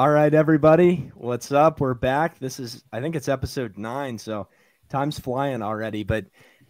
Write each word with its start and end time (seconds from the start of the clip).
All 0.00 0.08
right, 0.08 0.32
everybody, 0.32 1.10
what's 1.14 1.52
up? 1.52 1.78
We're 1.78 1.92
back. 1.92 2.38
This 2.38 2.58
is, 2.58 2.82
I 2.90 3.02
think 3.02 3.16
it's 3.16 3.28
episode 3.28 3.76
nine, 3.76 4.16
so 4.16 4.48
time's 4.88 5.18
flying 5.18 5.60
already. 5.60 6.04
But 6.04 6.24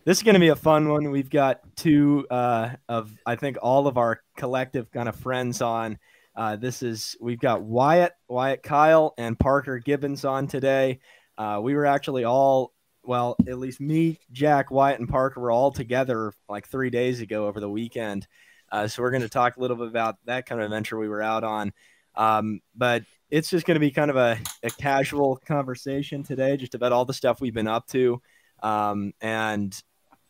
this 0.05 0.17
is 0.17 0.25
going 0.25 0.35
to 0.35 0.41
be 0.41 0.49
a 0.49 0.57
fun 0.57 0.89
one. 0.89 1.13
We've 1.13 1.31
got 1.31 1.61
two 1.77 2.27
uh, 2.29 2.71
of, 2.89 3.17
I 3.25 3.37
think, 3.37 3.57
all 3.63 3.87
of 3.87 3.99
our 3.99 4.21
collective 4.37 4.91
kind 4.91 5.09
of 5.09 5.15
friends 5.15 5.63
on. 5.63 5.97
Uh, 6.35 6.57
this 6.57 6.83
is, 6.83 7.17
we've 7.21 7.39
got 7.39 7.63
Wyatt, 7.63 8.15
Wyatt 8.27 8.65
Keil, 8.65 9.13
and 9.17 9.39
Parker 9.39 9.79
Gibbons 9.79 10.25
on 10.25 10.49
today. 10.49 10.99
Uh, 11.39 11.61
we 11.63 11.77
were 11.77 11.87
actually 11.87 12.25
all, 12.25 12.73
well, 13.05 13.37
at 13.47 13.59
least 13.59 13.81
me, 13.81 14.19
Jack, 14.33 14.73
Wyatt, 14.73 14.99
and 14.99 15.09
Parker 15.09 15.41
were 15.41 15.53
all 15.53 15.71
together 15.71 16.33
like 16.49 16.67
three 16.67 16.91
days 16.91 17.21
ago 17.21 17.47
over 17.47 17.61
the 17.61 17.71
weekend. 17.71 18.27
Uh, 18.73 18.89
so 18.89 19.03
we're 19.03 19.13
going 19.13 19.23
to 19.23 19.29
talk 19.29 19.57
a 19.57 19.61
little 19.61 19.77
bit 19.77 19.87
about 19.87 20.17
that 20.25 20.47
kind 20.47 20.61
of 20.61 20.65
adventure 20.65 20.99
we 20.99 21.09
were 21.09 21.23
out 21.23 21.45
on. 21.45 21.73
Um, 22.15 22.61
but 22.75 23.05
it's 23.31 23.49
just 23.49 23.67
going 23.67 23.77
to 23.77 23.81
be 23.81 23.91
kind 23.91 24.11
of 24.11 24.17
a, 24.17 24.39
a 24.63 24.71
casual 24.71 25.37
conversation 25.37 26.23
today, 26.23 26.57
just 26.57 26.75
about 26.75 26.93
all 26.93 27.05
the 27.05 27.15
stuff 27.15 27.41
we've 27.41 27.55
been 27.55 27.69
up 27.69 27.87
to. 27.89 28.21
Um, 28.63 29.13
and 29.21 29.81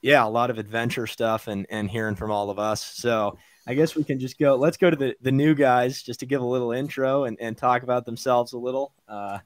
yeah, 0.02 0.24
a 0.24 0.28
lot 0.28 0.50
of 0.50 0.58
adventure 0.58 1.06
stuff 1.06 1.48
and, 1.48 1.66
and 1.70 1.90
hearing 1.90 2.14
from 2.14 2.30
all 2.30 2.50
of 2.50 2.58
us. 2.58 2.84
So 2.84 3.38
I 3.66 3.74
guess 3.74 3.94
we 3.94 4.04
can 4.04 4.18
just 4.18 4.38
go, 4.38 4.56
let's 4.56 4.76
go 4.76 4.90
to 4.90 4.96
the, 4.96 5.14
the 5.20 5.32
new 5.32 5.54
guys 5.54 6.02
just 6.02 6.20
to 6.20 6.26
give 6.26 6.40
a 6.40 6.46
little 6.46 6.72
intro 6.72 7.24
and, 7.24 7.36
and 7.40 7.56
talk 7.56 7.82
about 7.82 8.06
themselves 8.06 8.52
a 8.52 8.58
little. 8.58 8.94
Uh, 9.08 9.38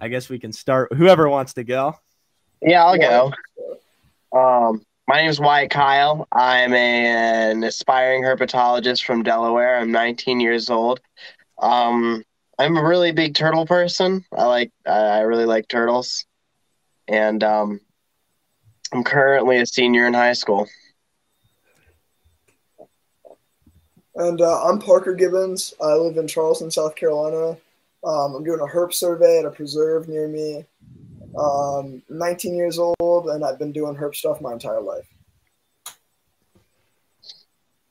I 0.00 0.08
guess 0.08 0.28
we 0.28 0.38
can 0.38 0.52
start 0.52 0.92
whoever 0.92 1.28
wants 1.28 1.54
to 1.54 1.64
go. 1.64 1.94
Yeah, 2.62 2.84
I'll 2.84 2.98
go. 2.98 3.32
Um, 4.32 4.82
my 5.08 5.16
name 5.16 5.30
is 5.30 5.40
Wyatt 5.40 5.70
Keil. 5.70 6.26
I'm 6.32 6.74
an 6.74 7.62
aspiring 7.62 8.22
herpetologist 8.22 9.04
from 9.04 9.22
Delaware. 9.22 9.78
I'm 9.78 9.92
19 9.92 10.40
years 10.40 10.68
old. 10.68 11.00
Um, 11.58 12.22
I'm 12.58 12.76
a 12.76 12.84
really 12.84 13.12
big 13.12 13.34
turtle 13.34 13.66
person. 13.66 14.24
I 14.32 14.44
like 14.46 14.72
I 14.86 15.20
really 15.20 15.44
like 15.44 15.68
turtles, 15.68 16.24
and 17.08 17.42
um, 17.44 17.80
I'm 18.92 19.04
currently 19.04 19.58
a 19.58 19.66
senior 19.66 20.06
in 20.06 20.14
high 20.14 20.32
school. 20.32 20.66
And 24.14 24.40
uh, 24.40 24.64
I'm 24.64 24.78
Parker 24.78 25.14
Gibbons. 25.14 25.74
I 25.80 25.92
live 25.92 26.16
in 26.16 26.26
Charleston, 26.26 26.70
South 26.70 26.96
Carolina. 26.96 27.58
Um, 28.02 28.34
I'm 28.34 28.44
doing 28.44 28.60
a 28.60 28.66
herp 28.66 28.94
survey 28.94 29.40
at 29.40 29.44
a 29.44 29.50
preserve 29.50 30.08
near 30.08 30.26
me. 30.26 30.64
Um, 31.38 32.02
19 32.08 32.54
years 32.54 32.78
old, 32.78 33.28
and 33.28 33.44
I've 33.44 33.58
been 33.58 33.72
doing 33.72 33.94
herp 33.94 34.14
stuff 34.14 34.40
my 34.40 34.54
entire 34.54 34.80
life. 34.80 35.06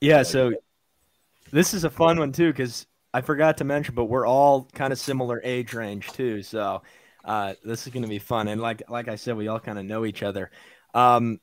Yeah, 0.00 0.24
so 0.24 0.52
this 1.52 1.74
is 1.74 1.84
a 1.84 1.90
fun 1.90 2.18
one 2.18 2.32
too 2.32 2.50
because 2.50 2.86
I 3.16 3.22
forgot 3.22 3.56
to 3.56 3.64
mention, 3.64 3.94
but 3.94 4.04
we're 4.04 4.26
all 4.26 4.68
kind 4.74 4.92
of 4.92 4.98
similar 4.98 5.40
age 5.42 5.72
range 5.72 6.12
too. 6.12 6.42
So 6.42 6.82
uh, 7.24 7.54
this 7.64 7.86
is 7.86 7.92
going 7.94 8.02
to 8.02 8.10
be 8.10 8.18
fun. 8.18 8.46
And 8.46 8.60
like 8.60 8.82
like 8.90 9.08
I 9.08 9.16
said, 9.16 9.38
we 9.38 9.48
all 9.48 9.58
kind 9.58 9.78
of 9.78 9.86
know 9.86 10.04
each 10.04 10.22
other. 10.22 10.50
Um, 10.92 11.40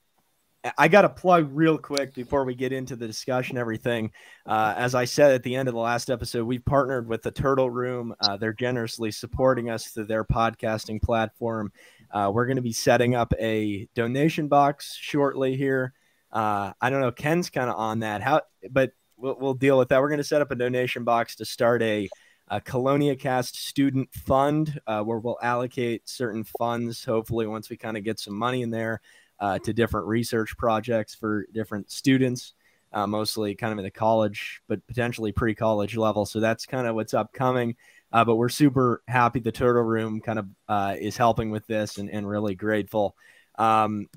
I 0.78 0.88
got 0.88 1.02
to 1.02 1.10
plug 1.10 1.50
real 1.52 1.80
quick 1.80 2.14
before 2.14 2.46
we 2.46 2.54
get 2.54 2.74
into 2.74 2.96
the 2.96 3.08
discussion, 3.08 3.58
everything. 3.58 4.12
Uh, 4.46 4.76
as 4.78 4.94
I 4.94 5.06
said 5.06 5.32
at 5.32 5.42
the 5.42 5.56
end 5.56 5.68
of 5.68 5.74
the 5.74 5.80
last 5.80 6.12
episode, 6.12 6.46
we've 6.46 6.64
partnered 6.64 7.08
with 7.08 7.24
the 7.24 7.32
Turtle 7.32 7.72
Room. 7.72 8.14
Uh, 8.20 8.38
they're 8.38 8.54
generously 8.54 9.10
supporting 9.10 9.72
us 9.72 9.88
through 9.88 10.06
their 10.06 10.24
podcasting 10.24 11.02
platform. 11.02 11.72
Uh, 12.12 12.30
we're 12.32 12.46
going 12.46 12.58
to 12.58 12.62
be 12.62 12.72
setting 12.72 13.16
up 13.16 13.34
a 13.40 13.88
donation 13.96 14.48
box 14.48 14.96
shortly 14.96 15.56
here. 15.58 15.94
Uh, 16.32 16.74
I 16.80 16.92
don't 16.92 17.02
know. 17.02 17.12
Ken's 17.12 17.50
kind 17.50 17.72
of 17.72 17.78
on 17.78 18.02
that. 18.02 18.22
How, 18.22 18.42
but 18.70 18.92
we'll, 19.24 19.38
we'll 19.40 19.54
deal 19.54 19.78
with 19.80 19.90
that. 19.90 20.02
We're 20.02 20.10
going 20.10 20.18
to 20.20 20.24
set 20.24 20.42
up 20.42 20.52
a 20.52 20.56
donation 20.56 21.04
box 21.04 21.36
to 21.38 21.46
start 21.46 21.82
a, 21.82 22.10
a 22.50 22.62
CheloniaCast 22.62 23.56
student 23.56 24.14
fund 24.14 24.80
uh, 24.86 25.02
where 25.02 25.18
we'll 25.18 25.40
allocate 25.42 26.08
certain 26.08 26.44
funds, 26.44 27.04
hopefully, 27.04 27.48
once 27.48 27.70
we 27.70 27.78
kind 27.78 27.98
of 27.98 28.04
get 28.04 28.20
some 28.20 28.36
money 28.36 28.62
in 28.62 28.70
there 28.70 29.02
uh, 29.40 29.58
to 29.60 29.74
different 29.74 30.08
research 30.08 30.56
projects 30.58 31.16
for 31.16 31.48
different 31.54 31.90
students, 31.90 32.54
uh, 32.92 33.08
mostly 33.08 33.56
kind 33.56 33.72
of 33.72 33.80
in 33.80 33.86
the 33.86 33.92
college, 33.92 34.62
but 34.68 34.86
potentially 34.88 35.32
pre 35.32 35.56
college 35.56 35.96
level. 35.96 36.26
So 36.26 36.40
that's 36.40 36.66
kind 36.66 36.86
of 36.86 36.94
what's 36.94 37.14
upcoming. 37.14 37.76
Uh, 38.12 38.24
but 38.24 38.36
we're 38.36 38.50
super 38.50 39.02
happy 39.08 39.40
the 39.40 39.52
Turtle 39.52 39.82
Room 39.82 40.22
kind 40.22 40.38
of 40.38 40.48
uh, 40.68 40.96
is 41.00 41.18
helping 41.18 41.50
with 41.50 41.66
this 41.66 41.98
and, 41.98 42.12
and 42.12 42.28
really 42.28 42.54
grateful. 42.54 43.16
Um, 43.58 44.08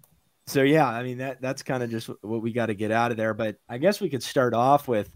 so 0.47 0.62
yeah, 0.62 0.87
I 0.87 1.03
mean 1.03 1.19
that 1.19 1.41
that's 1.41 1.62
kind 1.62 1.83
of 1.83 1.91
just 1.91 2.09
what 2.23 2.43
we 2.43 2.53
got 2.53 2.67
to 2.67 2.75
get 2.75 2.91
out 2.91 3.11
of 3.11 3.17
there. 3.17 3.34
But 3.34 3.57
I 3.69 3.79
guess 3.79 4.01
we 4.01 4.09
could 4.09 4.23
start 4.23 4.55
off 4.55 4.87
with 4.87 5.11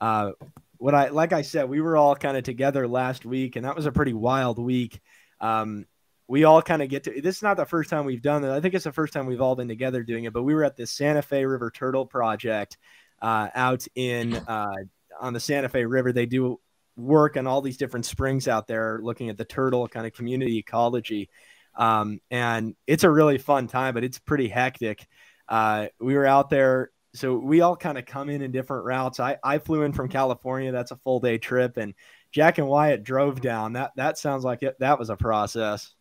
uh, 0.00 0.32
what 0.76 0.94
I 0.94 1.08
like. 1.08 1.32
I 1.32 1.42
said 1.42 1.68
we 1.68 1.80
were 1.80 1.96
all 1.96 2.14
kind 2.14 2.36
of 2.36 2.44
together 2.44 2.86
last 2.86 3.24
week, 3.24 3.56
and 3.56 3.64
that 3.64 3.76
was 3.76 3.86
a 3.86 3.92
pretty 3.92 4.12
wild 4.12 4.58
week. 4.58 5.00
Um, 5.40 5.86
we 6.28 6.44
all 6.44 6.62
kind 6.62 6.82
of 6.82 6.88
get 6.88 7.04
to 7.04 7.20
this 7.20 7.36
is 7.36 7.42
not 7.42 7.56
the 7.56 7.64
first 7.64 7.90
time 7.90 8.04
we've 8.04 8.22
done 8.22 8.44
it. 8.44 8.50
I 8.50 8.60
think 8.60 8.74
it's 8.74 8.84
the 8.84 8.92
first 8.92 9.12
time 9.12 9.26
we've 9.26 9.40
all 9.40 9.56
been 9.56 9.68
together 9.68 10.02
doing 10.02 10.24
it. 10.24 10.32
But 10.32 10.42
we 10.42 10.54
were 10.54 10.64
at 10.64 10.76
the 10.76 10.86
Santa 10.86 11.22
Fe 11.22 11.44
River 11.46 11.70
Turtle 11.70 12.06
Project 12.06 12.76
uh, 13.22 13.48
out 13.54 13.86
in 13.94 14.34
uh, 14.34 14.74
on 15.20 15.32
the 15.32 15.40
Santa 15.40 15.68
Fe 15.68 15.84
River. 15.84 16.12
They 16.12 16.26
do 16.26 16.60
work 16.96 17.36
on 17.36 17.46
all 17.46 17.60
these 17.60 17.76
different 17.76 18.06
springs 18.06 18.48
out 18.48 18.66
there, 18.66 19.00
looking 19.02 19.28
at 19.28 19.36
the 19.36 19.44
turtle 19.44 19.88
kind 19.88 20.06
of 20.06 20.12
community 20.12 20.58
ecology. 20.58 21.28
Um, 21.76 22.20
and 22.30 22.74
it's 22.86 23.04
a 23.04 23.10
really 23.10 23.38
fun 23.38 23.66
time, 23.66 23.94
but 23.94 24.04
it's 24.04 24.18
pretty 24.18 24.48
hectic. 24.48 25.06
Uh, 25.48 25.88
we 26.00 26.14
were 26.14 26.26
out 26.26 26.50
there, 26.50 26.90
so 27.14 27.36
we 27.36 27.60
all 27.60 27.76
kind 27.76 27.98
of 27.98 28.06
come 28.06 28.28
in 28.28 28.42
in 28.42 28.50
different 28.50 28.84
routes. 28.84 29.20
I, 29.20 29.36
I 29.42 29.58
flew 29.58 29.82
in 29.82 29.92
from 29.92 30.08
California. 30.08 30.72
That's 30.72 30.90
a 30.90 30.96
full 30.96 31.20
day 31.20 31.38
trip, 31.38 31.76
and 31.76 31.94
Jack 32.32 32.58
and 32.58 32.66
Wyatt 32.66 33.04
drove 33.04 33.40
down. 33.40 33.74
That 33.74 33.92
that 33.96 34.18
sounds 34.18 34.44
like 34.44 34.62
it. 34.62 34.76
That 34.80 34.98
was 34.98 35.10
a 35.10 35.16
process. 35.16 35.94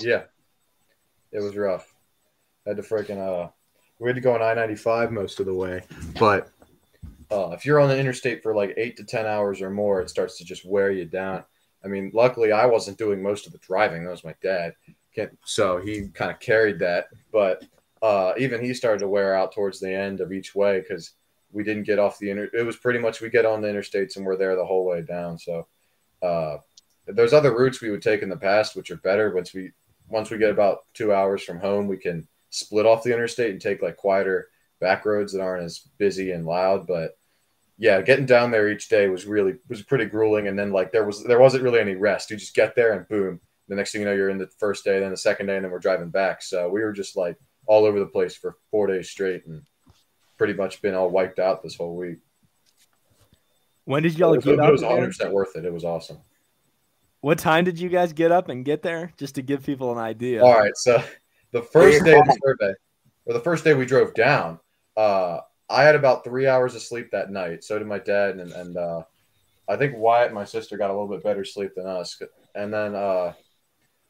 Yeah, 0.00 0.24
it 1.32 1.40
was 1.40 1.56
rough. 1.56 1.94
I 2.66 2.70
had 2.70 2.76
to 2.76 2.82
freaking 2.82 3.18
uh, 3.18 3.50
we 3.98 4.08
had 4.08 4.16
to 4.16 4.20
go 4.20 4.34
on 4.34 4.42
I 4.42 4.54
ninety 4.54 4.74
five 4.74 5.12
most 5.12 5.40
of 5.40 5.46
the 5.46 5.54
way, 5.54 5.82
but 6.18 6.50
uh, 7.30 7.50
if 7.50 7.64
you're 7.64 7.80
on 7.80 7.88
the 7.88 7.98
interstate 7.98 8.42
for 8.42 8.54
like 8.54 8.74
eight 8.76 8.96
to 8.96 9.04
ten 9.04 9.26
hours 9.26 9.60
or 9.62 9.70
more, 9.70 10.00
it 10.00 10.10
starts 10.10 10.38
to 10.38 10.44
just 10.44 10.64
wear 10.64 10.90
you 10.90 11.04
down. 11.04 11.44
I 11.86 11.88
mean, 11.88 12.10
luckily 12.12 12.50
I 12.50 12.66
wasn't 12.66 12.98
doing 12.98 13.22
most 13.22 13.46
of 13.46 13.52
the 13.52 13.58
driving. 13.58 14.04
That 14.04 14.10
was 14.10 14.24
my 14.24 14.34
dad. 14.42 14.74
So 15.44 15.78
he 15.78 16.08
kind 16.08 16.32
of 16.32 16.40
carried 16.40 16.80
that. 16.80 17.06
But 17.32 17.64
uh, 18.02 18.32
even 18.38 18.62
he 18.62 18.74
started 18.74 18.98
to 18.98 19.08
wear 19.08 19.34
out 19.36 19.52
towards 19.52 19.78
the 19.78 19.94
end 19.94 20.20
of 20.20 20.32
each 20.32 20.54
way 20.54 20.80
because 20.80 21.12
we 21.52 21.62
didn't 21.62 21.84
get 21.84 22.00
off 22.00 22.18
the 22.18 22.30
inter. 22.30 22.50
It 22.52 22.64
was 22.64 22.76
pretty 22.76 22.98
much 22.98 23.20
we 23.20 23.30
get 23.30 23.46
on 23.46 23.62
the 23.62 23.68
interstates 23.68 24.16
and 24.16 24.26
we're 24.26 24.36
there 24.36 24.56
the 24.56 24.66
whole 24.66 24.84
way 24.84 25.00
down. 25.00 25.38
So 25.38 25.68
uh, 26.22 26.58
there's 27.06 27.32
other 27.32 27.56
routes 27.56 27.80
we 27.80 27.90
would 27.90 28.02
take 28.02 28.22
in 28.22 28.28
the 28.28 28.36
past 28.36 28.74
which 28.74 28.90
are 28.90 28.96
better. 28.96 29.32
Once 29.34 29.54
we 29.54 29.70
once 30.08 30.30
we 30.30 30.38
get 30.38 30.50
about 30.50 30.84
two 30.92 31.12
hours 31.12 31.42
from 31.42 31.58
home, 31.58 31.86
we 31.86 31.96
can 31.96 32.26
split 32.50 32.86
off 32.86 33.02
the 33.02 33.12
interstate 33.12 33.52
and 33.52 33.60
take 33.60 33.80
like 33.80 33.96
quieter 33.96 34.48
back 34.80 35.04
roads 35.04 35.32
that 35.32 35.40
aren't 35.40 35.64
as 35.64 35.78
busy 35.98 36.32
and 36.32 36.46
loud. 36.46 36.86
But 36.86 37.16
yeah, 37.78 38.00
getting 38.00 38.26
down 38.26 38.50
there 38.50 38.68
each 38.68 38.88
day 38.88 39.08
was 39.08 39.26
really 39.26 39.56
was 39.68 39.82
pretty 39.82 40.06
grueling. 40.06 40.48
And 40.48 40.58
then 40.58 40.72
like 40.72 40.92
there 40.92 41.04
was 41.04 41.22
there 41.24 41.40
wasn't 41.40 41.62
really 41.62 41.80
any 41.80 41.94
rest. 41.94 42.30
You 42.30 42.36
just 42.36 42.54
get 42.54 42.74
there 42.74 42.92
and 42.92 43.08
boom. 43.08 43.40
The 43.68 43.74
next 43.74 43.92
thing 43.92 44.00
you 44.00 44.06
know, 44.06 44.14
you're 44.14 44.30
in 44.30 44.38
the 44.38 44.48
first 44.58 44.84
day, 44.84 45.00
then 45.00 45.10
the 45.10 45.16
second 45.16 45.46
day, 45.46 45.56
and 45.56 45.64
then 45.64 45.72
we're 45.72 45.78
driving 45.78 46.08
back. 46.08 46.42
So 46.42 46.68
we 46.68 46.82
were 46.82 46.92
just 46.92 47.16
like 47.16 47.36
all 47.66 47.84
over 47.84 47.98
the 47.98 48.06
place 48.06 48.36
for 48.36 48.56
four 48.70 48.86
days 48.86 49.10
straight, 49.10 49.44
and 49.46 49.62
pretty 50.38 50.54
much 50.54 50.80
been 50.80 50.94
all 50.94 51.10
wiped 51.10 51.38
out 51.38 51.62
this 51.62 51.76
whole 51.76 51.96
week. 51.96 52.18
When 53.84 54.02
did 54.02 54.18
y'all 54.18 54.32
it 54.32 54.36
was, 54.36 54.44
get 54.44 54.54
it 54.54 54.60
up? 54.60 54.72
was 54.72 54.82
100 54.82 55.06
percent 55.06 55.32
worth 55.32 55.56
it. 55.56 55.64
It 55.64 55.72
was 55.72 55.84
awesome. 55.84 56.18
What 57.20 57.38
time 57.38 57.64
did 57.64 57.80
you 57.80 57.88
guys 57.88 58.12
get 58.12 58.30
up 58.30 58.48
and 58.48 58.64
get 58.64 58.82
there? 58.82 59.12
Just 59.16 59.34
to 59.34 59.42
give 59.42 59.64
people 59.64 59.90
an 59.90 59.98
idea. 59.98 60.44
All 60.44 60.54
right, 60.54 60.76
so 60.76 61.02
the 61.50 61.62
first 61.62 62.04
day 62.04 62.16
of 62.16 62.24
the 62.24 62.38
survey, 62.44 62.74
or 63.24 63.34
the 63.34 63.40
first 63.40 63.64
day 63.64 63.74
we 63.74 63.84
drove 63.84 64.14
down, 64.14 64.60
uh, 64.96 65.40
I 65.68 65.82
had 65.82 65.94
about 65.94 66.24
three 66.24 66.46
hours 66.46 66.74
of 66.74 66.82
sleep 66.82 67.10
that 67.10 67.30
night. 67.30 67.64
So 67.64 67.78
did 67.78 67.88
my 67.88 67.98
dad, 67.98 68.36
and 68.36 68.52
and 68.52 68.76
uh, 68.76 69.02
I 69.68 69.76
think 69.76 69.96
Wyatt 69.96 70.32
my 70.32 70.44
sister 70.44 70.76
got 70.76 70.90
a 70.90 70.92
little 70.92 71.08
bit 71.08 71.24
better 71.24 71.44
sleep 71.44 71.72
than 71.74 71.86
us. 71.86 72.20
And 72.54 72.72
then 72.72 72.94
uh, 72.94 73.32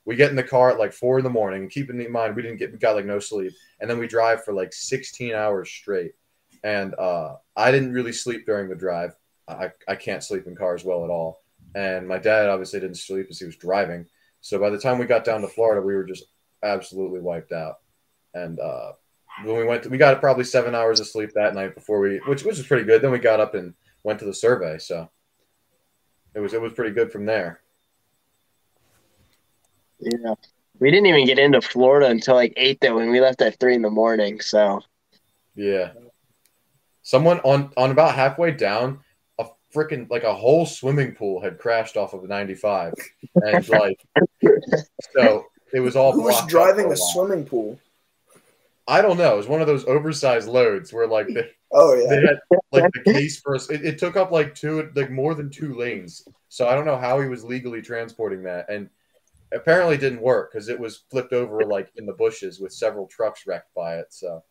we 0.05 0.17
get 0.17 0.31
in 0.31 0.37
the 0.37 0.43
car 0.43 0.70
at 0.70 0.79
like 0.79 0.93
four 0.93 1.19
in 1.19 1.25
the 1.25 1.31
morning. 1.31 1.69
Keeping 1.69 2.00
in 2.00 2.12
mind 2.12 2.37
we 2.37 2.43
didn't 2.43 2.58
get 2.58 2.73
we 2.73 2.79
got 2.79 2.97
like 2.97 3.06
no 3.06 3.19
sleep, 3.19 3.53
and 3.81 3.88
then 3.88 3.99
we 3.99 4.06
drive 4.06 4.44
for 4.44 4.53
like 4.53 4.73
16 4.73 5.35
hours 5.35 5.70
straight. 5.70 6.12
And 6.62 6.94
uh, 6.94 7.37
I 7.56 7.70
didn't 7.70 7.93
really 7.93 8.12
sleep 8.12 8.44
during 8.47 8.69
the 8.69 8.75
drive. 8.75 9.14
I, 9.49 9.70
I 9.87 9.94
can't 9.94 10.25
sleep 10.25 10.47
in 10.47 10.56
cars 10.56 10.85
well 10.85 11.05
at 11.05 11.11
all. 11.11 11.43
And 11.75 12.08
my 12.08 12.19
dad 12.19 12.49
obviously 12.49 12.81
didn't 12.81 12.97
sleep 12.97 13.26
as 13.31 13.38
he 13.38 13.44
was 13.44 13.56
driving. 13.56 14.06
So 14.41 14.58
by 14.58 14.70
the 14.70 14.79
time 14.79 14.99
we 14.99 15.06
got 15.06 15.25
down 15.25 15.43
to 15.43 15.49
Florida, 15.49 15.85
we 15.85 15.94
were 15.94 16.05
just 16.05 16.25
absolutely 16.62 17.20
wiped 17.20 17.53
out. 17.53 17.76
And 18.35 18.58
uh, 18.58 18.93
when 19.44 19.56
we 19.56 19.65
went, 19.65 19.83
to, 19.83 19.88
we 19.88 19.99
got 19.99 20.21
probably 20.21 20.44
seven 20.44 20.75
hours 20.75 21.00
of 21.00 21.06
sleep 21.06 21.33
that 21.35 21.55
night 21.55 21.75
before 21.75 22.00
we, 22.00 22.19
which 22.27 22.44
which 22.44 22.56
was 22.56 22.67
pretty 22.67 22.85
good. 22.85 23.03
Then 23.03 23.11
we 23.11 23.19
got 23.19 23.41
up 23.41 23.55
and 23.55 23.75
went 24.03 24.19
to 24.21 24.25
the 24.25 24.35
survey, 24.35 24.79
so 24.79 25.11
it 26.35 26.41
was 26.41 26.55
it 26.55 26.61
was 26.61 26.73
pretty 26.73 26.93
good 26.93 27.12
from 27.12 27.27
there. 27.27 27.61
Yeah, 29.99 30.35
we 30.79 30.91
didn't 30.91 31.06
even 31.06 31.27
get 31.27 31.38
into 31.38 31.61
Florida 31.61 32.06
until 32.06 32.35
like 32.35 32.53
eight 32.56 32.79
though, 32.81 32.97
when 32.97 33.11
we 33.11 33.21
left 33.21 33.43
at 33.43 33.59
three 33.59 33.75
in 33.75 33.83
the 33.83 33.91
morning. 33.91 34.41
So 34.41 34.81
yeah, 35.55 35.93
someone 37.03 37.41
on 37.41 37.73
on 37.77 37.91
about 37.91 38.15
halfway 38.15 38.53
down, 38.53 39.00
a 39.39 39.47
freaking 39.75 40.11
like 40.11 40.25
a 40.25 40.35
whole 40.35 40.67
swimming 40.67 41.15
pool 41.15 41.41
had 41.41 41.59
crashed 41.59 41.97
off 41.97 42.12
of 42.15 42.29
95, 42.29 42.94
and 43.37 43.69
like 43.69 44.00
so 45.12 45.47
it 45.73 45.81
was 45.81 45.97
all. 45.97 46.12
Who 46.12 46.23
was 46.23 46.47
driving 46.47 46.87
for 46.87 46.93
a 46.93 46.97
swimming 46.97 47.44
pool? 47.44 47.79
I 48.88 49.03
don't 49.03 49.19
know. 49.19 49.35
It 49.35 49.38
was 49.38 49.49
one 49.49 49.61
of 49.61 49.67
those 49.67 49.85
oversized 49.87 50.49
loads 50.49 50.93
where 50.93 51.09
like 51.09 51.27
they, 51.29 51.50
Oh 51.73 51.94
yeah. 51.94 52.09
they 52.09 52.27
had 52.27 52.38
like 52.73 52.93
the 52.93 53.12
case 53.12 53.41
for 53.41 53.55
us. 53.55 53.69
It, 53.71 53.85
it 53.85 53.99
took 53.99 54.17
up 54.17 54.31
like 54.31 54.55
two, 54.55 54.91
like 54.94 55.11
more 55.11 55.35
than 55.35 55.50
two 55.50 55.75
lanes. 55.75 56.27
So 56.49 56.69
I 56.69 56.75
don't 56.75 56.87
know 56.87 56.97
how 56.97 57.21
he 57.21 57.29
was 57.29 57.44
legally 57.44 57.83
transporting 57.83 58.44
that, 58.44 58.69
and 58.71 58.88
apparently 59.53 59.97
it 59.97 60.00
didn't 60.00 60.23
work 60.23 60.53
because 60.53 60.69
it 60.69 60.79
was 60.79 61.05
flipped 61.11 61.33
over 61.33 61.65
like 61.65 61.91
in 61.97 62.06
the 62.06 62.12
bushes 62.12 62.61
with 62.61 62.73
several 62.73 63.06
trucks 63.09 63.47
wrecked 63.47 63.75
by 63.75 63.97
it. 63.97 64.06
So 64.11 64.44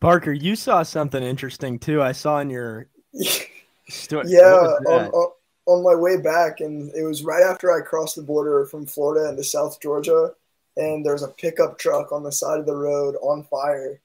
Parker, 0.00 0.32
you 0.32 0.56
saw 0.56 0.82
something 0.82 1.22
interesting 1.22 1.78
too. 1.78 2.02
I 2.02 2.12
saw 2.12 2.40
in 2.40 2.50
your 2.50 2.88
story. 3.88 4.24
Yeah, 4.28 4.54
on, 4.54 4.86
on, 4.86 5.30
on 5.66 5.84
my 5.84 5.94
way 5.94 6.20
back, 6.20 6.60
and 6.60 6.90
it 6.94 7.02
was 7.02 7.22
right 7.22 7.42
after 7.42 7.72
I 7.72 7.80
crossed 7.80 8.16
the 8.16 8.22
border 8.22 8.66
from 8.66 8.86
Florida 8.86 9.28
into 9.28 9.44
South 9.44 9.80
Georgia, 9.80 10.32
and 10.76 11.04
there 11.04 11.12
was 11.12 11.22
a 11.22 11.28
pickup 11.28 11.78
truck 11.78 12.12
on 12.12 12.22
the 12.22 12.32
side 12.32 12.60
of 12.60 12.66
the 12.66 12.76
road 12.76 13.14
on 13.22 13.44
fire. 13.44 14.00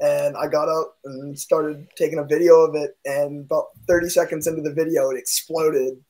And 0.00 0.36
I 0.36 0.48
got 0.48 0.68
up 0.68 0.96
and 1.04 1.38
started 1.38 1.86
taking 1.96 2.18
a 2.18 2.24
video 2.24 2.60
of 2.60 2.74
it, 2.74 2.96
and 3.04 3.44
about 3.44 3.66
30 3.86 4.08
seconds 4.08 4.46
into 4.46 4.62
the 4.62 4.72
video, 4.72 5.10
it 5.10 5.18
exploded. 5.18 6.02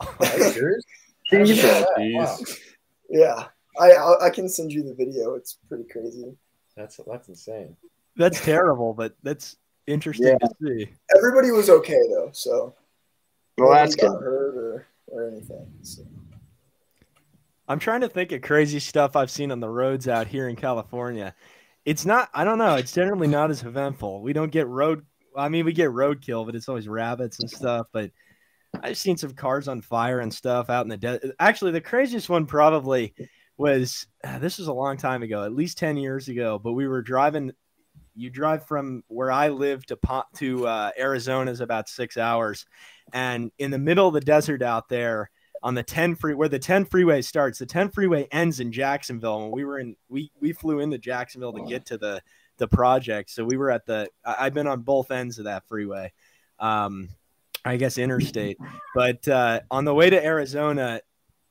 Are 0.00 0.36
you 0.36 0.50
serious? 0.52 0.84
Wow. 1.98 2.36
Yeah, 3.10 3.46
I 3.80 3.92
I 3.92 4.26
I 4.26 4.30
can 4.30 4.48
send 4.48 4.72
you 4.72 4.82
the 4.82 4.94
video. 4.94 5.34
It's 5.34 5.58
pretty 5.68 5.84
crazy. 5.84 6.36
That's 6.76 7.00
that's 7.06 7.28
insane. 7.28 7.76
That's 8.16 8.40
terrible, 8.44 8.92
but 8.92 9.14
that's 9.22 9.56
interesting 9.86 10.38
to 10.38 10.48
see. 10.62 10.88
Everybody 11.16 11.50
was 11.50 11.70
okay 11.70 12.00
though, 12.10 12.30
so 12.32 12.74
Well, 13.56 13.68
nobody 13.70 13.80
that's 13.80 13.94
good. 13.96 14.08
got 14.08 14.20
hurt 14.22 14.56
or, 14.56 14.86
or 15.06 15.28
anything. 15.28 15.66
So. 15.82 16.02
I'm 17.68 17.78
trying 17.78 18.00
to 18.00 18.08
think 18.08 18.32
of 18.32 18.40
crazy 18.40 18.80
stuff 18.80 19.14
I've 19.14 19.30
seen 19.30 19.52
on 19.52 19.60
the 19.60 19.68
roads 19.68 20.08
out 20.08 20.26
here 20.26 20.48
in 20.48 20.56
California. 20.56 21.34
It's 21.84 22.06
not, 22.06 22.30
I 22.32 22.44
don't 22.44 22.58
know, 22.58 22.76
it's 22.76 22.92
generally 22.92 23.28
not 23.28 23.50
as 23.50 23.62
eventful. 23.62 24.22
We 24.22 24.32
don't 24.32 24.50
get 24.50 24.66
road, 24.66 25.04
I 25.36 25.50
mean, 25.50 25.66
we 25.66 25.74
get 25.74 25.90
roadkill, 25.90 26.46
but 26.46 26.54
it's 26.54 26.68
always 26.68 26.88
rabbits 26.88 27.40
and 27.40 27.50
stuff. 27.50 27.86
But 27.92 28.10
I've 28.82 28.96
seen 28.96 29.18
some 29.18 29.32
cars 29.32 29.68
on 29.68 29.82
fire 29.82 30.20
and 30.20 30.32
stuff 30.32 30.70
out 30.70 30.84
in 30.84 30.88
the 30.88 30.96
desert. 30.96 31.34
Actually, 31.38 31.72
the 31.72 31.80
craziest 31.80 32.30
one 32.30 32.46
probably 32.46 33.14
was 33.58 34.06
uh, 34.24 34.38
this 34.38 34.58
was 34.58 34.68
a 34.68 34.72
long 34.72 34.96
time 34.96 35.22
ago, 35.22 35.44
at 35.44 35.52
least 35.52 35.78
10 35.78 35.98
years 35.98 36.28
ago, 36.28 36.58
but 36.58 36.72
we 36.72 36.88
were 36.88 37.02
driving. 37.02 37.52
You 38.14 38.30
drive 38.30 38.66
from 38.66 39.02
where 39.08 39.30
I 39.30 39.48
live 39.48 39.84
to 39.86 39.98
to 40.36 40.66
uh, 40.66 40.90
Arizona 40.98 41.50
is 41.50 41.60
about 41.60 41.88
six 41.88 42.16
hours, 42.16 42.66
and 43.12 43.50
in 43.58 43.70
the 43.70 43.78
middle 43.78 44.08
of 44.08 44.14
the 44.14 44.20
desert 44.20 44.62
out 44.62 44.88
there, 44.88 45.30
on 45.62 45.74
the 45.74 45.82
10 45.82 46.14
free 46.14 46.34
where 46.34 46.48
the 46.48 46.58
10 46.58 46.84
freeway 46.84 47.22
starts 47.22 47.58
the 47.58 47.66
10 47.66 47.90
freeway 47.90 48.26
ends 48.30 48.60
in 48.60 48.72
jacksonville. 48.72 49.44
And 49.44 49.52
we 49.52 49.64
were 49.64 49.78
in 49.78 49.96
we 50.08 50.30
we 50.40 50.52
flew 50.52 50.80
into 50.80 50.98
jacksonville 50.98 51.52
to 51.52 51.64
get 51.64 51.86
to 51.86 51.98
the 51.98 52.20
the 52.58 52.68
project. 52.68 53.30
So 53.30 53.44
we 53.44 53.56
were 53.56 53.70
at 53.70 53.86
the 53.86 54.08
I- 54.24 54.46
i've 54.46 54.54
been 54.54 54.66
on 54.66 54.82
both 54.82 55.10
ends 55.10 55.38
of 55.38 55.44
that 55.44 55.66
freeway 55.68 56.12
um 56.58 57.08
i 57.64 57.76
guess 57.76 57.98
interstate. 57.98 58.58
But 58.94 59.26
uh 59.28 59.60
on 59.70 59.84
the 59.84 59.94
way 59.94 60.10
to 60.10 60.24
arizona 60.24 61.00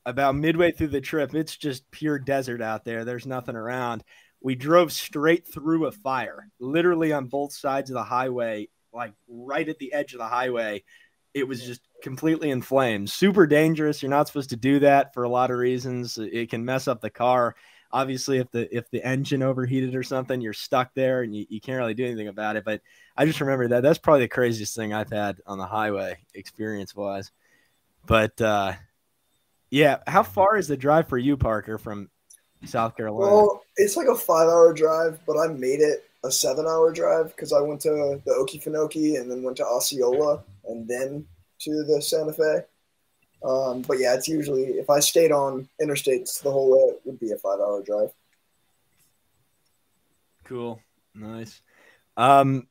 about 0.06 0.36
midway 0.36 0.71
through 0.71 0.88
the 0.88 1.01
trip 1.01 1.36
it's 1.36 1.57
just 1.57 1.89
pure 1.92 2.18
desert 2.19 2.62
out 2.62 2.86
there. 2.86 3.04
There's 3.06 3.27
nothing 3.27 3.56
around. 3.56 4.04
We 4.42 4.56
drove 4.56 4.92
straight 4.94 5.48
through 5.48 5.86
a 5.88 5.92
fire 5.92 6.48
literally 6.59 7.12
on 7.12 7.25
both 7.25 7.54
sides 7.54 7.89
of 7.89 7.95
the 7.95 8.04
highway 8.04 8.69
like 8.94 9.13
right 9.27 9.68
at 9.69 9.80
the 9.80 9.94
edge 9.94 10.13
of 10.13 10.19
the 10.19 10.27
highway. 10.27 10.83
It 11.33 11.48
was 11.48 11.63
just 11.63 11.81
completely 12.01 12.49
in 12.51 12.61
flames. 12.61 13.13
Super 13.13 13.47
dangerous. 13.47 14.01
You're 14.01 14.09
not 14.09 14.27
supposed 14.27 14.49
to 14.51 14.55
do 14.55 14.79
that 14.79 15.13
for 15.13 15.23
a 15.23 15.29
lot 15.29 15.51
of 15.51 15.57
reasons. 15.57 16.17
It 16.17 16.49
can 16.49 16.63
mess 16.63 16.88
up 16.88 17.01
the 17.01 17.09
car. 17.09 17.55
Obviously, 17.91 18.38
if 18.39 18.51
the 18.51 18.75
if 18.75 18.89
the 18.91 19.03
engine 19.03 19.41
overheated 19.41 19.95
or 19.95 20.03
something, 20.03 20.41
you're 20.41 20.53
stuck 20.53 20.94
there 20.94 21.21
and 21.21 21.35
you, 21.35 21.45
you 21.49 21.61
can't 21.61 21.77
really 21.77 21.94
do 21.94 22.05
anything 22.05 22.27
about 22.27 22.57
it. 22.57 22.65
But 22.65 22.81
I 23.15 23.25
just 23.25 23.39
remember 23.39 23.69
that 23.69 23.81
that's 23.81 23.99
probably 23.99 24.21
the 24.21 24.27
craziest 24.27 24.75
thing 24.75 24.94
I've 24.94 25.09
had 25.09 25.39
on 25.45 25.57
the 25.57 25.65
highway 25.65 26.17
experience 26.33 26.95
wise. 26.95 27.31
But 28.05 28.39
uh 28.41 28.73
yeah, 29.69 29.97
how 30.07 30.23
far 30.23 30.57
is 30.57 30.67
the 30.67 30.77
drive 30.77 31.09
for 31.09 31.17
you, 31.17 31.35
Parker, 31.35 31.77
from 31.77 32.09
South 32.65 32.95
Carolina? 32.95 33.31
Well, 33.31 33.63
it's 33.75 33.97
like 33.97 34.07
a 34.07 34.15
five-hour 34.15 34.73
drive, 34.73 35.19
but 35.27 35.38
I 35.38 35.47
made 35.47 35.81
it 35.81 36.05
a 36.23 36.31
seven-hour 36.31 36.94
drive 36.94 37.35
because 37.35 37.51
I 37.51 37.59
went 37.59 37.81
to 37.81 38.21
the 38.25 38.31
Okefenokee 38.31 39.19
and 39.19 39.29
then 39.29 39.44
went 39.44 39.57
to 39.57 39.65
Osceola 39.65 40.44
and 40.67 40.88
then 40.88 41.25
to 41.59 41.83
the 41.83 42.01
Santa 42.01 42.33
Fe. 42.33 42.62
Um, 43.44 43.81
but 43.83 44.00
yeah, 44.00 44.15
it's 44.15 44.27
usually 44.27 44.63
if 44.63 44.89
I 44.89 45.00
stayed 45.00 45.31
on 45.31 45.69
interstates 45.81 46.42
the 46.42 46.51
whole 46.51 46.71
way, 46.71 46.94
it 46.94 47.01
would 47.06 47.19
be 47.19 47.31
a 47.31 47.38
five-hour 47.38 47.83
drive. 47.83 48.12
Cool. 50.44 50.81
Nice. 51.13 51.62
Um, 52.15 52.68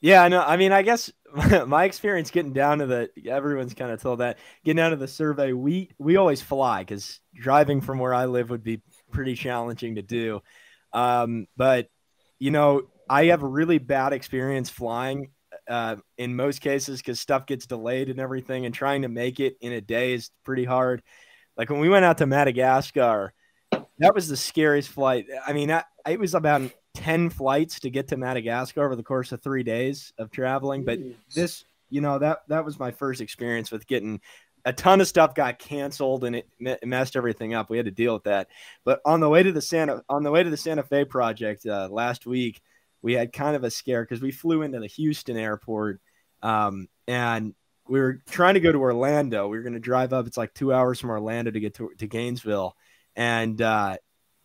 yeah, 0.00 0.22
I 0.22 0.28
know. 0.28 0.42
I 0.42 0.56
mean, 0.56 0.72
I 0.72 0.82
guess 0.82 1.10
my 1.66 1.84
experience 1.84 2.30
getting 2.30 2.52
down 2.52 2.78
to 2.78 2.86
the 2.86 3.10
everyone's 3.26 3.74
kind 3.74 3.92
of 3.92 4.02
told 4.02 4.18
that 4.20 4.38
getting 4.64 4.76
down 4.76 4.90
to 4.90 4.96
the 4.96 5.08
survey. 5.08 5.52
We 5.52 5.90
we 5.98 6.16
always 6.16 6.42
fly 6.42 6.82
because 6.82 7.20
driving 7.34 7.80
from 7.80 7.98
where 7.98 8.12
I 8.12 8.26
live 8.26 8.50
would 8.50 8.64
be 8.64 8.82
pretty 9.12 9.34
challenging 9.34 9.94
to 9.94 10.02
do. 10.02 10.42
Um, 10.92 11.46
but 11.56 11.88
you 12.38 12.50
know, 12.50 12.82
I 13.08 13.26
have 13.26 13.42
a 13.42 13.48
really 13.48 13.78
bad 13.78 14.12
experience 14.12 14.68
flying 14.68 15.30
uh, 15.68 15.96
in 16.18 16.34
most 16.34 16.60
cases 16.60 17.00
because 17.00 17.20
stuff 17.20 17.46
gets 17.46 17.66
delayed 17.66 18.08
and 18.08 18.20
everything, 18.20 18.66
and 18.66 18.74
trying 18.74 19.02
to 19.02 19.08
make 19.08 19.40
it 19.40 19.56
in 19.60 19.72
a 19.72 19.80
day 19.80 20.14
is 20.14 20.30
pretty 20.44 20.64
hard. 20.64 21.02
Like 21.56 21.70
when 21.70 21.80
we 21.80 21.88
went 21.88 22.04
out 22.04 22.18
to 22.18 22.26
Madagascar, 22.26 23.32
that 23.98 24.14
was 24.14 24.28
the 24.28 24.36
scariest 24.36 24.88
flight. 24.88 25.26
I 25.46 25.52
mean, 25.52 25.70
I, 25.70 25.84
it 26.08 26.18
was 26.18 26.34
about 26.34 26.62
10 26.94 27.30
flights 27.30 27.80
to 27.80 27.90
get 27.90 28.08
to 28.08 28.16
Madagascar 28.16 28.84
over 28.84 28.96
the 28.96 29.02
course 29.02 29.32
of 29.32 29.42
three 29.42 29.62
days 29.62 30.12
of 30.18 30.30
traveling. 30.30 30.84
But 30.84 30.98
this, 31.34 31.64
you 31.90 32.00
know, 32.00 32.18
that, 32.18 32.40
that 32.48 32.64
was 32.64 32.78
my 32.78 32.90
first 32.90 33.20
experience 33.20 33.70
with 33.70 33.86
getting 33.86 34.20
a 34.64 34.72
ton 34.72 35.00
of 35.00 35.08
stuff 35.08 35.34
got 35.34 35.58
canceled 35.58 36.24
and 36.24 36.36
it 36.36 36.48
messed 36.84 37.16
everything 37.16 37.54
up. 37.54 37.68
We 37.68 37.76
had 37.76 37.86
to 37.86 37.92
deal 37.92 38.14
with 38.14 38.24
that. 38.24 38.48
But 38.84 39.00
on 39.04 39.20
the 39.20 39.28
way 39.28 39.42
to 39.42 39.52
the 39.52 39.62
Santa, 39.62 40.02
on 40.08 40.22
the 40.22 40.30
way 40.30 40.42
to 40.42 40.50
the 40.50 40.56
Santa 40.56 40.82
Fe 40.82 41.04
project 41.04 41.66
uh, 41.66 41.88
last 41.90 42.26
week, 42.26 42.60
we 43.02 43.14
had 43.14 43.32
kind 43.32 43.56
of 43.56 43.64
a 43.64 43.70
scare 43.70 44.02
because 44.02 44.22
we 44.22 44.30
flew 44.30 44.62
into 44.62 44.80
the 44.80 44.86
Houston 44.86 45.36
airport 45.36 46.00
um, 46.42 46.88
and 47.06 47.54
we 47.88 48.00
were 48.00 48.22
trying 48.30 48.54
to 48.54 48.60
go 48.60 48.72
to 48.72 48.78
Orlando. 48.78 49.48
We 49.48 49.56
were 49.56 49.64
going 49.64 49.74
to 49.74 49.80
drive 49.80 50.12
up. 50.12 50.26
It's 50.26 50.36
like 50.36 50.54
two 50.54 50.72
hours 50.72 51.00
from 51.00 51.10
Orlando 51.10 51.50
to 51.50 51.60
get 51.60 51.74
to, 51.74 51.90
to 51.98 52.06
Gainesville. 52.06 52.76
And 53.16 53.60
uh, 53.60 53.98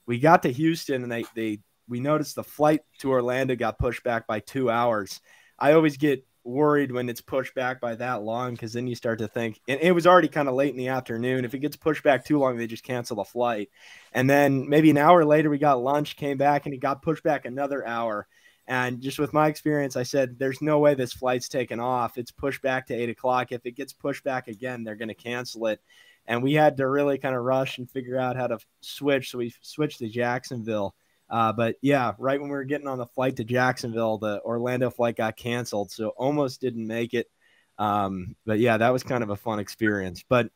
we 0.05 0.20
got 0.20 0.43
to 0.43 0.51
Houston 0.51 1.03
and 1.03 1.12
they, 1.12 1.25
they, 1.36 1.60
we 1.88 2.00
noticed 2.00 2.36
the 2.36 2.43
flight 2.43 2.82
to 3.00 3.12
Orlando 3.12 3.55
got 3.55 3.79
pushed 3.79 4.03
back 4.03 4.27
by 4.27 4.39
two 4.39 4.70
hours. 4.70 5.22
I 5.58 5.74
always 5.74 5.98
get 5.98 6.25
worried 6.48 6.91
when 6.91 7.10
it's 7.10 7.22
pushed 7.22 7.53
back 7.53 7.79
by 7.79 7.96
that 7.96 8.24
long 8.24 8.51
because 8.53 8.74
then 8.74 8.88
you 8.88 8.96
start 8.96 9.20
to 9.20 9.27
think, 9.27 9.60
and 9.67 9.79
it 9.82 9.91
was 9.91 10.08
already 10.08 10.27
kind 10.27 10.48
of 10.48 10.55
late 10.55 10.72
in 10.72 10.77
the 10.77 10.88
afternoon. 10.88 11.46
If 11.46 11.53
it 11.53 11.60
gets 11.60 11.75
pushed 11.75 12.03
back 12.03 12.25
too 12.25 12.39
long, 12.39 12.58
they 12.58 12.67
just 12.67 12.84
cancel 12.84 13.17
the 13.17 13.24
flight. 13.24 13.70
And 14.13 14.29
then 14.29 14.67
maybe 14.67 14.89
an 14.89 14.98
hour 14.98 15.25
later, 15.25 15.50
we 15.50 15.58
got 15.58 15.82
lunch, 15.82 16.15
came 16.15 16.38
back, 16.38 16.65
and 16.65 16.74
it 16.74 16.79
got 16.79 17.01
pushed 17.01 17.24
back 17.24 17.46
another 17.46 17.86
hour. 17.86 18.27
And 18.67 19.00
just 19.01 19.17
with 19.17 19.31
my 19.31 19.47
experience, 19.47 19.95
I 19.95 20.03
said, 20.03 20.38
there's 20.38 20.62
no 20.62 20.79
way 20.79 20.93
this 20.93 21.13
flight's 21.13 21.47
taken 21.47 21.79
off. 21.79 22.17
It's 22.17 22.31
pushed 22.31 22.62
back 22.62 22.88
to 22.88 22.93
eight 22.93 23.09
o'clock. 23.09 23.51
If 23.51 23.65
it 23.65 23.71
gets 23.71 23.93
pushed 23.93 24.25
back 24.25 24.50
again, 24.50 24.83
they're 24.83 24.95
going 24.95 25.07
to 25.07 25.13
cancel 25.13 25.67
it. 25.67 25.79
And 26.25 26.43
we 26.43 26.53
had 26.53 26.75
to 26.77 26.88
really 26.88 27.17
kind 27.17 27.36
of 27.36 27.43
rush 27.43 27.77
and 27.77 27.89
figure 27.89 28.19
out 28.19 28.36
how 28.36 28.47
to 28.47 28.59
switch. 28.81 29.31
So 29.31 29.38
we 29.38 29.53
switched 29.62 30.00
to 30.00 30.09
Jacksonville. 30.09 30.95
Uh, 31.29 31.53
but 31.53 31.77
yeah, 31.81 32.13
right 32.17 32.39
when 32.39 32.50
we 32.50 32.55
were 32.55 32.65
getting 32.65 32.88
on 32.88 32.97
the 32.97 33.05
flight 33.05 33.38
to 33.38 33.45
Jacksonville, 33.45 34.17
the 34.17 34.41
Orlando 34.43 34.89
flight 34.89 35.15
got 35.15 35.38
canceled. 35.38 35.89
So 35.89 36.09
almost 36.09 36.59
didn't 36.59 36.86
make 36.86 37.13
it. 37.13 37.29
Um, 37.77 38.36
but 38.45 38.59
yeah, 38.59 38.77
that 38.77 38.91
was 38.91 39.03
kind 39.03 39.24
of 39.24 39.29
a 39.29 39.38
fun 39.38 39.59
experience. 39.59 40.25
But 40.27 40.50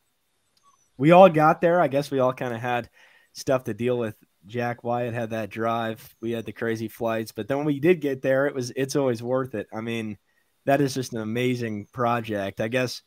we 0.98 1.12
all 1.12 1.30
got 1.30 1.62
there. 1.62 1.80
I 1.80 1.88
guess 1.88 2.12
we 2.12 2.20
all 2.20 2.34
kind 2.34 2.54
of 2.54 2.60
had 2.60 2.90
stuff 3.34 3.64
to 3.66 3.74
deal 3.74 3.98
with 3.98 4.16
Jack 4.48 4.84
Wyatt 4.84 5.14
had 5.14 5.32
that 5.32 5.50
drive. 5.50 6.16
We 6.22 6.32
had 6.32 6.46
the 6.46 6.52
crazy 6.54 6.88
flights, 6.88 7.32
but 7.32 7.48
then 7.48 7.58
when 7.58 7.66
we 7.68 7.80
did 7.80 8.02
get 8.02 8.22
there, 8.22 8.48
it 8.48 8.56
was 8.56 8.72
it's 8.76 8.96
always 8.96 9.22
worth 9.24 9.56
it. 9.56 9.68
I 9.74 9.82
mean, 9.82 10.18
that 10.66 10.82
is 10.82 10.94
just 10.94 11.14
an 11.14 11.20
amazing 11.22 11.88
project. 11.94 12.60
I 12.62 12.68
guess 12.68 13.02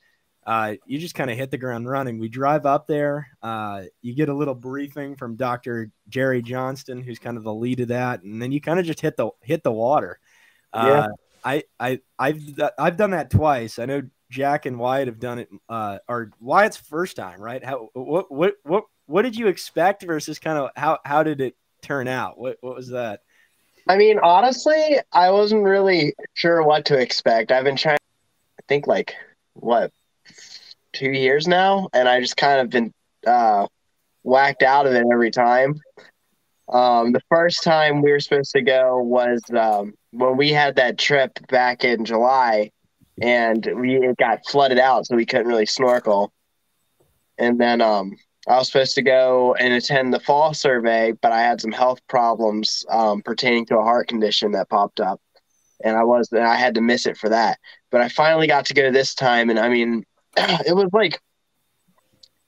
uh, 0.47 0.75
you 0.87 0.99
just 0.99 1.15
kind 1.15 1.31
of 1.31 1.37
hit 1.39 1.51
the 1.51 1.59
ground 1.59 1.89
running. 1.89 2.19
We 2.19 2.29
drive 2.29 2.67
up 2.67 2.87
there. 2.87 3.29
Uh, 3.43 3.85
you 4.03 4.15
get 4.15 4.29
a 4.29 4.35
little 4.35 4.55
briefing 4.55 5.17
from 5.17 5.37
Dr. 5.37 5.91
Jerry 6.09 6.43
Johnston, 6.43 7.03
who's 7.03 7.19
kind 7.19 7.37
of 7.37 7.45
the 7.45 7.55
lead 7.55 7.81
of 7.81 7.89
that, 7.89 8.23
and 8.23 8.41
then 8.43 8.53
you 8.53 8.61
kind 8.61 8.79
of 8.79 8.87
just 8.87 9.01
hit 9.01 9.17
the 9.17 9.31
hit 9.43 9.63
the 9.63 9.73
water. 9.73 10.19
Uh, 10.73 10.87
Yeah. 10.87 11.09
I 11.47 11.63
I 11.79 12.01
I've 12.19 12.41
I've 12.79 12.97
done 12.97 13.11
that 13.11 13.31
twice. 13.31 13.79
I 13.79 13.85
know 13.87 14.03
Jack 14.31 14.67
and 14.67 14.79
Wyatt 14.79 15.09
have 15.09 15.21
done 15.21 15.39
it. 15.41 15.49
Uh, 15.69 15.99
or 16.09 16.31
Wyatt's 16.41 16.77
first 16.79 17.17
time, 17.17 17.41
right? 17.41 17.63
How 17.65 17.91
what 17.93 18.33
what 18.33 18.55
what 18.63 18.85
what 19.07 19.23
did 19.23 19.37
you 19.37 19.49
expect 19.49 20.03
versus 20.03 20.39
kind 20.39 20.59
of 20.59 20.71
how 20.77 20.99
how 21.05 21.23
did 21.23 21.41
it 21.41 21.57
turn 21.83 22.09
out? 22.09 22.39
What 22.39 22.59
what 22.61 22.75
was 22.75 22.89
that? 22.91 23.21
I 23.87 23.97
mean, 23.97 24.19
honestly, 24.19 24.99
I 25.13 25.31
wasn't 25.31 25.65
really 25.65 26.15
sure 26.33 26.63
what 26.63 26.87
to 26.87 26.99
expect. 26.99 27.53
I've 27.53 27.65
been 27.65 27.77
trying 27.77 27.99
I 28.59 28.63
think 28.67 28.87
like 28.87 29.15
what 29.55 29.93
two 30.93 31.11
years 31.11 31.47
now, 31.47 31.89
and 31.93 32.09
I 32.09 32.21
just 32.21 32.37
kind 32.37 32.61
of 32.61 32.71
been 32.71 32.93
uh, 33.27 33.67
whacked 34.23 34.63
out 34.63 34.87
of 34.87 34.95
it 34.95 35.05
every 35.13 35.31
time. 35.31 35.75
Um, 36.73 37.13
the 37.13 37.21
first 37.29 37.63
time 37.63 38.01
we 38.01 38.11
were 38.11 38.21
supposed 38.21 38.53
to 38.53 38.63
go 38.63 38.99
was 38.99 39.43
um, 39.55 39.93
when 40.13 40.37
we 40.37 40.51
had 40.51 40.77
that 40.77 40.97
trip 40.97 41.33
back 41.49 41.85
in 41.85 42.07
July, 42.07 42.71
and 43.21 43.69
we 43.77 43.97
it 43.97 44.17
got 44.17 44.47
flooded 44.47 44.79
out, 44.79 45.07
so 45.07 45.15
we 45.15 45.27
couldn't 45.27 45.47
really 45.49 45.67
snorkel. 45.67 46.33
And 47.37 47.61
then 47.61 47.81
um, 47.81 48.17
I 48.47 48.59
was 48.59 48.67
supposed 48.67 48.95
to 48.97 49.03
go 49.03 49.55
and 49.55 49.73
attend 49.73 50.13
the 50.13 50.21
fall 50.21 50.53
survey, 50.53 51.13
but 51.13 51.33
I 51.33 51.41
had 51.41 51.61
some 51.61 51.73
health 51.73 52.01
problems 52.09 52.85
um, 52.91 53.23
pertaining 53.23 53.67
to 53.67 53.79
a 53.79 53.83
heart 53.83 54.09
condition 54.09 54.53
that 54.53 54.69
popped 54.69 55.01
up, 55.01 55.21
and 55.83 55.97
I 55.97 56.05
was 56.05 56.31
and 56.33 56.45
I 56.45 56.57
had 56.57 56.75
to 56.75 56.81
miss 56.81 57.07
it 57.07 57.17
for 57.17 57.31
that. 57.31 57.59
But 57.91 58.03
I 58.03 58.09
finally 58.09 58.47
got 58.47 58.67
to 58.67 58.75
go 58.75 58.91
this 58.91 59.15
time, 59.15 59.49
and 59.49 59.59
I 59.59 59.69
mean, 59.69 60.05
it 60.37 60.77
was 60.77 60.91
like 60.93 61.21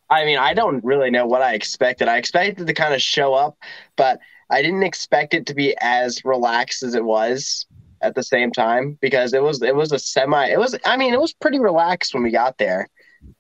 I 0.09 0.25
mean, 0.25 0.39
I 0.39 0.55
don't 0.55 0.85
really 0.85 1.11
know 1.11 1.27
what 1.27 1.43
I 1.43 1.55
expected. 1.55 2.09
I 2.09 2.19
expected 2.19 2.67
to 2.67 2.75
kind 2.75 2.95
of 2.95 3.03
show 3.03 3.35
up, 3.35 3.57
but 3.97 4.21
I 4.51 4.63
didn't 4.63 4.85
expect 4.85 5.35
it 5.35 5.47
to 5.47 5.55
be 5.55 5.77
as 5.81 6.25
relaxed 6.25 6.83
as 6.83 6.95
it 6.95 7.05
was 7.05 7.67
at 8.03 8.15
the 8.15 8.23
same 8.23 8.53
time 8.53 8.99
because 9.01 9.33
it 9.33 9.43
was 9.43 9.63
it 9.63 9.75
was 9.75 9.91
a 9.91 9.99
semi 9.99 10.49
it 10.49 10.59
was 10.59 10.77
I 10.85 10.99
mean 10.99 11.15
it 11.15 11.21
was 11.21 11.33
pretty 11.33 11.59
relaxed 11.59 12.15
when 12.15 12.23
we 12.23 12.31
got 12.31 12.59
there. 12.59 12.89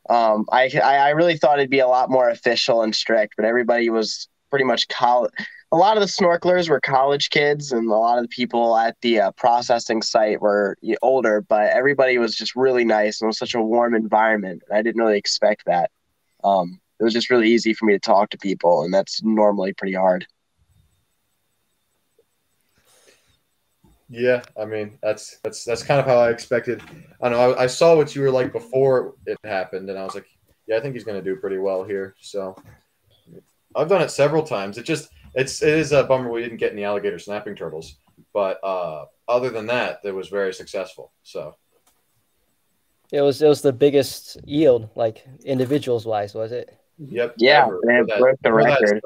Um, 0.08 0.46
I 0.52 0.70
I 0.82 1.10
really 1.10 1.36
thought 1.36 1.58
it'd 1.58 1.70
be 1.70 1.78
a 1.80 1.88
lot 1.88 2.10
more 2.10 2.28
official 2.30 2.82
and 2.82 2.94
strict, 2.94 3.34
but 3.36 3.44
everybody 3.44 3.90
was 3.90 4.28
pretty 4.50 4.64
much 4.64 4.88
college. 4.88 5.32
A 5.72 5.76
lot 5.76 5.96
of 5.96 6.00
the 6.00 6.06
snorkelers 6.06 6.68
were 6.70 6.80
college 6.80 7.30
kids, 7.30 7.72
and 7.72 7.88
a 7.88 7.94
lot 7.94 8.18
of 8.18 8.24
the 8.24 8.28
people 8.28 8.76
at 8.76 8.96
the 9.00 9.20
uh, 9.20 9.30
processing 9.32 10.00
site 10.00 10.40
were 10.40 10.76
older. 11.02 11.40
But 11.40 11.70
everybody 11.70 12.18
was 12.18 12.36
just 12.36 12.54
really 12.54 12.84
nice, 12.84 13.20
and 13.20 13.26
it 13.26 13.28
was 13.28 13.38
such 13.38 13.54
a 13.54 13.60
warm 13.60 13.94
environment. 13.94 14.62
I 14.72 14.82
didn't 14.82 15.00
really 15.00 15.18
expect 15.18 15.64
that 15.66 15.90
um, 16.44 16.80
it 17.00 17.04
was 17.04 17.12
just 17.12 17.30
really 17.30 17.50
easy 17.50 17.74
for 17.74 17.84
me 17.84 17.92
to 17.94 17.98
talk 17.98 18.30
to 18.30 18.38
people, 18.38 18.82
and 18.82 18.94
that's 18.94 19.22
normally 19.22 19.72
pretty 19.72 19.94
hard. 19.94 20.26
Yeah, 24.08 24.42
I 24.60 24.64
mean 24.64 24.98
that's 25.02 25.38
that's 25.42 25.64
that's 25.64 25.82
kind 25.82 25.98
of 25.98 26.06
how 26.06 26.18
I 26.18 26.30
expected. 26.30 26.82
I 27.20 27.28
know 27.28 27.52
I, 27.52 27.64
I 27.64 27.66
saw 27.66 27.96
what 27.96 28.14
you 28.14 28.22
were 28.22 28.30
like 28.30 28.52
before 28.52 29.14
it 29.26 29.38
happened, 29.42 29.90
and 29.90 29.98
I 29.98 30.04
was 30.04 30.14
like, 30.14 30.26
yeah, 30.66 30.76
I 30.76 30.80
think 30.80 30.94
he's 30.94 31.04
going 31.04 31.22
to 31.22 31.24
do 31.24 31.40
pretty 31.40 31.58
well 31.58 31.82
here. 31.82 32.14
So 32.20 32.56
I've 33.74 33.88
done 33.88 34.02
it 34.02 34.10
several 34.10 34.42
times. 34.42 34.78
It 34.78 34.84
just 34.84 35.10
it's 35.34 35.62
it 35.62 35.74
is 35.74 35.92
a 35.92 36.04
bummer 36.04 36.30
we 36.30 36.42
didn't 36.42 36.58
get 36.58 36.72
any 36.72 36.84
alligator 36.84 37.18
snapping 37.18 37.56
turtles, 37.56 37.96
but 38.32 38.62
uh, 38.62 39.06
other 39.28 39.50
than 39.50 39.66
that, 39.66 40.00
it 40.04 40.14
was 40.14 40.28
very 40.28 40.54
successful. 40.54 41.12
So 41.22 41.56
it 43.12 43.20
was 43.20 43.42
it 43.42 43.48
was 43.48 43.62
the 43.62 43.72
biggest 43.72 44.38
yield, 44.44 44.88
like 44.94 45.26
individuals 45.44 46.06
wise, 46.06 46.34
was 46.34 46.52
it? 46.52 46.76
Yep. 46.98 47.34
Yeah, 47.38 47.64
ever, 47.64 47.80
that, 48.06 48.18
broke 48.18 48.38
the 48.42 48.52
record. 48.52 49.00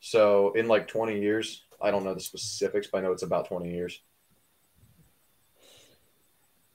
So 0.00 0.52
in 0.52 0.66
like 0.66 0.88
20 0.88 1.20
years, 1.20 1.64
I 1.82 1.90
don't 1.90 2.04
know 2.04 2.14
the 2.14 2.20
specifics, 2.20 2.88
but 2.90 2.98
I 2.98 3.00
know 3.02 3.12
it's 3.12 3.22
about 3.22 3.48
20 3.48 3.70
years. 3.70 4.00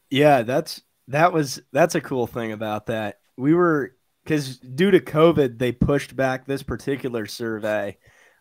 Yeah, 0.10 0.44
that's 0.44 0.82
that 1.08 1.34
was 1.34 1.62
that's 1.72 1.96
a 1.96 2.02
cool 2.02 2.28
thing 2.28 2.52
about 2.52 2.88
that. 2.88 3.20
We 3.38 3.54
were 3.54 3.96
because 4.24 4.58
due 4.58 4.92
to 4.92 5.00
COVID, 5.00 5.58
they 5.60 5.72
pushed 5.72 6.16
back 6.16 6.46
this 6.46 6.64
particular 6.64 7.26
survey 7.26 7.98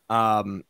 um, 0.09 0.64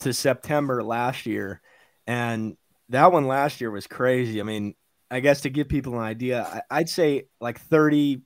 to 0.00 0.12
September 0.12 0.82
last 0.82 1.26
year, 1.26 1.60
and 2.06 2.56
that 2.90 3.12
one 3.12 3.26
last 3.26 3.60
year 3.60 3.70
was 3.70 3.86
crazy. 3.86 4.40
I 4.40 4.44
mean, 4.44 4.74
I 5.10 5.20
guess 5.20 5.42
to 5.42 5.50
give 5.50 5.68
people 5.68 5.94
an 5.94 6.00
idea, 6.00 6.62
I'd 6.70 6.88
say 6.88 7.24
like 7.40 7.60
30, 7.60 8.22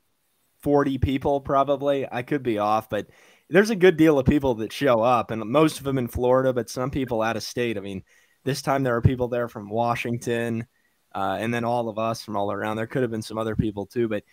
40 0.63 0.99
people 0.99 1.41
probably. 1.41 2.07
I 2.11 2.23
could 2.23 2.43
be 2.43 2.59
off, 2.59 2.91
but 2.91 3.07
there's 3.49 3.71
a 3.71 3.77
good 3.77 3.97
deal 3.97 4.19
of 4.19 4.27
people 4.27 4.55
that 4.57 4.73
show 4.73 5.01
up, 5.01 5.31
and 5.31 5.43
most 5.45 5.79
of 5.79 5.85
them 5.85 5.99
in 5.99 6.09
Florida, 6.09 6.53
but 6.53 6.71
some 6.71 6.91
people 6.91 7.23
out 7.23 7.37
of 7.37 7.43
state. 7.43 7.77
I 7.77 7.81
mean, 7.81 8.03
this 8.45 8.63
time 8.63 8.83
there 8.83 8.97
are 8.97 9.03
people 9.03 9.29
there 9.29 9.49
from 9.49 9.71
Washington, 9.71 10.67
uh, 11.15 11.39
and 11.41 11.53
then 11.53 11.65
all 11.65 11.89
of 11.89 11.99
us 11.99 12.23
from 12.23 12.37
all 12.37 12.53
around. 12.53 12.77
There 12.77 12.87
could 12.87 13.03
have 13.03 13.11
been 13.11 13.23
some 13.23 13.39
other 13.39 13.57
people 13.57 13.87
too, 13.87 14.09
but 14.09 14.25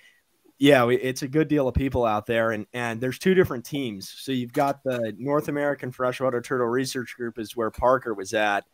yeah, 0.60 0.88
it's 0.90 1.24
a 1.24 1.28
good 1.28 1.48
deal 1.48 1.68
of 1.68 1.76
people 1.76 2.06
out 2.06 2.26
there, 2.26 2.52
and 2.52 2.66
and 2.74 3.02
there's 3.02 3.20
two 3.20 3.34
different 3.34 3.66
teams. 3.66 4.14
So 4.18 4.32
you've 4.32 4.54
got 4.54 4.84
the 4.84 5.14
North 5.18 5.48
American 5.48 5.92
Freshwater 5.92 6.42
Turtle 6.42 6.68
Research 6.68 7.16
Group 7.16 7.40
is 7.40 7.56
where 7.56 7.72
Parker 7.72 8.14
was 8.14 8.34
at, 8.34 8.66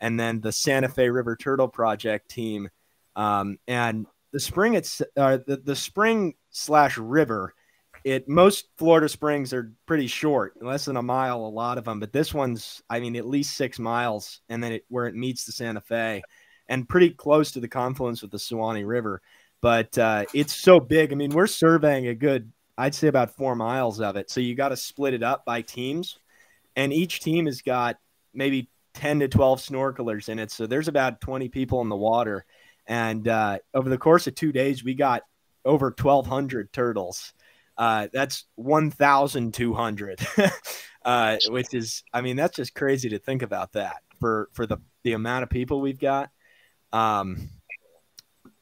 and 0.00 0.18
then 0.18 0.40
the 0.40 0.52
Santa 0.52 0.88
Fe 0.88 1.08
River 1.08 1.36
Turtle 1.36 1.68
Project 1.68 2.30
team 2.30 2.68
um, 3.18 3.58
and 3.66 4.06
the 4.32 4.38
spring, 4.38 4.74
it's 4.74 5.02
uh, 5.16 5.38
the, 5.46 5.56
the 5.56 5.76
spring 5.76 6.34
slash 6.50 6.96
river. 6.96 7.54
It 8.10 8.28
most 8.28 8.68
Florida 8.76 9.08
springs 9.08 9.52
are 9.52 9.72
pretty 9.86 10.06
short, 10.06 10.62
less 10.62 10.84
than 10.84 10.96
a 10.96 11.02
mile, 11.02 11.38
a 11.38 11.48
lot 11.48 11.78
of 11.78 11.84
them. 11.84 12.00
But 12.00 12.12
this 12.12 12.34
one's, 12.34 12.82
I 12.88 13.00
mean, 13.00 13.16
at 13.16 13.26
least 13.26 13.56
six 13.56 13.78
miles, 13.78 14.40
and 14.48 14.62
then 14.62 14.72
it, 14.72 14.84
where 14.88 15.06
it 15.06 15.14
meets 15.14 15.44
the 15.44 15.52
Santa 15.52 15.80
Fe, 15.80 16.22
and 16.68 16.88
pretty 16.88 17.10
close 17.10 17.52
to 17.52 17.60
the 17.60 17.68
confluence 17.68 18.22
with 18.22 18.30
the 18.30 18.38
Suwannee 18.38 18.84
River. 18.84 19.22
But 19.60 19.96
uh, 19.98 20.24
it's 20.34 20.54
so 20.54 20.78
big. 20.78 21.12
I 21.12 21.16
mean, 21.16 21.30
we're 21.30 21.46
surveying 21.46 22.06
a 22.06 22.14
good, 22.14 22.52
I'd 22.76 22.94
say, 22.94 23.08
about 23.08 23.36
four 23.36 23.56
miles 23.56 24.00
of 24.00 24.16
it. 24.16 24.30
So 24.30 24.40
you 24.40 24.54
got 24.54 24.68
to 24.68 24.76
split 24.76 25.14
it 25.14 25.22
up 25.22 25.44
by 25.44 25.62
teams, 25.62 26.18
and 26.76 26.92
each 26.92 27.20
team 27.20 27.46
has 27.46 27.62
got 27.62 27.96
maybe 28.32 28.70
10 28.94 29.20
to 29.20 29.28
12 29.28 29.60
snorkelers 29.60 30.28
in 30.28 30.38
it. 30.38 30.50
So 30.50 30.66
there's 30.66 30.88
about 30.88 31.20
20 31.20 31.48
people 31.48 31.80
in 31.80 31.88
the 31.88 31.96
water 31.96 32.44
and 32.88 33.28
uh, 33.28 33.58
over 33.74 33.90
the 33.90 33.98
course 33.98 34.26
of 34.26 34.34
two 34.34 34.50
days, 34.50 34.82
we 34.82 34.94
got 34.94 35.22
over 35.64 35.94
1,200 35.96 36.72
turtles. 36.72 37.34
Uh, 37.78 38.08
that's 38.12 38.44
1,200, 38.56 40.20
uh, 41.04 41.36
which 41.48 41.72
is, 41.72 42.02
I 42.12 42.20
mean, 42.20 42.36
that's 42.36 42.56
just 42.56 42.74
crazy 42.74 43.08
to 43.10 43.18
think 43.18 43.42
about 43.42 43.72
that 43.72 44.02
for 44.20 44.48
for 44.52 44.66
the 44.66 44.78
the 45.04 45.12
amount 45.12 45.44
of 45.44 45.50
people 45.50 45.80
we've 45.80 46.00
got. 46.00 46.30
Um, 46.92 47.50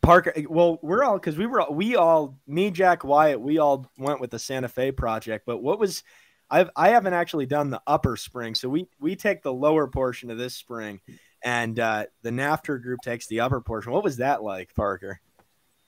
Parker, 0.02 0.34
well, 0.48 0.78
we're 0.82 1.02
all 1.02 1.14
because 1.14 1.36
we 1.36 1.46
were 1.46 1.64
we 1.70 1.96
all 1.96 2.38
me 2.46 2.70
Jack 2.70 3.02
Wyatt 3.02 3.40
we 3.40 3.58
all 3.58 3.90
went 3.98 4.20
with 4.20 4.30
the 4.30 4.38
Santa 4.38 4.68
Fe 4.68 4.92
project. 4.92 5.46
But 5.46 5.62
what 5.62 5.78
was 5.78 6.04
I've 6.48 6.70
I 6.76 6.90
haven't 6.90 7.14
actually 7.14 7.46
done 7.46 7.70
the 7.70 7.82
upper 7.86 8.16
spring, 8.16 8.54
so 8.54 8.68
we 8.68 8.86
we 9.00 9.16
take 9.16 9.42
the 9.42 9.52
lower 9.52 9.88
portion 9.88 10.30
of 10.30 10.38
this 10.38 10.54
spring 10.54 11.00
and 11.42 11.78
uh, 11.78 12.04
the 12.22 12.30
NAFTR 12.30 12.82
group 12.82 13.00
takes 13.02 13.26
the 13.26 13.40
upper 13.40 13.60
portion. 13.60 13.92
What 13.92 14.04
was 14.04 14.18
that 14.18 14.42
like, 14.42 14.74
Parker? 14.74 15.20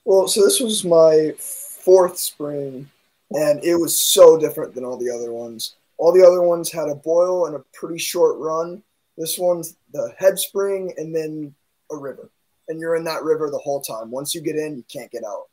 Well, 0.05 0.29
so 0.29 0.43
this 0.43 0.61
was 0.61 0.85
my 0.85 1.35
fourth 1.39 2.19
spring, 2.19 2.89
and 3.33 3.63
it 3.65 3.77
was 3.77 3.99
so 3.99 4.39
different 4.39 4.75
than 4.75 4.85
all 4.85 4.99
the 4.99 5.11
other 5.11 5.33
ones. 5.33 5.77
All 5.99 6.13
the 6.13 6.27
other 6.27 6.43
ones 6.43 6.71
had 6.71 6.89
a 6.89 6.95
boil 6.95 7.47
and 7.47 7.57
a 7.57 7.65
pretty 7.75 7.99
short 7.99 8.39
run. 8.39 8.83
This 9.17 9.39
one's 9.39 9.77
the 9.93 10.13
head 10.19 10.39
spring 10.39 10.93
and 10.97 11.15
then 11.15 11.55
a 11.91 11.97
river, 11.97 12.31
and 12.69 12.81
you're 12.81 12.97
in 12.97 13.05
that 13.05 13.23
river 13.23 13.51
the 13.51 13.59
whole 13.59 13.81
time. 13.81 14.11
Once 14.11 14.35
you 14.35 14.41
get 14.41 14.57
in, 14.57 14.77
you 14.77 14.85
can't 14.93 15.11
get 15.11 15.25
out. 15.25 15.47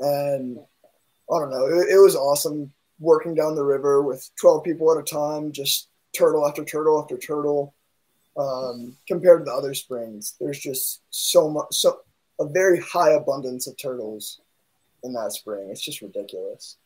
And 0.00 0.58
I 1.30 1.38
don't 1.38 1.50
know, 1.50 1.66
it, 1.66 1.94
it 1.94 1.98
was 1.98 2.16
awesome 2.16 2.72
working 2.98 3.34
down 3.34 3.54
the 3.54 3.64
river 3.64 4.02
with 4.02 4.30
12 4.40 4.64
people 4.64 4.92
at 4.92 5.00
a 5.00 5.02
time, 5.02 5.52
just 5.52 5.88
turtle 6.16 6.46
after 6.46 6.64
turtle 6.64 7.00
after 7.00 7.16
turtle 7.16 7.74
um, 8.36 8.96
compared 9.06 9.40
to 9.40 9.44
the 9.44 9.52
other 9.56 9.74
springs. 9.74 10.34
There's 10.40 10.58
just 10.58 11.02
so 11.10 11.50
much, 11.50 11.66
so 11.70 12.00
a 12.40 12.48
very 12.48 12.80
high 12.80 13.12
abundance 13.12 13.66
of 13.66 13.76
turtles 13.76 14.40
in 15.02 15.12
that 15.12 15.32
spring. 15.32 15.68
It's 15.70 15.84
just 15.84 16.02
ridiculous. 16.02 16.76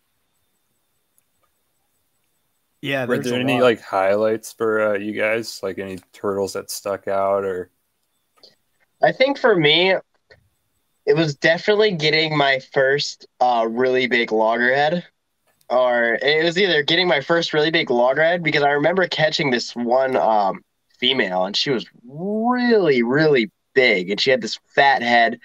Yeah, 2.81 3.07
were 3.07 3.19
there 3.19 3.41
any 3.41 3.55
lot. 3.55 3.63
like 3.63 3.81
highlights 3.81 4.53
for 4.53 4.95
uh, 4.95 4.99
you 4.99 5.13
guys? 5.13 5.61
Like 5.63 5.79
any 5.79 5.99
turtles 6.13 6.53
that 6.53 6.71
stuck 6.71 7.09
out, 7.09 7.45
or? 7.45 7.71
I 9.03 9.13
think 9.13 9.39
for 9.39 9.57
me, 9.57 9.95
it 11.07 11.17
was 11.17 11.35
definitely 11.35 11.93
getting 11.93 12.37
my 12.37 12.61
first 12.73 13.27
uh, 13.41 13.67
really 13.69 14.07
big 14.07 14.31
loggerhead, 14.31 15.05
or 15.69 16.19
it 16.23 16.45
was 16.45 16.59
either 16.59 16.83
getting 16.83 17.09
my 17.09 17.21
first 17.21 17.53
really 17.53 17.71
big 17.71 17.91
loggerhead 17.91 18.43
because 18.43 18.63
I 18.63 18.71
remember 18.71 19.09
catching 19.09 19.51
this 19.51 19.75
one 19.75 20.17
um, 20.17 20.63
female, 21.01 21.47
and 21.47 21.57
she 21.57 21.71
was 21.71 21.87
really, 22.07 23.03
really 23.03 23.51
big, 23.75 24.11
and 24.11 24.21
she 24.21 24.31
had 24.31 24.41
this 24.41 24.59
fat 24.75 25.03
head, 25.03 25.41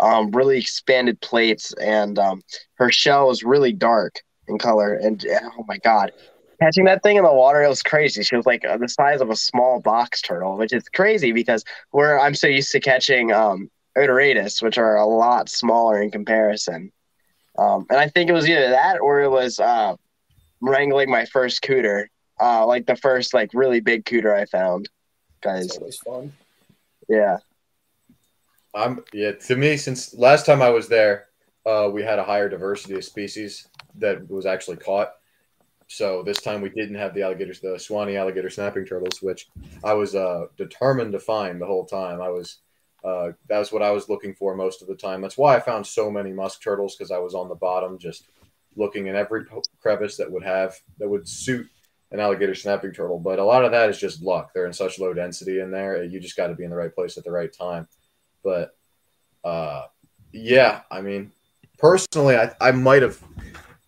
um, 0.00 0.30
really 0.30 0.58
expanded 0.58 1.20
plates, 1.20 1.74
and 1.74 2.18
um, 2.18 2.40
her 2.74 2.90
shell 2.90 3.28
was 3.28 3.42
really 3.42 3.72
dark 3.72 4.22
in 4.46 4.56
color. 4.56 4.94
And 4.94 5.24
oh 5.58 5.64
my 5.66 5.78
god, 5.78 6.12
catching 6.60 6.84
that 6.84 7.02
thing 7.02 7.16
in 7.16 7.24
the 7.24 7.32
water, 7.32 7.62
it 7.62 7.68
was 7.68 7.82
crazy. 7.82 8.22
She 8.22 8.36
was 8.36 8.46
like 8.46 8.64
uh, 8.64 8.76
the 8.76 8.88
size 8.88 9.20
of 9.20 9.30
a 9.30 9.36
small 9.36 9.80
box 9.80 10.22
turtle, 10.22 10.56
which 10.56 10.72
is 10.72 10.88
crazy 10.88 11.32
because 11.32 11.64
we're 11.92 12.18
I'm 12.18 12.34
so 12.34 12.46
used 12.46 12.72
to 12.72 12.80
catching 12.80 13.32
um, 13.32 13.70
Odoratus, 13.96 14.62
which 14.62 14.78
are 14.78 14.96
a 14.96 15.06
lot 15.06 15.48
smaller 15.48 16.00
in 16.00 16.10
comparison. 16.10 16.92
Um, 17.58 17.86
and 17.90 17.98
I 17.98 18.08
think 18.08 18.30
it 18.30 18.34
was 18.34 18.48
either 18.48 18.70
that 18.70 19.00
or 19.00 19.22
it 19.22 19.30
was 19.30 19.58
uh, 19.58 19.96
wrangling 20.60 21.10
my 21.10 21.24
first 21.24 21.62
cooter, 21.62 22.06
uh, 22.40 22.64
like 22.66 22.86
the 22.86 22.96
first 22.96 23.34
like 23.34 23.50
really 23.52 23.80
big 23.80 24.04
cooter 24.04 24.34
I 24.34 24.44
found 24.44 24.88
guys. 25.40 25.76
It's 25.76 25.98
fun. 25.98 26.32
Yeah. 27.08 27.38
I'm 28.74 29.02
yeah. 29.12 29.32
To 29.32 29.56
me, 29.56 29.76
since 29.76 30.14
last 30.14 30.46
time 30.46 30.62
I 30.62 30.70
was 30.70 30.88
there, 30.88 31.26
uh, 31.66 31.90
we 31.92 32.02
had 32.02 32.18
a 32.18 32.24
higher 32.24 32.48
diversity 32.48 32.94
of 32.94 33.04
species 33.04 33.66
that 33.96 34.28
was 34.30 34.46
actually 34.46 34.76
caught. 34.76 35.12
So 35.88 36.22
this 36.22 36.40
time 36.40 36.60
we 36.60 36.68
didn't 36.68 36.96
have 36.96 37.14
the 37.14 37.22
alligators, 37.22 37.60
the 37.60 37.78
Suwannee 37.78 38.16
alligator 38.16 38.50
snapping 38.50 38.84
turtles, 38.84 39.22
which 39.22 39.48
I 39.82 39.94
was 39.94 40.14
uh, 40.14 40.46
determined 40.56 41.12
to 41.12 41.18
find 41.18 41.60
the 41.60 41.66
whole 41.66 41.86
time. 41.86 42.20
I 42.20 42.28
was 42.28 42.58
uh, 43.04 43.32
that 43.48 43.58
was 43.58 43.72
what 43.72 43.82
I 43.82 43.90
was 43.90 44.08
looking 44.08 44.34
for 44.34 44.54
most 44.54 44.82
of 44.82 44.88
the 44.88 44.94
time. 44.94 45.20
That's 45.22 45.38
why 45.38 45.56
I 45.56 45.60
found 45.60 45.86
so 45.86 46.10
many 46.10 46.32
musk 46.32 46.62
turtles 46.62 46.94
because 46.94 47.10
I 47.10 47.18
was 47.18 47.34
on 47.34 47.48
the 47.48 47.54
bottom, 47.54 47.98
just 47.98 48.28
looking 48.76 49.06
in 49.06 49.16
every 49.16 49.44
crevice 49.80 50.16
that 50.16 50.30
would 50.30 50.44
have 50.44 50.74
that 50.98 51.08
would 51.08 51.26
suit 51.26 51.66
an 52.10 52.20
alligator 52.20 52.54
snapping 52.54 52.92
turtle. 52.92 53.18
But 53.18 53.38
a 53.38 53.44
lot 53.44 53.64
of 53.64 53.70
that 53.72 53.88
is 53.88 53.98
just 53.98 54.22
luck. 54.22 54.52
They're 54.52 54.66
in 54.66 54.72
such 54.72 54.98
low 54.98 55.14
density 55.14 55.60
in 55.60 55.70
there. 55.70 56.02
You 56.04 56.20
just 56.20 56.36
got 56.36 56.48
to 56.48 56.54
be 56.54 56.64
in 56.64 56.70
the 56.70 56.76
right 56.76 56.94
place 56.94 57.16
at 57.16 57.24
the 57.24 57.32
right 57.32 57.52
time. 57.52 57.88
But 58.42 58.76
uh, 59.42 59.86
yeah, 60.32 60.82
I 60.90 61.00
mean, 61.00 61.32
personally, 61.78 62.36
I, 62.36 62.54
I 62.60 62.72
might 62.72 63.02
have 63.02 63.22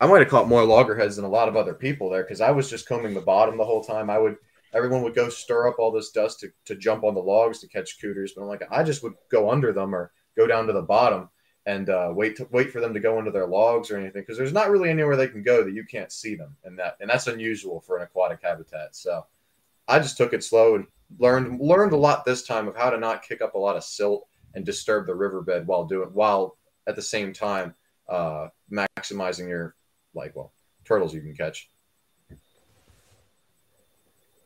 I 0.01 0.07
might 0.07 0.21
have 0.21 0.29
caught 0.29 0.49
more 0.49 0.65
loggerheads 0.65 1.17
than 1.17 1.27
a 1.27 1.31
lot 1.31 1.49
of 1.49 1.57
other 1.57 1.75
people 1.75 2.09
there 2.09 2.23
because 2.23 2.41
I 2.41 2.51
was 2.51 2.71
just 2.71 2.89
combing 2.89 3.13
the 3.13 3.21
bottom 3.21 3.59
the 3.59 3.65
whole 3.65 3.85
time. 3.85 4.09
I 4.09 4.19
would 4.19 4.37
everyone 4.73 5.03
would 5.03 5.15
go 5.15 5.29
stir 5.29 5.69
up 5.69 5.77
all 5.79 5.91
this 5.91 6.11
dust 6.11 6.41
to, 6.41 6.51
to 6.67 6.77
jump 6.77 7.05
on 7.05 7.15
the 7.15 7.21
logs 7.21 7.59
to 7.61 7.69
catch 7.69 8.01
cooters, 8.01 8.33
but 8.35 8.43
I'm 8.43 8.49
like 8.49 8.63
I 8.71 8.83
just 8.83 9.03
would 9.03 9.15
go 9.31 9.51
under 9.51 9.73
them 9.73 9.95
or 9.95 10.13
go 10.37 10.47
down 10.47 10.67
to 10.67 10.73
the 10.73 10.83
bottom 10.83 11.29
and 11.67 11.91
uh, 11.91 12.11
wait 12.15 12.37
to 12.37 12.49
wait 12.51 12.73
for 12.73 12.81
them 12.81 12.95
to 12.95 13.01
go 13.01 13.19
into 13.19 13.31
their 13.31 13.47
logs 13.47 13.91
or 13.91 13.99
anything 13.99 14.23
because 14.23 14.39
there's 14.39 14.55
not 14.55 14.71
really 14.71 14.89
anywhere 14.89 15.17
they 15.17 15.29
can 15.29 15.43
go 15.43 15.63
that 15.63 15.75
you 15.75 15.85
can't 15.85 16.13
see 16.13 16.35
them 16.35 16.57
and 16.65 16.79
that 16.79 16.97
and 17.01 17.11
that's 17.11 17.27
unusual 17.27 17.81
for 17.81 17.99
an 17.99 18.03
aquatic 18.03 18.41
habitat. 18.43 18.97
So 18.97 19.27
I 19.87 19.99
just 19.99 20.17
took 20.17 20.33
it 20.33 20.43
slow 20.43 20.77
and 20.77 20.87
learned 21.19 21.61
learned 21.61 21.93
a 21.93 21.97
lot 21.97 22.25
this 22.25 22.43
time 22.45 22.69
of 22.69 22.77
how 22.77 22.89
to 22.89 22.99
not 22.99 23.23
kick 23.23 23.43
up 23.43 23.55
a 23.55 23.59
lot 23.59 23.77
of 23.77 23.85
silt 23.85 24.27
and 24.55 24.65
disturb 24.65 25.07
the 25.07 25.15
riverbed 25.15 25.67
while 25.67 25.85
doing 25.85 26.09
while 26.15 26.57
at 26.87 26.97
the 26.97 27.03
same 27.03 27.35
time 27.35 27.75
uh, 28.09 28.49
maximizing 28.73 29.47
your 29.47 29.75
like 30.15 30.35
well 30.35 30.53
turtles 30.85 31.15
you 31.15 31.21
can 31.21 31.35
catch. 31.35 31.71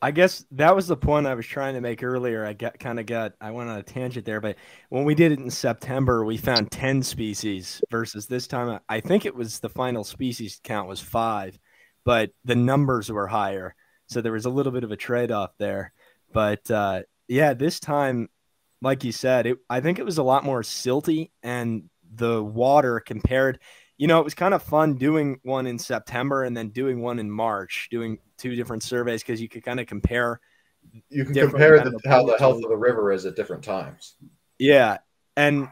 I 0.03 0.11
guess 0.11 0.45
that 0.51 0.77
was 0.77 0.87
the 0.87 0.99
point 0.99 1.27
I 1.27 1.35
was 1.35 1.47
trying 1.47 1.75
to 1.75 1.81
make 1.81 2.03
earlier. 2.03 2.45
I 2.45 2.53
got 2.53 2.79
kind 2.79 3.01
of 3.01 3.07
got 3.07 3.33
I 3.41 3.53
went 3.53 3.71
on 3.71 3.79
a 3.79 3.83
tangent 3.83 4.27
there, 4.27 4.41
but 4.41 4.57
when 4.91 5.05
we 5.05 5.15
did 5.15 5.33
it 5.33 5.39
in 5.39 5.51
September, 5.51 6.27
we 6.27 6.37
found 6.37 6.71
10 6.71 7.03
species 7.03 7.81
versus 7.91 8.27
this 8.27 8.47
time 8.47 8.81
I 8.87 9.01
think 9.01 9.25
it 9.25 9.35
was 9.35 9.61
the 9.61 9.71
final 9.71 10.05
species 10.05 10.61
count 10.63 10.89
was 10.89 11.01
5, 11.01 11.59
but 12.05 12.33
the 12.45 12.55
numbers 12.55 13.11
were 13.11 13.27
higher. 13.27 13.75
So 14.07 14.21
there 14.21 14.33
was 14.33 14.45
a 14.45 14.51
little 14.51 14.73
bit 14.73 14.85
of 14.85 14.91
a 14.91 14.97
trade-off 14.97 15.53
there. 15.59 15.95
But 16.35 16.71
uh, 16.71 17.05
yeah, 17.27 17.55
this 17.55 17.81
time 17.81 18.29
like 18.83 19.05
you 19.05 19.13
said, 19.13 19.47
it 19.47 19.59
I 19.71 19.81
think 19.81 19.99
it 19.99 20.05
was 20.05 20.19
a 20.19 20.23
lot 20.23 20.45
more 20.45 20.61
silty 20.61 21.31
and 21.43 21.89
the 22.15 22.43
water 22.43 23.01
compared 23.01 23.59
you 23.97 24.07
know, 24.07 24.21
it 24.21 24.25
was 24.25 24.35
kind 24.35 24.55
of 24.55 24.63
fun 24.63 24.95
doing 24.95 25.39
one 25.43 25.67
in 25.67 25.79
September 25.79 26.45
and 26.45 26.57
then 26.57 26.69
doing 26.71 27.01
one 27.01 27.19
in 27.19 27.31
March, 27.31 27.89
doing 27.91 28.19
two 28.37 28.57
different 28.57 28.83
surveys 28.83 29.23
because 29.23 29.41
you 29.41 29.49
could 29.49 29.63
kind 29.63 29.81
of 29.81 29.87
compare. 29.87 30.41
You 31.09 31.25
can 31.25 31.35
compare 31.35 31.81
the, 31.81 31.99
how 32.07 32.25
the 32.25 32.37
health 32.39 32.63
of 32.63 32.69
the 32.69 32.77
river 32.77 33.13
is 33.13 33.25
at 33.25 33.37
different 33.37 33.63
times. 33.63 34.17
Yeah, 34.59 34.99
and 35.37 35.69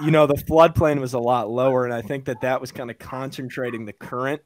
you 0.00 0.10
know 0.10 0.26
the 0.26 0.34
floodplain 0.34 1.00
was 1.00 1.14
a 1.14 1.18
lot 1.18 1.48
lower, 1.50 1.84
and 1.84 1.94
I 1.94 2.02
think 2.02 2.26
that 2.26 2.42
that 2.42 2.60
was 2.60 2.72
kind 2.72 2.90
of 2.90 2.98
concentrating 2.98 3.84
the 3.84 3.92
current 3.92 4.42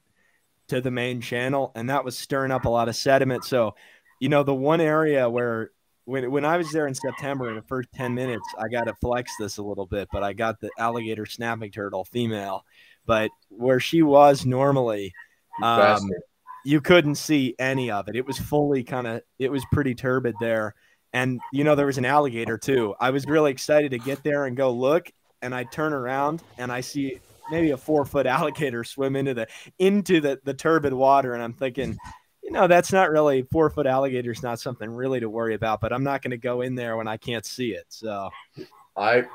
to 0.67 0.81
the 0.81 0.91
main 0.91 1.21
channel, 1.21 1.71
and 1.75 1.89
that 1.89 2.05
was 2.05 2.17
stirring 2.17 2.51
up 2.51 2.65
a 2.65 2.69
lot 2.69 2.89
of 2.89 2.95
sediment. 2.95 3.43
So, 3.43 3.75
you 4.19 4.29
know, 4.29 4.43
the 4.43 4.55
one 4.55 4.81
area 4.81 5.29
where 5.29 5.71
when 6.05 6.31
when 6.31 6.45
I 6.45 6.57
was 6.57 6.71
there 6.71 6.87
in 6.87 6.95
September 6.95 7.49
in 7.49 7.55
the 7.55 7.61
first 7.63 7.89
10 7.93 8.13
minutes, 8.13 8.47
I 8.57 8.67
got 8.69 8.85
to 8.85 8.93
flex 8.95 9.31
this 9.39 9.57
a 9.57 9.63
little 9.63 9.85
bit, 9.85 10.07
but 10.11 10.23
I 10.23 10.33
got 10.33 10.59
the 10.59 10.69
alligator 10.77 11.25
snapping 11.25 11.71
turtle 11.71 12.05
female 12.05 12.63
but 13.05 13.31
where 13.49 13.79
she 13.79 14.01
was 14.01 14.45
normally, 14.45 15.13
um, 15.61 16.09
you 16.65 16.81
couldn't 16.81 17.15
see 17.15 17.55
any 17.59 17.91
of 17.91 18.07
it. 18.07 18.15
It 18.15 18.25
was 18.25 18.37
fully 18.37 18.83
kind 18.83 19.07
of, 19.07 19.21
it 19.39 19.51
was 19.51 19.63
pretty 19.71 19.95
turbid 19.95 20.35
there. 20.39 20.75
And, 21.13 21.39
you 21.53 21.63
know, 21.63 21.75
there 21.75 21.85
was 21.85 21.97
an 21.97 22.05
alligator 22.05 22.57
too. 22.57 22.95
I 22.99 23.11
was 23.11 23.25
really 23.25 23.51
excited 23.51 23.91
to 23.91 23.99
get 23.99 24.23
there 24.23 24.45
and 24.45 24.57
go 24.57 24.71
look. 24.71 25.11
And 25.41 25.53
I 25.53 25.63
turn 25.63 25.93
around 25.93 26.41
and 26.57 26.71
I 26.71 26.81
see 26.81 27.19
maybe 27.51 27.71
a 27.71 27.77
four 27.77 28.03
foot 28.05 28.25
alligator 28.25 28.83
swim 28.83 29.15
into 29.15 29.33
the 29.33 29.47
into 29.79 30.19
the, 30.19 30.39
the 30.43 30.53
turbid 30.53 30.93
water. 30.93 31.33
And 31.33 31.43
I'm 31.43 31.53
thinking, 31.53 31.95
you 32.43 32.51
know, 32.51 32.67
that's 32.67 32.91
not 32.91 33.11
really 33.11 33.43
four 33.43 33.69
foot 33.69 33.87
alligator 33.87 34.31
is 34.31 34.43
not 34.43 34.59
something 34.59 34.89
really 34.89 35.19
to 35.19 35.29
worry 35.29 35.53
about, 35.53 35.81
but 35.81 35.93
I'm 35.93 36.03
not 36.03 36.21
going 36.21 36.31
to 36.31 36.37
go 36.37 36.61
in 36.61 36.75
there 36.75 36.97
when 36.97 37.07
I 37.07 37.17
can't 37.17 37.45
see 37.45 37.71
it. 37.71 37.85
So 37.89 38.29
I 38.97 39.25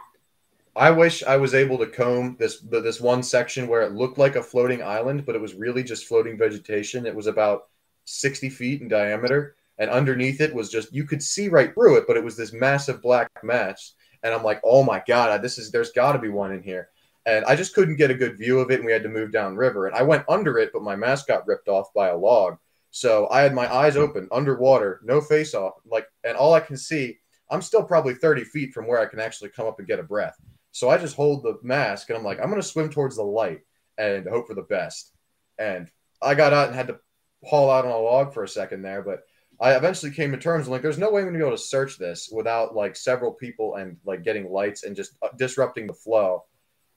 I 0.77 0.91
wish 0.93 1.25
I 1.25 1.37
was 1.37 1.55
able 1.55 1.79
to 1.79 1.87
comb 1.87 2.37
this 2.39 2.61
this 2.61 3.01
one 3.01 3.23
section 3.23 3.67
where 3.67 3.83
it 3.83 3.93
looked 3.93 4.19
like 4.19 4.37
a 4.37 4.43
floating 4.43 4.83
island, 4.83 5.27
but 5.27 5.35
it 5.35 5.41
was 5.41 5.55
really 5.55 5.83
just 5.83 6.07
floating 6.07 6.39
vegetation. 6.39 7.07
It 7.07 7.15
was 7.15 7.27
about 7.27 7.69
60 8.05 8.49
feet 8.51 8.81
in 8.81 8.89
diameter, 8.89 9.57
and 9.79 9.91
underneath 9.91 10.41
it 10.41 10.55
was 10.55 10.71
just 10.71 10.93
you 10.93 11.05
could 11.05 11.23
see 11.23 11.49
right 11.49 11.75
through 11.75 11.97
it, 11.97 12.05
but 12.07 12.17
it 12.17 12.25
was 12.25 12.37
this 12.37 12.53
massive 12.53 13.03
black 13.03 13.31
mass. 13.43 13.95
And 14.23 14.33
I'm 14.33 14.45
like, 14.45 14.61
oh 14.63 14.83
my 14.83 15.03
god, 15.07 15.43
this 15.43 15.59
is 15.59 15.71
there's 15.71 15.93
got 15.93 16.13
to 16.13 16.19
be 16.19 16.29
one 16.29 16.53
in 16.53 16.63
here. 16.63 16.91
And 17.27 17.45
I 17.45 17.57
just 17.57 17.75
couldn't 17.75 17.97
get 17.97 18.11
a 18.11 18.15
good 18.15 18.39
view 18.39 18.61
of 18.61 18.71
it, 18.71 18.77
and 18.77 18.85
we 18.87 18.93
had 18.93 19.03
to 19.03 19.09
move 19.09 19.33
down 19.33 19.57
river. 19.57 19.87
And 19.87 19.97
I 19.97 20.03
went 20.03 20.25
under 20.29 20.59
it, 20.59 20.71
but 20.73 20.83
my 20.83 20.97
mask 20.97 21.27
got 21.27 21.47
ripped 21.47 21.69
off 21.69 21.93
by 21.95 22.09
a 22.09 22.17
log. 22.17 22.57
So 22.91 23.29
I 23.31 23.43
had 23.43 23.55
my 23.55 23.73
eyes 23.73 23.97
open, 23.97 24.29
underwater, 24.33 25.01
no 25.05 25.21
face 25.21 25.55
off, 25.55 25.75
like, 25.85 26.07
and 26.25 26.37
all 26.37 26.55
I 26.55 26.61
can 26.61 26.77
see, 26.77 27.19
I'm 27.51 27.63
still 27.63 27.83
probably 27.83 28.15
30 28.15 28.45
feet 28.45 28.73
from 28.73 28.87
where 28.87 29.01
I 29.01 29.07
can 29.07 29.21
actually 29.21 29.51
come 29.51 29.67
up 29.67 29.79
and 29.79 29.87
get 29.87 29.99
a 29.99 30.05
breath. 30.05 30.37
So 30.73 30.89
I 30.89 30.99
just 30.99 31.17
hold 31.17 31.43
the 31.43 31.59
mask 31.63 32.09
and 32.09 32.19
I'm 32.19 32.25
like, 32.25 32.39
I'm 32.39 32.49
going 32.49 32.61
to 32.61 32.67
swim 32.67 32.91
towards 32.91 33.17
the 33.17 33.23
light 33.23 33.61
and 33.99 34.27
hope 34.29 34.47
for 34.47 34.55
the 34.55 34.63
best. 34.63 35.13
And 35.59 35.89
I 36.23 36.35
got 36.35 36.53
out 36.53 36.69
and 36.69 36.77
had 36.77 36.89
to 36.89 36.99
haul 37.45 37.71
out 37.71 37.85
on 37.85 37.91
a 37.91 37.99
log 37.99 38.33
for 38.33 38.45
a 38.45 38.49
second 38.49 38.83
there, 38.83 39.03
but 39.03 39.21
I 39.61 39.75
eventually 39.75 40.13
came 40.13 40.31
to 40.33 40.39
terms 40.39 40.69
like, 40.69 40.83
there's 40.83 40.99
no 40.99 41.11
way 41.11 41.21
I'm 41.21 41.27
going 41.27 41.35
to 41.35 41.39
be 41.39 41.45
able 41.45 41.57
to 41.57 41.63
search 41.63 41.99
this 41.99 42.31
without 42.33 42.75
like 42.75 42.97
several 42.97 43.33
people 43.33 43.77
and 43.77 43.97
like 44.07 44.25
getting 44.25 44.51
lights 44.51 44.85
and 44.85 44.97
just 44.97 45.13
uh, 45.23 45.29
disrupting 45.37 45.87
the 45.87 45.93
flow. 45.93 46.45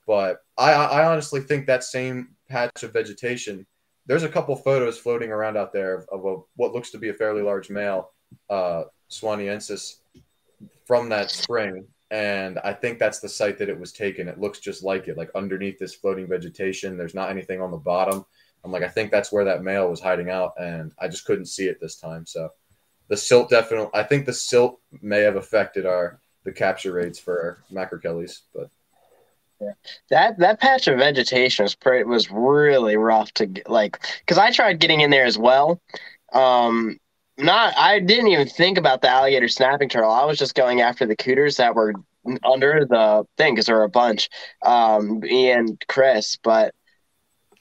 But 0.06 0.38
I, 0.56 0.72
I 0.72 1.06
honestly 1.06 1.40
think 1.40 1.66
that 1.66 1.84
same 1.84 2.36
patch 2.48 2.82
of 2.82 2.92
vegetation, 2.92 3.66
there's 4.06 4.22
a 4.22 4.28
couple 4.28 4.54
photos 4.56 4.98
floating 4.98 5.30
around 5.30 5.56
out 5.56 5.72
there 5.72 6.04
of, 6.10 6.24
a, 6.24 6.36
what 6.56 6.72
looks 6.72 6.90
to 6.90 6.98
be 6.98 7.08
a 7.08 7.14
fairly 7.14 7.42
large 7.42 7.70
male 7.70 8.12
uh, 8.48 8.84
Suwanniensis 9.10 9.96
from 10.86 11.08
that 11.08 11.30
spring 11.30 11.86
and 12.14 12.60
I 12.60 12.72
think 12.72 13.00
that's 13.00 13.18
the 13.18 13.28
site 13.28 13.58
that 13.58 13.68
it 13.68 13.78
was 13.78 13.92
taken. 13.92 14.28
It 14.28 14.38
looks 14.38 14.60
just 14.60 14.84
like 14.84 15.08
it, 15.08 15.16
like 15.16 15.30
underneath 15.34 15.80
this 15.80 15.96
floating 15.96 16.28
vegetation. 16.28 16.96
There's 16.96 17.12
not 17.12 17.28
anything 17.28 17.60
on 17.60 17.72
the 17.72 17.76
bottom. 17.76 18.24
I'm 18.62 18.70
like, 18.70 18.84
I 18.84 18.88
think 18.88 19.10
that's 19.10 19.32
where 19.32 19.44
that 19.44 19.64
male 19.64 19.90
was 19.90 20.00
hiding 20.00 20.30
out, 20.30 20.52
and 20.56 20.92
I 21.00 21.08
just 21.08 21.24
couldn't 21.24 21.46
see 21.46 21.66
it 21.66 21.80
this 21.80 21.96
time. 21.96 22.24
So 22.24 22.50
the 23.08 23.16
silt 23.16 23.50
definitely, 23.50 23.90
I 23.94 24.04
think 24.04 24.26
the 24.26 24.32
silt 24.32 24.78
may 25.02 25.22
have 25.22 25.34
affected 25.34 25.86
our 25.86 26.20
the 26.44 26.52
capture 26.52 26.92
rates 26.92 27.18
for 27.18 27.58
Macrochelys, 27.72 28.42
but. 28.54 28.70
That 30.10 30.38
that 30.38 30.60
patch 30.60 30.88
of 30.88 30.98
vegetation 30.98 31.62
was 31.62 31.74
pretty 31.74 32.04
was 32.04 32.30
really 32.30 32.96
rough 32.98 33.32
to 33.34 33.46
get, 33.46 33.70
like 33.70 33.98
because 34.20 34.36
I 34.36 34.50
tried 34.50 34.78
getting 34.78 35.00
in 35.00 35.08
there 35.08 35.24
as 35.24 35.38
well, 35.38 35.80
um, 36.34 37.00
not 37.38 37.74
I 37.76 38.00
didn't 38.00 38.28
even 38.28 38.48
think 38.48 38.78
about 38.78 39.02
the 39.02 39.08
alligator 39.08 39.48
snapping 39.48 39.88
turtle. 39.88 40.10
I 40.10 40.24
was 40.24 40.38
just 40.38 40.54
going 40.54 40.80
after 40.80 41.06
the 41.06 41.16
cooters 41.16 41.56
that 41.56 41.74
were 41.74 41.94
under 42.44 42.86
the 42.88 43.24
thing 43.36 43.54
because 43.54 43.66
there 43.66 43.76
were 43.76 43.84
a 43.84 43.88
bunch. 43.88 44.28
Um, 44.62 45.20
me 45.20 45.50
and 45.50 45.82
Chris, 45.88 46.38
but 46.42 46.74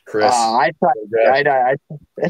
Chris, 0.06 0.32
uh, 0.34 0.58
I 0.58 0.72
tried. 0.80 1.48
I, 1.48 1.76
I, 2.24 2.30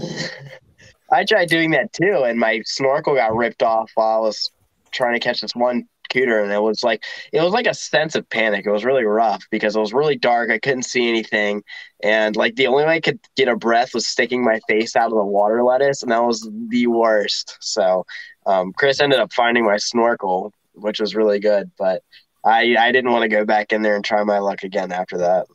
I 1.11 1.25
tried 1.25 1.49
doing 1.49 1.71
that 1.71 1.93
too, 1.93 2.23
and 2.25 2.39
my 2.39 2.61
snorkel 2.65 3.15
got 3.15 3.35
ripped 3.35 3.63
off 3.63 3.91
while 3.95 4.17
I 4.17 4.19
was 4.19 4.51
trying 4.91 5.13
to 5.13 5.19
catch 5.19 5.41
this 5.41 5.55
one 5.55 5.87
computer 6.03 6.41
and 6.41 6.51
it 6.51 6.61
was 6.61 6.83
like 6.83 7.03
it 7.31 7.41
was 7.41 7.53
like 7.53 7.67
a 7.67 7.73
sense 7.73 8.15
of 8.15 8.29
panic. 8.29 8.65
It 8.65 8.71
was 8.71 8.85
really 8.85 9.03
rough 9.03 9.43
because 9.49 9.75
it 9.75 9.79
was 9.79 9.93
really 9.93 10.17
dark. 10.17 10.49
I 10.49 10.59
couldn't 10.59 10.83
see 10.83 11.09
anything. 11.09 11.63
And 12.01 12.35
like 12.35 12.55
the 12.55 12.67
only 12.67 12.83
way 12.83 12.95
i 12.95 12.99
could 12.99 13.19
get 13.35 13.47
a 13.47 13.55
breath 13.55 13.93
was 13.93 14.07
sticking 14.07 14.43
my 14.43 14.59
face 14.67 14.95
out 14.95 15.11
of 15.11 15.17
the 15.17 15.23
water 15.23 15.63
lettuce 15.63 16.03
and 16.03 16.11
that 16.11 16.23
was 16.23 16.49
the 16.69 16.87
worst. 16.87 17.57
So 17.61 18.05
um, 18.45 18.73
chris 18.73 18.99
ended 18.99 19.19
up 19.19 19.33
finding 19.33 19.65
my 19.65 19.77
snorkel 19.77 20.53
which 20.73 20.99
was 20.99 21.15
really 21.15 21.39
good 21.39 21.69
but 21.77 22.01
i 22.43 22.75
i 22.77 22.91
didn't 22.91 23.11
want 23.11 23.21
to 23.21 23.29
go 23.29 23.45
back 23.45 23.71
in 23.71 23.83
there 23.83 23.95
and 23.95 24.03
try 24.03 24.23
my 24.23 24.39
luck 24.39 24.63
again 24.63 24.91
after 24.91 25.19
that. 25.19 25.45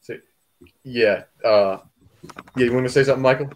So, 0.00 0.16
yeah 0.82 1.24
uh 1.44 1.78
yeah 2.56 2.64
you 2.66 2.72
want 2.72 2.86
to 2.86 2.92
say 2.92 3.04
something 3.04 3.22
michael? 3.22 3.50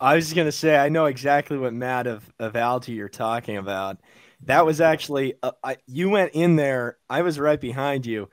I 0.00 0.14
was 0.16 0.24
just 0.24 0.34
going 0.34 0.48
to 0.48 0.52
say, 0.52 0.76
I 0.76 0.88
know 0.88 1.06
exactly 1.06 1.58
what 1.58 1.72
mat 1.72 2.06
of, 2.06 2.28
of 2.38 2.56
Algae 2.56 2.92
you're 2.92 3.08
talking 3.08 3.56
about. 3.56 3.98
That 4.46 4.66
was 4.66 4.80
actually 4.80 5.34
uh, 5.42 5.52
I, 5.62 5.76
you 5.86 6.10
went 6.10 6.32
in 6.34 6.56
there. 6.56 6.98
I 7.08 7.22
was 7.22 7.38
right 7.38 7.60
behind 7.60 8.06
you. 8.06 8.28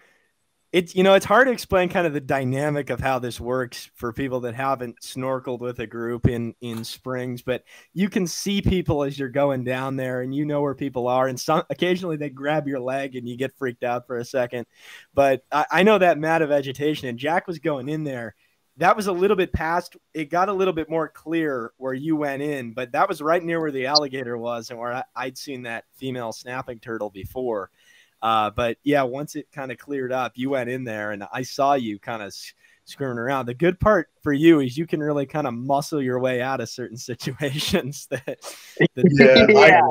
it's 0.72 0.96
you 0.96 1.04
know 1.04 1.16
it's 1.16 1.26
hard 1.26 1.48
to 1.48 1.54
explain 1.54 1.90
kind 1.90 2.06
of 2.08 2.14
the 2.14 2.22
dynamic 2.22 2.92
of 2.92 3.00
how 3.00 3.20
this 3.20 3.40
works 3.40 3.90
for 3.96 4.14
people 4.14 4.42
that 4.42 4.54
haven't 4.56 5.02
snorkeled 5.02 5.62
with 5.62 5.80
a 5.80 5.88
group 5.88 6.28
in 6.28 6.54
in 6.62 6.84
springs 6.84 7.42
but 7.42 7.64
you 7.94 8.08
can 8.10 8.28
see 8.28 8.62
people 8.62 9.04
as 9.04 9.18
you're 9.18 9.30
going 9.30 9.64
down 9.64 9.96
there 9.96 10.22
and 10.22 10.36
you 10.36 10.46
know 10.46 10.62
where 10.62 10.76
people 10.76 11.08
are 11.08 11.28
and 11.28 11.40
some 11.40 11.64
occasionally 11.72 12.18
they 12.18 12.30
grab 12.30 12.68
your 12.68 12.80
leg 12.80 13.16
and 13.16 13.28
you 13.28 13.36
get 13.36 13.56
freaked 13.58 13.84
out 13.84 14.06
for 14.06 14.18
a 14.18 14.26
second 14.26 14.68
but 15.14 15.44
i, 15.52 15.66
I 15.72 15.84
know 15.84 15.98
that 15.98 16.20
mat 16.20 16.44
of 16.44 16.50
vegetation 16.50 17.10
and 17.10 17.18
jack 17.18 17.48
was 17.48 17.60
going 17.60 17.90
in 17.90 18.04
there 18.04 18.36
that 18.80 18.96
was 18.96 19.08
a 19.08 19.12
little 19.12 19.38
bit 19.38 19.54
past 19.54 19.96
it 20.14 20.30
got 20.30 20.50
a 20.50 20.54
little 20.54 20.74
bit 20.74 20.90
more 20.90 21.08
clear 21.08 21.72
where 21.78 21.94
you 21.94 22.16
went 22.16 22.42
in 22.42 22.74
but 22.74 22.92
that 22.92 23.08
was 23.08 23.22
right 23.22 23.44
near 23.44 23.60
where 23.60 23.72
the 23.72 23.86
alligator 23.86 24.38
was 24.38 24.70
and 24.70 24.80
where 24.80 24.94
I, 24.94 25.04
i'd 25.16 25.38
seen 25.38 25.64
that 25.64 25.86
female 25.96 26.32
snapping 26.32 26.80
turtle 26.80 27.10
before 27.10 27.70
uh, 28.22 28.50
but 28.50 28.78
yeah, 28.84 29.04
once 29.04 29.36
it 29.36 29.48
kind 29.52 29.72
of 29.72 29.78
cleared 29.78 30.12
up, 30.12 30.34
you 30.36 30.50
went 30.52 30.70
in 30.70 30.84
there 30.84 31.12
and 31.12 31.24
I 31.32 31.42
saw 31.42 31.74
you 31.74 32.00
kind 32.00 32.22
of 32.22 32.34
screwing 32.86 33.18
around. 33.18 33.46
The 33.46 33.54
good 33.54 33.80
part 33.80 34.10
for 34.22 34.34
you 34.34 34.60
is 34.60 34.78
you 34.78 34.86
can 34.86 35.00
really 35.00 35.26
kind 35.26 35.48
of 35.48 35.54
muscle 35.54 36.02
your 36.02 36.20
way 36.20 36.42
out 36.42 36.62
of 36.62 36.70
certain 36.70 36.98
situations. 36.98 38.08
That, 38.10 38.26
that 38.96 39.48
yeah, 39.50 39.68
yeah. 39.68 39.82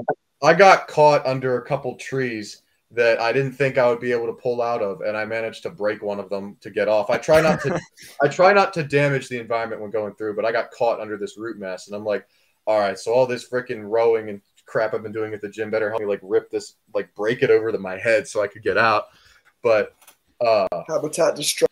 I, 0.43 0.49
I 0.49 0.55
got 0.55 0.89
caught 0.89 1.27
under 1.27 1.57
a 1.57 1.65
couple 1.65 1.95
trees 1.97 2.63
that 2.91 3.21
I 3.21 3.33
didn't 3.33 3.53
think 3.53 3.77
I 3.77 3.89
would 3.89 4.01
be 4.01 4.13
able 4.13 4.27
to 4.27 4.33
pull 4.33 4.63
out 4.63 4.81
of, 4.81 5.03
and 5.03 5.17
I 5.17 5.25
managed 5.25 5.63
to 5.65 5.71
break 5.71 6.03
one 6.03 6.19
of 6.19 6.31
them 6.31 6.57
to 6.61 6.71
get 6.71 6.89
off. 6.89 7.11
I 7.11 7.19
try 7.19 7.41
not 7.41 7.61
to, 7.63 7.79
I 8.23 8.29
try 8.29 8.53
not 8.53 8.73
to 8.75 8.83
damage 8.83 9.29
the 9.29 9.39
environment 9.39 9.83
when 9.83 9.91
going 9.91 10.15
through, 10.15 10.37
but 10.37 10.45
I 10.45 10.53
got 10.53 10.71
caught 10.71 11.01
under 11.01 11.19
this 11.19 11.37
root 11.37 11.59
mess, 11.59 11.87
and 11.87 11.97
I'm 11.97 12.05
like, 12.05 12.27
all 12.67 12.79
right, 12.79 12.99
so 12.99 13.13
all 13.13 13.27
this 13.27 13.49
freaking 13.49 13.83
rowing 13.85 14.29
and 14.29 14.43
crap 14.69 14.95
I've 14.95 15.03
been 15.03 15.13
doing 15.13 15.33
at 15.33 15.41
the 15.41 15.49
gym 15.49 15.71
better 15.71 15.89
help 15.89 16.01
me 16.01 16.07
like 16.07 16.21
rip 16.23 16.51
this, 16.51 16.75
like 16.95 17.13
break 17.15 17.43
it 17.43 17.51
over 17.51 17.73
to 17.73 17.79
my 17.79 17.97
head 17.97 18.29
so 18.29 18.43
I 18.43 18.47
could 18.47 18.63
get 18.63 18.77
out. 18.77 19.07
But 19.63 19.97
uh 20.45 20.69
habitat 20.87 21.35
destruction. 21.35 21.67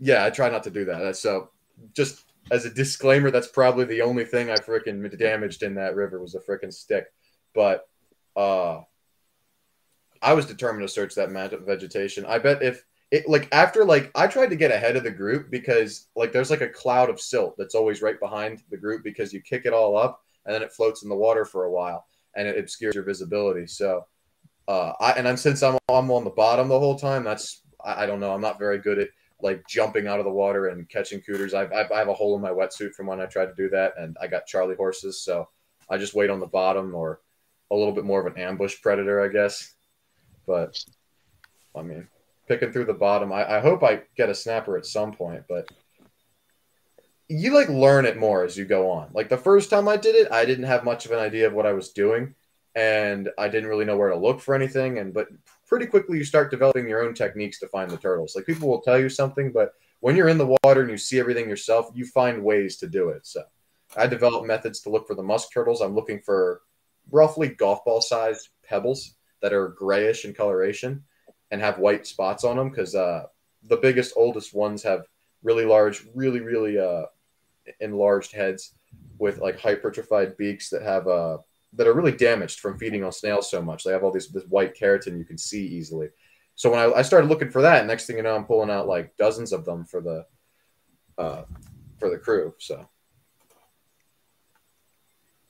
Yeah, 0.00 0.24
I 0.24 0.30
try 0.30 0.48
not 0.48 0.64
to 0.64 0.70
do 0.70 0.86
that. 0.86 1.16
So 1.16 1.50
just 1.94 2.24
as 2.50 2.64
a 2.64 2.70
disclaimer, 2.70 3.30
that's 3.30 3.48
probably 3.48 3.84
the 3.84 4.00
only 4.00 4.24
thing 4.24 4.50
I 4.50 4.56
freaking 4.56 5.16
damaged 5.18 5.62
in 5.62 5.74
that 5.74 5.94
river 5.94 6.20
was 6.20 6.34
a 6.34 6.40
freaking 6.40 6.72
stick. 6.72 7.12
But 7.54 7.86
uh 8.34 8.80
I 10.24 10.32
was 10.32 10.46
determined 10.46 10.88
to 10.88 10.92
search 10.92 11.14
that 11.14 11.30
mat 11.30 11.52
of 11.52 11.66
vegetation. 11.66 12.24
I 12.24 12.38
bet 12.38 12.62
if 12.62 12.82
it 13.10 13.28
like 13.28 13.46
after 13.52 13.84
like 13.84 14.10
I 14.14 14.26
tried 14.26 14.48
to 14.48 14.56
get 14.56 14.72
ahead 14.72 14.96
of 14.96 15.04
the 15.04 15.10
group 15.10 15.50
because 15.50 16.08
like 16.16 16.32
there's 16.32 16.50
like 16.50 16.62
a 16.62 16.68
cloud 16.68 17.10
of 17.10 17.20
silt 17.20 17.56
that's 17.58 17.74
always 17.74 18.00
right 18.00 18.18
behind 18.18 18.62
the 18.70 18.78
group 18.78 19.04
because 19.04 19.34
you 19.34 19.42
kick 19.42 19.66
it 19.66 19.74
all 19.74 19.96
up 19.96 20.22
and 20.46 20.54
then 20.54 20.62
it 20.62 20.72
floats 20.72 21.02
in 21.02 21.10
the 21.10 21.14
water 21.14 21.44
for 21.44 21.64
a 21.64 21.70
while 21.70 22.06
and 22.34 22.48
it 22.48 22.58
obscures 22.58 22.94
your 22.94 23.04
visibility. 23.04 23.66
So, 23.66 24.06
uh, 24.66 24.92
I 24.98 25.12
and 25.12 25.28
I'm 25.28 25.36
since 25.36 25.62
I'm 25.62 25.78
I'm 25.90 26.10
on 26.10 26.24
the 26.24 26.30
bottom 26.30 26.68
the 26.68 26.80
whole 26.80 26.98
time. 26.98 27.22
That's 27.22 27.60
I, 27.84 28.04
I 28.04 28.06
don't 28.06 28.20
know. 28.20 28.32
I'm 28.32 28.40
not 28.40 28.58
very 28.58 28.78
good 28.78 28.98
at 28.98 29.10
like 29.42 29.62
jumping 29.68 30.06
out 30.06 30.20
of 30.20 30.24
the 30.24 30.32
water 30.32 30.68
and 30.68 30.88
catching 30.88 31.20
cooters. 31.20 31.52
I've, 31.52 31.70
I've 31.70 31.92
I 31.92 31.98
have 31.98 32.08
a 32.08 32.14
hole 32.14 32.34
in 32.34 32.40
my 32.40 32.50
wetsuit 32.50 32.94
from 32.94 33.06
when 33.08 33.20
I 33.20 33.26
tried 33.26 33.46
to 33.46 33.54
do 33.54 33.68
that, 33.68 33.92
and 33.98 34.16
I 34.22 34.26
got 34.26 34.46
Charlie 34.46 34.74
horses, 34.74 35.22
so 35.22 35.48
I 35.90 35.98
just 35.98 36.14
wait 36.14 36.30
on 36.30 36.40
the 36.40 36.46
bottom 36.46 36.94
or 36.94 37.20
a 37.70 37.76
little 37.76 37.92
bit 37.92 38.04
more 38.04 38.26
of 38.26 38.34
an 38.34 38.40
ambush 38.40 38.80
predator, 38.80 39.22
I 39.22 39.28
guess. 39.28 39.73
But 40.46 40.82
I 41.74 41.82
mean, 41.82 42.08
picking 42.46 42.72
through 42.72 42.86
the 42.86 42.94
bottom, 42.94 43.32
I, 43.32 43.58
I 43.58 43.60
hope 43.60 43.82
I 43.82 44.02
get 44.16 44.30
a 44.30 44.34
snapper 44.34 44.76
at 44.76 44.86
some 44.86 45.12
point, 45.12 45.44
but 45.48 45.68
you 47.28 47.54
like 47.54 47.68
learn 47.68 48.04
it 48.04 48.18
more 48.18 48.44
as 48.44 48.56
you 48.56 48.64
go 48.64 48.90
on. 48.90 49.10
Like 49.12 49.28
the 49.28 49.36
first 49.36 49.70
time 49.70 49.88
I 49.88 49.96
did 49.96 50.14
it, 50.14 50.30
I 50.30 50.44
didn't 50.44 50.64
have 50.64 50.84
much 50.84 51.06
of 51.06 51.12
an 51.12 51.18
idea 51.18 51.46
of 51.46 51.54
what 51.54 51.66
I 51.66 51.72
was 51.72 51.90
doing 51.90 52.34
and 52.74 53.30
I 53.38 53.48
didn't 53.48 53.68
really 53.68 53.84
know 53.84 53.96
where 53.96 54.10
to 54.10 54.16
look 54.16 54.40
for 54.40 54.54
anything 54.54 54.98
and 54.98 55.14
but 55.14 55.28
pretty 55.66 55.86
quickly 55.86 56.18
you 56.18 56.24
start 56.24 56.50
developing 56.50 56.88
your 56.88 57.04
own 57.04 57.14
techniques 57.14 57.58
to 57.60 57.68
find 57.68 57.90
the 57.90 57.96
turtles. 57.96 58.36
Like 58.36 58.46
people 58.46 58.68
will 58.68 58.82
tell 58.82 58.98
you 58.98 59.08
something, 59.08 59.52
but 59.52 59.72
when 60.00 60.16
you're 60.16 60.28
in 60.28 60.38
the 60.38 60.56
water 60.62 60.82
and 60.82 60.90
you 60.90 60.98
see 60.98 61.18
everything 61.18 61.48
yourself, 61.48 61.90
you 61.94 62.04
find 62.04 62.44
ways 62.44 62.76
to 62.78 62.86
do 62.86 63.08
it. 63.08 63.26
So 63.26 63.42
I 63.96 64.06
developed 64.06 64.46
methods 64.46 64.80
to 64.80 64.90
look 64.90 65.06
for 65.06 65.14
the 65.14 65.22
musk 65.22 65.48
turtles. 65.52 65.80
I'm 65.80 65.94
looking 65.94 66.20
for 66.20 66.60
roughly 67.10 67.48
golf 67.48 67.84
ball 67.84 68.00
sized 68.00 68.50
pebbles 68.62 69.14
that 69.44 69.52
are 69.52 69.68
grayish 69.68 70.24
in 70.24 70.32
coloration 70.32 71.04
and 71.50 71.60
have 71.60 71.78
white 71.78 72.06
spots 72.06 72.44
on 72.44 72.56
them 72.56 72.70
because 72.70 72.94
uh, 72.94 73.24
the 73.64 73.76
biggest, 73.76 74.14
oldest 74.16 74.54
ones 74.54 74.82
have 74.82 75.04
really 75.42 75.66
large, 75.66 76.06
really, 76.14 76.40
really 76.40 76.78
uh, 76.78 77.02
enlarged 77.80 78.32
heads 78.32 78.72
with 79.18 79.40
like 79.40 79.60
hypertrophied 79.60 80.34
beaks 80.38 80.70
that 80.70 80.80
have 80.80 81.06
uh 81.08 81.36
that 81.74 81.86
are 81.86 81.92
really 81.92 82.16
damaged 82.16 82.60
from 82.60 82.78
feeding 82.78 83.04
on 83.04 83.12
snails 83.12 83.50
so 83.50 83.60
much. 83.60 83.84
They 83.84 83.92
have 83.92 84.02
all 84.02 84.10
these 84.10 84.28
this 84.28 84.44
white 84.44 84.74
keratin 84.74 85.18
you 85.18 85.26
can 85.26 85.36
see 85.36 85.66
easily. 85.66 86.08
So 86.54 86.70
when 86.70 86.78
I, 86.78 86.90
I 87.00 87.02
started 87.02 87.28
looking 87.28 87.50
for 87.50 87.60
that, 87.60 87.86
next 87.86 88.06
thing 88.06 88.16
you 88.16 88.22
know, 88.22 88.34
I'm 88.34 88.46
pulling 88.46 88.70
out 88.70 88.88
like 88.88 89.14
dozens 89.18 89.52
of 89.52 89.66
them 89.66 89.84
for 89.84 90.00
the 90.00 90.24
uh, 91.18 91.42
for 91.98 92.08
the 92.08 92.16
crew. 92.16 92.54
So 92.58 92.88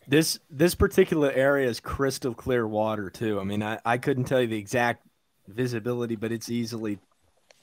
this 0.08 0.38
this 0.50 0.74
particular 0.74 1.30
area 1.32 1.68
is 1.68 1.80
crystal 1.80 2.34
clear 2.34 2.66
water 2.66 3.10
too. 3.10 3.40
I 3.40 3.44
mean, 3.44 3.62
I, 3.62 3.78
I 3.84 3.98
couldn't 3.98 4.24
tell 4.24 4.40
you 4.40 4.46
the 4.46 4.58
exact 4.58 5.06
visibility, 5.48 6.16
but 6.16 6.32
it's 6.32 6.50
easily 6.50 6.98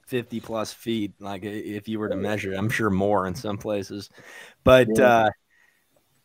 50 0.08 0.42
plus 0.42 0.74
feet 0.74 1.14
like 1.20 1.46
if 1.46 1.88
you 1.88 1.98
were 1.98 2.10
to 2.10 2.18
measure 2.18 2.52
i'm 2.52 2.70
sure 2.70 2.90
more 2.90 3.28
in 3.28 3.36
some 3.36 3.58
places. 3.58 4.10
But 4.64 4.90
yeah. 4.98 5.06
uh 5.06 5.30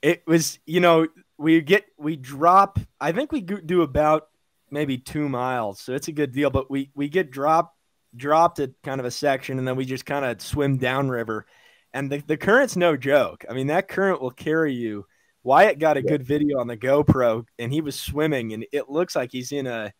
it 0.02 0.26
was 0.26 0.58
you 0.66 0.80
know 0.80 1.06
we 1.38 1.60
get 1.60 1.84
we 1.96 2.16
drop 2.16 2.80
i 3.00 3.12
think 3.12 3.30
we 3.30 3.42
do 3.42 3.82
about 3.82 4.28
maybe 4.72 4.98
two 4.98 5.28
miles 5.28 5.80
so 5.80 5.94
it's 5.94 6.08
a 6.08 6.12
good 6.12 6.32
deal. 6.32 6.50
But 6.50 6.68
we 6.68 6.90
we 6.96 7.08
get 7.08 7.30
dropped 7.30 7.76
dropped 8.16 8.58
at 8.58 8.70
kind 8.82 8.98
of 8.98 9.04
a 9.04 9.10
section 9.10 9.58
and 9.58 9.68
then 9.68 9.76
we 9.76 9.84
just 9.84 10.06
kind 10.06 10.24
of 10.24 10.40
swim 10.40 10.78
downriver. 10.78 11.46
And 11.92 12.10
the, 12.10 12.18
the 12.18 12.36
current's 12.36 12.76
no 12.76 12.96
joke. 12.96 13.44
I 13.48 13.52
mean 13.52 13.68
that 13.68 13.86
current 13.86 14.20
will 14.20 14.32
carry 14.32 14.74
you 14.74 15.06
wyatt 15.46 15.78
got 15.78 15.96
a 15.96 16.02
yeah. 16.02 16.10
good 16.10 16.22
video 16.22 16.58
on 16.58 16.66
the 16.66 16.76
gopro 16.76 17.44
and 17.58 17.72
he 17.72 17.80
was 17.80 17.98
swimming 17.98 18.52
and 18.52 18.66
it 18.72 18.90
looks 18.90 19.14
like 19.14 19.30
he's 19.32 19.52
in 19.52 19.66
a 19.66 19.92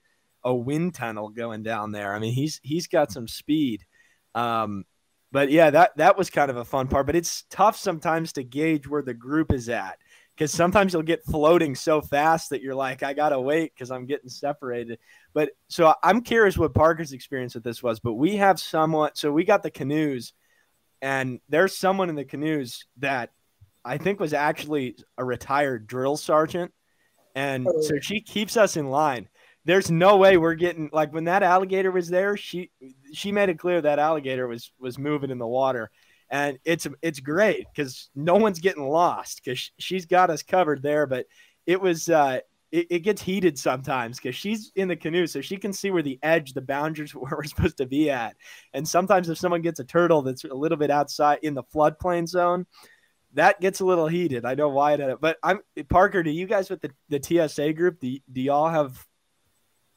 a 0.47 0.55
wind 0.55 0.95
tunnel 0.95 1.29
going 1.29 1.65
down 1.65 1.91
there. 1.91 2.15
I 2.15 2.21
mean, 2.21 2.33
he's 2.33 2.61
he's 2.63 2.87
got 2.87 3.11
some 3.11 3.27
speed. 3.27 3.85
Um, 4.35 4.85
but 5.33 5.51
yeah, 5.51 5.71
that 5.71 5.97
that 5.97 6.17
was 6.17 6.31
kind 6.31 6.51
of 6.51 6.57
a 6.57 6.65
fun 6.65 6.87
part. 6.87 7.05
But 7.05 7.17
it's 7.17 7.45
tough 7.51 7.77
sometimes 7.77 8.33
to 8.35 8.45
gauge 8.45 8.89
where 8.89 9.03
the 9.03 9.13
group 9.13 9.53
is 9.53 9.69
at 9.69 9.99
because 10.37 10.53
sometimes 10.53 10.93
you'll 10.93 11.03
get 11.03 11.25
floating 11.25 11.75
so 11.75 12.01
fast 12.01 12.51
that 12.51 12.63
you're 12.63 12.77
like, 12.77 13.03
I 13.03 13.13
gotta 13.13 13.41
wait 13.41 13.75
because 13.75 13.91
I'm 13.91 14.07
getting 14.07 14.29
separated. 14.29 15.01
But 15.35 15.51
so 15.69 15.93
I'm 16.03 16.21
curious 16.23 16.57
what 16.57 16.75
Parker's 16.75 17.13
experience 17.13 17.57
with 17.57 17.65
this 17.65 17.83
was. 17.83 17.99
But 17.99 18.15
we 18.15 18.37
have 18.37 18.61
someone. 18.61 19.11
So 19.15 19.33
we 19.33 19.43
got 19.43 19.65
the 19.65 19.71
canoes, 19.71 20.33
and 21.03 21.41
there's 21.49 21.77
someone 21.77 22.09
in 22.09 22.15
the 22.15 22.25
canoes 22.25 22.87
that 22.99 23.31
I 23.87 23.99
think 23.99 24.21
was 24.21 24.35
actually 24.35 24.97
a 25.17 25.25
retired 25.25 25.87
drill 25.87 26.17
sergeant, 26.17 26.73
and 27.35 27.67
so 27.83 27.95
oh. 27.95 28.01
she 28.01 28.21
keeps 28.21 28.57
us 28.57 28.77
in 28.77 28.91
line. 28.91 29.29
There's 29.65 29.91
no 29.91 30.17
way 30.17 30.37
we're 30.37 30.55
getting 30.55 30.91
like 30.93 31.13
when 31.13 31.25
that 31.25 31.43
alligator 31.43 31.91
was 31.91 32.09
there 32.09 32.37
she 32.37 32.71
she 33.13 33.33
made 33.33 33.49
it 33.49 33.59
clear 33.59 33.81
that 33.81 33.99
alligator 33.99 34.47
was 34.47 34.73
was 34.79 34.99
moving 34.99 35.31
in 35.31 35.39
the 35.39 35.47
water. 35.47 35.91
And 36.31 36.59
it's 36.65 36.87
it's 37.03 37.21
great 37.21 37.67
because 37.75 38.11
no 38.15 38.35
one's 38.37 38.61
getting 38.61 38.89
lost 38.89 39.41
because 39.45 39.71
she's 39.79 40.07
got 40.07 40.31
us 40.31 40.43
covered 40.43 40.83
there. 40.83 41.07
But 41.07 41.27
it 41.67 41.81
was 41.81 42.09
uh 42.09 42.41
it, 42.73 42.87
it 42.91 42.99
gets 43.01 43.23
heated 43.23 43.59
sometimes 43.59 44.19
because 44.19 44.35
she's 44.35 44.73
in 44.77 44.89
the 44.89 44.97
canoe 44.97 45.27
so 45.27 45.41
she 45.41 45.57
can 45.57 45.73
see 45.73 45.91
where 45.91 46.03
the 46.03 46.19
edge 46.23 46.53
the 46.53 46.61
boundaries 46.61 47.15
where 47.15 47.33
we're 47.37 47.45
supposed 47.45 47.79
to 47.79 47.87
be 47.87 48.11
at. 48.11 48.37
And 48.73 48.87
sometimes 48.87 49.29
if 49.29 49.39
someone 49.39 49.63
gets 49.63 49.81
a 49.81 49.85
turtle 49.85 50.23
that's 50.23 50.45
a 50.45 50.55
little 50.55 50.79
bit 50.79 50.91
outside 50.91 51.41
in 51.43 51.55
the 51.55 51.65
floodplain 51.65 52.27
zone 52.29 52.67
that 53.37 53.61
gets 53.61 53.81
a 53.81 53.85
little 53.85 54.09
heated. 54.09 54.45
I 54.45 54.55
know 54.55 54.69
why 54.69 54.95
it 54.95 55.21
but 55.21 55.37
i'm 55.43 55.61
parker 55.89 56.23
do 56.23 56.31
you 56.31 56.47
guys 56.47 56.69
with 56.69 56.81
the, 56.81 56.91
the 57.09 57.49
tsa 57.49 57.73
group 57.73 58.01
do, 58.01 58.19
do 58.33 58.41
y'all 58.41 58.69
have 58.69 59.07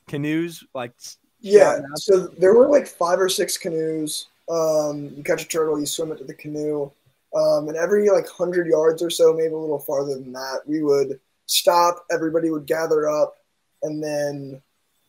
canoes 0.08 0.64
like 0.74 0.94
yeah 1.40 1.80
so 1.96 2.28
there 2.28 2.54
were 2.54 2.68
like 2.68 2.88
five 2.88 3.20
or 3.20 3.30
six 3.30 3.58
canoes. 3.58 4.28
Um, 4.50 5.12
you 5.16 5.24
catch 5.24 5.44
a 5.44 5.48
turtle 5.48 5.80
you 5.80 5.86
swim 5.86 6.12
it 6.12 6.18
to 6.18 6.24
the 6.24 6.34
canoe. 6.34 6.92
Um, 7.36 7.68
and 7.68 7.78
every 7.78 8.10
like 8.10 8.26
100 8.26 8.68
yards 8.68 9.04
or 9.04 9.10
so 9.10 9.34
maybe 9.34 9.54
a 9.54 9.58
little 9.58 9.80
farther 9.80 10.16
than 10.16 10.34
that 10.34 10.62
we 10.66 10.82
would 10.84 11.20
stop 11.46 12.06
everybody 12.12 12.50
would 12.50 12.66
gather 12.66 13.08
up 13.08 13.36
and 13.84 14.04
then 14.04 14.62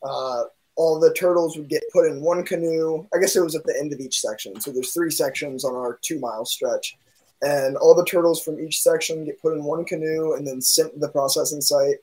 uh, 0.02 0.44
all 0.76 1.00
the 1.00 1.12
turtles 1.14 1.56
would 1.56 1.68
get 1.68 1.82
put 1.92 2.06
in 2.06 2.22
one 2.22 2.44
canoe. 2.44 3.06
I 3.14 3.18
guess 3.18 3.36
it 3.36 3.42
was 3.42 3.54
at 3.54 3.64
the 3.64 3.76
end 3.78 3.92
of 3.92 4.00
each 4.00 4.20
section. 4.20 4.60
So 4.60 4.70
there's 4.70 4.92
three 4.92 5.10
sections 5.10 5.64
on 5.64 5.74
our 5.74 5.98
two 6.02 6.18
mile 6.20 6.44
stretch 6.44 6.96
and 7.42 7.76
all 7.76 7.94
the 7.94 8.04
turtles 8.04 8.42
from 8.42 8.60
each 8.60 8.80
section 8.80 9.24
get 9.24 9.40
put 9.40 9.54
in 9.54 9.64
one 9.64 9.84
canoe 9.84 10.34
and 10.34 10.46
then 10.46 10.60
sent 10.60 10.92
to 10.92 10.98
the 10.98 11.08
processing 11.08 11.60
site 11.60 11.96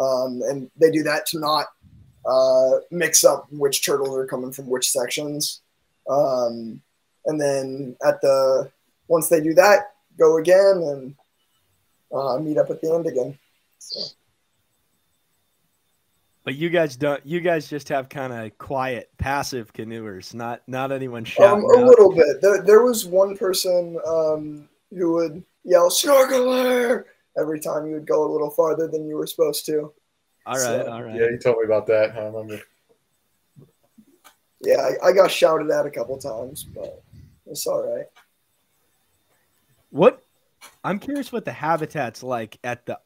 um, 0.00 0.42
and 0.48 0.70
they 0.76 0.90
do 0.90 1.02
that 1.04 1.26
to 1.26 1.38
not 1.38 1.66
uh, 2.26 2.80
mix 2.90 3.24
up 3.24 3.46
which 3.50 3.84
turtles 3.84 4.16
are 4.16 4.26
coming 4.26 4.52
from 4.52 4.68
which 4.68 4.90
sections. 4.90 5.62
Um, 6.08 6.82
and 7.24 7.40
then 7.40 7.96
at 8.04 8.20
the 8.20 8.70
once 9.08 9.28
they 9.28 9.40
do 9.40 9.54
that, 9.54 9.92
go 10.18 10.36
again 10.38 10.82
and 10.82 11.14
uh, 12.12 12.38
meet 12.38 12.58
up 12.58 12.70
at 12.70 12.80
the 12.80 12.92
end 12.92 13.06
again. 13.06 13.38
So. 13.78 14.00
But 16.44 16.54
you 16.54 16.70
guys 16.70 16.96
don't. 16.96 17.24
You 17.26 17.40
guys 17.40 17.68
just 17.68 17.88
have 17.88 18.08
kind 18.08 18.32
of 18.32 18.56
quiet, 18.58 19.10
passive 19.18 19.72
canoers. 19.72 20.32
Not 20.32 20.62
not 20.68 20.92
anyone 20.92 21.24
shouting. 21.24 21.64
Um, 21.64 21.70
a 21.70 21.82
out. 21.82 21.88
little 21.88 22.14
bit. 22.14 22.40
There, 22.40 22.62
there 22.62 22.82
was 22.84 23.04
one 23.04 23.36
person 23.36 23.98
um, 24.06 24.68
who 24.90 25.12
would 25.14 25.44
yell 25.64 25.90
"snorkeler" 25.90 27.04
every 27.38 27.60
time 27.60 27.86
you 27.86 27.94
would 27.94 28.06
go 28.06 28.24
a 28.24 28.32
little 28.32 28.50
farther 28.50 28.88
than 28.88 29.06
you 29.06 29.16
were 29.16 29.26
supposed 29.26 29.66
to. 29.66 29.92
All 30.46 30.54
right, 30.54 30.60
so- 30.60 30.90
all 30.90 31.02
right. 31.02 31.16
Yeah, 31.16 31.26
you 31.30 31.38
told 31.38 31.58
me 31.58 31.64
about 31.64 31.86
that. 31.88 32.16
I 32.16 32.24
remember. 32.24 32.60
Yeah, 34.62 34.80
I, 35.02 35.08
I 35.08 35.12
got 35.12 35.30
shouted 35.30 35.70
at 35.70 35.86
a 35.86 35.90
couple 35.90 36.16
times, 36.18 36.64
but 36.74 37.02
it's 37.46 37.66
all 37.66 37.86
right. 37.94 38.06
What? 39.90 40.22
I'm 40.82 40.98
curious 40.98 41.30
what 41.30 41.44
the 41.44 41.52
habitat's 41.52 42.22
like 42.22 42.58
at 42.64 42.86
the 42.86 42.98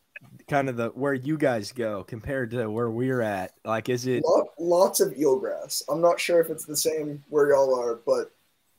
kind 0.48 0.68
of 0.68 0.76
the 0.76 0.88
where 0.90 1.12
you 1.14 1.36
guys 1.36 1.72
go 1.72 2.04
compared 2.04 2.52
to 2.52 2.68
where 2.70 2.90
we're 2.90 3.20
at. 3.20 3.52
Like, 3.64 3.88
is 3.88 4.06
it? 4.06 4.22
Lot, 4.24 4.46
lots 4.58 5.00
of 5.00 5.12
eelgrass. 5.14 5.82
I'm 5.88 6.00
not 6.00 6.20
sure 6.20 6.40
if 6.40 6.50
it's 6.50 6.64
the 6.64 6.76
same 6.76 7.22
where 7.28 7.50
y'all 7.50 7.78
are, 7.78 7.96
but 8.06 8.30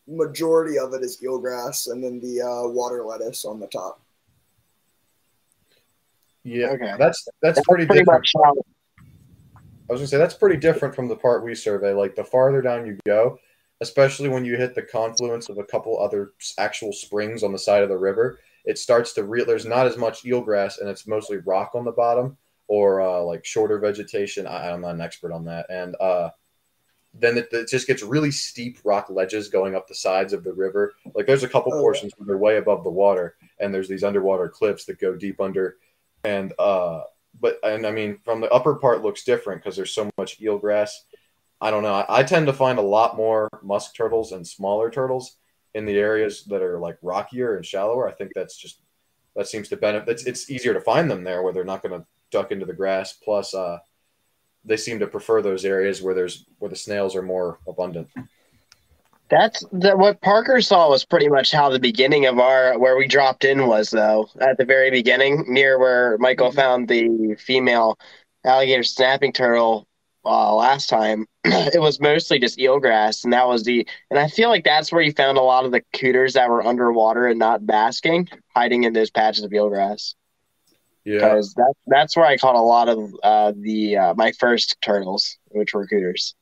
majority 0.07 0.77
of 0.77 0.93
it 0.93 1.03
is 1.03 1.21
eelgrass, 1.21 1.91
and 1.91 2.03
then 2.03 2.19
the 2.19 2.41
uh, 2.41 2.67
water 2.67 3.03
lettuce 3.05 3.45
on 3.45 3.59
the 3.59 3.67
top. 3.67 4.01
Yeah, 6.43 6.69
Okay. 6.69 6.95
that's 6.97 7.27
that's 7.41 7.57
That's 7.57 7.67
pretty, 7.67 7.85
pretty 7.85 8.01
different. 8.01 8.27
much 8.35 8.65
I 9.89 9.93
was 9.93 9.99
gonna 10.01 10.07
say 10.07 10.17
that's 10.17 10.33
pretty 10.33 10.57
different 10.57 10.95
from 10.95 11.07
the 11.07 11.15
part 11.15 11.43
we 11.43 11.53
survey. 11.53 11.93
Like 11.93 12.15
the 12.15 12.23
farther 12.23 12.61
down 12.61 12.87
you 12.87 12.97
go, 13.05 13.37
especially 13.81 14.29
when 14.29 14.45
you 14.45 14.55
hit 14.55 14.73
the 14.73 14.81
confluence 14.81 15.49
of 15.49 15.57
a 15.57 15.63
couple 15.65 15.99
other 15.99 16.31
actual 16.57 16.93
springs 16.93 17.43
on 17.43 17.51
the 17.51 17.59
side 17.59 17.83
of 17.83 17.89
the 17.89 17.97
river, 17.97 18.39
it 18.65 18.77
starts 18.77 19.13
to 19.13 19.23
real. 19.23 19.45
There's 19.45 19.65
not 19.65 19.85
as 19.85 19.97
much 19.97 20.23
eelgrass, 20.23 20.79
and 20.79 20.89
it's 20.89 21.07
mostly 21.07 21.37
rock 21.37 21.71
on 21.75 21.83
the 21.83 21.91
bottom 21.91 22.37
or 22.67 23.01
uh, 23.01 23.21
like 23.21 23.43
shorter 23.43 23.79
vegetation. 23.79 24.47
I, 24.47 24.71
I'm 24.71 24.81
not 24.81 24.95
an 24.95 25.01
expert 25.01 25.33
on 25.33 25.45
that, 25.45 25.65
and 25.69 25.95
uh, 25.99 26.29
then 27.13 27.37
it, 27.37 27.49
it 27.51 27.69
just 27.69 27.87
gets 27.87 28.03
really 28.03 28.31
steep 28.31 28.79
rock 28.83 29.09
ledges 29.09 29.49
going 29.49 29.75
up 29.75 29.87
the 29.87 29.95
sides 29.95 30.33
of 30.33 30.43
the 30.43 30.53
river. 30.53 30.93
Like 31.13 31.25
there's 31.27 31.43
a 31.43 31.49
couple 31.49 31.73
Oh, 31.73 31.81
portions 31.81 32.13
where 32.17 32.25
they're 32.25 32.37
way 32.37 32.57
above 32.57 32.83
the 32.83 32.89
water, 32.89 33.35
and 33.59 33.73
there's 33.73 33.89
these 33.89 34.03
underwater 34.03 34.47
cliffs 34.47 34.85
that 34.85 34.99
go 34.99 35.15
deep 35.15 35.41
under, 35.41 35.77
and 36.23 36.53
uh, 36.57 37.01
but 37.39 37.59
and 37.63 37.85
I 37.85 37.91
mean 37.91 38.19
from 38.23 38.41
the 38.41 38.49
upper 38.51 38.75
part 38.75 39.01
looks 39.01 39.23
different 39.23 39.61
because 39.61 39.75
there's 39.75 39.93
so 39.93 40.09
much 40.17 40.39
eelgrass. 40.39 40.91
I 41.59 41.69
don't 41.69 41.83
know. 41.83 41.93
I, 41.93 42.19
I 42.19 42.23
tend 42.23 42.47
to 42.47 42.53
find 42.53 42.79
a 42.79 42.83
lot 42.83 43.17
more 43.17 43.47
musk 43.61 43.95
turtles 43.95 44.31
and 44.31 44.47
smaller 44.47 44.89
turtles 44.89 45.37
in 45.73 45.85
the 45.85 45.97
areas 45.97 46.43
that 46.45 46.61
are 46.61 46.79
like 46.79 46.97
rockier 47.01 47.55
and 47.55 47.65
shallower. 47.65 48.07
I 48.07 48.13
think 48.13 48.31
that's 48.33 48.57
just 48.57 48.79
that 49.35 49.47
seems 49.47 49.69
to 49.69 49.77
benefit. 49.77 50.09
It's, 50.09 50.25
it's 50.25 50.49
easier 50.49 50.73
to 50.73 50.81
find 50.81 51.09
them 51.09 51.23
there 51.23 51.41
where 51.41 51.53
they're 51.53 51.63
not 51.63 51.83
going 51.83 51.99
to 51.99 52.05
duck 52.31 52.51
into 52.51 52.65
the 52.65 52.73
grass. 52.73 53.13
Plus, 53.13 53.53
uh, 53.53 53.79
they 54.65 54.77
seem 54.77 54.99
to 54.99 55.07
prefer 55.07 55.41
those 55.41 55.65
areas 55.65 56.01
where 56.01 56.13
there's 56.13 56.45
where 56.59 56.69
the 56.69 56.75
snails 56.75 57.15
are 57.15 57.21
more 57.21 57.59
abundant. 57.67 58.07
That's 59.29 59.63
that. 59.71 59.97
What 59.97 60.21
Parker 60.21 60.61
saw 60.61 60.89
was 60.89 61.05
pretty 61.05 61.29
much 61.29 61.51
how 61.51 61.69
the 61.69 61.79
beginning 61.79 62.25
of 62.25 62.37
our 62.37 62.77
where 62.77 62.97
we 62.97 63.07
dropped 63.07 63.45
in 63.45 63.65
was, 63.65 63.89
though. 63.89 64.29
At 64.41 64.57
the 64.57 64.65
very 64.65 64.91
beginning, 64.91 65.45
near 65.47 65.79
where 65.79 66.17
Michael 66.19 66.51
found 66.51 66.89
the 66.89 67.35
female 67.39 67.97
alligator 68.43 68.83
snapping 68.83 69.31
turtle 69.31 69.87
uh, 70.25 70.53
last 70.53 70.87
time, 70.87 71.25
it 71.45 71.81
was 71.81 71.99
mostly 72.01 72.39
just 72.39 72.59
eelgrass, 72.59 73.23
and 73.23 73.31
that 73.31 73.47
was 73.47 73.63
the. 73.63 73.87
And 74.09 74.19
I 74.19 74.27
feel 74.27 74.49
like 74.49 74.65
that's 74.65 74.91
where 74.91 75.01
you 75.01 75.13
found 75.13 75.37
a 75.37 75.41
lot 75.41 75.63
of 75.63 75.71
the 75.71 75.81
cooters 75.95 76.33
that 76.33 76.49
were 76.49 76.65
underwater 76.65 77.25
and 77.25 77.39
not 77.39 77.65
basking, 77.65 78.27
hiding 78.53 78.83
in 78.83 78.91
those 78.91 79.11
patches 79.11 79.45
of 79.45 79.51
eelgrass. 79.51 80.13
Yeah, 81.03 81.15
Because 81.15 81.53
that 81.55 81.73
that's 81.87 82.15
where 82.15 82.25
I 82.25 82.37
caught 82.37 82.55
a 82.55 82.61
lot 82.61 82.87
of 82.87 83.11
uh, 83.23 83.53
the 83.55 83.97
uh, 83.97 84.13
my 84.15 84.31
first 84.33 84.77
turtles, 84.81 85.37
which 85.47 85.73
were 85.73 85.87
cooters. 85.87 86.35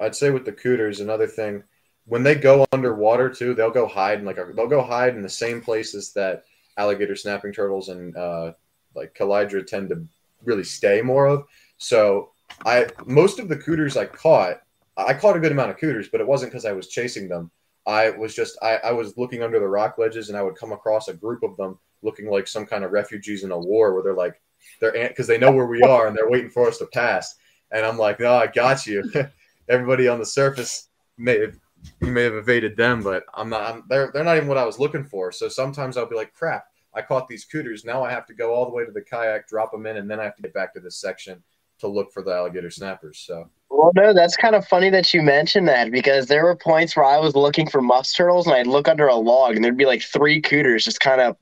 I'd 0.00 0.14
say 0.14 0.30
with 0.30 0.44
the 0.44 0.52
cooters, 0.52 1.00
another 1.00 1.26
thing, 1.26 1.64
when 2.04 2.22
they 2.22 2.34
go 2.34 2.66
underwater 2.72 3.30
too, 3.30 3.54
they'll 3.54 3.70
go 3.70 3.86
hide 3.86 4.18
in 4.18 4.24
like 4.24 4.38
a, 4.38 4.52
they'll 4.54 4.66
go 4.66 4.82
hide 4.82 5.16
in 5.16 5.22
the 5.22 5.28
same 5.28 5.60
places 5.60 6.12
that 6.12 6.44
alligator 6.76 7.16
snapping 7.16 7.52
turtles 7.52 7.88
and 7.88 8.16
uh, 8.16 8.52
like 8.94 9.14
Chelydra 9.14 9.66
tend 9.66 9.88
to 9.90 10.06
really 10.44 10.64
stay 10.64 11.00
more 11.00 11.26
of. 11.26 11.44
So 11.78 12.30
I 12.66 12.88
most 13.06 13.38
of 13.38 13.48
the 13.48 13.56
cooters 13.56 13.96
I 13.96 14.06
caught, 14.06 14.60
I 14.96 15.14
caught 15.14 15.36
a 15.36 15.40
good 15.40 15.52
amount 15.52 15.70
of 15.70 15.78
cooters, 15.78 16.08
but 16.10 16.20
it 16.20 16.26
wasn't 16.26 16.52
because 16.52 16.64
I 16.64 16.72
was 16.72 16.88
chasing 16.88 17.28
them. 17.28 17.50
I 17.86 18.10
was 18.10 18.34
just 18.34 18.58
I, 18.62 18.76
I 18.76 18.92
was 18.92 19.16
looking 19.16 19.42
under 19.42 19.58
the 19.58 19.68
rock 19.68 19.96
ledges 19.96 20.28
and 20.28 20.36
I 20.36 20.42
would 20.42 20.56
come 20.56 20.72
across 20.72 21.08
a 21.08 21.14
group 21.14 21.42
of 21.42 21.56
them 21.56 21.78
looking 22.02 22.28
like 22.30 22.46
some 22.46 22.66
kind 22.66 22.84
of 22.84 22.92
refugees 22.92 23.44
in 23.44 23.50
a 23.50 23.58
war 23.58 23.94
where 23.94 24.02
they're 24.02 24.14
like 24.14 24.40
they're 24.80 25.08
because 25.08 25.26
they 25.26 25.38
know 25.38 25.52
where 25.52 25.66
we 25.66 25.82
are 25.82 26.06
and 26.06 26.16
they're 26.16 26.30
waiting 26.30 26.50
for 26.50 26.68
us 26.68 26.78
to 26.78 26.86
pass. 26.86 27.34
And 27.70 27.84
I'm 27.84 27.98
like, 27.98 28.20
no, 28.20 28.34
I 28.34 28.46
got 28.46 28.86
you. 28.86 29.10
Everybody 29.68 30.08
on 30.08 30.18
the 30.18 30.26
surface 30.26 30.88
may 31.16 31.40
have 31.40 31.58
you 32.00 32.10
may 32.10 32.22
have 32.24 32.34
evaded 32.34 32.76
them, 32.76 33.02
but 33.02 33.24
I'm 33.34 33.48
not. 33.48 33.62
I'm, 33.62 33.84
they're 33.88 34.10
they're 34.12 34.24
not 34.24 34.36
even 34.36 34.48
what 34.48 34.58
I 34.58 34.64
was 34.64 34.78
looking 34.78 35.04
for. 35.04 35.30
So 35.32 35.48
sometimes 35.48 35.96
I'll 35.96 36.08
be 36.08 36.16
like, 36.16 36.34
crap, 36.34 36.64
I 36.94 37.02
caught 37.02 37.28
these 37.28 37.44
cooters. 37.44 37.84
Now 37.84 38.02
I 38.02 38.10
have 38.10 38.26
to 38.26 38.34
go 38.34 38.54
all 38.54 38.64
the 38.64 38.72
way 38.72 38.84
to 38.84 38.92
the 38.92 39.02
kayak, 39.02 39.48
drop 39.48 39.72
them 39.72 39.86
in, 39.86 39.96
and 39.96 40.10
then 40.10 40.20
I 40.20 40.24
have 40.24 40.36
to 40.36 40.42
get 40.42 40.54
back 40.54 40.74
to 40.74 40.80
this 40.80 41.00
section 41.00 41.42
to 41.80 41.88
look 41.88 42.12
for 42.12 42.22
the 42.22 42.32
alligator 42.32 42.70
snappers. 42.70 43.22
So 43.24 43.48
Well, 43.70 43.92
no, 43.94 44.12
that's 44.12 44.36
kind 44.36 44.54
of 44.54 44.66
funny 44.66 44.90
that 44.90 45.14
you 45.14 45.22
mentioned 45.22 45.68
that 45.68 45.92
because 45.92 46.26
there 46.26 46.44
were 46.44 46.56
points 46.56 46.96
where 46.96 47.04
I 47.04 47.18
was 47.18 47.36
looking 47.36 47.68
for 47.68 47.80
musk 47.80 48.16
turtles 48.16 48.46
and 48.46 48.56
I'd 48.56 48.66
look 48.66 48.88
under 48.88 49.06
a 49.06 49.14
log 49.14 49.54
and 49.54 49.64
there'd 49.64 49.76
be 49.76 49.86
like 49.86 50.02
three 50.02 50.40
cooters 50.40 50.84
just 50.84 51.00
kind 51.00 51.20
of 51.20 51.36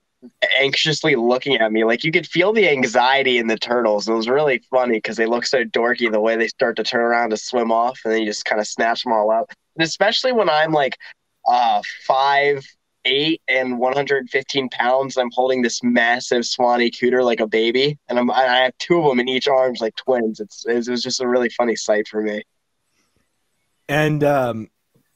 anxiously 0.61 1.15
looking 1.17 1.57
at 1.57 1.73
me. 1.73 1.85
Like 1.85 2.05
you 2.05 2.13
could 2.13 2.27
feel 2.27 2.53
the 2.53 2.69
anxiety 2.69 3.39
in 3.39 3.47
the 3.47 3.59
turtles. 3.59 4.09
It 4.09 4.13
was 4.13 4.29
really 4.29 4.59
funny 4.71 4.95
because 4.95 5.17
they 5.17 5.27
look 5.27 5.47
so 5.47 5.65
dorky 5.65 6.11
the 6.11 6.21
way 6.21 6.37
they 6.37 6.49
start 6.49 6.77
to 6.77 6.85
turn 6.85 7.01
around 7.01 7.31
to 7.31 7.37
swim 7.37 7.71
off 7.71 8.01
and 8.05 8.13
then 8.13 8.21
you 8.21 8.27
just 8.27 8.45
kind 8.45 8.61
of 8.61 8.67
snatch 8.67 9.05
them 9.05 9.13
all 9.13 9.31
up. 9.31 9.51
And 9.77 9.85
especially 9.85 10.33
when 10.33 10.49
I'm 10.49 10.73
like 10.73 10.97
uh, 11.47 11.83
five, 12.07 12.67
eight, 13.05 13.41
and 13.49 13.79
115 13.79 14.69
pounds, 14.71 15.17
I'm 15.17 15.31
holding 15.33 15.63
this 15.63 15.83
massive 15.83 16.45
Suwannee 16.45 16.91
cooter 16.91 17.25
like 17.25 17.41
a 17.41 17.47
baby, 17.47 17.99
and 18.09 18.19
I'm 18.19 18.31
I 18.31 18.43
have 18.43 18.79
two 18.79 18.99
of 18.99 19.05
them 19.05 19.21
in 19.21 19.29
each 19.29 19.49
arms 19.49 19.81
like 19.81 19.95
twins. 19.97 20.41
It's 20.41 20.67
it 20.67 20.89
was 20.89 21.03
just 21.03 21.21
a 21.21 21.29
really 21.29 21.51
funny 21.51 21.77
sight 21.77 22.09
for 22.09 22.21
me. 22.21 22.43
And 23.89 24.25
um, 24.25 24.71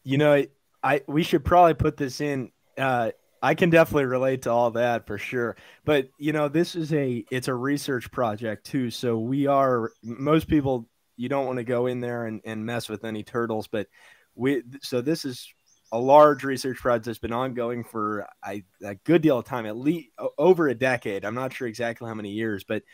you 0.05 0.19
know, 0.19 0.45
I 0.83 1.03
we 1.07 1.23
should 1.23 1.45
probably 1.45 1.75
put 1.75 1.97
this 1.97 2.21
in. 2.21 2.53
Uh, 2.79 3.11
I 3.43 3.55
can 3.55 3.71
definitely 3.71 4.05
relate 4.05 4.43
to 4.43 4.51
all 4.51 4.71
that 4.73 5.07
for 5.07 5.19
sure. 5.19 5.57
But 5.85 6.09
you 6.19 6.33
know, 6.33 6.49
this 6.49 6.77
is 6.77 6.93
a 6.93 7.25
it's 7.31 7.49
a 7.49 7.55
research 7.55 8.11
project 8.11 8.67
too. 8.67 8.91
So 8.91 9.19
we 9.19 9.47
are 9.47 9.93
most 10.03 10.49
people 10.49 10.89
you 11.17 11.29
don't 11.29 11.47
want 11.47 11.59
to 11.59 11.65
go 11.65 11.87
in 11.87 12.01
there 12.01 12.27
and, 12.27 12.41
and 12.45 12.65
mess 12.65 12.89
with 12.89 13.05
any 13.05 13.23
turtles, 13.23 13.67
but 13.67 13.87
we 14.35 14.63
so 14.83 15.01
this 15.01 15.25
is 15.25 15.47
a 15.93 15.99
large 15.99 16.45
research 16.45 16.79
project 16.79 17.07
that's 17.07 17.19
been 17.19 17.33
ongoing 17.33 17.83
for 17.83 18.27
a, 18.47 18.63
good 19.05 19.23
deal 19.23 19.39
of 19.39 19.45
time, 19.45 19.67
at 19.67 19.77
least 19.77 20.09
over 20.39 20.69
a 20.69 20.75
decade. 20.75 21.25
I'm 21.25 21.35
not 21.35 21.53
sure 21.53 21.67
exactly 21.67 22.09
how 22.09 22.15
many 22.15 22.31
years, 22.31 22.63
but 22.63 22.85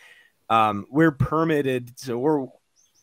um, 0.49 0.87
we're 0.91 1.13
permitted. 1.13 1.99
So 1.99 2.19
we're 2.19 2.47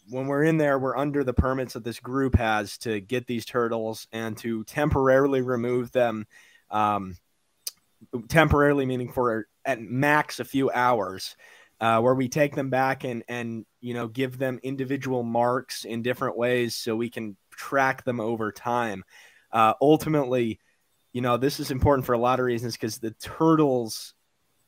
when 0.09 0.27
we're 0.27 0.43
in 0.43 0.57
there, 0.57 0.79
we're 0.79 0.97
under 0.97 1.23
the 1.23 1.33
permits 1.33 1.73
that 1.73 1.83
this 1.83 1.99
group 1.99 2.35
has 2.35 2.77
to 2.79 2.99
get 2.99 3.27
these 3.27 3.45
turtles 3.45 4.07
and 4.11 4.37
to 4.39 4.63
temporarily 4.65 5.41
remove 5.41 5.91
them. 5.91 6.25
Um, 6.69 7.17
temporarily 8.27 8.85
meaning 8.85 9.11
for 9.11 9.47
at 9.65 9.81
max 9.81 10.39
a 10.39 10.45
few 10.45 10.69
hours, 10.71 11.35
uh, 11.79 11.99
where 11.99 12.15
we 12.15 12.29
take 12.29 12.55
them 12.55 12.69
back 12.69 13.03
and 13.03 13.23
and 13.27 13.65
you 13.81 13.93
know 13.93 14.07
give 14.07 14.37
them 14.37 14.59
individual 14.63 15.23
marks 15.23 15.85
in 15.85 16.01
different 16.01 16.37
ways 16.37 16.75
so 16.75 16.95
we 16.95 17.09
can 17.09 17.35
track 17.51 18.03
them 18.03 18.19
over 18.19 18.51
time. 18.51 19.03
Uh, 19.51 19.73
ultimately, 19.81 20.59
you 21.11 21.21
know 21.21 21.37
this 21.37 21.59
is 21.59 21.71
important 21.71 22.05
for 22.05 22.13
a 22.13 22.19
lot 22.19 22.39
of 22.39 22.45
reasons 22.45 22.73
because 22.73 22.97
the 22.97 23.11
turtles, 23.11 24.13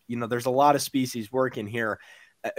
you 0.08 0.18
know, 0.18 0.28
there's 0.28 0.46
a 0.46 0.52
lot 0.52 0.76
of 0.76 0.82
species 0.82 1.32
working 1.32 1.68
here 1.68 2.00
uh, 2.44 2.50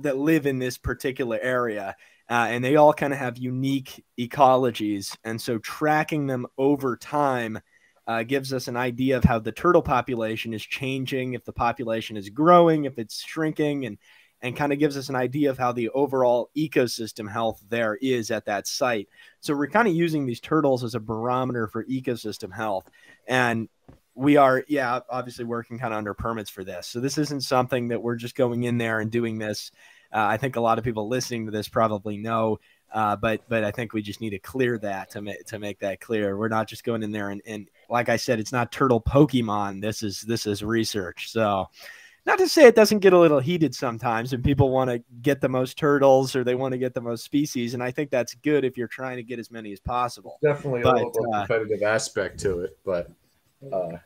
that 0.00 0.16
live 0.16 0.46
in 0.46 0.58
this 0.58 0.78
particular 0.78 1.38
area. 1.40 1.96
Uh, 2.30 2.46
and 2.48 2.64
they 2.64 2.76
all 2.76 2.94
kind 2.94 3.12
of 3.12 3.18
have 3.18 3.36
unique 3.36 4.04
ecologies. 4.18 5.16
And 5.24 5.40
so 5.40 5.58
tracking 5.58 6.26
them 6.26 6.46
over 6.56 6.96
time 6.96 7.58
uh, 8.06 8.22
gives 8.22 8.52
us 8.52 8.68
an 8.68 8.76
idea 8.76 9.16
of 9.16 9.24
how 9.24 9.38
the 9.38 9.52
turtle 9.52 9.82
population 9.82 10.52
is 10.52 10.62
changing, 10.62 11.34
if 11.34 11.44
the 11.44 11.52
population 11.52 12.16
is 12.16 12.28
growing, 12.28 12.84
if 12.84 12.98
it's 12.98 13.22
shrinking, 13.22 13.86
and 13.86 13.98
and 14.42 14.56
kind 14.56 14.72
of 14.72 14.78
gives 14.80 14.96
us 14.96 15.08
an 15.08 15.14
idea 15.14 15.50
of 15.50 15.56
how 15.56 15.70
the 15.70 15.88
overall 15.90 16.50
ecosystem 16.56 17.30
health 17.30 17.62
there 17.68 17.96
is 18.02 18.30
at 18.30 18.44
that 18.46 18.66
site. 18.66 19.08
So 19.40 19.54
we're 19.54 19.68
kind 19.68 19.86
of 19.86 19.94
using 19.94 20.26
these 20.26 20.40
turtles 20.40 20.82
as 20.82 20.96
a 20.96 21.00
barometer 21.00 21.68
for 21.68 21.84
ecosystem 21.84 22.52
health. 22.52 22.90
And 23.28 23.68
we 24.16 24.36
are, 24.36 24.64
yeah, 24.66 24.98
obviously 25.08 25.44
working 25.44 25.78
kind 25.78 25.94
of 25.94 25.98
under 25.98 26.12
permits 26.12 26.50
for 26.50 26.64
this. 26.64 26.88
So 26.88 26.98
this 26.98 27.18
isn't 27.18 27.42
something 27.42 27.88
that 27.88 28.02
we're 28.02 28.16
just 28.16 28.34
going 28.34 28.64
in 28.64 28.78
there 28.78 28.98
and 28.98 29.12
doing 29.12 29.38
this. 29.38 29.70
Uh, 30.12 30.26
I 30.26 30.36
think 30.38 30.56
a 30.56 30.60
lot 30.60 30.76
of 30.76 30.84
people 30.84 31.08
listening 31.08 31.46
to 31.46 31.52
this 31.52 31.68
probably 31.68 32.16
know, 32.16 32.58
uh, 32.92 33.16
but 33.16 33.42
but 33.48 33.64
I 33.64 33.70
think 33.70 33.92
we 33.92 34.02
just 34.02 34.20
need 34.20 34.30
to 34.30 34.38
clear 34.38 34.78
that 34.78 35.10
to 35.10 35.22
make 35.22 35.44
to 35.46 35.58
make 35.58 35.78
that 35.80 36.00
clear. 36.00 36.36
We're 36.36 36.48
not 36.48 36.68
just 36.68 36.84
going 36.84 37.02
in 37.02 37.12
there 37.12 37.30
and, 37.30 37.42
and 37.46 37.68
like 37.88 38.08
I 38.08 38.16
said, 38.16 38.40
it's 38.40 38.52
not 38.52 38.72
turtle 38.72 39.00
Pokemon. 39.00 39.80
This 39.80 40.02
is 40.02 40.20
this 40.22 40.46
is 40.46 40.62
research. 40.62 41.30
So 41.30 41.68
not 42.24 42.38
to 42.38 42.48
say 42.48 42.66
it 42.66 42.76
doesn't 42.76 43.00
get 43.00 43.12
a 43.12 43.18
little 43.18 43.40
heated 43.40 43.74
sometimes 43.74 44.32
and 44.32 44.44
people 44.44 44.70
want 44.70 44.90
to 44.90 45.02
get 45.22 45.40
the 45.40 45.48
most 45.48 45.76
turtles 45.76 46.36
or 46.36 46.44
they 46.44 46.54
want 46.54 46.72
to 46.72 46.78
get 46.78 46.94
the 46.94 47.00
most 47.00 47.24
species 47.24 47.74
and 47.74 47.82
i 47.82 47.90
think 47.90 48.10
that's 48.10 48.34
good 48.36 48.64
if 48.64 48.76
you're 48.76 48.86
trying 48.86 49.16
to 49.16 49.24
get 49.24 49.40
as 49.40 49.50
many 49.50 49.72
as 49.72 49.80
possible 49.80 50.38
Definitely 50.40 50.82
But, 50.82 51.02
a 51.02 51.06
little 51.06 51.34
uh, 51.34 51.40
competitive 51.40 51.82
aspect 51.82 52.38
to 52.40 52.60
it, 52.60 52.78
but 52.84 53.10
uh, 53.64 53.66
a 53.66 53.76
lot 53.76 53.94
of 53.94 54.00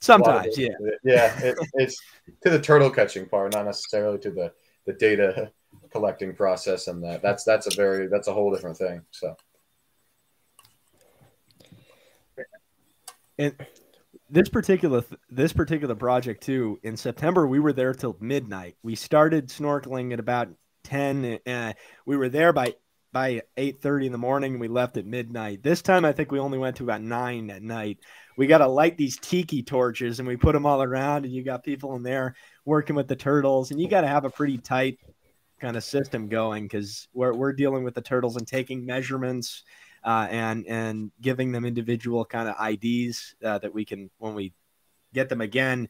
sometimes 0.00 0.58
it- 0.58 0.72
yeah 0.80 0.90
yeah, 1.04 1.40
it, 1.40 1.56
it's 1.74 1.96
to 2.42 2.50
the 2.50 2.60
turtle 2.60 2.90
catching 2.90 3.26
part, 3.26 3.52
not 3.52 3.64
necessarily 3.64 4.18
to 4.18 4.30
the 4.30 4.52
the 4.86 4.92
data 4.92 5.52
collecting 5.92 6.34
process, 6.34 6.88
and 6.88 7.02
that 7.04 7.22
that's 7.22 7.44
that's 7.44 7.66
a 7.66 7.76
very 7.76 8.08
that's 8.08 8.28
a 8.28 8.32
whole 8.32 8.52
different 8.52 8.76
thing. 8.76 9.02
So. 9.10 9.36
And 13.38 13.54
this 14.32 14.48
particular 14.48 15.04
this 15.30 15.52
particular 15.52 15.94
project 15.94 16.42
too 16.42 16.80
in 16.82 16.96
september 16.96 17.46
we 17.46 17.60
were 17.60 17.72
there 17.72 17.92
till 17.92 18.16
midnight. 18.18 18.76
We 18.82 18.94
started 18.94 19.48
snorkeling 19.48 20.12
at 20.12 20.20
about 20.20 20.48
10 20.84 21.38
uh, 21.46 21.72
we 22.06 22.16
were 22.16 22.30
there 22.30 22.52
by 22.52 22.74
by 23.12 23.42
8.30 23.58 24.06
in 24.06 24.12
the 24.12 24.18
morning 24.18 24.52
and 24.52 24.60
we 24.60 24.68
left 24.68 24.96
at 24.96 25.04
midnight. 25.04 25.62
This 25.62 25.82
time 25.82 26.06
i 26.06 26.12
think 26.12 26.32
we 26.32 26.38
only 26.38 26.56
went 26.56 26.76
to 26.76 26.84
about 26.84 27.02
9 27.02 27.50
at 27.50 27.62
night. 27.62 27.98
We 28.38 28.46
got 28.46 28.58
to 28.58 28.68
light 28.68 28.96
these 28.96 29.18
tiki 29.18 29.62
torches 29.62 30.18
and 30.18 30.26
we 30.26 30.36
put 30.36 30.54
them 30.54 30.64
all 30.64 30.82
around 30.82 31.26
and 31.26 31.34
you 31.34 31.44
got 31.44 31.62
people 31.62 31.94
in 31.94 32.02
there 32.02 32.34
working 32.64 32.96
with 32.96 33.08
the 33.08 33.16
turtles 33.16 33.70
and 33.70 33.78
you 33.78 33.86
got 33.86 34.00
to 34.00 34.08
have 34.08 34.24
a 34.24 34.30
pretty 34.30 34.56
tight 34.56 34.98
kind 35.62 35.76
of 35.76 35.84
system 35.84 36.28
going 36.28 36.64
because 36.64 37.08
we're, 37.14 37.32
we're 37.32 37.52
dealing 37.52 37.84
with 37.84 37.94
the 37.94 38.02
turtles 38.02 38.36
and 38.36 38.46
taking 38.46 38.84
measurements 38.84 39.62
uh, 40.04 40.26
and 40.28 40.66
and 40.66 41.12
giving 41.20 41.52
them 41.52 41.64
individual 41.64 42.24
kind 42.24 42.48
of 42.48 42.56
IDs 42.60 43.36
uh, 43.44 43.58
that 43.58 43.72
we 43.72 43.84
can 43.84 44.10
when 44.18 44.34
we 44.34 44.52
get 45.14 45.28
them 45.28 45.40
again. 45.40 45.88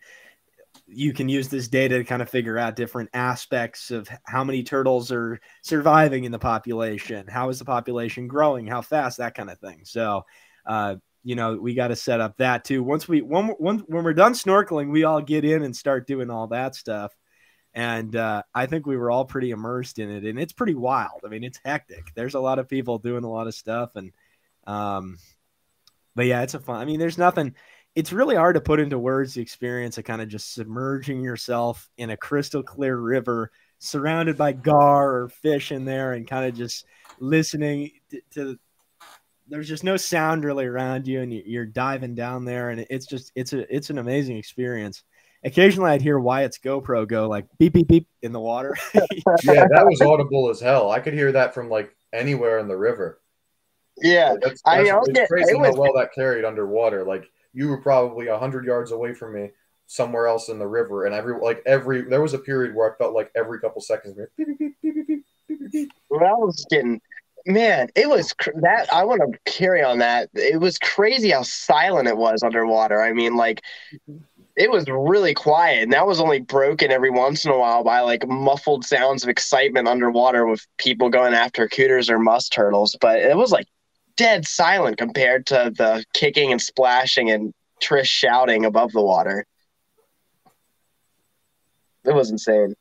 You 0.87 1.13
can 1.13 1.29
use 1.29 1.49
this 1.49 1.69
data 1.69 1.99
to 1.99 2.05
kind 2.05 2.23
of 2.23 2.29
figure 2.29 2.59
out 2.59 2.77
different 2.77 3.11
aspects 3.15 3.91
of 3.91 4.09
how 4.25 4.45
many 4.45 4.63
turtles 4.63 5.11
are 5.11 5.41
surviving 5.63 6.25
in 6.25 6.33
the 6.33 6.39
population, 6.39 7.27
how 7.27 7.49
is 7.49 7.59
the 7.59 7.65
population 7.65 8.27
growing, 8.29 8.67
how 8.67 8.83
fast, 8.83 9.19
that 9.19 9.35
kind 9.35 9.51
of 9.51 9.59
thing. 9.59 9.83
So, 9.85 10.25
uh, 10.67 10.97
you 11.25 11.35
know, 11.35 11.57
we 11.57 11.75
got 11.75 11.89
to 11.89 11.97
set 11.97 12.21
up 12.21 12.37
that 12.39 12.65
too. 12.65 12.83
Once 12.83 13.09
we 13.09 13.23
when, 13.23 13.49
when 13.59 13.79
when 13.81 14.05
we're 14.05 14.13
done 14.13 14.35
snorkeling, 14.35 14.91
we 14.91 15.05
all 15.05 15.23
get 15.23 15.45
in 15.45 15.63
and 15.63 15.75
start 15.75 16.07
doing 16.07 16.31
all 16.31 16.49
that 16.49 16.75
stuff 16.75 17.13
and 17.75 18.15
uh, 18.15 18.43
I 18.55 18.67
think 18.67 18.87
we 18.87 18.97
were 18.97 19.11
all 19.11 19.25
pretty 19.25 19.51
immersed 19.51 19.99
in 19.99 20.11
it, 20.11 20.25
and 20.25 20.39
it's 20.39 20.53
pretty 20.53 20.75
wild. 20.75 21.23
I 21.25 21.29
mean, 21.29 21.45
it's 21.45 21.61
hectic. 21.65 22.13
There's 22.15 22.35
a 22.35 22.41
lot 22.41 22.59
of 22.59 22.69
people 22.69 22.99
doing 22.99 23.25
a 23.25 23.31
lot 23.31 23.47
of 23.47 23.55
stuff, 23.55 23.97
and 23.97 24.13
um, 24.67 25.19
but 26.15 26.27
yeah, 26.27 26.43
it's 26.43 26.55
a 26.55 26.61
fun. 26.61 26.81
I 26.81 26.85
mean, 26.85 27.01
there's 27.01 27.19
nothing. 27.19 27.55
It's 27.95 28.13
really 28.13 28.37
hard 28.37 28.55
to 28.55 28.61
put 28.61 28.81
into 28.81 28.99
words 28.99 29.35
the 29.35 29.43
experience 29.43 29.99
of 29.99 30.05
kind 30.05 30.23
of 30.23 30.29
just 30.29 30.55
submerging 30.55 31.23
yourself 31.23 31.91
in 31.99 32.11
a 32.11 32.17
crystal 32.17 32.63
clear 32.63 32.97
river, 32.97 33.51
surrounded 33.79 34.37
by 34.37 34.53
gar 34.53 35.23
or 35.23 35.29
fish 35.29 35.73
in 35.73 35.85
there, 35.85 36.13
and 36.13 36.27
kind 36.27 36.47
of 36.47 36.55
just 36.55 36.85
listening 37.19 37.91
to. 38.11 38.21
to 38.35 38.59
there's 39.49 39.69
just 39.69 39.85
no 39.85 39.97
sound 39.97 40.45
really 40.45 40.65
around 40.65 41.07
you, 41.07 41.21
and 41.21 41.33
you- 41.33 41.43
you're 41.45 41.67
diving 41.67 42.15
down 42.15 42.45
there, 42.45 42.71
and 42.71 42.87
it's 42.91 43.07
just 43.07 43.33
it's 43.35 43.53
a 43.53 43.75
it's 43.75 43.91
an 43.91 43.99
amazing 43.99 44.37
experience 44.37 45.03
occasionally 45.45 45.91
I'd 45.91 46.03
hear 46.03 46.19
Wyatt's 46.19 46.59
GoPro 46.59 47.07
go 47.07 47.29
like 47.29 47.47
beep 47.59 47.73
beep 47.73 47.89
beep 47.89 48.09
in 48.23 48.33
the 48.33 48.41
water. 48.41 48.77
yeah, 48.95 49.67
that 49.69 49.87
was 49.87 50.01
audible 50.01 50.51
as 50.51 50.61
hell. 50.61 50.91
I 50.91 51.01
could 51.01 51.15
hear 51.15 51.33
that 51.33 51.55
from 51.55 51.69
like 51.69 51.95
anywhere 52.13 52.59
in 52.59 52.69
the 52.69 52.77
river. 52.77 53.21
Yeah, 53.99 54.35
that's, 54.41 54.63
that's, 54.63 54.63
I 54.65 54.83
it's 54.83 55.09
get, 55.11 55.29
crazy 55.29 55.53
it 55.53 55.59
was, 55.59 55.75
how 55.75 55.83
well 55.83 55.93
that 55.95 56.15
carried 56.15 56.45
underwater. 56.45 57.05
Like 57.05 57.31
you 57.53 57.69
were 57.69 57.79
probably 57.79 58.29
hundred 58.29 58.65
yards 58.65 58.91
away 58.91 59.15
from 59.15 59.35
me, 59.35 59.51
somewhere 59.87 60.27
else 60.27 60.49
in 60.49 60.59
the 60.59 60.67
river, 60.67 61.07
and 61.07 61.15
every 61.15 61.39
like 61.39 61.63
every 61.67 62.03
there 62.03 62.23
was 62.23 62.35
a 62.35 62.39
period 62.39 62.75
where 62.75 62.93
I 62.93 62.97
felt 62.97 63.15
like 63.15 63.31
every 63.37 63.61
couple 63.61 63.83
seconds 63.83 64.19
beep 64.37 64.47
beep 64.47 64.59
beep 64.59 64.75
beep 64.83 65.07
beep 65.07 65.25
beep. 65.49 65.73
beep. 65.73 65.91
Well, 66.09 66.25
I 66.25 66.33
was 66.33 66.65
getting 66.71 67.01
man, 67.47 67.89
it 67.95 68.09
was 68.09 68.33
cr- 68.33 68.51
that. 68.61 68.93
I 68.93 69.05
want 69.05 69.21
to 69.21 69.51
carry 69.51 69.83
on 69.83 69.99
that. 69.99 70.29
It 70.35 70.61
was 70.61 70.79
crazy 70.79 71.31
how 71.31 71.43
silent 71.43 72.09
it 72.09 72.17
was 72.17 72.43
underwater. 72.43 73.03
I 73.03 73.13
mean, 73.13 73.37
like 73.37 73.63
it 74.57 74.71
was 74.71 74.87
really 74.89 75.35
quiet, 75.35 75.83
and 75.83 75.93
that 75.93 76.07
was 76.07 76.21
only 76.21 76.41
broken 76.41 76.91
every 76.91 77.11
once 77.11 77.45
in 77.45 77.51
a 77.51 77.59
while 77.59 77.83
by 77.83 78.01
like 78.01 78.27
muffled 78.29 78.85
sounds 78.85 79.23
of 79.23 79.29
excitement 79.31 79.89
underwater 79.89 80.47
with 80.47 80.67
people 80.79 81.09
going 81.09 81.35
after 81.35 81.69
cooters 81.69 82.11
or 82.11 82.19
musk 82.19 82.53
turtles. 82.53 82.97
But 83.01 83.19
it 83.21 83.37
was 83.37 83.51
like 83.51 83.67
dead 84.17 84.47
silent 84.47 84.99
compared 84.99 85.47
to 85.47 85.73
the 85.77 86.05
kicking 86.13 86.53
and 86.53 86.61
splashing 86.61 87.31
and 87.31 87.55
Trish 87.83 88.07
shouting 88.07 88.65
above 88.65 88.93
the 88.93 89.03
water. 89.03 89.45
It 92.05 92.15
was 92.15 92.31
insane. 92.31 92.75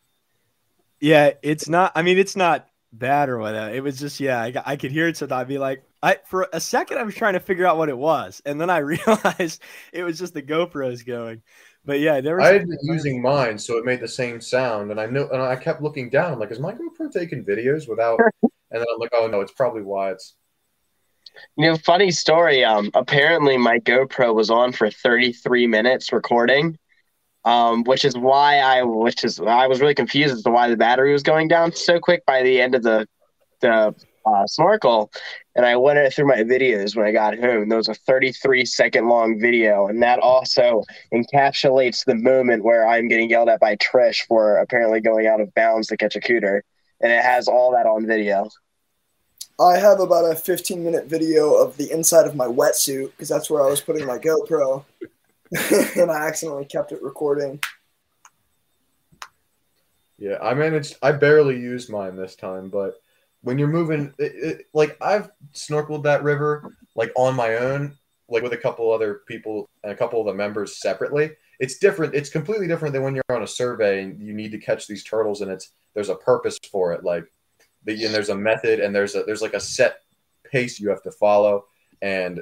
yeah, 0.99 1.31
it's 1.41 1.67
not. 1.69 1.91
I 1.95 2.01
mean, 2.01 2.17
it's 2.17 2.35
not 2.35 2.67
bad 2.91 3.29
or 3.29 3.37
whatever. 3.39 3.73
It 3.73 3.83
was 3.83 3.99
just 3.99 4.19
yeah, 4.19 4.41
I, 4.41 4.53
I 4.65 4.75
could 4.75 4.91
hear 4.91 5.07
it, 5.07 5.17
so 5.17 5.27
I'd 5.31 5.47
be 5.47 5.57
like, 5.57 5.83
I 6.03 6.17
for 6.25 6.47
a 6.51 6.59
second 6.59 6.97
I 6.97 7.03
was 7.03 7.15
trying 7.15 7.33
to 7.33 7.39
figure 7.39 7.65
out 7.65 7.77
what 7.77 7.89
it 7.89 7.97
was, 7.97 8.41
and 8.45 8.59
then 8.59 8.69
I 8.69 8.77
realized 8.79 9.61
it 9.93 10.03
was 10.03 10.17
just 10.17 10.33
the 10.33 10.41
GoPros 10.41 11.05
going. 11.05 11.41
But 11.83 11.99
yeah, 11.99 12.21
there 12.21 12.37
was. 12.37 12.47
I 12.47 12.53
had 12.53 12.67
been 12.67 12.77
using 12.83 13.21
mine, 13.21 13.57
so 13.57 13.77
it 13.77 13.85
made 13.85 14.01
the 14.01 14.07
same 14.07 14.39
sound, 14.39 14.91
and 14.91 14.99
I 14.99 15.07
knew, 15.07 15.27
and 15.29 15.41
I 15.41 15.55
kept 15.55 15.81
looking 15.81 16.09
down. 16.09 16.33
I'm 16.33 16.39
like, 16.39 16.51
is 16.51 16.59
my 16.59 16.73
GoPro 16.73 17.11
taking 17.11 17.43
videos 17.43 17.89
without? 17.89 18.19
and 18.43 18.51
then 18.71 18.81
I'm 18.81 18.99
like, 18.99 19.11
oh 19.13 19.27
no, 19.27 19.41
it's 19.41 19.51
probably 19.51 19.81
Wyatt's. 19.81 20.35
You 21.55 21.71
know, 21.71 21.77
funny 21.77 22.11
story. 22.11 22.63
Um, 22.63 22.91
apparently 22.93 23.57
my 23.57 23.79
GoPro 23.79 24.35
was 24.35 24.49
on 24.49 24.73
for 24.73 24.91
33 24.91 25.65
minutes 25.65 26.11
recording, 26.11 26.77
um, 27.45 27.83
which 27.83 28.05
is 28.05 28.17
why 28.17 28.57
I, 28.57 28.83
which 28.83 29.23
is 29.23 29.39
I 29.39 29.67
was 29.67 29.79
really 29.79 29.95
confused 29.95 30.35
as 30.35 30.43
to 30.43 30.51
why 30.51 30.69
the 30.69 30.77
battery 30.77 31.13
was 31.13 31.23
going 31.23 31.47
down 31.47 31.73
so 31.73 31.99
quick 31.99 32.25
by 32.25 32.43
the 32.43 32.59
end 32.61 32.75
of 32.75 32.83
the 32.83 33.07
the 33.61 33.95
uh, 34.25 34.45
snorkel. 34.47 35.11
And 35.55 35.65
I 35.65 35.75
went 35.75 36.13
through 36.13 36.27
my 36.27 36.43
videos 36.43 36.95
when 36.95 37.05
I 37.05 37.11
got 37.11 37.37
home. 37.37 37.67
There 37.67 37.77
was 37.77 37.89
a 37.89 37.93
33 37.93 38.65
second 38.65 39.09
long 39.09 39.39
video, 39.39 39.87
and 39.87 40.01
that 40.01 40.19
also 40.19 40.83
encapsulates 41.13 42.05
the 42.05 42.15
moment 42.15 42.63
where 42.63 42.87
I'm 42.87 43.09
getting 43.09 43.29
yelled 43.29 43.49
at 43.49 43.59
by 43.59 43.75
Trish 43.75 44.25
for 44.27 44.57
apparently 44.57 45.01
going 45.01 45.27
out 45.27 45.41
of 45.41 45.53
bounds 45.53 45.87
to 45.87 45.97
catch 45.97 46.15
a 46.15 46.21
cooter, 46.21 46.61
and 47.01 47.11
it 47.11 47.21
has 47.21 47.47
all 47.49 47.71
that 47.71 47.85
on 47.85 48.07
video. 48.07 48.49
I 49.59 49.77
have 49.77 49.99
about 49.99 50.31
a 50.31 50.35
15 50.35 50.83
minute 50.83 51.05
video 51.05 51.53
of 51.53 51.77
the 51.77 51.91
inside 51.91 52.25
of 52.25 52.35
my 52.35 52.47
wetsuit 52.47 53.11
because 53.11 53.29
that's 53.29 53.49
where 53.49 53.63
I 53.63 53.69
was 53.69 53.81
putting 53.81 54.07
my 54.07 54.17
GoPro, 54.17 54.85
and 55.97 56.09
I 56.09 56.27
accidentally 56.27 56.65
kept 56.65 56.93
it 56.93 57.01
recording. 57.03 57.59
Yeah, 60.17 60.37
I 60.41 60.53
managed. 60.53 60.97
I 61.01 61.11
barely 61.11 61.59
used 61.59 61.89
mine 61.89 62.15
this 62.15 62.35
time, 62.35 62.69
but 62.69 63.01
when 63.43 63.57
you're 63.57 63.67
moving, 63.67 64.13
it, 64.17 64.31
it, 64.35 64.65
like 64.73 64.97
I've 65.01 65.29
snorkeled 65.53 66.03
that 66.03 66.23
river 66.23 66.75
like 66.95 67.11
on 67.15 67.35
my 67.35 67.55
own, 67.55 67.97
like 68.29 68.43
with 68.43 68.53
a 68.53 68.57
couple 68.57 68.91
other 68.91 69.21
people 69.27 69.69
and 69.83 69.91
a 69.91 69.95
couple 69.95 70.19
of 70.19 70.27
the 70.27 70.33
members 70.33 70.79
separately. 70.79 71.31
It's 71.59 71.77
different. 71.77 72.15
It's 72.15 72.29
completely 72.29 72.67
different 72.67 72.93
than 72.93 73.03
when 73.03 73.15
you're 73.15 73.23
on 73.29 73.43
a 73.43 73.47
survey 73.47 74.03
and 74.03 74.21
you 74.21 74.33
need 74.33 74.51
to 74.51 74.57
catch 74.57 74.87
these 74.87 75.03
turtles, 75.03 75.41
and 75.41 75.51
it's 75.51 75.71
there's 75.93 76.09
a 76.09 76.15
purpose 76.15 76.57
for 76.71 76.93
it. 76.93 77.03
Like, 77.03 77.25
the, 77.83 78.05
and 78.05 78.13
there's 78.13 78.29
a 78.29 78.35
method, 78.35 78.79
and 78.79 78.95
there's 78.95 79.15
a 79.15 79.23
there's 79.23 79.41
like 79.41 79.53
a 79.53 79.59
set 79.59 79.99
pace 80.43 80.79
you 80.79 80.89
have 80.89 81.03
to 81.03 81.11
follow, 81.11 81.65
and 82.01 82.41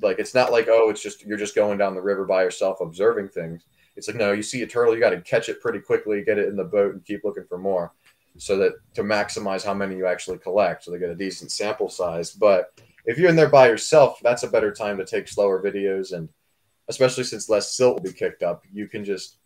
like 0.00 0.18
it's 0.18 0.34
not 0.34 0.52
like 0.52 0.68
oh, 0.68 0.88
it's 0.90 1.02
just 1.02 1.24
you're 1.24 1.38
just 1.38 1.54
going 1.54 1.78
down 1.78 1.94
the 1.94 2.00
river 2.00 2.24
by 2.24 2.42
yourself 2.42 2.80
observing 2.80 3.28
things. 3.28 3.64
It's 3.96 4.08
like 4.08 4.16
no, 4.16 4.32
you 4.32 4.42
see 4.42 4.62
a 4.62 4.66
turtle, 4.66 4.94
you 4.94 5.00
got 5.00 5.10
to 5.10 5.20
catch 5.20 5.48
it 5.48 5.60
pretty 5.60 5.80
quickly, 5.80 6.24
get 6.24 6.38
it 6.38 6.48
in 6.48 6.56
the 6.56 6.64
boat, 6.64 6.94
and 6.94 7.04
keep 7.04 7.22
looking 7.22 7.44
for 7.48 7.58
more, 7.58 7.92
so 8.36 8.56
that 8.58 8.72
to 8.94 9.02
maximize 9.02 9.64
how 9.64 9.74
many 9.74 9.96
you 9.96 10.06
actually 10.06 10.38
collect, 10.38 10.84
so 10.84 10.90
they 10.90 10.98
get 10.98 11.10
a 11.10 11.14
decent 11.14 11.50
sample 11.50 11.88
size. 11.88 12.32
But 12.32 12.80
if 13.04 13.18
you're 13.18 13.30
in 13.30 13.36
there 13.36 13.48
by 13.48 13.68
yourself, 13.68 14.18
that's 14.22 14.42
a 14.42 14.50
better 14.50 14.72
time 14.72 14.96
to 14.98 15.04
take 15.04 15.28
slower 15.28 15.62
videos, 15.62 16.12
and 16.12 16.28
especially 16.88 17.24
since 17.24 17.48
less 17.48 17.76
silt 17.76 17.96
will 17.96 18.10
be 18.10 18.16
kicked 18.16 18.42
up, 18.42 18.64
you 18.72 18.88
can 18.88 19.04
just 19.04 19.38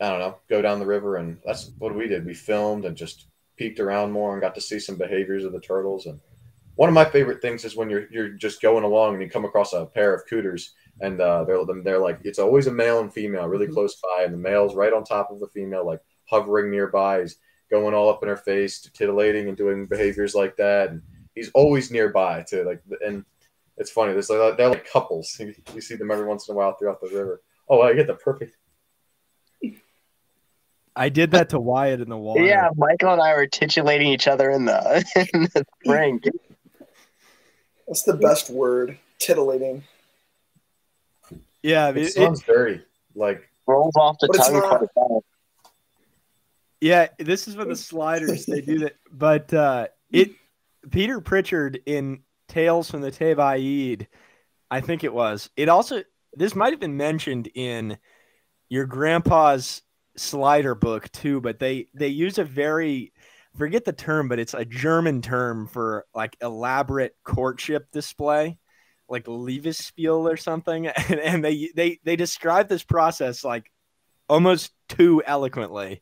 I 0.00 0.08
don't 0.08 0.20
know, 0.20 0.38
go 0.48 0.62
down 0.62 0.78
the 0.78 0.86
river, 0.86 1.16
and 1.16 1.38
that's 1.44 1.72
what 1.78 1.94
we 1.94 2.08
did. 2.08 2.24
We 2.24 2.32
filmed 2.32 2.86
and 2.86 2.96
just 2.96 3.26
peeked 3.56 3.80
around 3.80 4.10
more 4.10 4.32
and 4.32 4.40
got 4.40 4.54
to 4.54 4.60
see 4.60 4.80
some 4.80 4.96
behaviors 4.96 5.44
of 5.44 5.52
the 5.52 5.60
turtles. 5.60 6.06
And 6.06 6.18
one 6.76 6.88
of 6.88 6.94
my 6.94 7.04
favorite 7.04 7.42
things 7.42 7.66
is 7.66 7.76
when 7.76 7.90
you're 7.90 8.10
you're 8.10 8.30
just 8.30 8.62
going 8.62 8.84
along 8.84 9.14
and 9.14 9.22
you 9.22 9.28
come 9.28 9.44
across 9.44 9.74
a 9.74 9.84
pair 9.84 10.14
of 10.14 10.26
cooters, 10.28 10.72
and 11.00 11.20
uh, 11.20 11.44
they're 11.44 11.62
they're 11.84 11.98
like 11.98 12.20
it's 12.24 12.38
always 12.38 12.66
a 12.66 12.72
male 12.72 13.00
and 13.00 13.12
female, 13.12 13.46
really 13.46 13.66
close 13.66 13.96
by, 13.96 14.24
and 14.24 14.32
the 14.32 14.38
male's 14.38 14.74
right 14.74 14.94
on 14.94 15.04
top 15.04 15.30
of 15.30 15.40
the 15.40 15.48
female, 15.48 15.86
like 15.86 16.00
hovering 16.24 16.70
nearby. 16.70 17.20
He's 17.20 17.36
going 17.70 17.94
all 17.94 18.08
up 18.10 18.22
in 18.22 18.28
her 18.28 18.36
face, 18.36 18.80
titillating 18.80 19.48
and 19.48 19.56
doing 19.56 19.86
behaviors 19.86 20.34
like 20.34 20.56
that. 20.56 20.90
And 20.90 21.02
he's 21.34 21.50
always 21.54 21.90
nearby 21.90 22.42
too. 22.48 22.64
Like 22.64 22.82
and 23.04 23.24
it's 23.76 23.90
funny. 23.90 24.12
There's 24.12 24.28
like 24.30 24.56
they're 24.56 24.68
like 24.68 24.90
couples. 24.90 25.36
You, 25.40 25.54
you 25.74 25.80
see 25.80 25.96
them 25.96 26.10
every 26.10 26.26
once 26.26 26.48
in 26.48 26.54
a 26.54 26.56
while 26.58 26.74
throughout 26.74 27.00
the 27.00 27.08
river. 27.08 27.40
Oh, 27.68 27.80
I 27.82 27.94
get 27.94 28.06
the 28.06 28.14
perfect. 28.14 28.56
I 30.96 31.08
did 31.08 31.30
that 31.30 31.50
to 31.50 31.60
Wyatt 31.60 32.00
in 32.00 32.08
the 32.08 32.16
water. 32.16 32.42
Yeah, 32.44 32.68
Michael 32.76 33.12
and 33.12 33.22
I 33.22 33.34
were 33.34 33.46
titillating 33.46 34.08
each 34.08 34.26
other 34.26 34.50
in 34.50 34.64
the 34.64 35.04
in 35.34 35.42
the 35.54 35.64
spring. 35.84 36.20
That's 37.86 38.02
the 38.02 38.14
best 38.14 38.50
word, 38.50 38.98
titillating. 39.18 39.84
yeah. 41.62 41.86
I 41.86 41.92
mean, 41.92 42.04
It 42.04 42.08
it- 42.08 42.12
sounds 42.14 42.42
dirty. 42.42 42.82
Like 43.14 43.48
Rolls 43.66 43.94
off 43.96 44.16
the 44.20 44.28
tongue 44.28 44.54
not- 44.54 44.78
quite 44.78 44.88
well. 44.96 45.24
Yeah, 46.80 47.08
this 47.18 47.46
is 47.46 47.54
for 47.54 47.64
the 47.64 47.76
sliders. 47.76 48.46
They 48.46 48.60
do 48.62 48.80
that, 48.80 48.94
but 49.12 49.52
uh, 49.52 49.88
it 50.10 50.30
Peter 50.90 51.20
Pritchard 51.20 51.80
in 51.86 52.22
Tales 52.48 52.90
from 52.90 53.02
the 53.02 53.12
Thébaïde, 53.12 54.06
I 54.70 54.80
think 54.80 55.04
it 55.04 55.12
was. 55.12 55.50
It 55.56 55.68
also 55.68 56.02
this 56.34 56.54
might 56.54 56.72
have 56.72 56.80
been 56.80 56.96
mentioned 56.96 57.48
in 57.54 57.98
your 58.68 58.86
grandpa's 58.86 59.82
slider 60.16 60.74
book 60.74 61.10
too, 61.12 61.40
but 61.40 61.58
they 61.58 61.88
they 61.94 62.08
use 62.08 62.38
a 62.38 62.44
very 62.44 63.12
forget 63.56 63.84
the 63.84 63.92
term, 63.92 64.28
but 64.28 64.38
it's 64.38 64.54
a 64.54 64.64
German 64.64 65.20
term 65.20 65.66
for 65.66 66.06
like 66.14 66.36
elaborate 66.40 67.14
courtship 67.24 67.90
display, 67.92 68.58
like 69.08 69.26
Liebesspiel 69.26 70.32
or 70.32 70.38
something, 70.38 70.86
and, 71.08 71.20
and 71.20 71.44
they 71.44 71.70
they 71.74 72.00
they 72.04 72.16
describe 72.16 72.68
this 72.68 72.84
process 72.84 73.44
like 73.44 73.70
almost 74.30 74.72
too 74.88 75.22
eloquently 75.26 76.00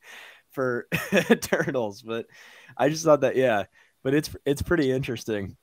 for 0.59 0.89
turtles, 1.41 2.03
but 2.03 2.27
I 2.77 2.89
just 2.89 3.05
thought 3.05 3.21
that 3.21 3.37
yeah, 3.37 3.67
but 4.03 4.13
it's 4.13 4.35
it's 4.45 4.61
pretty 4.61 4.91
interesting. 4.91 5.57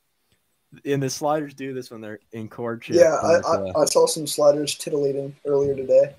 And 0.85 1.03
the 1.03 1.09
sliders 1.09 1.53
do 1.53 1.73
this 1.73 1.91
when 1.91 1.99
they're 1.99 2.19
in 2.31 2.47
courtship. 2.47 2.95
Yeah, 2.95 3.17
I, 3.21 3.41
but, 3.41 3.45
uh, 3.45 3.71
I, 3.75 3.81
I 3.81 3.85
saw 3.85 4.05
some 4.07 4.25
sliders 4.25 4.75
titillating 4.75 5.35
earlier 5.45 5.75
today. 5.75 6.15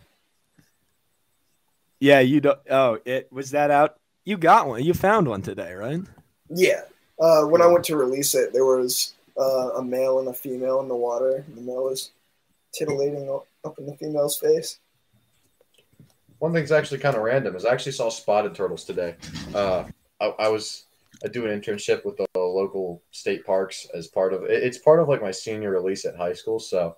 yeah, 2.00 2.20
you 2.20 2.42
don't. 2.42 2.58
Oh, 2.70 2.98
it 3.06 3.32
was 3.32 3.52
that 3.52 3.70
out. 3.70 3.96
You 4.26 4.36
got 4.36 4.68
one. 4.68 4.84
You 4.84 4.92
found 4.92 5.26
one 5.26 5.40
today, 5.40 5.72
right? 5.72 6.02
Yeah. 6.50 6.82
Uh, 7.18 7.44
when 7.44 7.62
I 7.62 7.66
went 7.68 7.86
to 7.86 7.96
release 7.96 8.34
it, 8.34 8.52
there 8.52 8.66
was 8.66 9.14
uh, 9.40 9.70
a 9.78 9.82
male 9.82 10.18
and 10.18 10.28
a 10.28 10.34
female 10.34 10.82
in 10.82 10.88
the 10.88 10.94
water. 10.94 11.42
The 11.54 11.62
male 11.62 11.84
was 11.84 12.10
titillating 12.74 13.30
up 13.64 13.78
in 13.78 13.86
the 13.86 13.96
female's 13.96 14.36
face. 14.36 14.78
One 16.38 16.52
thing's 16.52 16.72
actually 16.72 16.98
kind 16.98 17.16
of 17.16 17.22
random 17.22 17.56
is 17.56 17.64
I 17.64 17.72
actually 17.72 17.92
saw 17.92 18.08
spotted 18.08 18.54
turtles 18.54 18.84
today. 18.84 19.16
Uh, 19.54 19.84
I, 20.20 20.26
I 20.38 20.48
was 20.48 20.84
I 21.24 21.28
do 21.28 21.46
an 21.46 21.60
internship 21.60 22.04
with 22.04 22.16
the 22.16 22.26
local 22.36 23.02
state 23.10 23.44
parks 23.44 23.86
as 23.94 24.06
part 24.08 24.32
of 24.32 24.44
it's 24.44 24.78
part 24.78 25.00
of 25.00 25.08
like 25.08 25.22
my 25.22 25.30
senior 25.30 25.70
release 25.70 26.04
at 26.04 26.16
high 26.16 26.34
school. 26.34 26.58
So 26.58 26.96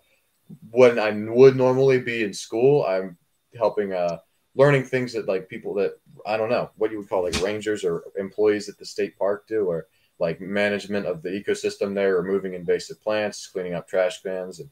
when 0.71 0.99
I 0.99 1.11
would 1.11 1.57
normally 1.57 2.01
be 2.01 2.25
in 2.25 2.33
school, 2.33 2.85
I'm 2.85 3.17
helping 3.57 3.93
uh 3.93 4.19
learning 4.55 4.85
things 4.85 5.13
that 5.13 5.29
like 5.29 5.49
people 5.49 5.73
that 5.75 5.93
I 6.27 6.37
don't 6.37 6.51
know 6.51 6.71
what 6.77 6.91
you 6.91 6.99
would 6.99 7.09
call 7.09 7.23
like 7.23 7.41
rangers 7.43 7.85
or 7.85 8.05
employees 8.17 8.69
at 8.69 8.77
the 8.77 8.85
state 8.85 9.17
park 9.17 9.47
do 9.47 9.67
or 9.67 9.87
like 10.19 10.41
management 10.41 11.07
of 11.07 11.23
the 11.23 11.29
ecosystem 11.29 11.95
there, 11.95 12.21
removing 12.21 12.55
invasive 12.55 13.01
plants, 13.01 13.47
cleaning 13.47 13.75
up 13.75 13.89
trash 13.89 14.21
cans, 14.21 14.59
and 14.59 14.69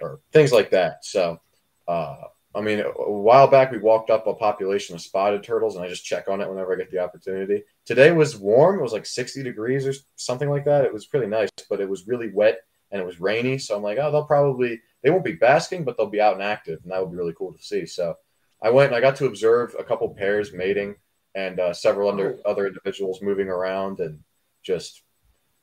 or 0.00 0.20
things 0.32 0.52
like 0.52 0.70
that. 0.70 1.04
So, 1.04 1.40
uh, 1.88 2.16
I 2.54 2.60
mean, 2.60 2.80
a, 2.80 2.84
while 2.90 3.48
back 3.48 3.70
we 3.70 3.78
walked 3.78 4.10
up 4.10 4.26
a 4.26 4.34
population 4.34 4.94
of 4.94 5.00
spotted 5.00 5.42
turtles, 5.42 5.76
and 5.76 5.84
I 5.84 5.88
just 5.88 6.04
check 6.04 6.28
on 6.28 6.40
it 6.40 6.48
whenever 6.48 6.72
I 6.72 6.76
get 6.76 6.90
the 6.90 6.98
opportunity. 6.98 7.62
Today 7.84 8.12
was 8.12 8.36
warm; 8.36 8.78
it 8.78 8.82
was 8.82 8.92
like 8.92 9.06
60 9.06 9.42
degrees 9.42 9.86
or 9.86 9.94
something 10.16 10.50
like 10.50 10.64
that. 10.64 10.84
It 10.84 10.92
was 10.92 11.06
pretty 11.06 11.26
nice, 11.26 11.50
but 11.68 11.80
it 11.80 11.88
was 11.88 12.06
really 12.06 12.30
wet 12.30 12.60
and 12.90 13.00
it 13.00 13.06
was 13.06 13.20
rainy. 13.20 13.58
So 13.58 13.76
I'm 13.76 13.82
like, 13.82 13.98
oh, 13.98 14.10
they'll 14.10 14.24
probably 14.24 14.80
they 15.02 15.10
won't 15.10 15.24
be 15.24 15.32
basking, 15.32 15.84
but 15.84 15.96
they'll 15.96 16.06
be 16.06 16.20
out 16.20 16.34
and 16.34 16.42
active, 16.42 16.80
and 16.82 16.92
that 16.92 17.00
would 17.00 17.12
be 17.12 17.16
really 17.16 17.34
cool 17.36 17.52
to 17.52 17.62
see. 17.62 17.86
So 17.86 18.16
I 18.62 18.70
went 18.70 18.88
and 18.88 18.96
I 18.96 19.00
got 19.00 19.16
to 19.16 19.26
observe 19.26 19.74
a 19.78 19.84
couple 19.84 20.08
pairs 20.14 20.52
mating 20.52 20.96
and 21.34 21.60
uh, 21.60 21.72
several 21.72 22.10
under, 22.10 22.38
other 22.44 22.66
individuals 22.66 23.22
moving 23.22 23.48
around 23.48 24.00
and 24.00 24.18
just 24.62 25.02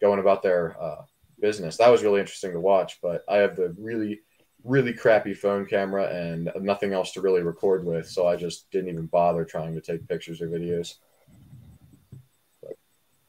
going 0.01 0.19
about 0.19 0.41
their 0.41 0.81
uh, 0.81 1.03
business. 1.39 1.77
That 1.77 1.89
was 1.89 2.03
really 2.03 2.19
interesting 2.19 2.53
to 2.53 2.59
watch. 2.59 2.99
But 3.01 3.23
I 3.27 3.38
have 3.38 3.55
the 3.55 3.75
really, 3.77 4.21
really 4.68 4.93
crappy 4.93 5.34
phone 5.34 5.65
camera 5.65 6.07
and 6.13 6.51
nothing 6.59 6.93
else 6.93 7.13
to 7.13 7.22
really 7.22 7.41
record 7.41 7.86
with, 7.86 8.07
so 8.07 8.28
I 8.28 8.36
just 8.36 8.70
didn't 8.70 8.89
even 8.89 9.07
bother 9.07 9.45
trying 9.45 9.74
to 9.76 9.82
take 9.82 10.07
pictures 10.07 10.41
or 10.41 10.47
videos. 10.47 10.95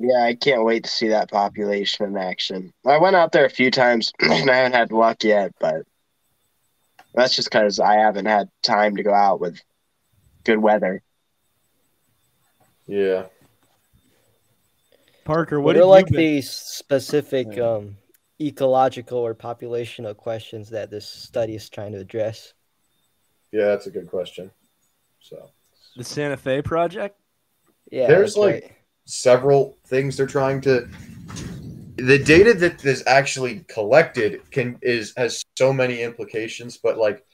Yeah, 0.01 0.23
I 0.23 0.35
can't 0.35 0.65
wait 0.65 0.85
to 0.85 0.91
see 0.91 1.09
that 1.09 1.31
population 1.31 2.07
in 2.07 2.17
action. 2.17 2.73
I 2.87 2.99
went 2.99 3.17
out 3.17 3.33
there 3.33 3.45
a 3.45 3.51
few 3.51 3.71
times 3.71 4.13
and 4.21 4.51
I 4.51 4.57
haven't 4.57 4.75
had 4.75 4.93
luck 4.93 5.25
yet, 5.25 5.53
but 5.59 5.83
that's 7.15 7.35
just 7.35 7.51
because 7.51 7.81
I 7.81 7.95
haven't 7.95 8.27
had 8.27 8.49
time 8.63 8.97
to 8.97 9.03
go 9.03 9.15
out 9.15 9.41
with 9.41 9.61
good 10.45 10.59
weather. 10.59 11.03
Yeah. 12.87 13.27
Parker, 15.25 15.61
What, 15.61 15.77
what 15.77 15.83
are 15.83 15.85
like 15.85 16.07
the 16.07 16.41
specific 16.43 17.59
um, 17.59 17.97
ecological 18.41 19.19
or 19.19 19.35
populational 19.35 20.17
questions 20.17 20.71
that 20.71 20.91
this 20.91 21.07
study 21.07 21.55
is 21.55 21.69
trying 21.69 21.93
to 21.93 21.99
address? 21.99 22.55
Yeah, 23.53 23.67
that's 23.67 23.87
a 23.87 23.91
good 23.91 24.09
question. 24.09 24.51
So 25.21 25.51
the 25.97 26.05
Santa 26.05 26.37
Fe 26.37 26.63
project? 26.63 27.19
Yeah, 27.91 28.07
There's, 28.09 28.37
like, 28.37 28.53
right. 28.65 28.73
several 29.07 29.79
things 29.87 30.17
they're 30.17 30.27
trying 30.27 30.61
to 30.63 30.89
the 31.97 32.19
data 32.19 32.55
that 32.55 32.85
is 32.85 33.03
actually 33.07 33.65
collected 33.67 34.49
can 34.53 34.79
is 34.83 35.13
has 35.17 35.43
so 35.57 35.73
many 35.73 36.03
implications 36.03 36.77
but 36.77 36.97
like 36.97 37.25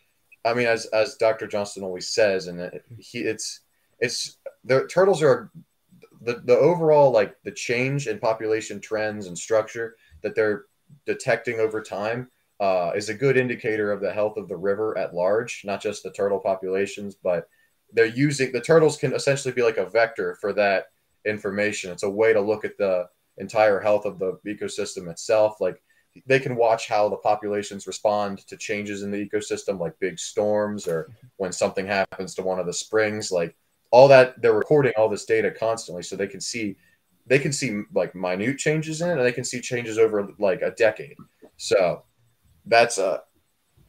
i 0.46 0.54
mean 0.54 0.66
as 0.66 0.86
as 0.86 1.16
dr 1.16 1.46
johnston 1.48 1.82
always 1.82 2.08
says 2.08 2.46
and 2.46 2.58
it- 2.60 2.82
he 2.96 3.18
it's 3.18 3.60
it's 4.00 4.38
the 4.64 4.86
turtles 4.86 5.22
are 5.22 5.50
the 6.22 6.40
the 6.44 6.56
overall 6.56 7.10
like 7.10 7.36
the 7.44 7.50
change 7.50 8.06
in 8.06 8.18
population 8.18 8.80
trends 8.80 9.26
and 9.26 9.36
structure 9.36 9.96
that 10.22 10.34
they're 10.34 10.64
detecting 11.06 11.60
over 11.60 11.82
time 11.82 12.30
uh, 12.60 12.92
is 12.94 13.08
a 13.08 13.14
good 13.14 13.36
indicator 13.36 13.90
of 13.90 14.00
the 14.00 14.12
health 14.12 14.36
of 14.36 14.48
the 14.48 14.56
river 14.56 14.96
at 14.96 15.14
large 15.14 15.62
not 15.64 15.82
just 15.82 16.02
the 16.02 16.12
turtle 16.12 16.38
populations 16.38 17.14
but 17.14 17.48
they're 17.92 18.06
using 18.06 18.52
the 18.52 18.60
turtles 18.60 18.96
can 18.96 19.14
essentially 19.14 19.54
be 19.54 19.62
like 19.62 19.76
a 19.76 19.86
vector 19.86 20.36
for 20.40 20.52
that 20.52 20.86
information. 21.24 21.90
It's 21.90 22.02
a 22.02 22.10
way 22.10 22.32
to 22.32 22.40
look 22.40 22.64
at 22.64 22.78
the 22.78 23.08
entire 23.38 23.80
health 23.80 24.04
of 24.04 24.18
the 24.18 24.38
ecosystem 24.46 25.08
itself. 25.10 25.60
Like 25.60 25.82
they 26.26 26.38
can 26.38 26.56
watch 26.56 26.88
how 26.88 27.08
the 27.08 27.16
populations 27.16 27.86
respond 27.86 28.46
to 28.46 28.56
changes 28.56 29.02
in 29.02 29.10
the 29.10 29.28
ecosystem, 29.28 29.80
like 29.80 29.98
big 30.00 30.18
storms 30.18 30.86
or 30.86 31.10
when 31.36 31.52
something 31.52 31.86
happens 31.86 32.34
to 32.34 32.42
one 32.42 32.58
of 32.58 32.66
the 32.66 32.72
springs. 32.72 33.32
Like 33.32 33.56
all 33.90 34.08
that, 34.08 34.40
they're 34.40 34.52
recording 34.52 34.92
all 34.96 35.08
this 35.08 35.24
data 35.24 35.50
constantly, 35.50 36.02
so 36.02 36.16
they 36.16 36.26
can 36.26 36.40
see 36.40 36.76
they 37.26 37.38
can 37.38 37.52
see 37.52 37.82
like 37.94 38.14
minute 38.14 38.58
changes 38.58 39.00
in 39.00 39.08
it, 39.08 39.12
and 39.12 39.22
they 39.22 39.32
can 39.32 39.44
see 39.44 39.60
changes 39.60 39.98
over 39.98 40.28
like 40.38 40.62
a 40.62 40.72
decade. 40.72 41.16
So 41.56 42.02
that's 42.66 42.98
a, 42.98 43.22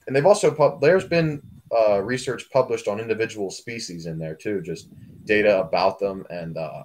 and 0.08 0.16
they've 0.16 0.26
also 0.26 0.52
pub- 0.52 0.82
there's 0.82 1.08
been 1.08 1.42
uh, 1.76 2.02
research 2.02 2.50
published 2.52 2.88
on 2.88 3.00
individual 3.00 3.50
species 3.50 4.06
in 4.06 4.18
there 4.18 4.36
too, 4.36 4.62
just 4.62 4.88
data 5.26 5.60
about 5.60 6.00
them 6.00 6.26
and 6.30 6.58
uh, 6.58 6.84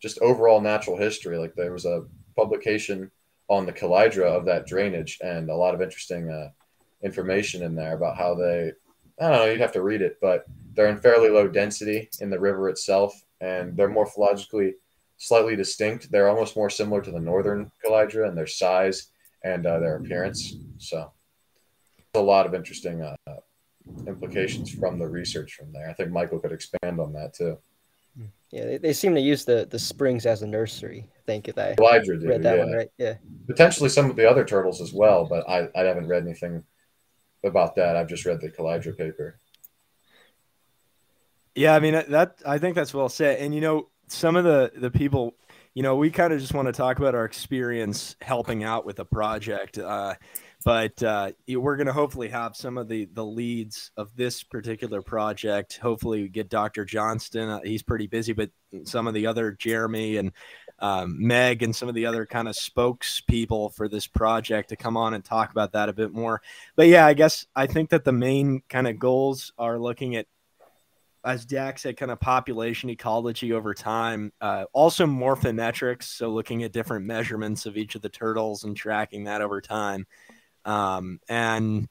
just 0.00 0.18
overall 0.20 0.60
natural 0.60 0.96
history. 0.96 1.36
Like 1.36 1.54
there 1.54 1.72
was 1.72 1.84
a 1.84 2.04
publication 2.36 3.10
on 3.48 3.66
the 3.66 3.72
Chelydra 3.72 4.24
of 4.24 4.44
that 4.46 4.66
drainage 4.66 5.18
and 5.22 5.50
a 5.50 5.54
lot 5.54 5.74
of 5.74 5.82
interesting 5.82 6.30
uh, 6.30 6.50
information 7.02 7.62
in 7.62 7.74
there 7.74 7.94
about 7.94 8.16
how 8.16 8.34
they, 8.34 8.72
I 9.20 9.28
don't 9.28 9.32
know, 9.32 9.44
you'd 9.46 9.60
have 9.60 9.72
to 9.72 9.82
read 9.82 10.02
it, 10.02 10.18
but 10.20 10.46
they're 10.74 10.88
in 10.88 10.98
fairly 10.98 11.28
low 11.28 11.48
density 11.48 12.08
in 12.20 12.30
the 12.30 12.38
river 12.38 12.68
itself 12.68 13.14
and 13.40 13.76
they're 13.76 13.90
morphologically 13.90 14.72
slightly 15.16 15.56
distinct. 15.56 16.10
They're 16.10 16.28
almost 16.28 16.56
more 16.56 16.70
similar 16.70 17.00
to 17.02 17.10
the 17.10 17.20
northern 17.20 17.70
Chelydra 17.84 18.28
in 18.28 18.34
their 18.34 18.46
size 18.46 19.08
and 19.44 19.66
uh, 19.66 19.78
their 19.78 19.96
appearance. 19.96 20.56
So 20.78 21.12
a 22.14 22.20
lot 22.20 22.46
of 22.46 22.54
interesting 22.54 23.02
uh, 23.02 23.16
implications 24.06 24.70
from 24.72 24.98
the 24.98 25.06
research 25.06 25.54
from 25.54 25.72
there. 25.72 25.88
I 25.88 25.92
think 25.92 26.10
Michael 26.10 26.38
could 26.38 26.52
expand 26.52 27.00
on 27.00 27.12
that 27.12 27.34
too. 27.34 27.58
Yeah, 28.50 28.64
they, 28.64 28.78
they 28.78 28.92
seem 28.92 29.14
to 29.14 29.20
use 29.20 29.44
the, 29.44 29.66
the 29.68 29.78
springs 29.78 30.24
as 30.24 30.42
a 30.42 30.46
nursery. 30.46 31.08
I 31.18 31.22
think 31.26 31.48
if 31.48 31.58
I 31.58 31.74
Chelydra 31.74 32.20
do, 32.20 32.28
read 32.28 32.42
that 32.44 32.56
yeah. 32.56 32.64
one 32.64 32.72
right. 32.72 32.88
Yeah. 32.96 33.14
Potentially 33.46 33.88
some 33.88 34.08
of 34.08 34.16
the 34.16 34.28
other 34.28 34.44
turtles 34.44 34.80
as 34.80 34.92
well, 34.92 35.26
but 35.26 35.48
I, 35.48 35.68
I 35.74 35.82
haven't 35.82 36.06
read 36.08 36.22
anything 36.22 36.62
about 37.44 37.74
that. 37.76 37.96
I've 37.96 38.08
just 38.08 38.24
read 38.24 38.40
the 38.40 38.50
Chelydra 38.50 38.96
paper. 38.96 39.38
Yeah, 41.54 41.74
I 41.74 41.80
mean 41.80 41.94
that- 41.94 42.10
that 42.10 42.42
I 42.46 42.58
think 42.58 42.76
that's 42.76 42.94
well 42.94 43.08
said. 43.08 43.40
And 43.40 43.54
you 43.54 43.60
know, 43.60 43.88
some 44.08 44.36
of 44.36 44.44
the 44.44 44.72
the 44.76 44.90
people, 44.90 45.34
you 45.74 45.82
know, 45.82 45.96
we 45.96 46.10
kind 46.10 46.32
of 46.32 46.40
just 46.40 46.54
want 46.54 46.66
to 46.66 46.72
talk 46.72 46.98
about 46.98 47.14
our 47.14 47.24
experience 47.24 48.16
helping 48.20 48.64
out 48.64 48.86
with 48.86 48.96
the 48.96 49.04
project. 49.04 49.78
Uh, 49.78 50.14
but 50.64 51.00
uh, 51.02 51.30
we're 51.48 51.76
going 51.76 51.86
to 51.86 51.92
hopefully 51.92 52.28
have 52.28 52.56
some 52.56 52.76
of 52.76 52.88
the 52.88 53.04
the 53.12 53.24
leads 53.24 53.92
of 53.96 54.14
this 54.16 54.42
particular 54.42 55.00
project. 55.02 55.78
Hopefully, 55.78 56.22
we 56.22 56.28
get 56.28 56.48
Dr. 56.48 56.84
Johnston. 56.84 57.48
Uh, 57.48 57.60
he's 57.62 57.82
pretty 57.82 58.06
busy, 58.06 58.32
but 58.32 58.50
some 58.84 59.06
of 59.06 59.14
the 59.14 59.26
other 59.26 59.52
Jeremy 59.52 60.16
and 60.16 60.32
um, 60.80 61.16
Meg 61.24 61.62
and 61.62 61.74
some 61.74 61.88
of 61.88 61.94
the 61.94 62.06
other 62.06 62.26
kind 62.26 62.48
of 62.48 62.56
spokespeople 62.56 63.74
for 63.74 63.88
this 63.88 64.06
project 64.06 64.70
to 64.70 64.76
come 64.76 64.96
on 64.96 65.14
and 65.14 65.24
talk 65.24 65.50
about 65.50 65.72
that 65.72 65.88
a 65.88 65.92
bit 65.92 66.12
more. 66.12 66.42
But 66.74 66.88
yeah, 66.88 67.06
I 67.06 67.14
guess 67.14 67.46
I 67.54 67.66
think 67.66 67.90
that 67.90 68.04
the 68.04 68.12
main 68.12 68.62
kind 68.68 68.88
of 68.88 68.98
goals 68.98 69.52
are 69.58 69.78
looking 69.78 70.16
at 70.16 70.26
as 71.26 71.44
Dak 71.44 71.78
said, 71.78 71.96
kind 71.96 72.10
of 72.10 72.20
population 72.20 72.88
ecology 72.88 73.52
over 73.52 73.74
time. 73.74 74.32
Uh, 74.40 74.64
also 74.72 75.06
morphometrics, 75.06 76.04
so 76.04 76.30
looking 76.30 76.62
at 76.62 76.72
different 76.72 77.04
measurements 77.04 77.66
of 77.66 77.76
each 77.76 77.96
of 77.96 78.02
the 78.02 78.08
turtles 78.08 78.64
and 78.64 78.76
tracking 78.76 79.24
that 79.24 79.42
over 79.42 79.60
time. 79.60 80.06
Um, 80.64 81.20
and 81.28 81.88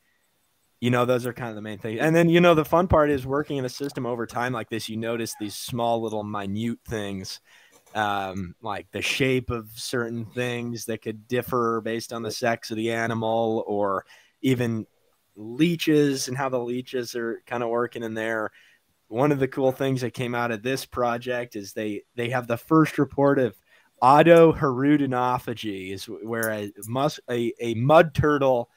you 0.81 0.91
know, 0.91 1.05
those 1.05 1.25
are 1.25 1.33
kind 1.33 1.49
of 1.49 1.55
the 1.55 1.61
main 1.61 1.79
things. 1.79 1.99
And 1.99 2.15
then, 2.15 2.29
you 2.29 2.41
know, 2.41 2.53
the 2.53 2.65
fun 2.65 2.88
part 2.88 3.09
is 3.09 3.25
working 3.25 3.57
in 3.57 3.65
a 3.65 3.69
system 3.69 4.05
over 4.05 4.27
time 4.27 4.53
like 4.53 4.69
this, 4.69 4.89
you 4.89 4.97
notice 4.97 5.33
these 5.39 5.55
small 5.55 6.01
little 6.01 6.23
minute 6.23 6.79
things, 6.88 7.39
um, 7.95 8.55
like 8.61 8.91
the 8.91 9.01
shape 9.01 9.49
of 9.49 9.69
certain 9.75 10.25
things 10.25 10.86
that 10.86 11.01
could 11.01 11.27
differ 11.27 11.81
based 11.81 12.13
on 12.13 12.21
the 12.21 12.29
sex 12.29 12.71
of 12.71 12.77
the 12.77 12.91
animal 12.91 13.63
or 13.67 14.05
even 14.41 14.86
leeches 15.36 16.27
and 16.27 16.38
how 16.38 16.49
the 16.49 16.59
leeches 16.59 17.15
are 17.15 17.41
kind 17.47 17.63
of 17.63 17.69
working 17.69 18.03
in 18.03 18.13
there. 18.13 18.51
One 19.08 19.32
of 19.32 19.39
the 19.39 19.47
cool 19.47 19.72
things 19.72 20.01
that 20.01 20.12
came 20.12 20.34
out 20.36 20.51
of 20.51 20.64
this 20.64 20.86
project 20.86 21.56
is 21.56 21.74
they 21.74 22.03
they 22.16 22.30
have 22.30 22.47
the 22.47 22.58
first 22.58 22.97
report 22.97 23.39
of 23.39 23.56
autohirudinophagy 24.01 25.91
is 25.91 26.06
where 26.06 26.51
a, 26.51 26.72
mus- 26.88 27.20
a, 27.30 27.53
a 27.60 27.74
mud 27.76 28.14
turtle 28.14 28.70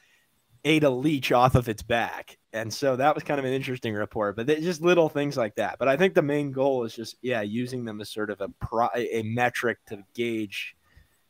ate 0.63 0.83
a 0.83 0.89
leech 0.89 1.31
off 1.31 1.55
of 1.55 1.69
its 1.69 1.83
back. 1.83 2.37
And 2.51 2.73
so 2.73 2.95
that 2.95 3.15
was 3.15 3.23
kind 3.23 3.39
of 3.39 3.45
an 3.45 3.53
interesting 3.53 3.93
report, 3.93 4.35
but 4.35 4.47
just 4.47 4.81
little 4.81 5.07
things 5.07 5.37
like 5.37 5.55
that. 5.55 5.77
But 5.77 5.87
I 5.87 5.97
think 5.97 6.13
the 6.13 6.21
main 6.21 6.51
goal 6.51 6.83
is 6.83 6.95
just, 6.95 7.15
yeah, 7.21 7.41
using 7.41 7.85
them 7.85 8.01
as 8.01 8.09
sort 8.09 8.29
of 8.29 8.41
a, 8.41 8.49
pro- 8.59 8.89
a 8.95 9.21
metric 9.23 9.77
to 9.87 10.03
gauge 10.15 10.75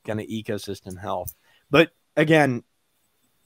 kind 0.05 0.19
of 0.19 0.27
ecosystem 0.27 0.97
health. 0.97 1.35
But 1.69 1.91
again, 2.15 2.63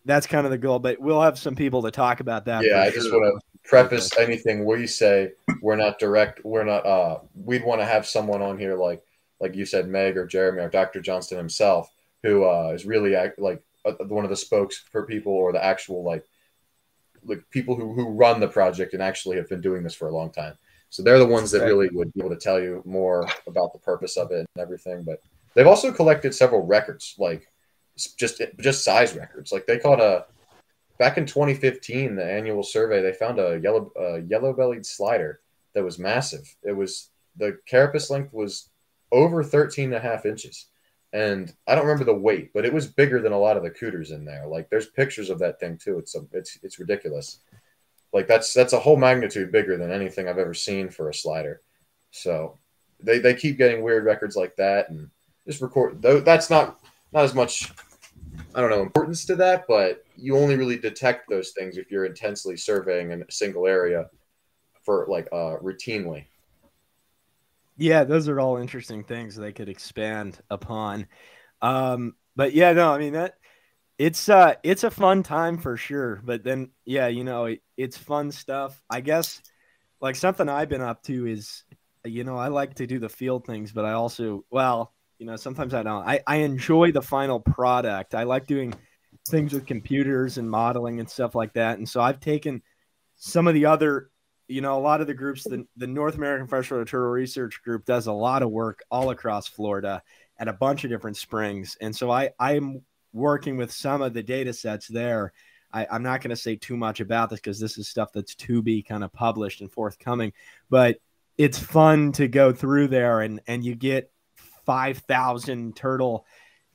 that's 0.06 0.28
kind 0.28 0.46
of 0.46 0.52
the 0.52 0.58
goal, 0.58 0.80
but 0.80 1.00
we'll 1.00 1.22
have 1.22 1.40
some 1.40 1.56
people 1.56 1.82
to 1.84 1.92
talk 1.92 2.20
about 2.20 2.46
that. 2.46 2.64
Yeah, 2.64 2.82
I 2.82 2.92
just 2.92 3.12
want 3.12 3.42
to 3.42 3.53
preface 3.64 4.16
anything 4.18 4.66
we 4.66 4.88
say. 4.88 5.32
We're 5.62 5.76
not 5.76 6.00
direct. 6.00 6.44
We're 6.44 6.64
not, 6.64 6.86
uh, 6.86 7.20
we'd 7.36 7.66
want 7.66 7.82
to 7.82 7.86
have 7.86 8.06
someone 8.06 8.42
on 8.42 8.58
here 8.58 8.76
like, 8.76 9.04
like 9.40 9.56
you 9.56 9.66
said, 9.66 9.88
Meg 9.88 10.18
or 10.18 10.26
Jeremy 10.26 10.62
or 10.62 10.70
Dr. 10.70 11.02
Johnston 11.02 11.38
himself, 11.38 11.90
who 12.22 12.46
uh, 12.46 12.72
is 12.74 12.86
really 12.86 13.16
act, 13.16 13.40
like 13.40 13.62
uh, 13.86 13.94
one 14.08 14.24
of 14.24 14.30
the 14.30 14.36
spokes 14.36 14.78
for 14.78 15.06
people 15.06 15.34
or 15.34 15.52
the 15.52 15.64
actual 15.64 16.04
like 16.04 16.26
like 17.26 17.44
people 17.52 17.76
who, 17.76 17.94
who 17.94 18.10
run 18.10 18.40
the 18.40 18.48
project 18.48 18.94
and 18.94 19.02
actually 19.02 19.38
have 19.38 19.48
been 19.50 19.62
doing 19.62 19.84
this 19.84 19.96
for 19.96 20.10
a 20.10 20.14
long 20.14 20.30
time. 20.32 20.58
So 20.90 21.02
they're 21.02 21.20
the 21.20 21.26
ones 21.26 21.52
that 21.52 21.66
really 21.66 21.90
would 21.92 22.14
be 22.14 22.20
able 22.20 22.30
to 22.30 22.36
tell 22.36 22.62
you 22.62 22.82
more 22.86 23.28
about 23.48 23.74
the 23.74 23.80
purpose 23.80 24.18
of 24.18 24.32
it 24.32 24.46
and 24.56 24.62
everything. 24.62 25.04
But 25.04 25.22
they've 25.54 25.68
also 25.68 25.92
collected 25.92 26.36
several 26.36 26.66
records, 26.66 27.16
like 27.18 27.48
just 28.18 28.42
just 28.60 28.84
size 28.84 29.16
records. 29.16 29.52
Like 29.52 29.66
they 29.66 29.80
caught 29.80 30.00
a 30.00 30.26
back 31.04 31.18
in 31.18 31.26
2015, 31.26 32.16
the 32.16 32.24
annual 32.24 32.64
survey, 32.64 33.02
they 33.02 33.12
found 33.12 33.38
a 33.40 33.60
yellow 33.62 33.92
uh, 34.00 34.22
yellow 34.22 34.54
bellied 34.54 34.86
slider 34.86 35.42
that 35.74 35.84
was 35.84 36.00
massive. 36.00 36.56
It 36.64 36.72
was 36.72 37.10
the 37.36 37.58
carapace 37.66 38.10
length 38.10 38.32
was 38.32 38.70
over 39.12 39.44
13 39.44 39.86
and 39.86 39.96
a 39.96 40.00
half 40.00 40.26
inches 40.26 40.68
and 41.14 41.54
I 41.68 41.76
don't 41.76 41.86
remember 41.86 42.06
the 42.06 42.16
weight, 42.16 42.52
but 42.54 42.66
it 42.66 42.74
was 42.74 42.88
bigger 42.88 43.22
than 43.22 43.34
a 43.34 43.40
lot 43.40 43.56
of 43.56 43.64
the 43.64 43.70
cooters 43.70 44.10
in 44.10 44.26
there. 44.26 44.48
Like 44.48 44.70
there's 44.70 44.88
pictures 44.88 45.30
of 45.30 45.40
that 45.40 45.60
thing 45.60 45.78
too. 45.78 46.00
It's 46.00 46.16
a, 46.16 46.26
it's 46.32 46.58
it's 46.64 46.80
ridiculous. 46.80 47.40
Like 48.14 48.28
that's 48.28 48.54
that's 48.54 48.74
a 48.74 48.80
whole 48.80 48.98
magnitude 48.98 49.52
bigger 49.52 49.78
than 49.78 49.92
anything 49.92 50.28
I've 50.28 50.40
ever 50.40 50.56
seen 50.56 50.90
for 50.90 51.10
a 51.10 51.14
slider. 51.14 51.62
So 52.12 52.58
they 53.00 53.20
they 53.20 53.36
keep 53.36 53.60
getting 53.60 53.84
weird 53.84 54.06
records 54.06 54.36
like 54.36 54.56
that 54.56 54.90
and 54.90 55.10
just 55.46 55.62
record 55.62 56.02
though 56.02 56.20
that's 56.20 56.50
not 56.50 56.80
not 57.12 57.26
as 57.26 57.36
much 57.36 57.72
I 58.56 58.62
don't 58.62 58.72
know 58.72 58.82
importance 58.82 59.26
to 59.26 59.36
that, 59.36 59.66
but 59.68 60.03
you 60.16 60.38
only 60.38 60.56
really 60.56 60.78
detect 60.78 61.30
those 61.30 61.52
things 61.52 61.78
if 61.78 61.92
you're 61.92 62.06
intensely 62.06 62.58
surveying 62.58 63.12
in 63.12 63.22
a 63.22 63.32
single 63.32 63.68
area 63.68 64.10
for 64.84 65.06
like 65.10 65.28
uh 65.32 65.58
routinely. 65.62 66.26
Yeah, 67.78 68.04
those 68.04 68.28
are 68.28 68.40
all 68.40 68.58
interesting 68.58 69.04
things 69.04 69.36
they 69.36 69.52
could 69.52 69.70
expand 69.70 70.40
upon. 70.50 71.08
Um, 71.62 72.16
but 72.36 72.54
yeah, 72.54 72.74
no, 72.74 72.92
I 72.92 73.00
mean 73.00 73.14
that 73.14 73.38
it's 73.98 74.30
uh 74.30 74.56
it's 74.64 74.84
a 74.84 74.92
fun 74.92 75.24
time 75.24 75.58
for 75.58 75.78
sure. 75.78 76.22
But 76.24 76.44
then 76.44 76.72
yeah, 76.86 77.08
you 77.08 77.24
know, 77.24 77.46
it, 77.46 77.62
it's 77.78 77.98
fun 77.98 78.32
stuff. 78.32 78.82
I 78.90 79.02
guess 79.02 79.42
like 80.02 80.16
something 80.16 80.50
I've 80.50 80.70
been 80.70 80.82
up 80.82 81.04
to 81.04 81.26
is 81.28 81.64
you 82.06 82.26
know, 82.26 82.36
I 82.36 82.50
like 82.50 82.76
to 82.76 82.88
do 82.88 83.00
the 83.00 83.10
field 83.10 83.46
things, 83.46 83.72
but 83.72 83.86
I 83.86 83.94
also 83.94 84.44
well, 84.52 84.94
you 85.20 85.26
know, 85.26 85.36
sometimes 85.38 85.74
I 85.74 85.84
don't. 85.84 86.06
I, 86.06 86.20
I 86.28 86.38
enjoy 86.38 86.92
the 86.92 87.02
final 87.02 87.40
product. 87.40 88.14
I 88.14 88.24
like 88.24 88.46
doing 88.46 88.74
things 89.28 89.54
with 89.54 89.66
computers 89.66 90.38
and 90.38 90.50
modeling 90.50 91.00
and 91.00 91.10
stuff 91.10 91.36
like 91.36 91.54
that. 91.54 91.78
And 91.78 91.88
so 91.88 92.02
I've 92.02 92.20
taken 92.20 92.62
some 93.16 93.48
of 93.48 93.54
the 93.54 93.66
other 93.66 94.10
you 94.48 94.62
know, 94.62 94.78
a 94.78 94.80
lot 94.80 95.02
of 95.02 95.08
the 95.08 95.14
groups, 95.14 95.44
the, 95.44 95.66
the 95.78 95.88
North 95.88 96.16
American 96.16 96.48
Freshwater 96.48 96.86
Turtle 96.86 97.10
Research 97.10 97.62
Group 97.64 97.86
does 97.86 98.08
a 98.08 98.12
lot 98.12 98.44
of 98.44 98.52
work 98.52 98.84
all 98.92 99.10
across 99.10 99.48
Florida 99.48 100.04
at 100.38 100.48
a 100.48 100.54
bunch 100.54 100.84
of 100.84 100.90
different 100.90 101.18
springs. 101.18 101.78
And 101.80 101.96
so 101.96 102.12
I, 102.12 102.32
I'm 102.40 102.82
working 103.14 103.58
with 103.58 103.72
some 103.72 104.02
of 104.02 104.14
the 104.14 104.24
data 104.24 104.54
sets 104.54 104.88
there. 104.88 105.34
I, 105.72 105.88
I'm 105.90 106.04
not 106.04 106.22
going 106.22 106.32
to 106.32 106.36
say 106.36 106.56
too 106.56 106.76
much 106.76 107.00
about 107.00 107.30
this 107.30 107.40
because 107.40 107.60
this 107.60 107.78
is 107.78 107.88
stuff 107.88 108.12
that's 108.14 108.36
to 108.36 108.62
be 108.62 108.84
kind 108.84 109.04
of 109.04 109.14
published 109.14 109.62
and 109.62 109.72
forthcoming, 109.72 110.34
but 110.70 110.98
it's 111.38 111.58
fun 111.58 112.12
to 112.14 112.28
go 112.28 112.52
through 112.52 112.90
there 112.90 113.22
and, 113.22 113.42
and 113.48 113.64
you 113.64 113.76
get 113.76 114.12
5,000 114.66 115.76
turtle 115.76 116.26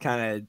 kind 0.00 0.32
of 0.32 0.46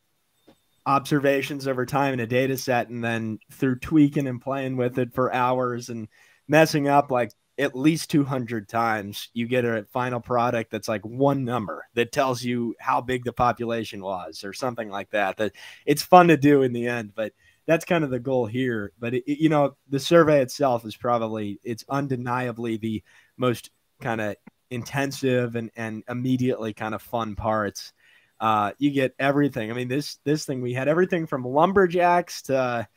observations 0.89 1.67
over 1.67 1.85
time 1.85 2.15
in 2.15 2.19
a 2.19 2.25
data 2.25 2.57
set 2.57 2.89
and 2.89 3.03
then 3.03 3.37
through 3.51 3.77
tweaking 3.77 4.25
and 4.25 4.41
playing 4.41 4.75
with 4.75 4.97
it 4.97 5.13
for 5.13 5.31
hours 5.31 5.89
and 5.89 6.07
messing 6.47 6.87
up 6.87 7.11
like 7.11 7.31
at 7.59 7.75
least 7.75 8.09
200 8.09 8.67
times, 8.67 9.29
you 9.33 9.45
get 9.45 9.65
a 9.65 9.85
final 9.91 10.19
product 10.19 10.71
that's 10.71 10.87
like 10.87 11.05
one 11.05 11.45
number 11.45 11.85
that 11.93 12.11
tells 12.11 12.41
you 12.41 12.73
how 12.79 13.01
big 13.01 13.23
the 13.23 13.33
population 13.33 14.01
was 14.01 14.43
or 14.43 14.51
something 14.51 14.89
like 14.89 15.11
that. 15.11 15.37
That 15.37 15.51
it's 15.85 16.01
fun 16.01 16.29
to 16.29 16.37
do 16.37 16.63
in 16.63 16.73
the 16.73 16.87
end, 16.87 17.11
but 17.13 17.33
that's 17.67 17.85
kind 17.85 18.03
of 18.03 18.09
the 18.09 18.19
goal 18.19 18.47
here. 18.47 18.91
But 18.97 19.13
it, 19.13 19.23
you 19.27 19.49
know, 19.49 19.75
the 19.89 19.99
survey 19.99 20.41
itself 20.41 20.85
is 20.85 20.95
probably 20.95 21.59
it's 21.63 21.85
undeniably 21.87 22.77
the 22.77 23.03
most 23.37 23.69
kind 24.01 24.21
of 24.21 24.37
intensive 24.71 25.55
and 25.55 25.69
and 25.75 26.03
immediately 26.09 26.73
kind 26.73 26.95
of 26.95 27.01
fun 27.03 27.35
parts. 27.35 27.93
Uh, 28.39 28.71
you 28.77 28.91
get 28.91 29.15
everything. 29.19 29.69
I 29.69 29.73
mean, 29.73 29.87
this 29.87 30.17
this 30.23 30.45
thing 30.45 30.61
we 30.61 30.73
had 30.73 30.87
everything 30.87 31.27
from 31.27 31.43
lumberjacks 31.43 32.43
to 32.43 32.87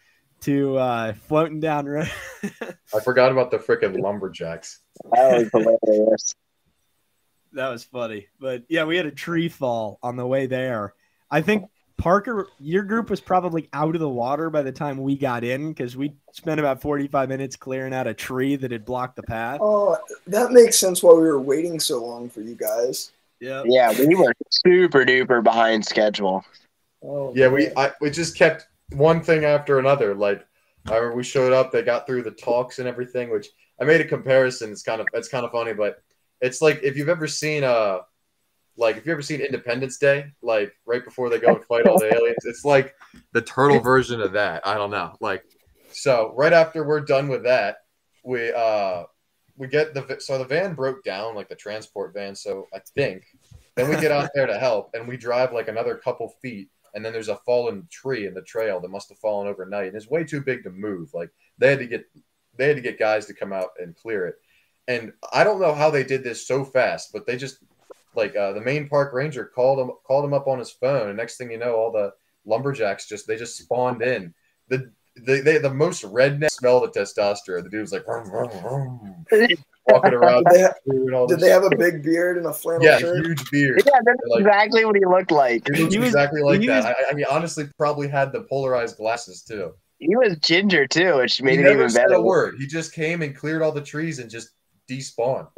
to 0.42 0.76
uh, 0.76 1.12
floating 1.28 1.60
down. 1.60 1.88
I 1.96 3.00
forgot 3.02 3.32
about 3.32 3.50
the 3.50 3.58
freaking 3.58 4.00
lumberjacks. 4.02 4.80
That 5.12 5.38
was 5.38 5.50
hilarious. 5.52 6.34
That 7.54 7.68
was 7.68 7.84
funny, 7.84 8.28
but 8.40 8.62
yeah, 8.70 8.84
we 8.84 8.96
had 8.96 9.04
a 9.04 9.10
tree 9.10 9.50
fall 9.50 9.98
on 10.02 10.16
the 10.16 10.26
way 10.26 10.46
there. 10.46 10.94
I 11.30 11.42
think 11.42 11.66
Parker, 12.02 12.48
your 12.58 12.82
group 12.82 13.10
was 13.10 13.20
probably 13.20 13.68
out 13.72 13.94
of 13.94 14.00
the 14.00 14.08
water 14.08 14.50
by 14.50 14.62
the 14.62 14.72
time 14.72 14.96
we 15.02 15.16
got 15.16 15.44
in 15.44 15.68
because 15.68 15.96
we 15.96 16.14
spent 16.32 16.58
about 16.58 16.80
45 16.80 17.28
minutes 17.28 17.54
clearing 17.54 17.94
out 17.94 18.06
a 18.06 18.14
tree 18.14 18.56
that 18.56 18.72
had 18.72 18.84
blocked 18.84 19.16
the 19.16 19.22
path. 19.22 19.60
Oh, 19.62 19.96
that 20.26 20.50
makes 20.50 20.78
sense 20.78 21.02
why 21.02 21.12
we 21.12 21.20
were 21.20 21.38
waiting 21.38 21.78
so 21.78 22.04
long 22.04 22.28
for 22.28 22.40
you 22.40 22.54
guys. 22.54 23.12
Yeah. 23.42 23.64
Yeah, 23.66 23.92
we 23.98 24.14
were 24.14 24.32
super 24.50 25.04
duper 25.04 25.42
behind 25.42 25.84
schedule. 25.84 26.44
Oh, 27.02 27.32
yeah, 27.34 27.46
man. 27.46 27.54
we 27.54 27.68
I, 27.76 27.90
we 28.00 28.08
just 28.08 28.36
kept 28.36 28.68
one 28.92 29.20
thing 29.20 29.44
after 29.44 29.80
another. 29.80 30.14
Like 30.14 30.46
I 30.88 30.94
remember 30.94 31.16
we 31.16 31.24
showed 31.24 31.52
up, 31.52 31.72
they 31.72 31.82
got 31.82 32.06
through 32.06 32.22
the 32.22 32.30
talks 32.30 32.78
and 32.78 32.86
everything, 32.86 33.30
which 33.30 33.48
I 33.80 33.84
made 33.84 34.00
a 34.00 34.04
comparison. 34.04 34.70
It's 34.70 34.84
kind 34.84 35.00
of 35.00 35.08
it's 35.12 35.26
kind 35.26 35.44
of 35.44 35.50
funny, 35.50 35.72
but 35.72 35.96
it's 36.40 36.62
like 36.62 36.84
if 36.84 36.96
you've 36.96 37.08
ever 37.08 37.26
seen 37.26 37.64
uh 37.64 37.98
like 38.76 38.96
if 38.96 39.06
you've 39.06 39.14
ever 39.14 39.22
seen 39.22 39.40
Independence 39.40 39.98
Day, 39.98 40.26
like 40.40 40.72
right 40.86 41.04
before 41.04 41.28
they 41.28 41.40
go 41.40 41.56
and 41.56 41.64
fight 41.64 41.88
all 41.88 41.98
the 41.98 42.14
aliens, 42.14 42.44
it's 42.44 42.64
like 42.64 42.94
the 43.32 43.42
turtle 43.42 43.80
version 43.80 44.20
of 44.20 44.34
that. 44.34 44.64
I 44.64 44.74
don't 44.74 44.92
know. 44.92 45.16
Like 45.20 45.42
so 45.90 46.32
right 46.36 46.52
after 46.52 46.84
we're 46.84 47.00
done 47.00 47.26
with 47.26 47.42
that, 47.42 47.78
we 48.24 48.52
uh 48.52 49.02
we 49.62 49.68
get 49.68 49.94
the 49.94 50.16
so 50.18 50.38
the 50.38 50.44
van 50.44 50.74
broke 50.74 51.04
down, 51.04 51.36
like 51.36 51.48
the 51.48 51.54
transport 51.54 52.12
van. 52.12 52.34
So 52.34 52.66
I 52.74 52.80
think 52.96 53.22
then 53.76 53.88
we 53.88 53.94
get 53.94 54.10
out 54.10 54.28
there 54.34 54.48
to 54.48 54.58
help 54.58 54.90
and 54.92 55.06
we 55.06 55.16
drive 55.16 55.52
like 55.52 55.68
another 55.68 55.94
couple 55.94 56.30
feet 56.42 56.68
and 56.94 57.04
then 57.04 57.12
there's 57.12 57.28
a 57.28 57.36
fallen 57.46 57.86
tree 57.88 58.26
in 58.26 58.34
the 58.34 58.42
trail 58.42 58.80
that 58.80 58.90
must 58.90 59.08
have 59.08 59.18
fallen 59.18 59.46
overnight 59.46 59.86
and 59.86 59.94
it's 59.94 60.10
way 60.10 60.24
too 60.24 60.40
big 60.40 60.64
to 60.64 60.70
move 60.70 61.14
like 61.14 61.30
they 61.58 61.70
had 61.70 61.78
to 61.78 61.86
get 61.86 62.04
they 62.58 62.66
had 62.66 62.76
to 62.76 62.82
get 62.82 62.98
guys 62.98 63.24
to 63.26 63.34
come 63.34 63.52
out 63.52 63.68
and 63.78 63.96
clear 63.96 64.26
it 64.26 64.34
and 64.88 65.12
i 65.32 65.42
don't 65.42 65.60
know 65.60 65.72
how 65.72 65.88
they 65.90 66.04
did 66.04 66.22
this 66.22 66.46
so 66.46 66.64
fast 66.64 67.10
but 67.12 67.26
they 67.26 67.36
just 67.36 67.58
like 68.14 68.36
uh, 68.36 68.52
the 68.52 68.60
main 68.60 68.88
park 68.88 69.14
ranger 69.14 69.46
called 69.46 69.78
him 69.78 69.90
called 70.04 70.24
him 70.24 70.34
up 70.34 70.46
on 70.46 70.58
his 70.58 70.70
phone 70.70 71.08
and 71.08 71.16
next 71.16 71.38
thing 71.38 71.50
you 71.50 71.58
know 71.58 71.74
all 71.74 71.90
the 71.90 72.12
lumberjacks 72.44 73.08
just 73.08 73.26
they 73.26 73.36
just 73.36 73.56
spawned 73.56 74.02
in 74.02 74.34
the 74.68 74.92
they, 75.16 75.40
they 75.40 75.58
the 75.58 75.72
most 75.72 76.02
redneck 76.04 76.50
smell 76.50 76.80
the 76.80 76.88
testosterone. 76.88 77.64
The 77.64 77.70
dude 77.70 77.80
was 77.82 77.92
like 77.92 78.04
vroom, 78.04 78.24
vroom, 78.30 78.50
vroom, 78.50 79.24
walking 79.88 80.14
around. 80.14 80.44
did 80.44 80.54
they, 80.54 80.60
have, 80.60 80.74
did 81.28 81.40
they 81.40 81.50
have 81.50 81.64
a 81.64 81.76
big 81.76 82.02
beard 82.02 82.38
and 82.38 82.46
a 82.46 82.52
flannel 82.52 82.84
yeah, 82.84 82.98
shirt? 82.98 83.24
huge 83.24 83.50
beard. 83.50 83.82
Yeah, 83.84 84.00
that's 84.04 84.20
like, 84.28 84.40
exactly 84.40 84.84
what 84.84 84.96
he 84.96 85.04
looked 85.04 85.30
like. 85.30 85.66
He 85.74 85.84
was 85.84 85.94
exactly 85.94 86.42
like 86.42 86.60
that. 86.62 86.76
Was, 86.76 86.84
I, 86.86 86.94
I, 87.10 87.14
mean, 87.14 87.26
honestly, 87.30 87.68
probably 87.76 88.08
had 88.08 88.32
the 88.32 88.42
polarized 88.42 88.96
glasses 88.96 89.42
too. 89.42 89.72
He 89.98 90.16
was 90.16 90.36
ginger 90.38 90.86
too, 90.86 91.16
which 91.16 91.40
made 91.42 91.60
he 91.60 91.64
it 91.64 91.72
even 91.72 91.90
said 91.90 92.08
better. 92.08 92.14
A 92.14 92.22
word. 92.22 92.56
He 92.58 92.66
just 92.66 92.92
came 92.92 93.22
and 93.22 93.36
cleared 93.36 93.62
all 93.62 93.72
the 93.72 93.82
trees 93.82 94.18
and 94.18 94.30
just 94.30 94.50
despawned. 94.88 95.48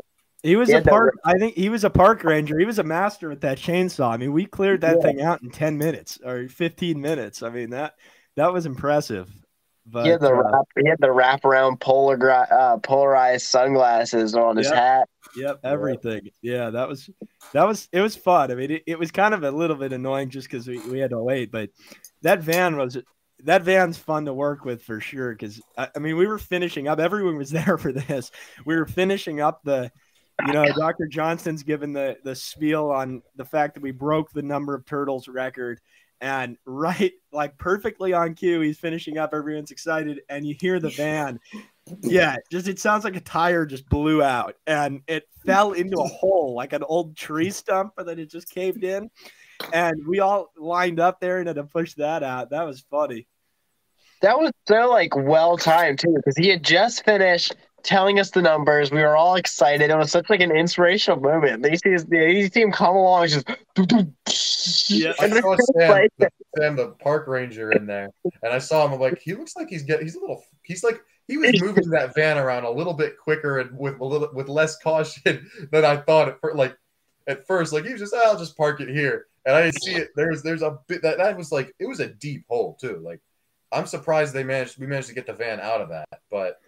He 0.42 0.56
was 0.56 0.68
yeah, 0.68 0.78
a 0.78 0.82
park. 0.82 1.14
I 1.24 1.38
think 1.38 1.54
he 1.54 1.70
was 1.70 1.84
a 1.84 1.90
park 1.90 2.22
ranger. 2.22 2.58
He 2.58 2.66
was 2.66 2.78
a 2.78 2.82
master 2.82 3.30
with 3.30 3.40
that 3.40 3.56
chainsaw. 3.56 4.10
I 4.10 4.18
mean, 4.18 4.34
we 4.34 4.44
cleared 4.44 4.82
that 4.82 4.98
yeah. 4.98 5.02
thing 5.02 5.22
out 5.22 5.42
in 5.42 5.50
ten 5.50 5.78
minutes 5.78 6.18
or 6.22 6.48
fifteen 6.48 7.00
minutes. 7.00 7.42
I 7.42 7.48
mean 7.48 7.70
that 7.70 7.94
that 8.36 8.52
was 8.52 8.66
impressive. 8.66 9.30
But 9.86 10.04
he 10.04 10.10
had 10.10 10.20
the 10.20 10.28
uh, 10.28 10.42
wrap, 10.42 10.64
he 10.82 10.88
had 10.88 10.98
the 10.98 11.08
wraparound 11.08 11.80
polar 11.80 12.30
uh, 12.30 12.78
polarized 12.78 13.46
sunglasses 13.46 14.34
on 14.34 14.56
his 14.56 14.68
Yep. 14.68 14.74
hat. 14.74 15.08
Yep, 15.36 15.60
everything. 15.64 16.30
Yeah, 16.42 16.70
that 16.70 16.88
was 16.88 17.10
that 17.52 17.66
was 17.66 17.88
it 17.92 18.00
was 18.00 18.16
fun. 18.16 18.50
I 18.50 18.54
mean, 18.54 18.70
it, 18.70 18.82
it 18.86 18.98
was 18.98 19.10
kind 19.10 19.34
of 19.34 19.42
a 19.42 19.50
little 19.50 19.76
bit 19.76 19.92
annoying 19.92 20.30
just 20.30 20.48
because 20.48 20.66
we, 20.66 20.78
we 20.78 20.98
had 21.00 21.10
to 21.10 21.18
wait, 21.22 21.50
but 21.50 21.70
that 22.22 22.40
van 22.40 22.76
was 22.76 22.96
that 23.40 23.62
van's 23.62 23.98
fun 23.98 24.24
to 24.24 24.32
work 24.32 24.64
with 24.64 24.82
for 24.82 25.00
sure. 25.00 25.32
Because 25.32 25.60
I, 25.76 25.88
I 25.94 25.98
mean, 25.98 26.16
we 26.16 26.26
were 26.26 26.38
finishing 26.38 26.88
up. 26.88 26.98
Everyone 26.98 27.36
was 27.36 27.50
there 27.50 27.76
for 27.76 27.92
this. 27.92 28.30
We 28.64 28.76
were 28.76 28.86
finishing 28.86 29.40
up 29.40 29.62
the, 29.64 29.90
you 30.46 30.52
know, 30.52 30.64
Dr. 30.76 31.06
Johnston's 31.08 31.62
given 31.62 31.92
the 31.92 32.16
the 32.24 32.34
spiel 32.34 32.90
on 32.90 33.22
the 33.36 33.44
fact 33.44 33.74
that 33.74 33.82
we 33.82 33.90
broke 33.90 34.32
the 34.32 34.42
number 34.42 34.74
of 34.74 34.86
turtles 34.86 35.28
record. 35.28 35.80
And 36.24 36.56
right, 36.64 37.12
like 37.32 37.58
perfectly 37.58 38.14
on 38.14 38.34
cue, 38.34 38.60
he's 38.60 38.78
finishing 38.78 39.18
up. 39.18 39.34
Everyone's 39.34 39.70
excited, 39.70 40.22
and 40.30 40.46
you 40.46 40.56
hear 40.58 40.80
the 40.80 40.88
van 40.88 41.38
yeah, 42.02 42.36
just 42.50 42.68
it 42.68 42.78
sounds 42.78 43.04
like 43.04 43.16
a 43.16 43.20
tire 43.20 43.66
just 43.66 43.88
blew 43.88 44.22
out 44.22 44.56
and 44.66 45.02
it 45.06 45.28
fell 45.44 45.72
into 45.72 45.98
a 45.98 46.08
hole 46.08 46.54
like 46.54 46.72
an 46.72 46.82
old 46.82 47.16
tree 47.16 47.50
stump, 47.50 47.92
and 47.98 48.08
then 48.08 48.18
it 48.18 48.30
just 48.30 48.48
caved 48.50 48.84
in. 48.84 49.10
And 49.72 50.06
we 50.06 50.20
all 50.20 50.50
lined 50.56 50.98
up 50.98 51.20
there 51.20 51.38
and 51.38 51.46
had 51.46 51.56
to 51.56 51.64
push 51.64 51.94
that 51.94 52.22
out. 52.22 52.50
That 52.50 52.64
was 52.64 52.84
funny. 52.90 53.26
That 54.22 54.38
was 54.38 54.52
so 54.66 54.90
like 54.90 55.14
well 55.14 55.58
timed 55.58 55.98
too, 55.98 56.14
because 56.16 56.36
he 56.36 56.48
had 56.48 56.62
just 56.62 57.04
finished 57.04 57.54
telling 57.84 58.18
us 58.18 58.30
the 58.30 58.42
numbers. 58.42 58.90
We 58.90 59.00
were 59.00 59.16
all 59.16 59.36
excited. 59.36 59.90
It 59.90 59.96
was 59.96 60.10
such 60.10 60.28
like 60.28 60.40
an 60.40 60.50
inspirational 60.50 61.20
moment. 61.20 61.62
They 61.62 61.76
see 61.76 61.96
see 62.48 62.60
him 62.60 62.72
come 62.72 62.96
along, 62.96 63.28
just 63.28 63.48
Yeah. 64.90 65.12
I 65.20 65.28
saw 65.28 65.56
Sam, 65.78 66.08
the, 66.18 66.30
Sam, 66.58 66.76
the 66.76 66.88
park 67.00 67.28
ranger, 67.28 67.70
in 67.72 67.86
there, 67.86 68.10
and 68.42 68.52
I 68.52 68.58
saw 68.58 68.86
him. 68.86 68.94
I'm 68.94 69.00
like, 69.00 69.20
he 69.20 69.34
looks 69.34 69.54
like 69.56 69.68
he's 69.68 69.82
getting. 69.82 70.06
He's 70.06 70.16
a 70.16 70.20
little. 70.20 70.42
He's 70.62 70.82
like 70.82 71.00
he 71.28 71.36
was 71.36 71.60
moving 71.62 71.90
that 71.90 72.14
van 72.14 72.38
around 72.38 72.64
a 72.64 72.70
little 72.70 72.94
bit 72.94 73.18
quicker 73.18 73.60
and 73.60 73.78
with 73.78 74.00
a 74.00 74.04
little 74.04 74.30
with 74.32 74.48
less 74.48 74.76
caution 74.78 75.48
than 75.72 75.84
I 75.84 75.98
thought 75.98 76.28
at 76.28 76.40
first. 76.40 76.56
Like 76.56 76.76
at 77.26 77.46
first, 77.46 77.72
like 77.72 77.84
he 77.84 77.92
was 77.92 78.00
just, 78.00 78.14
"Ah, 78.16 78.30
I'll 78.30 78.38
just 78.38 78.56
park 78.56 78.80
it 78.80 78.88
here, 78.88 79.26
and 79.46 79.54
I 79.54 79.62
didn't 79.62 79.82
see 79.82 79.94
it. 79.94 80.10
There's 80.16 80.42
there's 80.42 80.62
a 80.62 80.78
bit 80.88 81.02
that 81.02 81.18
that 81.18 81.36
was 81.36 81.52
like 81.52 81.74
it 81.78 81.86
was 81.86 82.00
a 82.00 82.08
deep 82.08 82.44
hole 82.48 82.76
too. 82.80 83.00
Like 83.04 83.20
I'm 83.72 83.86
surprised 83.86 84.32
they 84.34 84.44
managed. 84.44 84.78
We 84.78 84.86
managed 84.86 85.08
to 85.08 85.14
get 85.14 85.26
the 85.26 85.32
van 85.32 85.60
out 85.60 85.80
of 85.80 85.88
that, 85.90 86.08
but 86.30 86.60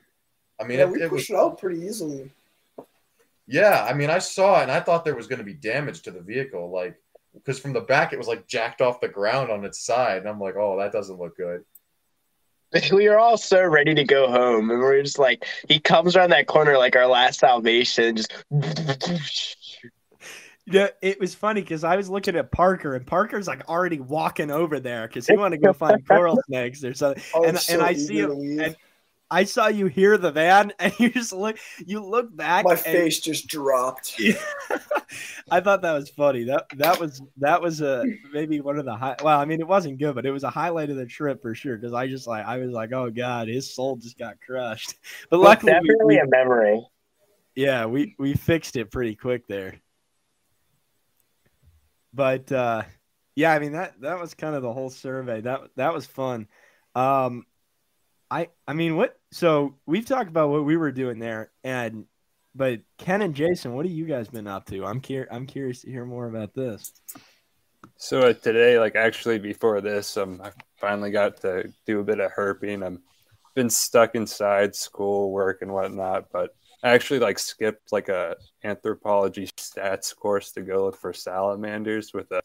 I 0.61 0.65
mean, 0.65 0.79
yeah, 0.79 0.85
it, 0.85 0.91
we 0.91 1.03
it 1.03 1.11
was 1.11 1.21
pushed 1.23 1.31
it 1.31 1.37
out 1.37 1.59
pretty 1.59 1.81
easily. 1.81 2.31
yeah, 3.47 3.87
I 3.89 3.93
mean, 3.93 4.11
I 4.11 4.19
saw 4.19 4.61
it 4.61 4.63
and 4.65 4.73
I 4.73 4.81
thought 4.81 5.05
there 5.05 5.15
was 5.17 5.27
going 5.27 5.39
to 5.39 5.45
be 5.45 5.55
damage 5.55 6.03
to 6.03 6.11
the 6.11 6.21
vehicle, 6.21 6.71
like 6.71 6.97
because 7.35 7.59
from 7.59 7.73
the 7.75 7.83
back 7.83 8.13
it 8.15 8.19
was 8.19 8.27
like 8.29 8.47
jacked 8.47 8.81
off 8.81 9.01
the 9.01 9.09
ground 9.09 9.51
on 9.51 9.65
its 9.65 9.79
side, 9.85 10.19
and 10.19 10.29
I'm 10.29 10.41
like, 10.41 10.57
oh, 10.57 10.79
that 10.79 10.93
doesn't 10.93 11.19
look 11.19 11.37
good. 11.37 11.65
we 12.93 13.09
were 13.09 13.19
all 13.19 13.37
so 13.37 13.63
ready 13.65 13.95
to 13.95 14.05
go 14.05 14.29
home, 14.31 14.71
and 14.71 14.81
we 14.81 14.85
are 14.87 15.03
just 15.03 15.19
like, 15.19 15.45
he 15.69 15.79
comes 15.79 16.17
around 16.17 16.31
that 16.31 16.47
corner 16.47 16.77
like 16.79 16.97
our 16.97 17.07
last 17.07 17.41
salvation, 17.41 18.17
just. 18.17 18.33
Yeah, 20.69 20.89
it 21.01 21.21
was 21.21 21.33
funny 21.33 21.61
because 21.61 21.85
I 21.85 21.95
was 21.95 22.11
looking 22.11 22.35
at 22.35 22.51
Parker 22.51 22.97
and 22.97 23.07
Parker's 23.07 23.47
like 23.47 23.69
already 23.69 24.01
walking 24.01 24.51
over 24.51 24.81
there 24.81 25.07
because 25.07 25.25
he 25.25 25.37
wanted 25.37 25.61
to 25.61 25.67
go 25.67 25.73
find 25.73 26.05
coral 26.09 26.41
snakes 26.49 26.83
or 26.83 26.93
something. 26.93 27.23
I 27.35 27.39
was 27.39 27.49
And- 27.51 27.59
so 27.61 27.75
and 27.75 27.83
I 27.83 27.93
see 27.95 28.19
him- 28.19 28.31
and- 28.61 28.77
I 29.31 29.43
saw 29.45 29.67
you 29.67 29.87
hear 29.87 30.17
the 30.19 30.31
van 30.31 30.73
and 30.79 30.93
you 30.99 31.11
just 31.11 31.33
look 31.33 31.59
you 31.85 32.05
look 32.05 32.35
back 32.35 32.65
My 32.65 32.77
face 32.77 33.21
just 33.21 33.49
dropped. 33.49 34.15
I 35.51 35.61
thought 35.61 35.83
that 35.83 35.93
was 35.93 36.09
funny. 36.11 36.45
That 36.45 36.67
that 36.77 37.01
was 37.01 37.23
that 37.39 37.61
was 37.61 37.81
a 37.81 38.05
maybe 38.33 38.61
one 38.61 38.79
of 38.79 38.85
the 38.85 38.95
high. 38.95 39.17
Well, 39.23 39.39
I 39.39 39.45
mean, 39.45 39.61
it 39.61 39.67
wasn't 39.67 39.99
good, 39.99 40.15
but 40.15 40.27
it 40.27 40.31
was 40.31 40.45
a 40.45 40.51
highlight 40.51 40.91
of 40.91 40.97
the 40.97 41.07
trip 41.07 41.43
for 41.43 41.55
sure. 41.55 41.77
Because 41.77 41.93
I 41.93 42.07
just 42.07 42.27
like 42.27 42.45
I 42.47 42.59
was 42.59 42.71
like, 42.71 42.93
oh 42.93 43.11
god, 43.11 43.49
his 43.49 43.73
soul 43.75 43.97
just 43.97 44.19
got 44.19 44.41
crushed. 44.41 44.95
But 45.31 45.41
luckily, 45.41 45.73
we, 45.73 45.89
definitely 45.89 46.15
we- 46.17 46.21
a 46.21 46.27
memory. 46.29 46.87
yeah, 47.55 47.87
we 47.87 48.15
we 48.19 48.35
fixed 48.35 48.77
it 48.77 48.91
pretty 48.91 49.15
quick 49.17 49.47
there. 49.49 49.81
But 52.15 52.51
uh, 52.53 52.83
yeah, 53.35 53.53
I 53.53 53.59
mean 53.59 53.73
that 53.73 54.01
that 54.01 54.21
was 54.21 54.35
kind 54.35 54.55
of 54.55 54.63
the 54.63 54.73
whole 54.73 54.91
survey. 54.91 55.41
That 55.43 55.63
that 55.77 55.93
was 55.93 56.07
fun. 56.07 56.49
Um, 56.95 57.45
I 58.31 58.49
I 58.67 58.73
mean, 58.73 58.97
what? 58.97 59.19
So 59.33 59.77
we've 59.87 60.07
talked 60.07 60.29
about 60.29 60.51
what 60.51 60.65
we 60.65 60.77
were 60.77 60.93
doing 60.93 61.19
there, 61.19 61.51
and 61.63 62.07
but 62.55 62.81
Ken 62.99 63.23
and 63.23 63.35
Jason, 63.35 63.75
what 63.75 63.85
have 63.85 63.95
you 63.95 64.07
guys 64.07 64.29
been 64.29 64.47
up 64.47 64.67
to? 64.67 64.85
I'm 64.85 65.01
cur- 65.01 65.29
I'm 65.31 65.47
curious 65.47 65.83
to 65.83 65.91
hear 65.91 66.05
more 66.05 66.27
about 66.27 66.55
this. 66.55 66.93
So 67.97 68.21
uh, 68.21 68.33
today, 68.33 68.79
like 68.79 68.97
actually 68.97 69.39
before 69.39 69.81
this, 69.81 70.17
um, 70.17 70.41
I 70.43 70.51
finally 70.77 71.11
got 71.11 71.41
to 71.43 71.73
do 71.87 72.01
a 72.01 72.05
bit 72.05 72.21
of 72.21 72.33
herping. 72.33 72.85
I'm 72.85 73.03
been 73.55 73.71
stuck 73.71 74.15
inside 74.15 74.75
school, 74.75 75.33
work, 75.33 75.63
and 75.63 75.73
whatnot, 75.73 76.27
but 76.31 76.51
I 76.83 76.91
actually 76.91 77.21
like 77.21 77.39
skipped 77.39 77.91
like 77.91 78.09
a 78.09 78.37
anthropology 78.65 79.49
stats 79.57 80.15
course 80.15 80.53
to 80.53 80.63
go 80.63 80.85
look 80.85 80.97
for 80.97 81.13
salamanders 81.13 82.13
with 82.13 82.31
a 82.33 82.43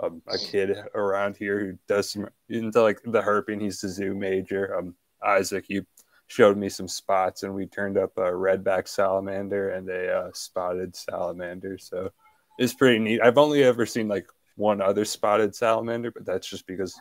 a, 0.00 0.10
a 0.28 0.38
kid 0.38 0.76
around 0.94 1.36
here 1.36 1.60
who 1.60 1.78
does 1.86 2.10
some 2.10 2.28
into 2.48 2.82
like 2.82 3.00
the 3.04 3.22
herping. 3.22 3.60
He's 3.60 3.80
the 3.80 3.88
zoo 3.88 4.14
major. 4.14 4.76
Um, 4.76 4.94
Isaac, 5.24 5.66
you 5.68 5.86
showed 6.26 6.56
me 6.56 6.68
some 6.68 6.88
spots, 6.88 7.42
and 7.42 7.54
we 7.54 7.66
turned 7.66 7.98
up 7.98 8.16
a 8.16 8.22
redback 8.22 8.88
salamander 8.88 9.70
and 9.70 9.88
a 9.88 10.18
uh, 10.18 10.30
spotted 10.32 10.96
salamander. 10.96 11.78
So 11.78 12.10
it's 12.58 12.74
pretty 12.74 12.98
neat. 12.98 13.20
I've 13.22 13.38
only 13.38 13.62
ever 13.62 13.86
seen 13.86 14.08
like 14.08 14.26
one 14.56 14.80
other 14.80 15.04
spotted 15.04 15.54
salamander, 15.54 16.10
but 16.10 16.24
that's 16.24 16.48
just 16.48 16.66
because 16.66 16.98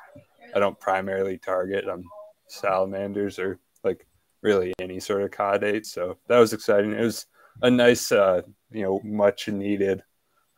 I 0.56 0.60
don't 0.60 0.80
primarily 0.80 1.38
target 1.38 1.88
um 1.88 2.04
salamanders 2.48 3.40
or 3.40 3.60
like 3.84 4.06
really 4.42 4.74
any 4.80 5.00
sort 5.00 5.24
of 5.24 5.32
caudate. 5.32 5.86
So 5.86 6.18
that 6.28 6.40
was 6.40 6.54
exciting. 6.54 6.94
It 6.94 7.02
was 7.02 7.26
a 7.62 7.70
nice, 7.70 8.12
uh, 8.12 8.42
you 8.72 8.84
know, 8.84 9.00
much 9.04 9.48
needed 9.48 10.04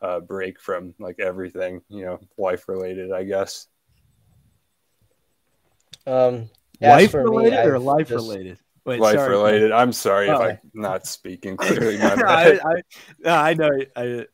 uh, 0.02 0.20
break 0.20 0.60
from 0.60 0.94
like 0.98 1.20
everything, 1.20 1.82
you 1.88 2.04
know, 2.04 2.20
life 2.36 2.68
related, 2.68 3.12
I 3.12 3.24
guess. 3.24 3.68
Um, 6.06 6.48
Life 6.80 7.10
for 7.10 7.24
me, 7.24 7.30
related 7.30 7.66
or 7.66 7.78
life 7.78 8.08
just- 8.08 8.28
related? 8.28 8.58
Wait, 8.84 9.00
life 9.00 9.16
sorry, 9.16 9.30
related. 9.30 9.72
I'm 9.72 9.92
sorry 9.92 10.30
Oh. 10.30 10.40
if 10.42 10.58
I'm 10.62 10.70
not 10.72 11.06
speaking 11.08 11.56
clearly. 11.56 11.98
My 11.98 12.12
I, 12.12 12.16
bad. 12.16 12.60
I, 12.64 12.82
no, 13.18 13.34
I 13.34 13.54
know. 13.54 13.70
I, 13.96 14.26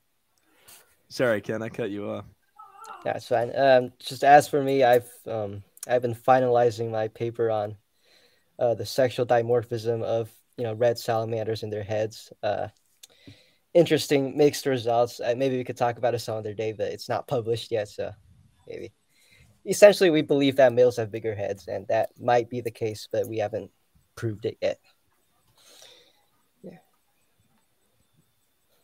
sorry, 1.08 1.40
Ken, 1.40 1.62
I 1.62 1.70
cut 1.70 1.90
you 1.90 2.10
off. 2.10 2.24
Yeah, 3.06 3.12
it's 3.16 3.28
fine. 3.28 3.50
Um, 3.56 3.92
just 3.98 4.22
as 4.24 4.48
for 4.48 4.62
me, 4.62 4.84
I've 4.84 5.10
um, 5.26 5.62
I've 5.88 6.02
been 6.02 6.14
finalizing 6.14 6.90
my 6.90 7.08
paper 7.08 7.50
on 7.50 7.76
uh, 8.58 8.74
the 8.74 8.84
sexual 8.84 9.24
dimorphism 9.24 10.02
of 10.02 10.30
you 10.58 10.64
know 10.64 10.74
red 10.74 10.98
salamanders 10.98 11.62
and 11.62 11.72
their 11.72 11.82
heads. 11.82 12.30
Uh, 12.42 12.68
interesting 13.74 14.36
mixed 14.36 14.66
results. 14.66 15.18
Uh, 15.18 15.34
maybe 15.36 15.56
we 15.56 15.64
could 15.64 15.78
talk 15.78 15.96
about 15.96 16.14
it 16.14 16.18
some 16.18 16.36
other 16.36 16.52
day, 16.54 16.72
but 16.72 16.92
it's 16.92 17.08
not 17.08 17.26
published 17.26 17.72
yet, 17.72 17.88
so 17.88 18.12
maybe. 18.68 18.92
Essentially, 19.64 20.10
we 20.10 20.22
believe 20.22 20.56
that 20.56 20.72
males 20.72 20.96
have 20.96 21.12
bigger 21.12 21.34
heads, 21.34 21.68
and 21.68 21.86
that 21.88 22.10
might 22.20 22.50
be 22.50 22.60
the 22.60 22.70
case, 22.70 23.08
but 23.10 23.28
we 23.28 23.38
haven't 23.38 23.70
proved 24.16 24.44
it 24.44 24.58
yet. 24.60 24.78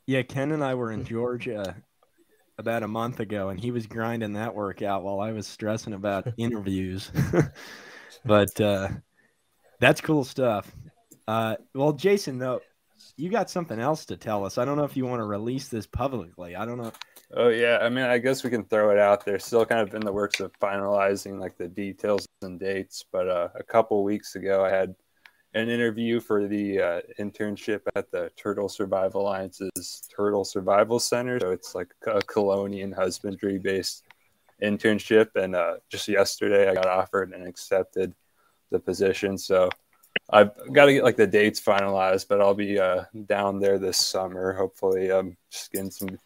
Yeah, 0.07 0.22
Ken 0.22 0.53
and 0.53 0.64
I 0.64 0.74
were 0.74 0.91
in 0.91 1.05
Georgia 1.05 1.76
about 2.57 2.83
a 2.83 2.89
month 2.89 3.20
ago, 3.20 3.51
and 3.51 3.61
he 3.61 3.70
was 3.70 3.87
grinding 3.87 4.33
that 4.33 4.55
workout 4.55 5.03
while 5.03 5.20
I 5.20 5.33
was 5.33 5.47
stressing 5.47 5.93
about 5.93 6.26
interviews. 6.39 7.12
but 8.24 8.59
uh, 8.59 8.89
that's 9.81 10.01
cool 10.01 10.24
stuff. 10.24 10.74
Uh, 11.26 11.57
well, 11.74 11.93
Jason, 11.93 12.39
though, 12.39 12.62
you 13.16 13.29
got 13.29 13.51
something 13.51 13.79
else 13.79 14.07
to 14.07 14.16
tell 14.16 14.47
us. 14.47 14.57
I 14.57 14.64
don't 14.64 14.79
know 14.79 14.85
if 14.85 14.97
you 14.97 15.05
want 15.05 15.20
to 15.20 15.26
release 15.26 15.68
this 15.68 15.87
publicly. 15.87 16.57
I 16.57 16.64
don't 16.64 16.79
know. 16.79 16.93
Oh 17.35 17.49
yeah, 17.49 17.79
I 17.83 17.91
mean, 17.91 18.05
I 18.05 18.16
guess 18.18 18.43
we 18.43 18.49
can 18.49 18.64
throw 18.64 18.91
it 18.91 18.99
out 18.99 19.24
there. 19.24 19.39
Still 19.39 19.66
kind 19.66 19.87
of 19.87 19.95
in 19.95 20.01
the 20.01 20.12
works 20.12 20.41
of 20.41 20.53
finalizing 20.61 21.39
like 21.39 21.59
the 21.59 21.68
details 21.68 22.26
and 22.41 22.59
dates. 22.59 23.05
But 23.12 23.29
uh, 23.29 23.49
a 23.55 23.62
couple 23.62 24.03
weeks 24.03 24.35
ago, 24.35 24.64
I 24.64 24.70
had 24.70 24.95
an 25.53 25.68
interview 25.68 26.20
for 26.20 26.49
the 26.49 26.81
uh, 26.81 27.01
internship 27.18 27.81
at 27.95 28.11
the 28.11 28.31
Turtle 28.37 28.68
Survival 28.68 29.22
Alliance's 29.22 30.09
Turtle 30.14 30.45
Survival 30.45 30.99
Center. 30.99 31.39
So 31.39 31.51
it's 31.51 31.74
like 31.74 31.95
a 32.07 32.20
chelonian 32.20 32.95
husbandry 32.95 33.59
based 33.59 34.05
internship. 34.62 35.37
And 35.37 35.55
uh, 35.55 35.76
just 35.91 36.09
yesterday, 36.09 36.70
I 36.70 36.74
got 36.74 36.87
offered 36.87 37.33
and 37.35 37.47
accepted 37.47 38.14
the 38.70 38.79
position. 38.79 39.37
So 39.37 39.68
I've 40.31 40.51
got 40.72 40.87
to 40.87 40.95
get 40.95 41.05
like 41.05 41.16
the 41.16 41.26
dates 41.26 41.61
finalized, 41.61 42.26
but 42.29 42.41
I'll 42.41 42.55
be 42.55 42.79
uh, 42.79 43.05
down 43.26 43.61
there 43.61 43.79
this 43.79 43.99
summer. 43.99 44.55
Hopefully, 44.55 45.11
um, 45.11 45.37
just 45.51 45.72
getting 45.72 45.91
some 45.91 46.18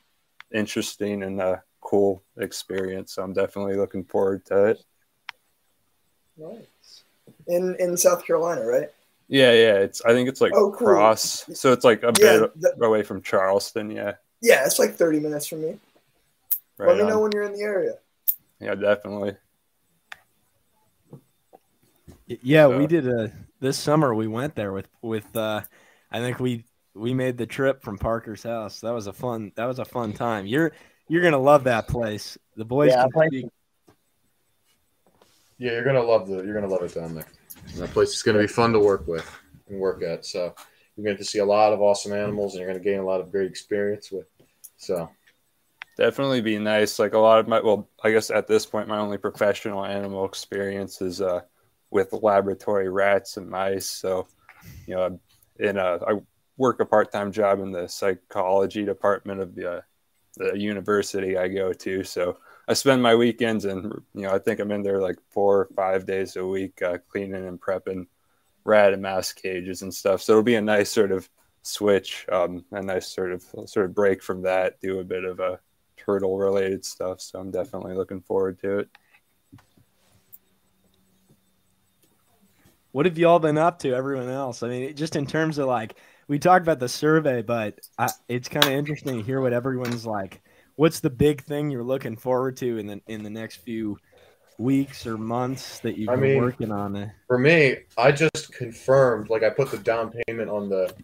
interesting 0.54 1.22
and 1.22 1.40
a 1.40 1.62
cool 1.80 2.22
experience. 2.38 3.14
So 3.14 3.22
I'm 3.22 3.32
definitely 3.32 3.76
looking 3.76 4.04
forward 4.04 4.44
to 4.46 4.66
it. 4.66 4.84
Nice. 6.36 7.04
In 7.46 7.76
in 7.78 7.96
South 7.96 8.24
Carolina, 8.24 8.64
right? 8.64 8.90
Yeah, 9.28 9.52
yeah. 9.52 9.74
It's 9.78 10.02
I 10.04 10.12
think 10.12 10.28
it's 10.28 10.40
like 10.40 10.52
Oh, 10.54 10.70
cool. 10.70 10.86
cross, 10.88 11.44
so 11.58 11.72
it's 11.72 11.84
like 11.84 12.02
a 12.02 12.12
Yeah, 12.18 12.38
bit 12.40 12.52
th- 12.60 12.74
away 12.80 13.02
from 13.02 13.22
Charleston. 13.22 13.90
Yeah, 13.90 14.14
yeah, 14.40 14.64
it's 14.64 14.78
like 14.78 14.94
30 14.94 15.20
minutes 15.20 15.46
from 15.46 15.62
me. 15.62 15.78
right. 16.78 16.88
Let 16.88 16.96
me 16.96 17.02
on. 17.02 17.08
know 17.08 17.20
when 17.20 17.32
you're 17.32 17.44
in 17.44 17.52
the 17.52 17.62
area. 17.62 17.94
Yeah, 18.60 18.74
definitely. 18.74 19.36
Yeah, 22.26 22.66
So- 22.68 22.78
we 22.78 22.86
did 22.86 23.06
a 23.08 23.32
this 23.60 23.78
summer. 23.78 24.14
We 24.14 24.26
went 24.26 24.54
there 24.54 24.72
with 24.72 24.88
with. 25.02 25.34
uh 25.36 25.62
I 26.10 26.18
think 26.20 26.38
we 26.40 26.64
we 26.94 27.14
made 27.14 27.36
the 27.38 27.46
trip 27.46 27.82
from 27.82 27.98
Parker's 27.98 28.42
house. 28.42 28.80
That 28.80 28.92
was 28.92 29.06
a 29.06 29.12
fun. 29.12 29.52
That 29.56 29.66
was 29.66 29.78
a 29.78 29.84
fun 29.84 30.12
time. 30.12 30.46
You're 30.46 30.72
you're 31.08 31.22
gonna 31.22 31.38
love 31.38 31.64
that 31.64 31.88
place. 31.88 32.36
The 32.56 32.64
boys 32.64 32.90
Yeah, 32.90 33.02
can 33.02 33.10
place- 33.12 33.28
speak. 33.28 33.46
Yeah, 35.58 35.72
you're 35.72 35.84
gonna 35.84 36.02
love 36.02 36.28
the 36.28 36.42
you're 36.44 36.54
gonna 36.54 36.68
love 36.72 36.82
it 36.82 36.94
down 36.94 37.14
there. 37.14 37.26
And 37.68 37.76
that 37.82 37.90
place 37.90 38.10
is 38.14 38.22
gonna 38.22 38.38
be 38.40 38.46
fun 38.46 38.72
to 38.72 38.78
work 38.78 39.06
with 39.06 39.28
and 39.68 39.78
work 39.78 40.02
at. 40.02 40.24
So 40.24 40.54
you're 40.96 41.04
going 41.04 41.16
to 41.16 41.24
see 41.24 41.38
a 41.38 41.44
lot 41.44 41.72
of 41.72 41.80
awesome 41.80 42.12
animals, 42.12 42.52
and 42.52 42.60
you're 42.60 42.68
going 42.70 42.82
to 42.82 42.84
gain 42.84 42.98
a 43.00 43.04
lot 43.04 43.22
of 43.22 43.32
great 43.32 43.48
experience 43.48 44.12
with. 44.12 44.26
So 44.76 45.08
definitely 45.96 46.42
be 46.42 46.58
nice. 46.58 46.98
Like 46.98 47.14
a 47.14 47.18
lot 47.18 47.38
of 47.38 47.48
my, 47.48 47.60
well, 47.60 47.88
I 48.04 48.10
guess 48.10 48.30
at 48.30 48.46
this 48.46 48.66
point, 48.66 48.88
my 48.88 48.98
only 48.98 49.16
professional 49.16 49.86
animal 49.86 50.26
experience 50.26 51.00
is 51.00 51.22
uh, 51.22 51.40
with 51.90 52.12
laboratory 52.12 52.90
rats 52.90 53.38
and 53.38 53.48
mice. 53.48 53.86
So, 53.86 54.26
you 54.86 54.94
know, 54.94 55.02
I'm 55.04 55.20
in 55.58 55.78
a, 55.78 55.98
I 56.06 56.20
work 56.56 56.80
a 56.80 56.84
part 56.84 57.12
time 57.12 57.32
job 57.32 57.60
in 57.60 57.72
the 57.72 57.88
psychology 57.88 58.84
department 58.84 59.40
of 59.40 59.54
the, 59.54 59.72
uh, 59.72 59.80
the 60.36 60.58
university 60.58 61.36
I 61.36 61.48
go 61.48 61.72
to. 61.72 62.04
So 62.04 62.38
I 62.68 62.74
spend 62.74 63.02
my 63.02 63.14
weekends 63.14 63.64
and, 63.64 63.84
you 64.14 64.22
know, 64.22 64.34
I 64.34 64.38
think 64.38 64.60
I'm 64.60 64.70
in 64.70 64.82
there 64.82 65.00
like 65.00 65.18
four 65.30 65.62
or 65.62 65.68
five 65.74 66.06
days 66.06 66.36
a 66.36 66.46
week 66.46 66.80
uh, 66.82 66.98
cleaning 67.08 67.46
and 67.46 67.60
prepping 67.60 68.06
rat 68.64 68.92
and 68.92 69.02
mouse 69.02 69.32
cages 69.32 69.82
and 69.82 69.92
stuff. 69.92 70.22
So 70.22 70.32
it'll 70.32 70.42
be 70.42 70.54
a 70.54 70.62
nice 70.62 70.90
sort 70.90 71.12
of 71.12 71.28
switch, 71.62 72.26
um, 72.30 72.64
a 72.70 72.82
nice 72.82 73.08
sort 73.08 73.32
of 73.32 73.44
sort 73.66 73.86
of 73.86 73.94
break 73.94 74.22
from 74.22 74.42
that, 74.42 74.80
do 74.80 75.00
a 75.00 75.04
bit 75.04 75.24
of 75.24 75.40
a 75.40 75.58
turtle 75.96 76.38
related 76.38 76.84
stuff. 76.84 77.20
So 77.20 77.38
I'm 77.38 77.50
definitely 77.50 77.94
looking 77.94 78.20
forward 78.20 78.58
to 78.60 78.80
it. 78.80 78.88
What 82.92 83.06
have 83.06 83.16
y'all 83.16 83.38
been 83.38 83.58
up 83.58 83.78
to, 83.80 83.94
everyone 83.94 84.28
else? 84.28 84.62
I 84.62 84.68
mean, 84.68 84.94
just 84.94 85.16
in 85.16 85.26
terms 85.26 85.58
of 85.58 85.66
like, 85.66 85.96
we 86.32 86.38
talked 86.38 86.62
about 86.62 86.78
the 86.78 86.88
survey, 86.88 87.42
but 87.42 87.78
I, 87.98 88.08
it's 88.26 88.48
kind 88.48 88.64
of 88.64 88.72
interesting 88.72 89.18
to 89.18 89.22
hear 89.22 89.42
what 89.42 89.52
everyone's 89.52 90.06
like. 90.06 90.40
What's 90.76 91.00
the 91.00 91.10
big 91.10 91.42
thing 91.42 91.70
you're 91.70 91.82
looking 91.82 92.16
forward 92.16 92.56
to 92.56 92.78
in 92.78 92.86
the 92.86 93.02
in 93.06 93.22
the 93.22 93.28
next 93.28 93.56
few 93.56 93.98
weeks 94.56 95.06
or 95.06 95.18
months 95.18 95.80
that 95.80 95.98
you've 95.98 96.08
I 96.08 96.14
been 96.14 96.22
mean, 96.22 96.40
working 96.40 96.72
on 96.72 96.96
it? 96.96 97.10
for 97.26 97.36
me, 97.36 97.76
I 97.98 98.12
just 98.12 98.50
confirmed, 98.54 99.28
like 99.28 99.42
I 99.42 99.50
put 99.50 99.70
the 99.70 99.76
down 99.76 100.10
payment 100.26 100.48
on 100.48 100.70
the 100.70 100.94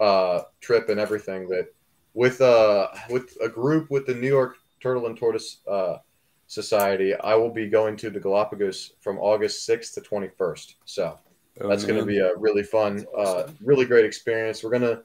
uh, 0.00 0.44
trip 0.62 0.88
and 0.88 0.98
everything 0.98 1.50
that 1.50 1.66
with 2.14 2.40
uh 2.40 2.88
with 3.10 3.36
a 3.42 3.50
group 3.50 3.90
with 3.90 4.06
the 4.06 4.14
New 4.14 4.26
York 4.26 4.56
Turtle 4.80 5.04
and 5.04 5.18
Tortoise 5.18 5.58
uh, 5.70 5.98
Society, 6.46 7.14
I 7.14 7.34
will 7.34 7.52
be 7.52 7.68
going 7.68 7.94
to 7.98 8.08
the 8.08 8.20
Galapagos 8.20 8.94
from 9.00 9.18
August 9.18 9.68
6th 9.68 9.92
to 9.92 10.00
21st. 10.00 10.76
So 10.86 11.18
Oh, 11.60 11.68
that's 11.68 11.84
going 11.84 11.98
to 11.98 12.04
be 12.04 12.18
a 12.18 12.34
really 12.36 12.62
fun, 12.62 13.06
uh, 13.16 13.44
really 13.62 13.86
great 13.86 14.04
experience. 14.04 14.62
We're 14.62 14.70
gonna 14.70 15.02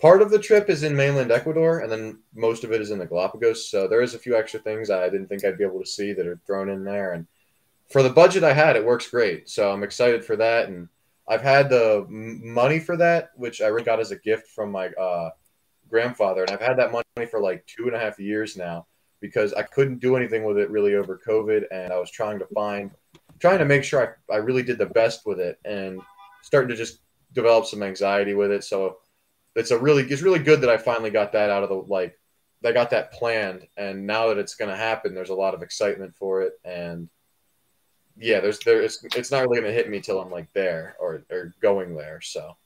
part 0.00 0.20
of 0.20 0.30
the 0.30 0.38
trip 0.38 0.68
is 0.68 0.82
in 0.82 0.94
mainland 0.94 1.32
Ecuador, 1.32 1.80
and 1.80 1.90
then 1.90 2.18
most 2.34 2.64
of 2.64 2.72
it 2.72 2.80
is 2.80 2.90
in 2.90 2.98
the 2.98 3.06
Galapagos. 3.06 3.70
So 3.70 3.88
there 3.88 4.02
is 4.02 4.14
a 4.14 4.18
few 4.18 4.36
extra 4.36 4.60
things 4.60 4.90
I 4.90 5.08
didn't 5.08 5.28
think 5.28 5.44
I'd 5.44 5.58
be 5.58 5.64
able 5.64 5.80
to 5.80 5.86
see 5.86 6.12
that 6.12 6.26
are 6.26 6.40
thrown 6.46 6.68
in 6.68 6.84
there, 6.84 7.12
and 7.12 7.26
for 7.88 8.02
the 8.02 8.10
budget 8.10 8.44
I 8.44 8.52
had, 8.52 8.76
it 8.76 8.84
works 8.84 9.08
great. 9.08 9.48
So 9.48 9.70
I'm 9.70 9.82
excited 9.82 10.24
for 10.24 10.36
that, 10.36 10.68
and 10.68 10.88
I've 11.28 11.42
had 11.42 11.70
the 11.70 12.06
money 12.08 12.78
for 12.78 12.96
that, 12.98 13.30
which 13.36 13.60
I 13.60 13.70
got 13.80 14.00
as 14.00 14.10
a 14.10 14.16
gift 14.16 14.48
from 14.48 14.70
my 14.70 14.88
uh, 14.88 15.30
grandfather, 15.88 16.42
and 16.42 16.50
I've 16.50 16.60
had 16.60 16.78
that 16.78 16.92
money 16.92 17.26
for 17.30 17.40
like 17.40 17.66
two 17.66 17.86
and 17.86 17.94
a 17.94 17.98
half 17.98 18.18
years 18.18 18.56
now 18.56 18.86
because 19.20 19.52
I 19.54 19.62
couldn't 19.62 19.98
do 19.98 20.16
anything 20.16 20.44
with 20.44 20.58
it 20.58 20.70
really 20.70 20.94
over 20.94 21.20
COVID, 21.26 21.64
and 21.70 21.92
I 21.92 21.98
was 21.98 22.10
trying 22.10 22.38
to 22.38 22.46
find, 22.46 22.90
trying 23.38 23.58
to 23.58 23.64
make 23.64 23.84
sure 23.84 24.18
I, 24.30 24.34
I 24.34 24.36
really 24.38 24.62
did 24.62 24.78
the 24.78 24.86
best 24.86 25.26
with 25.26 25.40
it, 25.40 25.58
and 25.64 26.00
starting 26.42 26.68
to 26.68 26.76
just 26.76 27.00
develop 27.32 27.66
some 27.66 27.82
anxiety 27.82 28.34
with 28.34 28.50
it. 28.50 28.64
So 28.64 28.98
it's 29.54 29.70
a 29.70 29.78
really, 29.78 30.04
it's 30.04 30.22
really 30.22 30.38
good 30.38 30.60
that 30.60 30.70
I 30.70 30.76
finally 30.76 31.10
got 31.10 31.32
that 31.32 31.50
out 31.50 31.62
of 31.62 31.68
the 31.68 31.76
like, 31.76 32.18
I 32.64 32.72
got 32.72 32.90
that 32.90 33.12
planned, 33.12 33.66
and 33.76 34.06
now 34.06 34.28
that 34.28 34.38
it's 34.38 34.54
going 34.54 34.70
to 34.70 34.76
happen, 34.76 35.14
there's 35.14 35.30
a 35.30 35.34
lot 35.34 35.54
of 35.54 35.62
excitement 35.62 36.14
for 36.16 36.42
it, 36.42 36.54
and 36.64 37.08
yeah, 38.18 38.40
there's 38.40 38.58
there, 38.60 38.82
it's, 38.82 39.04
it's 39.14 39.30
not 39.30 39.42
really 39.42 39.60
going 39.60 39.70
to 39.70 39.76
hit 39.76 39.90
me 39.90 40.00
till 40.00 40.20
I'm 40.20 40.30
like 40.30 40.52
there 40.52 40.96
or 40.98 41.24
or 41.30 41.54
going 41.60 41.94
there. 41.94 42.20
So 42.22 42.56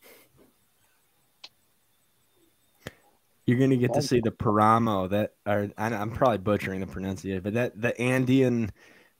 You're 3.50 3.58
gonna 3.58 3.76
get 3.76 3.92
to 3.94 4.02
see 4.02 4.20
the 4.20 4.30
Paramo 4.30 5.08
that 5.08 5.34
are 5.44 5.68
I- 5.76 5.92
I'm 5.92 6.12
probably 6.12 6.38
butchering 6.38 6.78
the 6.78 6.86
pronunciation, 6.86 7.42
but 7.42 7.54
that 7.54 7.80
the 7.80 8.00
Andean 8.00 8.70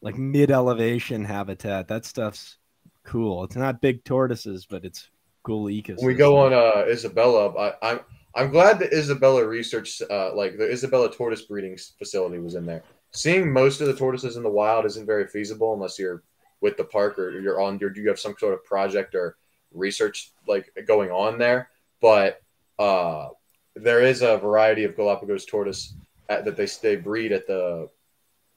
like 0.02 0.16
mid 0.16 0.50
elevation 0.50 1.24
habitat. 1.24 1.88
That 1.88 2.04
stuff's 2.04 2.58
cool. 3.04 3.44
It's 3.44 3.56
not 3.56 3.80
big 3.80 4.04
tortoises, 4.04 4.66
but 4.66 4.84
it's 4.84 5.10
cool 5.42 5.66
ecosystem. 5.66 5.98
when 5.98 6.06
we 6.06 6.14
go 6.14 6.36
on 6.36 6.52
uh, 6.52 6.84
Isabela, 6.88 7.58
I, 7.58 7.90
I'm 7.90 8.00
I'm 8.34 8.50
glad 8.50 8.78
that 8.78 8.92
Isabela 8.92 9.46
research, 9.46 10.00
uh, 10.08 10.34
like 10.34 10.56
the 10.56 10.64
Isabela 10.64 11.12
tortoise 11.12 11.42
breeding 11.42 11.76
facility, 11.98 12.38
was 12.38 12.54
in 12.54 12.64
there. 12.64 12.82
Seeing 13.12 13.52
most 13.52 13.80
of 13.80 13.88
the 13.88 13.94
tortoises 13.94 14.36
in 14.36 14.42
the 14.42 14.50
wild 14.50 14.86
isn't 14.86 15.06
very 15.06 15.26
feasible 15.26 15.74
unless 15.74 15.98
you're 15.98 16.22
with 16.60 16.76
the 16.76 16.84
park 16.84 17.18
or 17.18 17.30
you're 17.40 17.60
on. 17.60 17.82
Or 17.82 17.90
do 17.90 18.00
you 18.00 18.08
have 18.08 18.20
some 18.20 18.36
sort 18.38 18.54
of 18.54 18.64
project 18.64 19.14
or 19.16 19.36
research 19.72 20.32
like 20.46 20.72
going 20.86 21.10
on 21.10 21.38
there. 21.38 21.70
But 22.00 22.40
uh, 22.78 23.28
there 23.76 24.02
is 24.02 24.22
a 24.22 24.38
variety 24.38 24.84
of 24.84 24.96
Galapagos 24.96 25.44
tortoise 25.44 25.94
at, 26.28 26.44
that 26.44 26.56
they 26.56 26.66
they 26.82 26.96
breed 26.96 27.32
at 27.32 27.46
the 27.46 27.88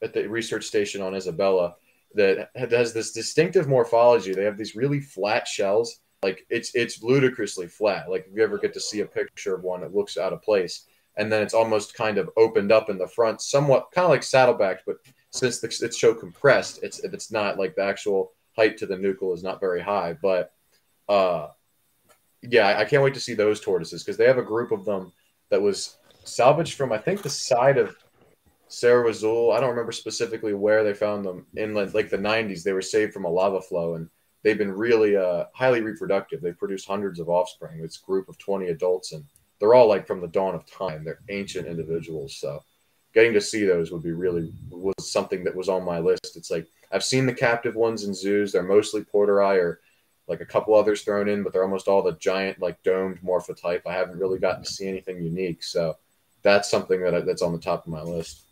at 0.02 0.12
the 0.12 0.28
research 0.28 0.64
station 0.64 1.02
on 1.02 1.12
Isabela 1.12 1.74
that 2.14 2.50
has 2.54 2.92
this 2.92 3.12
distinctive 3.12 3.68
morphology. 3.68 4.32
They 4.32 4.44
have 4.44 4.58
these 4.58 4.76
really 4.76 5.00
flat 5.00 5.48
shells 5.48 6.00
like 6.24 6.46
it's 6.48 6.74
it's 6.74 7.02
ludicrously 7.02 7.68
flat. 7.68 8.10
Like 8.10 8.26
if 8.26 8.34
you 8.34 8.42
ever 8.42 8.56
get 8.56 8.72
to 8.72 8.80
see 8.80 9.00
a 9.00 9.06
picture 9.06 9.54
of 9.54 9.62
one, 9.62 9.82
it 9.82 9.94
looks 9.94 10.16
out 10.16 10.32
of 10.32 10.42
place, 10.42 10.86
and 11.18 11.30
then 11.30 11.42
it's 11.42 11.52
almost 11.52 11.94
kind 11.94 12.16
of 12.16 12.30
opened 12.38 12.72
up 12.72 12.88
in 12.88 12.96
the 12.96 13.06
front, 13.06 13.42
somewhat 13.42 13.88
kind 13.92 14.06
of 14.06 14.10
like 14.10 14.22
saddlebacked, 14.22 14.84
but 14.86 14.96
since 15.30 15.60
the, 15.60 15.66
it's 15.66 16.00
so 16.00 16.14
compressed, 16.14 16.80
it's 16.82 17.04
it's 17.04 17.30
not 17.30 17.58
like 17.58 17.76
the 17.76 17.84
actual 17.84 18.32
height 18.56 18.78
to 18.78 18.86
the 18.86 18.96
nuchal 18.96 19.34
is 19.34 19.42
not 19.42 19.60
very 19.60 19.82
high, 19.82 20.16
but 20.22 20.52
uh, 21.10 21.48
yeah, 22.40 22.78
I 22.78 22.86
can't 22.86 23.02
wait 23.02 23.14
to 23.14 23.20
see 23.20 23.34
those 23.34 23.60
tortoises 23.60 24.02
because 24.02 24.16
they 24.16 24.26
have 24.26 24.38
a 24.38 24.42
group 24.42 24.72
of 24.72 24.86
them 24.86 25.12
that 25.50 25.60
was 25.60 25.98
salvaged 26.24 26.78
from 26.78 26.90
I 26.90 26.96
think 26.98 27.20
the 27.20 27.28
side 27.28 27.76
of 27.76 27.94
Cerro 28.74 29.08
Azul. 29.08 29.52
I 29.52 29.60
don't 29.60 29.70
remember 29.70 29.92
specifically 29.92 30.54
where 30.54 30.84
they 30.84 30.94
found 30.94 31.24
them 31.24 31.46
in 31.54 31.74
like, 31.74 31.94
like 31.94 32.10
the 32.10 32.18
90s. 32.18 32.62
They 32.62 32.72
were 32.72 32.82
saved 32.82 33.12
from 33.12 33.24
a 33.24 33.30
lava 33.30 33.60
flow 33.60 33.94
and 33.94 34.08
they've 34.44 34.58
been 34.58 34.72
really 34.72 35.16
uh, 35.16 35.46
highly 35.54 35.80
reproductive. 35.80 36.40
They've 36.40 36.56
produced 36.56 36.86
hundreds 36.86 37.18
of 37.18 37.28
offspring. 37.28 37.80
A 37.80 38.06
group 38.06 38.28
of 38.28 38.38
20 38.38 38.68
adults, 38.68 39.12
and 39.12 39.24
they're 39.58 39.74
all 39.74 39.88
like 39.88 40.06
from 40.06 40.20
the 40.20 40.28
dawn 40.28 40.54
of 40.54 40.70
time. 40.70 41.02
They're 41.04 41.20
ancient 41.30 41.66
individuals. 41.66 42.36
So 42.36 42.62
getting 43.14 43.32
to 43.32 43.40
see 43.40 43.64
those 43.64 43.90
would 43.90 44.02
be 44.02 44.12
really 44.12 44.52
was 44.70 45.10
something 45.10 45.42
that 45.44 45.56
was 45.56 45.68
on 45.68 45.84
my 45.84 45.98
list. 45.98 46.36
It's 46.36 46.50
like 46.50 46.68
I've 46.92 47.04
seen 47.04 47.26
the 47.26 47.34
captive 47.34 47.74
ones 47.74 48.04
in 48.04 48.14
zoos. 48.14 48.52
They're 48.52 48.62
mostly 48.62 49.02
porteri 49.02 49.56
or 49.58 49.80
like 50.26 50.40
a 50.40 50.46
couple 50.46 50.74
others 50.74 51.02
thrown 51.02 51.28
in, 51.28 51.42
but 51.42 51.52
they're 51.52 51.64
almost 51.64 51.88
all 51.88 52.02
the 52.02 52.12
giant 52.12 52.60
like 52.60 52.82
domed 52.82 53.20
morphotype. 53.22 53.82
I 53.86 53.94
haven't 53.94 54.18
really 54.18 54.38
gotten 54.38 54.62
to 54.62 54.70
see 54.70 54.86
anything 54.86 55.22
unique. 55.22 55.62
So 55.62 55.96
that's 56.42 56.70
something 56.70 57.02
that 57.02 57.14
I, 57.14 57.20
that's 57.20 57.42
on 57.42 57.52
the 57.52 57.58
top 57.58 57.86
of 57.86 57.92
my 57.92 58.02
list. 58.02 58.43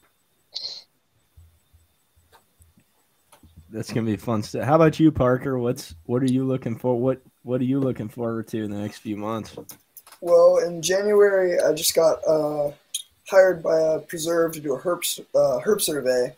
That's 3.73 3.91
gonna 3.91 4.05
be 4.05 4.17
fun 4.17 4.43
stuff. 4.43 4.65
How 4.65 4.75
about 4.75 5.01
you, 5.01 5.11
Parker? 5.11 5.59
What's 5.59 5.95
what 6.05 6.23
are 6.23 6.31
you 6.31 6.45
looking 6.45 6.77
for? 6.77 7.01
What 7.01 7.23
what 7.43 7.61
are 7.61 7.65
you 7.65 7.81
looking 7.81 8.09
forward 8.09 8.47
to 8.49 8.63
in 8.63 8.71
the 8.71 8.77
next 8.77 8.99
few 8.99 9.17
months? 9.17 9.57
Well, 10.21 10.59
in 10.59 10.83
January, 10.83 11.59
I 11.59 11.73
just 11.73 11.95
got 11.95 12.21
uh, 12.29 12.73
hired 13.29 13.63
by 13.63 13.81
a 13.81 13.99
preserve 13.99 14.53
to 14.53 14.61
do 14.61 14.75
a 14.75 14.79
herp 14.79 15.21
uh, 15.35 15.61
herp 15.65 15.81
survey, 15.81 16.37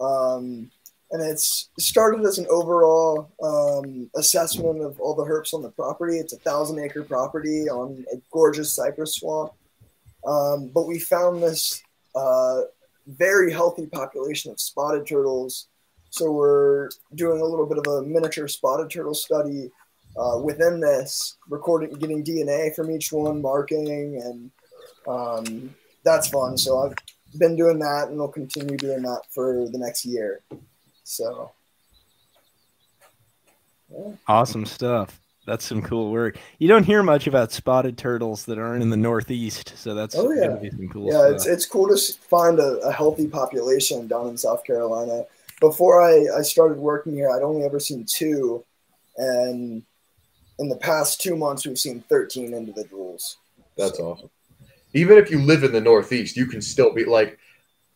um, 0.00 0.70
and 1.10 1.22
it's 1.22 1.68
it 1.76 1.82
started 1.82 2.24
as 2.24 2.38
an 2.38 2.46
overall 2.48 3.30
um, 3.42 4.10
assessment 4.16 4.82
of 4.82 4.98
all 5.00 5.14
the 5.14 5.24
herps 5.24 5.52
on 5.52 5.60
the 5.60 5.70
property. 5.70 6.16
It's 6.16 6.32
a 6.32 6.38
thousand 6.38 6.78
acre 6.78 7.04
property 7.04 7.68
on 7.68 8.06
a 8.10 8.16
gorgeous 8.32 8.72
cypress 8.72 9.16
swamp, 9.16 9.52
um, 10.26 10.68
but 10.68 10.86
we 10.86 10.98
found 10.98 11.42
this 11.42 11.82
uh, 12.14 12.62
very 13.06 13.52
healthy 13.52 13.86
population 13.86 14.50
of 14.50 14.58
spotted 14.58 15.06
turtles. 15.06 15.66
So 16.10 16.30
we're 16.32 16.90
doing 17.14 17.40
a 17.40 17.44
little 17.44 17.66
bit 17.66 17.78
of 17.78 17.86
a 17.86 18.02
miniature 18.02 18.48
spotted 18.48 18.90
turtle 18.90 19.14
study 19.14 19.70
uh, 20.16 20.38
within 20.42 20.80
this, 20.80 21.36
recording, 21.48 21.90
getting 21.94 22.24
DNA 22.24 22.74
from 22.74 22.90
each 22.90 23.12
one, 23.12 23.40
marking, 23.40 24.20
and 24.22 24.50
um, 25.06 25.74
that's 26.04 26.28
fun. 26.28 26.58
So 26.58 26.80
I've 26.80 26.94
been 27.38 27.56
doing 27.56 27.78
that, 27.78 28.08
and 28.08 28.18
we'll 28.18 28.28
continue 28.28 28.76
doing 28.76 29.02
that 29.02 29.22
for 29.30 29.68
the 29.70 29.78
next 29.78 30.04
year. 30.04 30.40
So 31.04 31.52
Awesome 34.28 34.66
stuff. 34.66 35.20
That's 35.46 35.64
some 35.64 35.82
cool 35.82 36.12
work. 36.12 36.38
You 36.58 36.68
don't 36.68 36.84
hear 36.84 37.02
much 37.02 37.26
about 37.26 37.50
spotted 37.50 37.98
turtles 37.98 38.44
that 38.44 38.58
aren't 38.58 38.82
in 38.82 38.90
the 38.90 38.96
Northeast, 38.96 39.72
so 39.76 39.94
that's 39.94 40.14
Oh, 40.16 40.30
yeah. 40.30 40.48
be 40.56 40.70
some 40.70 40.88
cool 40.88 41.06
yeah, 41.06 41.18
stuff. 41.18 41.32
it's 41.32 41.46
it's 41.46 41.66
cool 41.66 41.88
to 41.88 41.96
find 42.28 42.60
a, 42.60 42.78
a 42.80 42.92
healthy 42.92 43.26
population 43.26 44.06
down 44.06 44.28
in 44.28 44.36
South 44.36 44.62
Carolina. 44.64 45.24
Before 45.60 46.02
I, 46.02 46.38
I 46.38 46.42
started 46.42 46.78
working 46.78 47.14
here, 47.14 47.30
I'd 47.30 47.42
only 47.42 47.64
ever 47.64 47.78
seen 47.78 48.04
two, 48.04 48.64
and 49.16 49.82
in 50.58 50.68
the 50.68 50.76
past 50.76 51.20
two 51.20 51.36
months, 51.36 51.66
we've 51.66 51.78
seen 51.78 52.02
13 52.08 52.54
individuals. 52.54 53.38
That's 53.76 53.98
so. 53.98 54.12
awesome. 54.12 54.30
Even 54.92 55.18
if 55.18 55.30
you 55.30 55.40
live 55.40 55.62
in 55.62 55.72
the 55.72 55.80
Northeast, 55.80 56.36
you 56.36 56.46
can 56.46 56.60
still 56.60 56.92
be 56.92 57.04
like 57.04 57.38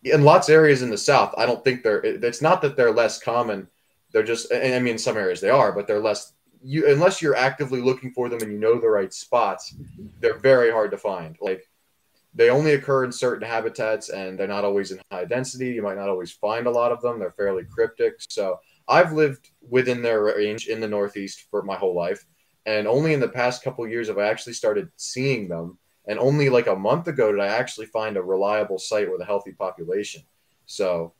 in 0.04 0.22
lots 0.22 0.48
of 0.48 0.54
areas 0.54 0.82
in 0.82 0.90
the 0.90 0.98
South. 0.98 1.34
I 1.36 1.46
don't 1.46 1.64
think 1.64 1.82
they're. 1.82 2.00
It's 2.04 2.42
not 2.42 2.62
that 2.62 2.76
they're 2.76 2.92
less 2.92 3.18
common. 3.18 3.66
They're 4.12 4.22
just. 4.22 4.52
I 4.52 4.78
mean, 4.78 4.92
in 4.92 4.98
some 4.98 5.16
areas 5.16 5.40
they 5.40 5.50
are, 5.50 5.72
but 5.72 5.86
they're 5.86 6.00
less. 6.00 6.32
You 6.62 6.88
unless 6.88 7.20
you're 7.20 7.36
actively 7.36 7.80
looking 7.80 8.12
for 8.12 8.28
them 8.28 8.40
and 8.42 8.52
you 8.52 8.58
know 8.58 8.80
the 8.80 8.88
right 8.88 9.12
spots, 9.12 9.74
they're 10.20 10.38
very 10.38 10.70
hard 10.70 10.90
to 10.92 10.98
find. 10.98 11.36
Like 11.40 11.68
they 12.34 12.50
only 12.50 12.74
occur 12.74 13.04
in 13.04 13.12
certain 13.12 13.46
habitats 13.46 14.08
and 14.08 14.38
they're 14.38 14.48
not 14.48 14.64
always 14.64 14.90
in 14.90 15.00
high 15.10 15.24
density. 15.24 15.68
You 15.68 15.82
might 15.82 15.96
not 15.96 16.08
always 16.08 16.32
find 16.32 16.66
a 16.66 16.70
lot 16.70 16.90
of 16.90 17.00
them. 17.00 17.18
They're 17.18 17.30
fairly 17.30 17.64
cryptic. 17.64 18.14
So 18.28 18.58
I've 18.88 19.12
lived 19.12 19.50
within 19.68 20.02
their 20.02 20.24
range 20.24 20.66
in 20.66 20.80
the 20.80 20.88
Northeast 20.88 21.46
for 21.50 21.62
my 21.62 21.76
whole 21.76 21.94
life. 21.94 22.24
And 22.66 22.88
only 22.88 23.12
in 23.12 23.20
the 23.20 23.28
past 23.28 23.62
couple 23.62 23.86
years 23.86 24.08
have 24.08 24.18
I 24.18 24.26
actually 24.26 24.54
started 24.54 24.88
seeing 24.96 25.48
them. 25.48 25.78
And 26.06 26.18
only 26.18 26.48
like 26.48 26.66
a 26.66 26.74
month 26.74 27.08
ago 27.08 27.30
did 27.30 27.40
I 27.40 27.46
actually 27.46 27.86
find 27.86 28.16
a 28.16 28.22
reliable 28.22 28.78
site 28.78 29.10
with 29.10 29.20
a 29.20 29.26
healthy 29.26 29.52
population. 29.52 30.22
So 30.66 31.14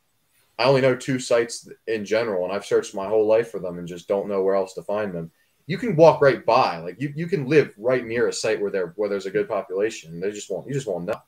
I 0.58 0.64
only 0.64 0.80
know 0.80 0.94
two 0.94 1.18
sites 1.18 1.68
in 1.86 2.04
general, 2.04 2.44
and 2.44 2.52
I've 2.52 2.66
searched 2.66 2.94
my 2.94 3.08
whole 3.08 3.26
life 3.26 3.50
for 3.50 3.60
them 3.60 3.78
and 3.78 3.88
just 3.88 4.08
don't 4.08 4.28
know 4.28 4.42
where 4.42 4.54
else 4.54 4.74
to 4.74 4.82
find 4.82 5.12
them. 5.12 5.30
You 5.66 5.78
can 5.78 5.96
walk 5.96 6.20
right 6.20 6.44
by, 6.44 6.78
like 6.78 7.00
you, 7.00 7.12
you 7.16 7.26
can 7.26 7.46
live 7.46 7.74
right 7.78 8.04
near 8.04 8.28
a 8.28 8.32
site 8.32 8.60
where 8.60 8.70
there 8.70 8.92
where 8.96 9.08
there's 9.08 9.26
a 9.26 9.30
good 9.30 9.48
population. 9.48 10.20
They 10.20 10.30
just 10.30 10.50
won't 10.50 10.66
you 10.66 10.74
just 10.74 10.86
won't 10.86 11.06
know. 11.06 11.20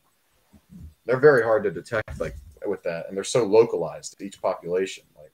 They're 1.07 1.21
very 1.21 1.43
hard 1.43 1.65
to 1.65 1.71
detect 1.71 2.21
like 2.21 2.37
with 2.67 2.83
that, 2.83 3.07
and 3.09 3.17
they're 3.17 3.25
so 3.25 3.45
localized 3.45 4.21
each 4.21 4.43
population. 4.43 5.05
Like 5.17 5.33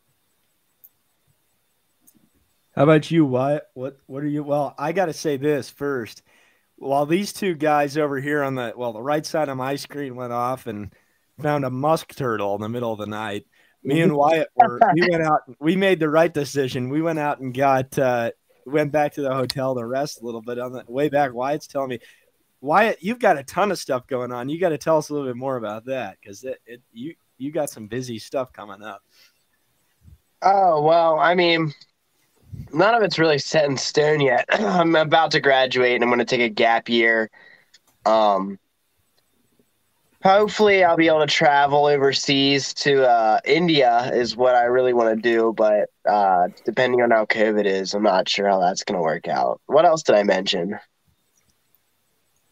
how 2.75 2.85
about 2.85 3.11
you, 3.11 3.25
Wyatt? 3.27 3.65
What 3.75 3.99
what 4.07 4.23
are 4.23 4.29
you? 4.29 4.43
Well, 4.43 4.75
I 4.79 4.93
got 4.93 5.07
to 5.07 5.13
say 5.13 5.37
this 5.37 5.69
first. 5.69 6.23
While 6.77 7.07
these 7.07 7.33
two 7.33 7.55
guys 7.55 7.97
over 7.97 8.19
here 8.19 8.43
on 8.43 8.55
the 8.55 8.73
well, 8.75 8.93
the 8.93 9.03
right 9.03 9.25
side 9.25 9.49
of 9.49 9.57
my 9.57 9.77
screen 9.77 10.17
went 10.17 10.33
off 10.33 10.67
and 10.67 10.93
found 11.41 11.65
a 11.65 11.71
musk 11.71 12.15
turtle 12.15 12.55
in 12.55 12.63
the 12.63 12.69
middle 12.69 12.93
of 12.93 12.99
the 12.99 13.07
night. 13.07 13.47
Me 13.85 14.01
and 14.01 14.13
Wyatt 14.17 14.49
were 14.57 14.81
we 14.95 15.09
went 15.11 15.23
out. 15.23 15.41
We 15.61 15.77
made 15.77 16.01
the 16.01 16.09
right 16.09 16.33
decision. 16.33 16.89
We 16.89 17.03
went 17.03 17.19
out 17.19 17.41
and 17.41 17.53
got 17.53 17.99
uh, 17.99 18.31
went 18.67 18.93
back 18.93 19.13
to 19.15 19.23
the 19.23 19.35
hotel 19.35 19.75
to 19.75 19.85
rest 19.85 20.21
a 20.21 20.25
little 20.25 20.43
bit. 20.43 20.59
On 20.59 20.73
the 20.73 20.85
way 20.89 21.09
back, 21.09 21.33
Wyatt's 21.33 21.67
telling 21.67 21.91
me, 21.91 21.99
Wyatt, 22.61 22.99
you've 23.01 23.19
got 23.19 23.39
a 23.39 23.43
ton 23.43 23.73
of 23.73 23.79
stuff 23.79 24.07
going 24.07 24.33
on. 24.33 24.49
You 24.49 24.61
got 24.61 24.71
to 24.71 24.79
tell 24.79 24.99
us 24.99 25.09
a 25.09 25.13
little 25.13 25.29
bit 25.29 25.37
more 25.37 25.57
about 25.57 25.87
that 25.87 26.19
because 26.21 26.45
it, 26.45 26.61
it 26.67 26.81
you 26.93 27.15
you 27.39 27.51
got 27.51 27.71
some 27.71 27.89
busy 27.89 28.19
stuff 28.19 28.53
coming 28.53 28.83
up. 28.83 29.03
Oh 30.43 30.83
well, 30.83 31.19
I 31.19 31.35
mean, 31.35 31.73
none 32.73 32.95
of 32.95 33.03
it's 33.03 33.19
really 33.19 33.39
set 33.39 33.69
in 33.69 33.77
stone 33.77 34.21
yet. 34.21 34.47
I'm 34.51 34.95
about 34.95 35.33
to 35.33 35.41
graduate 35.41 35.95
and 35.95 36.05
I'm 36.05 36.11
going 36.11 36.19
to 36.19 36.25
take 36.25 36.41
a 36.41 36.49
gap 36.49 36.89
year. 36.89 37.31
Um, 38.07 38.59
hopefully, 40.23 40.85
I'll 40.85 40.97
be 40.97 41.09
able 41.09 41.21
to 41.21 41.27
travel 41.27 41.87
overseas 41.87 42.75
to 42.75 43.09
uh, 43.09 43.41
India, 43.45 44.11
is 44.13 44.37
what 44.37 44.55
I 44.55 44.65
really 44.65 44.93
want 44.93 45.17
to 45.17 45.21
do. 45.21 45.53
But 45.57 45.91
uh, 46.09 46.49
depending 46.65 47.03
on 47.03 47.11
how 47.11 47.27
COVID 47.27 47.65
is, 47.65 47.95
I'm 47.95 48.03
not 48.03 48.29
sure 48.29 48.49
how 48.49 48.61
that's 48.61 48.85
going 48.85 48.97
to 48.97 49.03
work 49.03 49.29
out. 49.29 49.61
What 49.67 49.85
else 49.85 50.03
did 50.03 50.15
I 50.15 50.23
mention? 50.23 50.79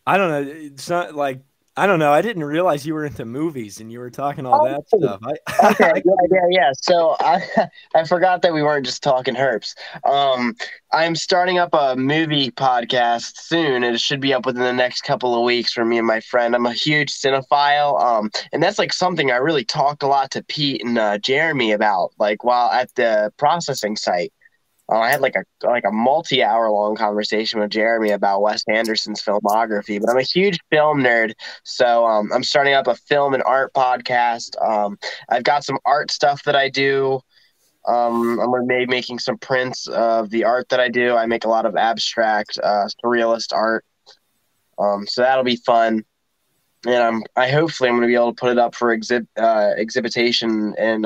I 0.06 0.16
don't 0.16 0.30
know. 0.30 0.52
It's 0.52 0.88
not 0.88 1.14
like 1.14 1.42
I 1.76 1.86
don't 1.86 2.00
know. 2.00 2.12
I 2.12 2.20
didn't 2.20 2.44
realize 2.44 2.84
you 2.84 2.94
were 2.94 3.04
into 3.04 3.24
movies 3.24 3.80
and 3.80 3.92
you 3.92 4.00
were 4.00 4.10
talking 4.10 4.44
all 4.44 4.66
oh, 4.66 4.68
that 4.68 4.88
stuff. 4.88 5.20
I, 5.22 5.68
okay, 5.70 6.02
yeah, 6.04 6.26
yeah, 6.30 6.46
yeah. 6.50 6.70
So 6.74 7.16
I, 7.20 7.42
I 7.94 8.04
forgot 8.04 8.42
that 8.42 8.52
we 8.52 8.62
weren't 8.62 8.84
just 8.84 9.02
talking 9.02 9.34
herps. 9.34 9.74
Um, 10.04 10.56
I'm 10.92 11.14
starting 11.14 11.58
up 11.58 11.70
a 11.72 11.94
movie 11.96 12.50
podcast 12.50 13.36
soon, 13.36 13.84
and 13.84 13.94
it 13.94 14.00
should 14.00 14.20
be 14.20 14.34
up 14.34 14.46
within 14.46 14.64
the 14.64 14.72
next 14.72 15.02
couple 15.02 15.34
of 15.34 15.44
weeks 15.44 15.72
for 15.72 15.84
me 15.84 15.98
and 15.98 16.06
my 16.06 16.20
friend. 16.20 16.56
I'm 16.56 16.66
a 16.66 16.72
huge 16.72 17.12
cinephile, 17.12 18.00
um, 18.02 18.30
and 18.52 18.62
that's 18.62 18.78
like 18.78 18.92
something 18.92 19.30
I 19.30 19.36
really 19.36 19.64
talked 19.64 20.02
a 20.02 20.08
lot 20.08 20.32
to 20.32 20.42
Pete 20.42 20.84
and 20.84 20.98
uh, 20.98 21.18
Jeremy 21.18 21.70
about, 21.70 22.10
like 22.18 22.42
while 22.42 22.70
at 22.70 22.92
the 22.96 23.32
processing 23.36 23.96
site. 23.96 24.32
Uh, 24.90 24.98
I 24.98 25.10
had 25.10 25.20
like 25.20 25.36
a 25.36 25.44
like 25.66 25.84
a 25.84 25.92
multi 25.92 26.42
hour 26.42 26.70
long 26.70 26.96
conversation 26.96 27.60
with 27.60 27.70
Jeremy 27.70 28.10
about 28.10 28.42
Wes 28.42 28.64
Anderson's 28.68 29.22
filmography, 29.22 30.00
but 30.00 30.10
I'm 30.10 30.18
a 30.18 30.22
huge 30.22 30.58
film 30.70 31.00
nerd, 31.00 31.32
so 31.62 32.06
um, 32.06 32.30
I'm 32.34 32.42
starting 32.42 32.74
up 32.74 32.88
a 32.88 32.96
film 32.96 33.34
and 33.34 33.42
art 33.44 33.72
podcast. 33.72 34.60
Um, 34.60 34.98
I've 35.28 35.44
got 35.44 35.64
some 35.64 35.78
art 35.84 36.10
stuff 36.10 36.42
that 36.44 36.56
I 36.56 36.68
do. 36.68 37.20
Um, 37.86 38.40
I'm 38.40 38.50
to 38.50 38.66
be 38.66 38.86
making 38.86 39.20
some 39.20 39.38
prints 39.38 39.86
of 39.86 40.28
the 40.30 40.44
art 40.44 40.68
that 40.70 40.80
I 40.80 40.88
do. 40.88 41.14
I 41.14 41.26
make 41.26 41.44
a 41.44 41.48
lot 41.48 41.66
of 41.66 41.76
abstract, 41.76 42.58
uh, 42.62 42.88
surrealist 43.02 43.52
art, 43.54 43.84
um, 44.78 45.06
so 45.06 45.22
that'll 45.22 45.44
be 45.44 45.56
fun. 45.56 46.04
And 46.84 46.96
I'm 46.96 47.22
I 47.36 47.50
hopefully 47.50 47.90
I'm 47.90 47.96
to 48.00 48.08
be 48.08 48.14
able 48.14 48.34
to 48.34 48.40
put 48.40 48.50
it 48.50 48.58
up 48.58 48.74
for 48.74 48.90
exhibit 48.90 49.28
uh, 49.38 49.74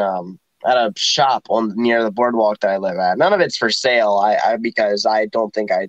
um, 0.01 0.39
at 0.67 0.77
a 0.77 0.93
shop 0.97 1.47
on 1.49 1.73
near 1.77 2.03
the 2.03 2.11
boardwalk 2.11 2.61
that 2.61 2.71
I 2.71 2.77
live 2.79 2.97
at. 2.97 3.19
None 3.19 3.33
of 3.33 3.41
it's 3.41 3.57
for 3.57 3.71
sale. 3.71 4.21
I, 4.23 4.37
I 4.37 4.57
because 4.57 5.07
I 5.07 5.27
don't 5.27 5.53
think 5.53 5.71
I 5.71 5.89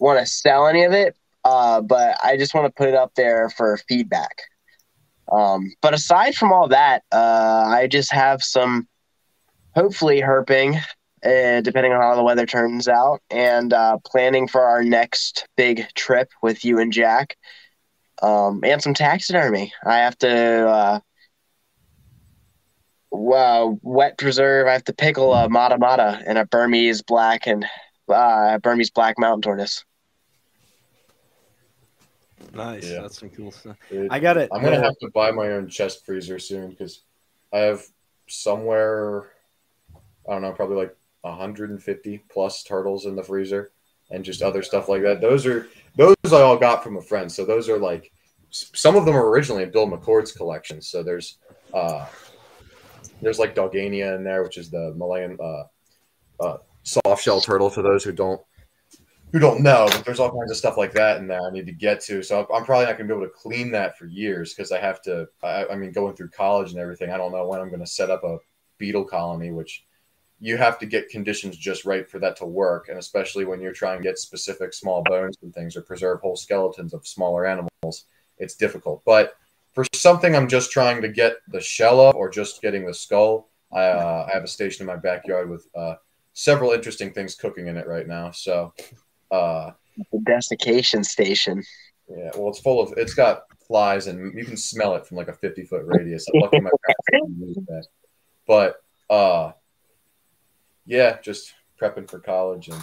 want 0.00 0.18
to 0.18 0.26
sell 0.26 0.66
any 0.66 0.84
of 0.84 0.92
it. 0.92 1.16
Uh, 1.44 1.80
but 1.80 2.16
I 2.22 2.36
just 2.36 2.54
want 2.54 2.66
to 2.66 2.72
put 2.72 2.88
it 2.88 2.94
up 2.94 3.14
there 3.14 3.50
for 3.50 3.76
feedback. 3.88 4.42
Um, 5.30 5.72
but 5.80 5.94
aside 5.94 6.34
from 6.34 6.52
all 6.52 6.68
that, 6.68 7.02
uh, 7.10 7.64
I 7.66 7.88
just 7.88 8.12
have 8.12 8.42
some 8.42 8.86
hopefully 9.74 10.20
herping, 10.20 10.76
uh, 11.24 11.60
depending 11.62 11.92
on 11.92 12.00
how 12.00 12.14
the 12.14 12.22
weather 12.22 12.46
turns 12.46 12.86
out, 12.86 13.22
and 13.30 13.72
uh, 13.72 13.98
planning 14.04 14.46
for 14.46 14.62
our 14.62 14.84
next 14.84 15.46
big 15.56 15.86
trip 15.94 16.30
with 16.42 16.64
you 16.64 16.78
and 16.78 16.92
Jack, 16.92 17.36
um, 18.22 18.60
and 18.62 18.82
some 18.82 18.94
taxidermy. 18.94 19.72
I 19.84 19.98
have 19.98 20.18
to 20.18 21.02
uh, 23.12 23.16
uh, 23.16 23.74
wet 23.82 24.18
preserve. 24.18 24.66
I 24.66 24.72
have 24.72 24.84
to 24.84 24.94
pickle 24.94 25.32
a 25.34 25.48
mata 25.48 25.78
mata 25.78 26.22
and 26.26 26.38
a 26.38 26.46
Burmese 26.46 27.02
black 27.02 27.46
and 27.46 27.66
uh, 28.08 28.58
Burmese 28.58 28.90
black 28.90 29.18
mountain 29.18 29.42
tortoise. 29.42 29.84
Nice. 32.52 32.90
Yeah. 32.90 33.02
That's 33.02 33.18
some 33.18 33.30
cool 33.30 33.52
stuff. 33.52 33.76
It, 33.90 34.08
I 34.10 34.18
got 34.18 34.36
it. 34.36 34.50
I'm 34.52 34.62
gonna 34.62 34.82
have 34.82 34.98
to 34.98 35.10
buy 35.14 35.30
my 35.30 35.52
own 35.52 35.68
chest 35.68 36.04
freezer 36.04 36.38
soon 36.38 36.70
because 36.70 37.02
I 37.52 37.58
have 37.60 37.82
somewhere 38.28 39.32
I 40.28 40.32
don't 40.32 40.42
know, 40.42 40.52
probably 40.52 40.76
like 40.76 40.96
150 41.22 42.24
plus 42.30 42.62
turtles 42.62 43.06
in 43.06 43.16
the 43.16 43.22
freezer 43.22 43.72
and 44.10 44.24
just 44.24 44.42
other 44.42 44.62
stuff 44.62 44.88
like 44.88 45.02
that. 45.02 45.20
Those 45.20 45.46
are 45.46 45.68
those 45.96 46.16
I 46.26 46.42
all 46.42 46.56
got 46.56 46.82
from 46.82 46.96
a 46.96 47.02
friend. 47.02 47.30
So 47.30 47.44
those 47.44 47.68
are 47.68 47.78
like 47.78 48.12
some 48.50 48.96
of 48.96 49.04
them 49.04 49.16
are 49.16 49.30
originally 49.30 49.62
in 49.62 49.70
Bill 49.70 49.88
McCord's 49.88 50.32
collection. 50.32 50.80
So 50.80 51.02
there's 51.02 51.38
uh 51.72 52.06
there's 53.22 53.38
like 53.38 53.54
Dogania 53.54 54.16
in 54.16 54.24
there, 54.24 54.42
which 54.42 54.58
is 54.58 54.68
the 54.68 54.92
Malayan 54.96 55.38
uh, 55.40 56.42
uh, 56.42 56.56
soft 56.82 57.22
shell 57.22 57.40
turtle. 57.40 57.70
For 57.70 57.82
those 57.82 58.04
who 58.04 58.12
don't 58.12 58.40
who 59.30 59.38
don't 59.38 59.62
know, 59.62 59.86
but 59.90 60.04
there's 60.04 60.20
all 60.20 60.30
kinds 60.30 60.50
of 60.50 60.56
stuff 60.58 60.76
like 60.76 60.92
that 60.92 61.18
in 61.18 61.26
there 61.26 61.40
I 61.40 61.50
need 61.50 61.66
to 61.66 61.72
get 61.72 62.00
to. 62.02 62.22
So 62.22 62.46
I'm 62.52 62.64
probably 62.64 62.84
not 62.84 62.98
going 62.98 63.08
to 63.08 63.14
be 63.14 63.18
able 63.18 63.26
to 63.26 63.32
clean 63.34 63.70
that 63.72 63.96
for 63.96 64.06
years 64.06 64.52
because 64.52 64.72
I 64.72 64.78
have 64.78 65.00
to. 65.02 65.28
I, 65.42 65.66
I, 65.68 65.76
mean, 65.76 65.92
going 65.92 66.14
through 66.14 66.28
college 66.30 66.72
and 66.72 66.80
everything, 66.80 67.10
I 67.10 67.16
don't 67.16 67.32
know 67.32 67.46
when 67.46 67.60
I'm 67.60 67.68
going 67.68 67.80
to 67.80 67.86
set 67.86 68.10
up 68.10 68.24
a 68.24 68.38
beetle 68.76 69.04
colony, 69.04 69.52
which 69.52 69.86
you 70.40 70.56
have 70.56 70.78
to 70.80 70.86
get 70.86 71.08
conditions 71.08 71.56
just 71.56 71.84
right 71.84 72.10
for 72.10 72.18
that 72.18 72.36
to 72.38 72.44
work. 72.44 72.88
And 72.88 72.98
especially 72.98 73.44
when 73.44 73.60
you're 73.60 73.72
trying 73.72 73.98
to 73.98 74.02
get 74.02 74.18
specific 74.18 74.74
small 74.74 75.02
bones 75.04 75.36
and 75.42 75.54
things 75.54 75.76
or 75.76 75.82
preserve 75.82 76.20
whole 76.20 76.36
skeletons 76.36 76.92
of 76.92 77.06
smaller 77.06 77.46
animals, 77.46 78.06
it's 78.38 78.56
difficult. 78.56 79.02
But 79.06 79.34
for 79.72 79.84
something 79.94 80.36
I'm 80.36 80.48
just 80.48 80.70
trying 80.70 81.02
to 81.02 81.08
get 81.08 81.36
the 81.48 81.60
shell 81.60 82.00
of 82.00 82.14
or 82.14 82.28
just 82.28 82.60
getting 82.62 82.86
the 82.86 82.94
skull, 82.94 83.48
I, 83.72 83.84
uh, 83.84 84.26
I 84.28 84.34
have 84.34 84.44
a 84.44 84.48
station 84.48 84.82
in 84.82 84.86
my 84.86 84.96
backyard 84.96 85.48
with 85.48 85.66
uh, 85.74 85.94
several 86.34 86.72
interesting 86.72 87.12
things 87.12 87.34
cooking 87.34 87.68
in 87.68 87.76
it 87.76 87.86
right 87.86 88.06
now. 88.06 88.30
So, 88.30 88.74
uh, 89.30 89.70
the 90.10 90.20
desiccation 90.24 91.04
station. 91.04 91.62
Yeah, 92.08 92.30
well, 92.36 92.48
it's 92.48 92.60
full 92.60 92.82
of. 92.82 92.92
It's 92.96 93.14
got 93.14 93.44
flies, 93.66 94.06
and 94.06 94.36
you 94.36 94.44
can 94.44 94.56
smell 94.56 94.94
it 94.96 95.06
from 95.06 95.16
like 95.16 95.28
a 95.28 95.32
fifty 95.32 95.64
foot 95.64 95.82
radius. 95.84 96.26
I'm 96.34 96.40
lucky 96.40 96.60
my 96.60 96.70
parents 97.10 97.88
But 98.46 98.76
uh, 99.08 99.52
yeah, 100.84 101.18
just 101.20 101.54
prepping 101.80 102.08
for 102.08 102.18
college 102.18 102.68
and 102.68 102.82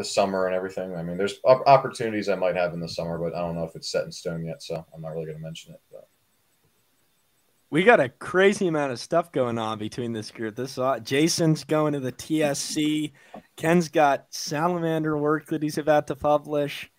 the 0.00 0.04
summer 0.04 0.46
and 0.46 0.54
everything. 0.54 0.96
I 0.96 1.02
mean, 1.02 1.18
there's 1.18 1.40
opportunities 1.44 2.30
I 2.30 2.34
might 2.34 2.56
have 2.56 2.72
in 2.72 2.80
the 2.80 2.88
summer, 2.88 3.18
but 3.18 3.34
I 3.34 3.40
don't 3.40 3.54
know 3.54 3.64
if 3.64 3.76
it's 3.76 3.92
set 3.92 4.06
in 4.06 4.10
stone 4.10 4.46
yet, 4.46 4.62
so 4.62 4.82
I'm 4.94 5.02
not 5.02 5.10
really 5.10 5.26
going 5.26 5.36
to 5.36 5.42
mention 5.42 5.74
it. 5.74 5.80
But 5.92 6.08
we 7.68 7.84
got 7.84 8.00
a 8.00 8.08
crazy 8.08 8.66
amount 8.66 8.92
of 8.92 8.98
stuff 8.98 9.30
going 9.30 9.58
on 9.58 9.78
between 9.78 10.14
this 10.14 10.30
group. 10.30 10.56
This 10.56 10.78
uh, 10.78 11.00
Jason's 11.00 11.64
going 11.64 11.92
to 11.92 12.00
the 12.00 12.12
TSC. 12.12 13.12
Ken's 13.56 13.90
got 13.90 14.24
salamander 14.30 15.18
work 15.18 15.48
that 15.48 15.62
he's 15.62 15.76
about 15.76 16.06
to 16.06 16.16
publish. 16.16 16.90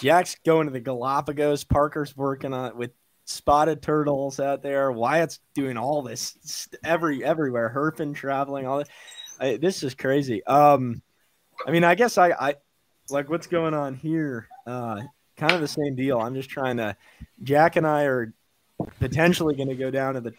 Jack's 0.00 0.36
going 0.46 0.66
to 0.66 0.72
the 0.72 0.80
Galapagos. 0.80 1.64
Parker's 1.64 2.16
working 2.16 2.54
on 2.54 2.78
with 2.78 2.92
spotted 3.26 3.82
turtles 3.82 4.40
out 4.40 4.62
there. 4.62 4.90
Wyatt's 4.90 5.40
doing 5.54 5.76
all 5.76 6.00
this 6.00 6.68
every 6.82 7.22
everywhere. 7.22 7.70
Herping, 7.74 8.14
traveling, 8.14 8.66
all 8.66 8.78
this. 8.78 8.88
I, 9.38 9.56
this 9.58 9.82
is 9.82 9.94
crazy. 9.94 10.42
Um, 10.46 11.02
I 11.66 11.70
mean, 11.70 11.84
I 11.84 11.94
guess 11.94 12.18
I, 12.18 12.30
I 12.30 12.54
like 13.10 13.30
what's 13.30 13.46
going 13.46 13.74
on 13.74 13.94
here. 13.94 14.48
Uh, 14.66 15.02
kind 15.36 15.52
of 15.52 15.60
the 15.60 15.68
same 15.68 15.94
deal. 15.94 16.18
I'm 16.18 16.34
just 16.34 16.50
trying 16.50 16.78
to. 16.78 16.96
Jack 17.42 17.76
and 17.76 17.86
I 17.86 18.04
are 18.04 18.32
potentially 18.98 19.54
going 19.54 19.68
to 19.68 19.76
go 19.76 19.90
down 19.90 20.14
to 20.14 20.20
the. 20.20 20.34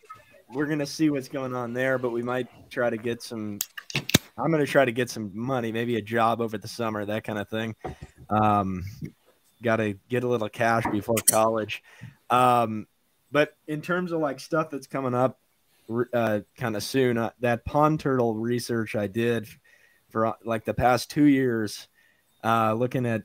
We're 0.53 0.65
going 0.65 0.79
to 0.79 0.85
see 0.85 1.09
what's 1.09 1.27
going 1.27 1.55
on 1.55 1.73
there, 1.73 1.97
but 1.97 2.11
we 2.11 2.23
might 2.23 2.47
try 2.69 2.89
to 2.89 2.97
get 2.97 3.21
some. 3.21 3.59
I'm 4.37 4.51
going 4.51 4.65
to 4.65 4.71
try 4.71 4.85
to 4.85 4.91
get 4.91 5.09
some 5.09 5.31
money, 5.33 5.71
maybe 5.71 5.95
a 5.95 6.01
job 6.01 6.41
over 6.41 6.57
the 6.57 6.67
summer, 6.67 7.03
that 7.05 7.23
kind 7.23 7.39
of 7.39 7.49
thing. 7.49 7.75
Um, 8.29 8.83
Got 9.63 9.77
to 9.77 9.97
get 10.07 10.23
a 10.23 10.27
little 10.27 10.49
cash 10.49 10.83
before 10.91 11.15
college. 11.29 11.81
Um, 12.29 12.87
but 13.31 13.55
in 13.67 13.81
terms 13.81 14.11
of 14.11 14.19
like 14.19 14.39
stuff 14.39 14.69
that's 14.69 14.85
coming 14.85 15.15
up 15.15 15.39
uh, 16.13 16.41
kind 16.57 16.75
of 16.75 16.83
soon, 16.83 17.17
uh, 17.17 17.31
that 17.39 17.65
pond 17.65 17.99
turtle 17.99 18.35
research 18.35 18.95
I 18.95 19.07
did 19.07 19.47
for 20.09 20.27
uh, 20.27 20.33
like 20.43 20.65
the 20.65 20.73
past 20.73 21.09
two 21.11 21.25
years, 21.25 21.87
uh, 22.43 22.73
looking 22.73 23.05
at 23.05 23.23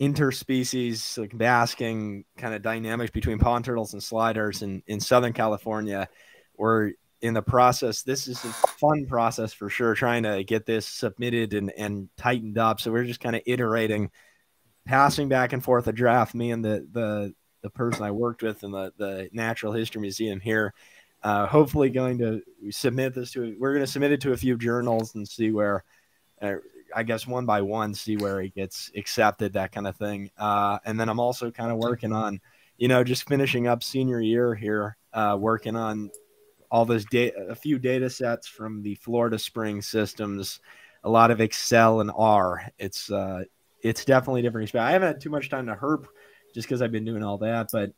interspecies 0.00 1.16
like 1.18 1.36
basking 1.36 2.24
kind 2.36 2.54
of 2.54 2.62
dynamics 2.62 3.10
between 3.10 3.38
pond 3.38 3.64
turtles 3.64 3.92
and 3.92 4.02
sliders 4.02 4.62
in, 4.62 4.82
in 4.86 4.98
Southern 4.98 5.32
California. 5.32 6.08
We're 6.56 6.92
in 7.20 7.34
the 7.34 7.42
process. 7.42 8.02
This 8.02 8.26
is 8.26 8.44
a 8.44 8.48
fun 8.48 9.06
process 9.06 9.52
for 9.52 9.68
sure, 9.68 9.94
trying 9.94 10.24
to 10.24 10.42
get 10.42 10.66
this 10.66 10.86
submitted 10.86 11.54
and, 11.54 11.72
and 11.78 12.08
tightened 12.16 12.58
up. 12.58 12.80
So 12.80 12.90
we're 12.90 13.04
just 13.04 13.20
kind 13.20 13.36
of 13.36 13.42
iterating, 13.46 14.10
passing 14.84 15.28
back 15.28 15.52
and 15.52 15.62
forth 15.62 15.86
a 15.86 15.92
draft, 15.92 16.34
me 16.34 16.50
and 16.50 16.64
the, 16.64 16.86
the, 16.90 17.34
the 17.62 17.70
person 17.70 18.02
I 18.02 18.10
worked 18.10 18.42
with 18.42 18.64
in 18.64 18.72
the, 18.72 18.92
the 18.96 19.30
Natural 19.32 19.72
History 19.72 20.00
Museum 20.00 20.40
here. 20.40 20.74
Uh, 21.22 21.46
hopefully, 21.46 21.88
going 21.88 22.18
to 22.18 22.42
submit 22.72 23.14
this 23.14 23.30
to. 23.30 23.54
We're 23.60 23.74
going 23.74 23.86
to 23.86 23.90
submit 23.90 24.10
it 24.10 24.20
to 24.22 24.32
a 24.32 24.36
few 24.36 24.58
journals 24.58 25.14
and 25.14 25.28
see 25.28 25.52
where, 25.52 25.84
uh, 26.42 26.56
I 26.94 27.02
guess 27.04 27.26
one 27.26 27.46
by 27.46 27.62
one, 27.62 27.94
see 27.94 28.16
where 28.16 28.40
it 28.40 28.54
gets 28.54 28.90
accepted, 28.96 29.54
that 29.54 29.72
kind 29.72 29.86
of 29.86 29.96
thing. 29.96 30.30
Uh, 30.36 30.78
and 30.84 30.98
then 30.98 31.08
I'm 31.08 31.20
also 31.20 31.50
kind 31.50 31.70
of 31.70 31.78
working 31.78 32.12
on, 32.12 32.40
you 32.76 32.88
know, 32.88 33.04
just 33.04 33.28
finishing 33.28 33.66
up 33.66 33.82
senior 33.82 34.20
year 34.20 34.54
here, 34.54 34.96
uh, 35.12 35.36
working 35.38 35.76
on 35.76 36.10
all 36.70 36.84
those 36.84 37.04
data, 37.06 37.46
a 37.48 37.54
few 37.54 37.78
data 37.78 38.10
sets 38.10 38.46
from 38.48 38.82
the 38.82 38.94
Florida 38.96 39.38
Spring 39.38 39.80
systems, 39.82 40.60
a 41.04 41.10
lot 41.10 41.30
of 41.30 41.40
Excel 41.40 42.00
and 42.00 42.10
R. 42.14 42.70
It's 42.78 43.10
uh, 43.10 43.44
it's 43.82 44.04
definitely 44.04 44.42
different. 44.42 44.74
I 44.74 44.92
haven't 44.92 45.08
had 45.08 45.20
too 45.20 45.30
much 45.30 45.50
time 45.50 45.66
to 45.66 45.74
herp 45.74 46.06
just 46.54 46.68
because 46.68 46.82
I've 46.82 46.92
been 46.92 47.04
doing 47.04 47.22
all 47.22 47.38
that, 47.38 47.70
but 47.72 47.92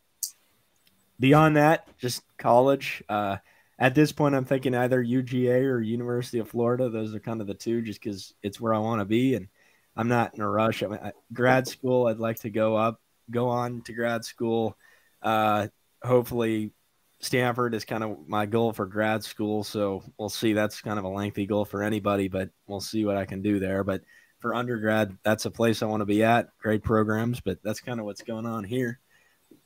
beyond 1.21 1.57
that, 1.57 1.89
just 1.99 2.23
college. 2.37 3.03
Uh, 3.09 3.37
at 3.79 3.95
this 3.95 4.13
point, 4.13 4.35
I'm 4.35 4.45
thinking 4.45 4.75
either 4.75 5.03
UGA 5.03 5.63
or 5.65 5.81
University 5.81 6.39
of 6.39 6.49
Florida. 6.49 6.89
Those 6.89 7.15
are 7.15 7.21
kind 7.21 7.41
of 7.41 7.47
the 7.47 7.55
two, 7.55 7.83
just 7.83 8.01
because 8.03 8.35
it's 8.43 8.61
where 8.61 8.75
I 8.75 8.79
want 8.79 9.01
to 9.01 9.05
be, 9.05 9.35
and 9.35 9.49
I'm 9.97 10.09
not 10.09 10.35
in 10.35 10.41
a 10.41 10.49
rush. 10.49 10.83
I 10.83 10.87
mean, 10.87 11.01
grad 11.33 11.67
school, 11.67 12.07
I'd 12.07 12.19
like 12.19 12.41
to 12.41 12.51
go 12.51 12.77
up, 12.77 13.01
go 13.31 13.49
on 13.49 13.83
to 13.83 13.93
grad 13.93 14.25
school. 14.25 14.77
Uh, 15.23 15.69
hopefully, 16.03 16.73
Stanford 17.21 17.75
is 17.75 17.85
kind 17.85 18.05
of 18.05 18.29
my 18.29 18.47
goal 18.47 18.73
for 18.73 18.87
grad 18.87 19.25
school. 19.25 19.65
So 19.65 20.03
we'll 20.19 20.29
see. 20.29 20.53
That's 20.53 20.81
kind 20.81 20.99
of 20.99 21.05
a 21.05 21.09
lengthy 21.09 21.47
goal 21.47 21.65
for 21.65 21.83
anybody, 21.83 22.29
but 22.29 22.51
we'll 22.67 22.81
see 22.81 23.05
what 23.05 23.17
I 23.17 23.25
can 23.25 23.43
do 23.43 23.59
there. 23.59 23.83
But 23.83 24.03
for 24.41 24.55
undergrad, 24.55 25.17
that's 25.25 25.47
a 25.47 25.51
place 25.51 25.83
I 25.83 25.87
want 25.87 26.03
to 26.03 26.07
be 26.07 26.23
at. 26.23 26.49
Great 26.59 26.85
programs, 26.85 27.41
but 27.41 27.59
that's 27.65 27.81
kind 27.81 27.99
of 27.99 28.07
what's 28.07 28.23
going 28.23 28.47
on 28.47 28.63
here. 28.63 29.01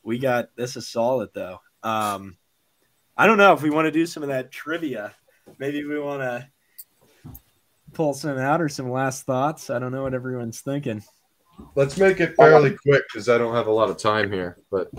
We 0.03 0.19
got 0.19 0.55
this 0.57 0.77
is 0.77 0.89
solid 0.89 1.31
though. 1.35 1.59
Um, 1.83 2.37
I 3.19 3.27
don't 3.27 3.37
know 3.37 3.53
if 3.53 3.63
we 3.63 3.71
want 3.71 3.87
to 3.87 3.91
do 3.91 4.07
some 4.07 4.23
of 4.23 4.29
that 4.29 4.53
trivia. 4.53 5.13
Maybe 5.59 5.85
we 5.85 5.99
want 5.99 6.23
to 6.23 6.49
pull 7.93 8.15
some 8.15 8.39
out 8.39 8.61
or 8.61 8.69
some 8.69 8.93
last 8.93 9.27
thoughts. 9.27 9.71
I 9.71 9.81
don't 9.81 9.91
know 9.91 10.05
what 10.05 10.15
everyone's 10.15 10.61
thinking. 10.61 11.03
Let's 11.75 11.99
make 11.99 12.21
it 12.21 12.37
fairly 12.37 12.77
quick 12.77 13.03
because 13.13 13.29
I 13.29 13.37
don't 13.37 13.55
have 13.55 13.67
a 13.67 13.73
lot 13.73 13.91
of 13.91 13.97
time 13.97 14.31
here. 14.31 14.59
But 14.71 14.93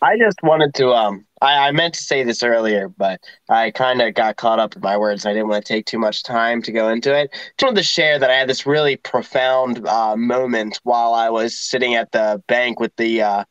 I 0.00 0.16
just 0.18 0.42
wanted 0.42 0.72
to 0.76 0.88
um 0.92 1.26
I, 1.42 1.68
I 1.68 1.72
meant 1.72 1.92
to 1.94 2.02
say 2.02 2.24
this 2.24 2.42
earlier, 2.42 2.88
but 2.88 3.20
I 3.50 3.72
kind 3.72 4.00
of 4.00 4.14
got 4.14 4.36
caught 4.36 4.58
up 4.58 4.74
in 4.74 4.80
my 4.80 4.96
words. 4.96 5.26
I 5.26 5.34
didn't 5.34 5.48
want 5.48 5.66
to 5.66 5.70
take 5.70 5.84
too 5.84 5.98
much 5.98 6.22
time 6.22 6.62
to 6.62 6.72
go 6.72 6.88
into 6.88 7.14
it. 7.14 7.30
Just 7.30 7.62
wanted 7.62 7.76
to 7.76 7.82
share 7.82 8.18
that 8.18 8.30
I 8.30 8.36
had 8.36 8.48
this 8.48 8.64
really 8.64 8.96
profound 8.96 9.86
uh, 9.86 10.16
moment 10.16 10.80
while 10.84 11.12
I 11.12 11.28
was 11.28 11.58
sitting 11.58 11.94
at 11.94 12.12
the 12.12 12.42
bank 12.48 12.80
with 12.80 12.96
the 12.96 13.20
uh, 13.20 13.44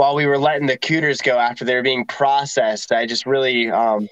while 0.00 0.14
we 0.14 0.24
were 0.24 0.38
letting 0.38 0.66
the 0.66 0.78
cooters 0.78 1.20
go 1.20 1.38
after 1.38 1.62
they 1.62 1.74
were 1.74 1.82
being 1.82 2.06
processed, 2.06 2.90
I 2.90 3.04
just 3.04 3.26
really, 3.26 3.70
um, 3.70 4.08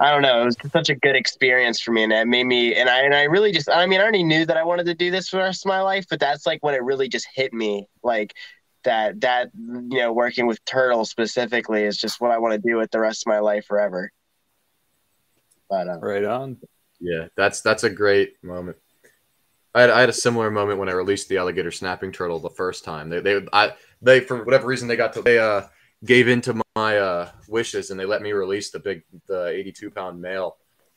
I 0.00 0.10
don't 0.10 0.22
know, 0.22 0.40
it 0.40 0.44
was 0.46 0.56
such 0.72 0.88
a 0.88 0.94
good 0.94 1.16
experience 1.16 1.82
for 1.82 1.92
me, 1.92 2.04
and 2.04 2.10
it 2.14 2.26
made 2.26 2.44
me, 2.44 2.74
and 2.74 2.88
I, 2.88 3.02
and 3.02 3.14
I 3.14 3.24
really 3.24 3.52
just, 3.52 3.68
I 3.68 3.84
mean, 3.84 4.00
I 4.00 4.04
already 4.04 4.22
knew 4.22 4.46
that 4.46 4.56
I 4.56 4.64
wanted 4.64 4.86
to 4.86 4.94
do 4.94 5.10
this 5.10 5.28
for 5.28 5.36
the 5.36 5.42
rest 5.42 5.66
of 5.66 5.68
my 5.68 5.82
life, 5.82 6.06
but 6.08 6.18
that's 6.18 6.46
like 6.46 6.64
when 6.64 6.74
it 6.74 6.82
really 6.82 7.10
just 7.10 7.28
hit 7.34 7.52
me, 7.52 7.86
like 8.02 8.32
that, 8.84 9.20
that 9.20 9.50
you 9.54 9.98
know, 9.98 10.14
working 10.14 10.46
with 10.46 10.64
turtles 10.64 11.10
specifically 11.10 11.82
is 11.82 11.98
just 11.98 12.22
what 12.22 12.30
I 12.30 12.38
want 12.38 12.54
to 12.54 12.66
do 12.66 12.78
with 12.78 12.90
the 12.90 13.00
rest 13.00 13.24
of 13.26 13.30
my 13.30 13.40
life 13.40 13.66
forever. 13.66 14.10
But 15.68 15.88
uh, 15.88 15.98
right 15.98 16.24
on. 16.24 16.56
Yeah, 17.00 17.26
that's 17.36 17.60
that's 17.60 17.84
a 17.84 17.90
great 17.90 18.42
moment. 18.42 18.78
I 19.78 19.82
had, 19.82 19.90
I 19.90 20.00
had 20.00 20.08
a 20.08 20.14
similar 20.14 20.50
moment 20.50 20.80
when 20.80 20.88
I 20.88 20.92
released 20.92 21.28
the 21.28 21.38
alligator 21.38 21.70
snapping 21.70 22.10
turtle 22.10 22.40
the 22.40 22.50
first 22.50 22.84
time. 22.84 23.08
They, 23.08 23.20
they, 23.20 23.46
I, 23.52 23.74
they 24.02 24.20
for 24.20 24.44
whatever 24.44 24.66
reason 24.66 24.88
they 24.88 24.96
got 24.96 25.12
to 25.12 25.22
they 25.22 25.38
uh 25.38 25.62
gave 26.04 26.28
into 26.28 26.60
my 26.76 26.98
uh 26.98 27.30
wishes 27.48 27.90
and 27.90 27.98
they 27.98 28.04
let 28.04 28.22
me 28.22 28.32
release 28.32 28.70
the 28.70 28.78
big 28.80 29.02
the 29.26 29.48
82 29.48 29.90
pound 29.90 30.20
male 30.20 30.56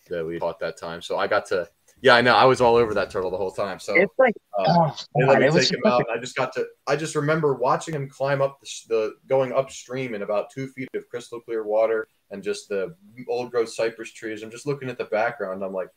that 0.10 0.26
we 0.26 0.40
bought 0.40 0.60
that 0.60 0.78
time. 0.78 1.02
So 1.02 1.18
I 1.18 1.28
got 1.28 1.46
to 1.48 1.70
yeah, 2.02 2.16
I 2.16 2.22
know. 2.22 2.34
I 2.34 2.46
was 2.46 2.62
all 2.62 2.76
over 2.76 2.96
that 2.96 3.12
turtle 3.12 3.30
the 3.30 3.38
whole 3.38 3.52
time. 3.52 3.80
So 3.80 3.94
it's 3.96 4.18
like 4.18 4.34
uh, 4.58 4.64
oh, 4.68 4.96
they 5.16 5.26
let 5.28 5.40
me 5.40 5.52
take 5.52 5.72
him 5.72 5.82
out. 5.86 6.04
I 6.12 6.18
just 6.18 6.36
got 6.36 6.52
to. 6.54 6.66
I 6.88 6.96
just 6.96 7.16
remember 7.16 7.54
watching 7.54 7.94
him 7.94 8.10
climb 8.10 8.42
up 8.42 8.60
the, 8.62 8.70
the, 8.90 9.14
going 9.28 9.54
upstream 9.54 10.16
in 10.16 10.24
about 10.24 10.50
two 10.50 10.68
feet 10.70 10.90
of 10.96 11.08
crystal 11.10 11.40
clear 11.40 11.64
water 11.64 12.08
and 12.32 12.42
just 12.42 12.70
the 12.70 12.96
old 13.30 13.52
growth 13.52 13.70
cypress 13.70 14.12
trees. 14.12 14.42
I'm 14.42 14.50
just 14.50 14.66
looking 14.66 14.90
at 14.90 14.98
the 14.98 15.06
background. 15.06 15.64
I'm 15.64 15.74
like, 15.74 15.90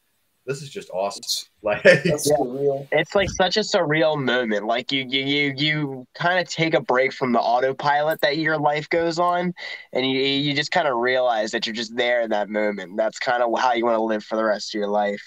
this 0.46 0.62
is 0.62 0.70
just 0.70 0.90
awesome. 0.90 1.24
Like 1.64 1.82
yeah. 1.82 2.82
it's 2.92 3.14
like 3.14 3.30
such 3.30 3.56
a 3.56 3.60
surreal 3.60 4.22
moment. 4.22 4.66
Like 4.66 4.92
you 4.92 5.06
you 5.08 5.24
you 5.24 5.54
you 5.56 6.06
kind 6.14 6.38
of 6.38 6.46
take 6.46 6.74
a 6.74 6.80
break 6.82 7.14
from 7.14 7.32
the 7.32 7.40
autopilot 7.40 8.20
that 8.20 8.36
your 8.36 8.58
life 8.58 8.86
goes 8.90 9.18
on, 9.18 9.54
and 9.94 10.06
you 10.06 10.18
you 10.20 10.54
just 10.54 10.70
kind 10.70 10.86
of 10.86 10.98
realize 10.98 11.52
that 11.52 11.66
you're 11.66 11.74
just 11.74 11.96
there 11.96 12.20
in 12.20 12.28
that 12.32 12.50
moment. 12.50 12.98
That's 12.98 13.18
kind 13.18 13.42
of 13.42 13.58
how 13.58 13.72
you 13.72 13.86
want 13.86 13.96
to 13.96 14.02
live 14.02 14.22
for 14.22 14.36
the 14.36 14.44
rest 14.44 14.74
of 14.74 14.78
your 14.78 14.90
life. 14.90 15.22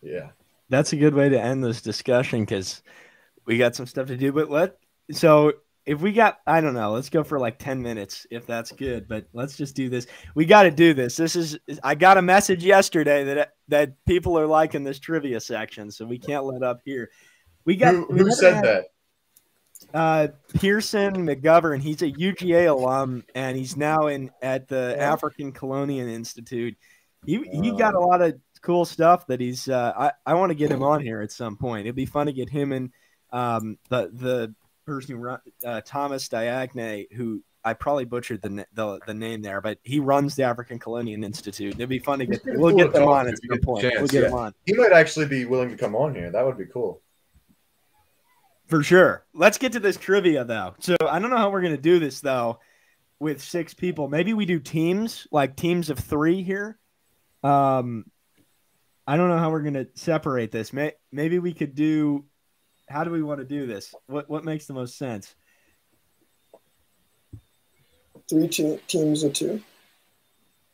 Yeah, 0.00 0.30
that's 0.70 0.94
a 0.94 0.96
good 0.96 1.12
way 1.12 1.28
to 1.28 1.38
end 1.38 1.62
this 1.62 1.82
discussion 1.82 2.40
because 2.40 2.82
we 3.44 3.58
got 3.58 3.76
some 3.76 3.84
stuff 3.84 4.06
to 4.06 4.16
do. 4.16 4.32
But 4.32 4.48
let 4.48 4.78
so 5.10 5.52
if 5.88 6.02
we 6.02 6.12
got 6.12 6.38
i 6.46 6.60
don't 6.60 6.74
know 6.74 6.92
let's 6.92 7.08
go 7.08 7.24
for 7.24 7.38
like 7.38 7.58
10 7.58 7.80
minutes 7.80 8.26
if 8.30 8.46
that's 8.46 8.70
good 8.72 9.08
but 9.08 9.26
let's 9.32 9.56
just 9.56 9.74
do 9.74 9.88
this. 9.88 10.06
We 10.34 10.44
got 10.44 10.64
to 10.64 10.70
do 10.70 10.92
this. 10.92 11.16
This 11.16 11.34
is 11.34 11.58
i 11.82 11.94
got 11.94 12.18
a 12.18 12.22
message 12.22 12.62
yesterday 12.62 13.24
that 13.24 13.54
that 13.68 14.04
people 14.04 14.38
are 14.38 14.46
liking 14.46 14.84
this 14.84 14.98
trivia 14.98 15.40
section 15.40 15.90
so 15.90 16.04
we 16.04 16.18
can't 16.18 16.44
let 16.44 16.62
up 16.62 16.80
here. 16.84 17.10
We 17.64 17.76
got 17.76 17.94
who, 17.94 18.04
who 18.06 18.30
said 18.30 18.54
had, 18.56 18.64
that? 18.64 18.84
uh 19.94 20.28
pearson 20.58 21.26
mcgovern. 21.26 21.80
He's 21.80 22.02
a 22.02 22.12
uga 22.12 22.68
alum 22.68 23.24
and 23.34 23.56
he's 23.56 23.76
now 23.76 24.08
in 24.08 24.30
at 24.42 24.68
the 24.68 24.94
yeah. 24.96 25.12
african 25.12 25.52
chelonian 25.52 26.08
institute. 26.12 26.76
He, 27.24 27.42
he 27.50 27.72
got 27.72 27.94
a 27.94 28.00
lot 28.00 28.20
of 28.20 28.38
cool 28.60 28.84
stuff 28.84 29.26
that 29.28 29.40
he's 29.40 29.70
uh 29.70 29.92
i, 29.96 30.32
I 30.32 30.34
want 30.34 30.50
to 30.50 30.54
get 30.54 30.70
him 30.70 30.82
on 30.82 31.00
here 31.00 31.22
at 31.22 31.32
some 31.32 31.56
point. 31.56 31.86
It'd 31.86 31.96
be 31.96 32.04
fun 32.06 32.26
to 32.26 32.32
get 32.34 32.50
him 32.50 32.72
and 32.72 32.92
um 33.32 33.78
the 33.88 34.10
the 34.12 34.54
person 34.88 35.16
who 35.16 35.22
run, 35.22 35.40
uh, 35.64 35.80
Thomas 35.84 36.28
Diagne, 36.28 37.06
who 37.14 37.42
I 37.64 37.74
probably 37.74 38.04
butchered 38.04 38.40
the, 38.40 38.66
the, 38.72 38.98
the 39.06 39.14
name 39.14 39.42
there, 39.42 39.60
but 39.60 39.78
he 39.82 40.00
runs 40.00 40.34
the 40.34 40.44
African 40.44 40.78
Chelonian 40.78 41.24
Institute. 41.24 41.74
It'd 41.74 41.88
be 41.88 41.98
fun 41.98 42.20
to 42.20 42.26
get. 42.26 42.40
We'll 42.44 42.74
get 42.74 42.92
them 42.92 43.08
on 43.08 43.28
at 43.28 43.34
some 43.48 43.60
point. 43.60 43.82
Chance, 43.82 43.98
we'll 43.98 44.08
get 44.08 44.22
yeah. 44.22 44.28
them 44.28 44.38
on. 44.38 44.54
He 44.64 44.72
might 44.74 44.92
actually 44.92 45.26
be 45.26 45.44
willing 45.44 45.70
to 45.70 45.76
come 45.76 45.94
on 45.94 46.14
here. 46.14 46.30
That 46.30 46.46
would 46.46 46.56
be 46.56 46.66
cool. 46.66 47.02
For 48.68 48.82
sure. 48.82 49.24
Let's 49.34 49.58
get 49.58 49.72
to 49.72 49.80
this 49.80 49.96
trivia 49.96 50.44
though. 50.44 50.74
So 50.78 50.96
I 51.00 51.18
don't 51.18 51.30
know 51.30 51.36
how 51.36 51.50
we're 51.50 51.62
gonna 51.62 51.76
do 51.76 51.98
this 51.98 52.20
though, 52.20 52.58
with 53.18 53.42
six 53.42 53.74
people. 53.74 54.08
Maybe 54.08 54.34
we 54.34 54.46
do 54.46 54.60
teams, 54.60 55.26
like 55.30 55.56
teams 55.56 55.90
of 55.90 55.98
three 55.98 56.42
here. 56.42 56.78
Um, 57.42 58.04
I 59.06 59.16
don't 59.16 59.30
know 59.30 59.38
how 59.38 59.50
we're 59.50 59.62
gonna 59.62 59.86
separate 59.94 60.52
this. 60.52 60.72
May, 60.72 60.92
maybe 61.10 61.38
we 61.38 61.54
could 61.54 61.74
do 61.74 62.24
how 62.88 63.04
do 63.04 63.10
we 63.10 63.22
want 63.22 63.40
to 63.40 63.46
do 63.46 63.66
this? 63.66 63.94
What 64.06 64.28
what 64.28 64.44
makes 64.44 64.66
the 64.66 64.74
most 64.74 64.96
sense? 64.96 65.34
Three 68.28 68.48
two, 68.48 68.80
teams 68.88 69.22
of 69.22 69.32
two. 69.32 69.62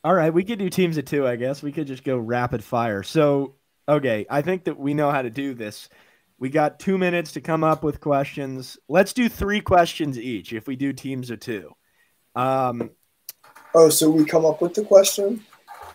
All 0.03 0.13
right, 0.13 0.33
we 0.33 0.43
could 0.43 0.59
do 0.59 0.69
teams 0.69 0.97
of 0.97 1.05
two. 1.05 1.27
I 1.27 1.35
guess 1.35 1.63
we 1.63 1.71
could 1.71 1.87
just 1.87 2.03
go 2.03 2.17
rapid 2.17 2.63
fire. 2.63 3.01
So, 3.01 3.55
okay, 3.89 4.25
I 4.29 4.41
think 4.41 4.65
that 4.65 4.77
we 4.77 4.93
know 4.93 5.09
how 5.09 5.21
to 5.21 5.29
do 5.29 5.53
this. 5.53 5.89
We 6.37 6.49
got 6.49 6.79
two 6.79 6.97
minutes 6.97 7.31
to 7.33 7.41
come 7.41 7.63
up 7.63 7.83
with 7.83 8.01
questions. 8.01 8.77
Let's 8.87 9.13
do 9.13 9.29
three 9.29 9.61
questions 9.61 10.19
each. 10.19 10.53
If 10.53 10.67
we 10.67 10.75
do 10.75 10.93
teams 10.93 11.31
of 11.31 11.39
two. 11.39 11.71
Um, 12.35 12.91
oh, 13.73 13.89
so 13.89 14.09
we 14.09 14.25
come 14.25 14.45
up 14.45 14.61
with 14.61 14.73
the 14.73 14.83
question. 14.83 15.43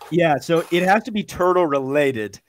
Yeah, 0.09 0.39
so 0.39 0.65
it 0.71 0.83
has 0.83 1.03
to 1.03 1.11
be 1.11 1.23
turtle 1.23 1.65
related. 1.65 2.41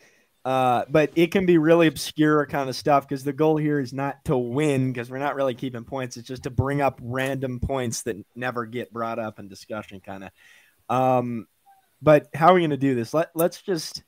Uh, 0.45 0.84
but 0.88 1.12
it 1.14 1.30
can 1.30 1.47
be 1.47 1.57
really 1.57 1.86
obscure 1.86 2.47
kind 2.47 2.68
of 2.68 2.74
stuff 2.74 3.07
because 3.07 3.22
the 3.22 3.32
goal 3.32 3.57
here 3.57 3.78
is 3.78 3.93
not 3.93 4.24
to 4.24 4.36
win 4.36 4.93
because 4.93 5.09
we're 5.09 5.18
not 5.18 5.36
really 5.36 5.55
keeping 5.55 5.84
points. 5.84 6.16
It's 6.16 6.26
just 6.26 6.43
to 6.45 6.51
bring 6.51 6.80
up 6.80 6.99
random 7.01 7.61
points 7.61 8.03
that 8.03 8.16
never 8.34 8.66
get 8.66 8.93
brought 8.93 9.20
up 9.20 9.38
in 9.38 9.47
discussion, 9.47 10.01
kind 10.01 10.24
of. 10.24 10.30
Um, 10.88 11.47
but 12.01 12.26
how 12.34 12.49
are 12.49 12.55
we 12.55 12.61
going 12.61 12.70
to 12.70 12.76
do 12.76 12.97
this? 12.97 13.14
Let 13.14 13.30
Let's 13.34 13.62
just 13.62 14.03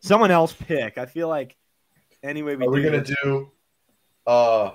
someone 0.00 0.30
else 0.30 0.52
pick. 0.52 0.98
I 0.98 1.06
feel 1.06 1.28
like 1.28 1.56
anyway 2.22 2.56
we 2.56 2.66
Are 2.66 2.70
we 2.70 2.82
gonna 2.82 3.04
do? 3.22 3.50
Uh, 4.26 4.72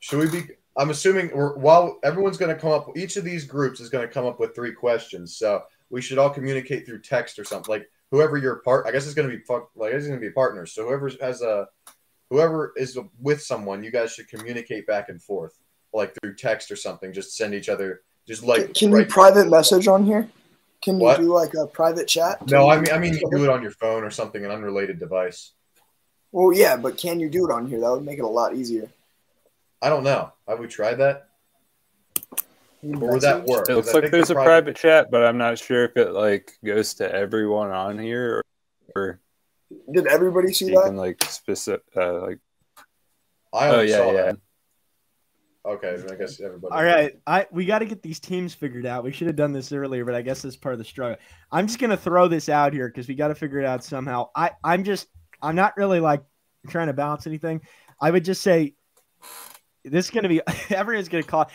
should 0.00 0.18
we 0.18 0.28
be? 0.30 0.46
I'm 0.76 0.90
assuming 0.90 1.30
we're, 1.34 1.56
while 1.56 1.98
everyone's 2.04 2.36
gonna 2.36 2.54
come 2.54 2.70
up. 2.70 2.90
Each 2.96 3.16
of 3.16 3.24
these 3.24 3.44
groups 3.44 3.80
is 3.80 3.88
gonna 3.88 4.08
come 4.08 4.26
up 4.26 4.38
with 4.38 4.54
three 4.54 4.72
questions. 4.72 5.36
So 5.36 5.62
we 5.90 6.00
should 6.00 6.18
all 6.18 6.30
communicate 6.30 6.86
through 6.86 7.00
text 7.00 7.38
or 7.38 7.44
something. 7.44 7.72
Like 7.72 7.90
whoever 8.10 8.36
your 8.36 8.56
part, 8.56 8.86
I 8.86 8.92
guess 8.92 9.04
it's 9.06 9.14
gonna 9.14 9.28
be 9.28 9.38
fuck- 9.38 9.70
like 9.76 9.92
it's 9.92 10.06
gonna 10.06 10.20
be 10.20 10.30
partners. 10.30 10.72
So 10.72 10.86
whoever 10.86 11.10
has 11.20 11.42
a, 11.42 11.68
whoever 12.30 12.72
is 12.76 12.98
with 13.20 13.42
someone, 13.42 13.82
you 13.82 13.90
guys 13.90 14.12
should 14.12 14.28
communicate 14.28 14.86
back 14.86 15.08
and 15.08 15.22
forth, 15.22 15.58
like 15.92 16.14
through 16.20 16.34
text 16.36 16.70
or 16.70 16.76
something. 16.76 17.12
Just 17.12 17.36
send 17.36 17.54
each 17.54 17.68
other. 17.68 18.02
Just 18.26 18.42
like 18.42 18.74
Can 18.74 18.92
you 18.92 19.04
private 19.06 19.48
message 19.48 19.88
on 19.88 20.04
here? 20.04 20.28
Can 20.82 20.96
you 20.98 21.04
What? 21.04 21.18
do 21.18 21.32
like 21.32 21.54
a 21.54 21.66
private 21.66 22.06
chat? 22.06 22.46
No, 22.48 22.68
I 22.68 22.80
mean 22.80 22.92
I 22.92 22.98
mean 22.98 23.14
you 23.14 23.28
do 23.30 23.44
it 23.44 23.50
on 23.50 23.62
your 23.62 23.72
phone 23.72 24.04
or 24.04 24.10
something, 24.10 24.44
an 24.44 24.50
unrelated 24.50 24.98
device. 24.98 25.52
Well, 26.30 26.52
yeah, 26.52 26.76
but 26.76 26.98
can 26.98 27.20
you 27.20 27.30
do 27.30 27.46
it 27.46 27.50
on 27.52 27.66
here? 27.66 27.80
That 27.80 27.90
would 27.90 28.04
make 28.04 28.18
it 28.18 28.24
a 28.24 28.28
lot 28.28 28.54
easier. 28.54 28.88
I 29.80 29.88
don't 29.88 30.04
know. 30.04 30.32
Have 30.46 30.58
we 30.58 30.66
tried 30.66 30.96
that? 30.96 31.27
Or 32.82 33.12
would 33.12 33.22
that 33.22 33.38
Message? 33.40 33.48
work? 33.48 33.68
It 33.68 33.74
'Cause 33.74 33.76
looks 33.76 33.94
like 33.94 34.10
there's 34.10 34.30
a 34.30 34.34
private 34.34 34.76
chat, 34.76 35.10
but 35.10 35.24
I'm 35.24 35.38
not 35.38 35.58
sure 35.58 35.84
if 35.84 35.96
it 35.96 36.12
like 36.12 36.52
goes 36.64 36.94
to 36.94 37.12
everyone 37.12 37.70
on 37.70 37.98
here 37.98 38.44
or, 38.94 39.02
or 39.02 39.20
Did 39.92 40.06
everybody 40.06 40.52
see 40.52 40.66
you 40.66 40.74
that? 40.76 40.84
can 40.84 40.96
like 40.96 41.22
specific 41.24 41.82
uh, 41.96 42.20
like. 42.22 42.38
I 43.52 43.68
Oh 43.68 43.80
yeah, 43.80 43.96
saw 43.96 44.12
yeah. 44.12 44.22
That. 44.32 44.38
Okay, 45.66 45.96
I 46.10 46.14
guess 46.14 46.40
everybody. 46.40 46.74
All 46.74 46.84
right, 46.84 47.18
I 47.26 47.46
we 47.50 47.66
got 47.66 47.80
to 47.80 47.84
get 47.84 48.02
these 48.02 48.20
teams 48.20 48.54
figured 48.54 48.86
out. 48.86 49.02
We 49.04 49.10
should 49.10 49.26
have 49.26 49.36
done 49.36 49.52
this 49.52 49.72
earlier, 49.72 50.04
but 50.04 50.14
I 50.14 50.22
guess 50.22 50.42
that's 50.42 50.56
part 50.56 50.72
of 50.74 50.78
the 50.78 50.84
struggle. 50.84 51.18
I'm 51.50 51.66
just 51.66 51.78
gonna 51.80 51.96
throw 51.96 52.28
this 52.28 52.48
out 52.48 52.72
here 52.72 52.88
because 52.88 53.08
we 53.08 53.14
got 53.16 53.28
to 53.28 53.34
figure 53.34 53.58
it 53.58 53.66
out 53.66 53.82
somehow. 53.82 54.28
I 54.36 54.52
I'm 54.62 54.84
just 54.84 55.08
I'm 55.42 55.56
not 55.56 55.76
really 55.76 55.98
like 56.00 56.22
trying 56.68 56.86
to 56.86 56.92
balance 56.92 57.26
anything. 57.26 57.60
I 58.00 58.10
would 58.12 58.24
just 58.24 58.42
say 58.42 58.74
this 59.84 60.06
is 60.06 60.10
gonna 60.10 60.28
be 60.28 60.40
everyone's 60.70 61.08
gonna 61.08 61.22
call. 61.22 61.50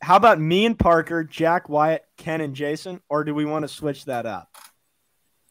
How 0.00 0.16
about 0.16 0.40
me 0.40 0.66
and 0.66 0.78
Parker, 0.78 1.24
Jack, 1.24 1.68
Wyatt, 1.68 2.04
Ken, 2.16 2.40
and 2.40 2.54
Jason, 2.54 3.00
or 3.08 3.24
do 3.24 3.34
we 3.34 3.44
want 3.44 3.62
to 3.62 3.68
switch 3.68 4.04
that 4.06 4.26
up? 4.26 4.48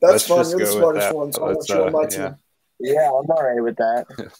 That's 0.01 0.29
Let's 0.29 0.49
fine. 0.49 0.59
You're 0.59 0.67
the 0.67 0.73
smartest 0.73 1.07
that. 1.07 1.15
one, 1.15 1.31
so 1.33 1.41
I 1.41 1.45
want 1.45 1.57
Let's, 1.57 1.69
you 1.69 1.75
on 1.81 1.87
uh, 1.87 1.91
my 1.91 2.01
yeah. 2.03 2.07
team. 2.09 2.35
Yeah, 2.79 3.07
I'm 3.07 3.29
all 3.31 3.43
right 3.43 3.61
with 3.63 3.77
that. 3.77 4.05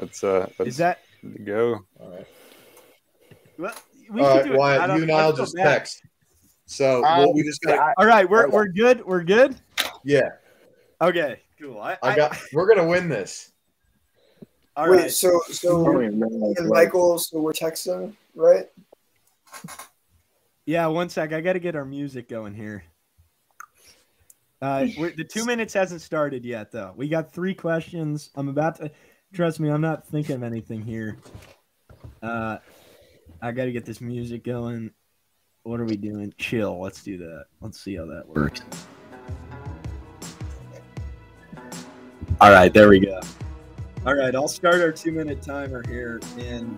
Let's 0.00 0.24
uh 0.24 0.48
let's 0.58 0.68
Is 0.70 0.76
that 0.78 1.00
go. 1.44 1.80
All 2.00 2.10
right. 2.10 2.26
well? 3.58 3.74
We 4.10 4.20
All 4.20 4.26
should 4.28 4.36
right, 4.36 4.44
do 4.46 4.52
it. 4.54 4.58
Wyatt, 4.58 4.96
you 4.96 5.02
and 5.04 5.12
I 5.12 5.18
I'll 5.20 5.32
just 5.32 5.54
bad. 5.54 5.64
text. 5.64 6.02
So 6.66 7.04
Um, 7.04 7.18
well, 7.18 7.34
we 7.34 7.42
just 7.42 7.60
got. 7.62 7.78
I- 7.78 7.94
All 7.98 8.06
right, 8.06 8.28
we're 8.28 8.48
we're 8.48 8.68
good. 8.68 9.04
We're 9.04 9.22
good. 9.22 9.56
Yeah, 10.04 10.30
Okay, 11.00 11.40
cool. 11.60 11.80
I, 11.80 11.96
I 12.02 12.16
got. 12.16 12.36
We're 12.52 12.66
gonna 12.66 12.88
win 12.88 13.08
this. 13.08 13.51
All 14.76 14.90
Wait, 14.90 14.96
right. 14.96 15.10
so 15.10 15.40
so 15.50 15.84
me 15.92 16.08
man, 16.08 16.54
and 16.56 16.68
Michael, 16.68 17.18
so 17.18 17.40
we're 17.40 17.52
texting, 17.52 18.14
right? 18.34 18.68
Yeah, 20.64 20.86
one 20.86 21.08
sec. 21.08 21.32
I 21.32 21.40
got 21.40 21.54
to 21.54 21.58
get 21.58 21.76
our 21.76 21.84
music 21.84 22.28
going 22.28 22.54
here. 22.54 22.84
Uh, 24.62 24.86
we're, 24.96 25.10
the 25.10 25.24
two 25.24 25.44
minutes 25.44 25.74
hasn't 25.74 26.00
started 26.00 26.44
yet, 26.44 26.70
though. 26.70 26.94
We 26.96 27.08
got 27.08 27.32
three 27.32 27.54
questions. 27.54 28.30
I'm 28.34 28.48
about 28.48 28.76
to. 28.76 28.90
Trust 29.34 29.60
me, 29.60 29.70
I'm 29.70 29.80
not 29.80 30.06
thinking 30.06 30.36
of 30.36 30.42
anything 30.42 30.82
here. 30.82 31.16
Uh, 32.22 32.58
I 33.40 33.50
got 33.52 33.64
to 33.64 33.72
get 33.72 33.84
this 33.84 34.00
music 34.00 34.44
going. 34.44 34.92
What 35.64 35.80
are 35.80 35.84
we 35.84 35.96
doing? 35.96 36.32
Chill. 36.38 36.80
Let's 36.80 37.02
do 37.02 37.18
that. 37.18 37.46
Let's 37.60 37.80
see 37.80 37.96
how 37.96 38.06
that 38.06 38.26
works. 38.28 38.62
All 42.40 42.50
right, 42.50 42.72
there 42.72 42.88
we 42.88 43.00
go. 43.00 43.20
All 44.04 44.16
right, 44.16 44.34
I'll 44.34 44.48
start 44.48 44.80
our 44.80 44.90
two 44.90 45.12
minute 45.12 45.42
timer 45.42 45.86
here 45.86 46.20
in 46.36 46.76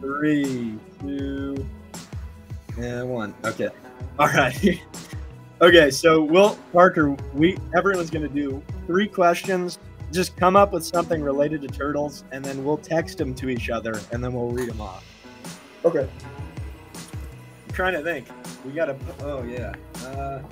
three, 0.00 0.76
two, 1.00 1.64
and 2.76 3.08
one. 3.08 3.32
Okay. 3.44 3.68
All 4.18 4.26
right. 4.26 4.80
okay, 5.60 5.92
so 5.92 6.20
Will 6.20 6.58
Parker, 6.72 7.16
we 7.32 7.56
everyone's 7.76 8.10
gonna 8.10 8.26
do 8.26 8.60
three 8.88 9.06
questions. 9.06 9.78
Just 10.10 10.36
come 10.36 10.56
up 10.56 10.72
with 10.72 10.84
something 10.84 11.22
related 11.22 11.62
to 11.62 11.68
turtles, 11.68 12.24
and 12.32 12.44
then 12.44 12.64
we'll 12.64 12.76
text 12.76 13.18
them 13.18 13.36
to 13.36 13.48
each 13.48 13.70
other, 13.70 14.00
and 14.10 14.22
then 14.22 14.32
we'll 14.32 14.50
read 14.50 14.68
them 14.68 14.80
off. 14.80 15.04
Okay. 15.84 16.08
I'm 16.96 17.72
trying 17.72 17.92
to 17.92 18.02
think. 18.02 18.26
We 18.66 18.72
gotta. 18.72 18.96
Oh 19.20 19.44
yeah. 19.44 19.74
Uh, 20.04 20.42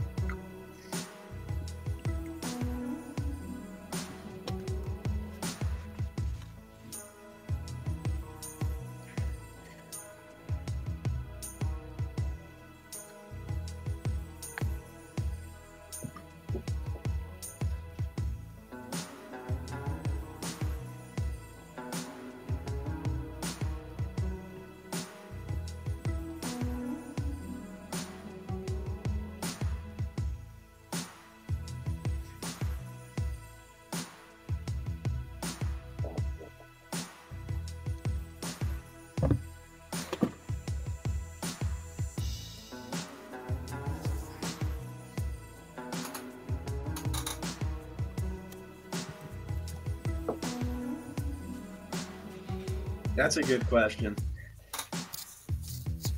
that's 53.22 53.36
a 53.36 53.42
good 53.42 53.64
question. 53.68 54.16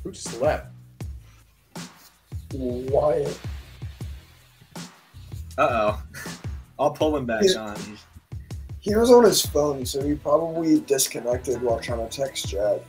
Who 0.03 0.11
slept? 0.13 0.71
Wyatt. 2.51 3.39
Uh 5.55 5.67
oh. 5.69 6.03
I'll 6.79 6.89
pull 6.91 7.15
him 7.15 7.25
back 7.27 7.43
He's- 7.43 7.55
on. 7.55 7.77
He 8.79 8.93
was 8.95 9.09
on 9.11 9.23
his 9.23 9.43
phone, 9.43 9.83
so 9.85 10.03
he 10.03 10.13
probably 10.13 10.79
disconnected 10.81 11.59
while 11.61 11.79
trying 11.79 12.07
to 12.07 12.15
text 12.17 12.47
Chad. 12.47 12.81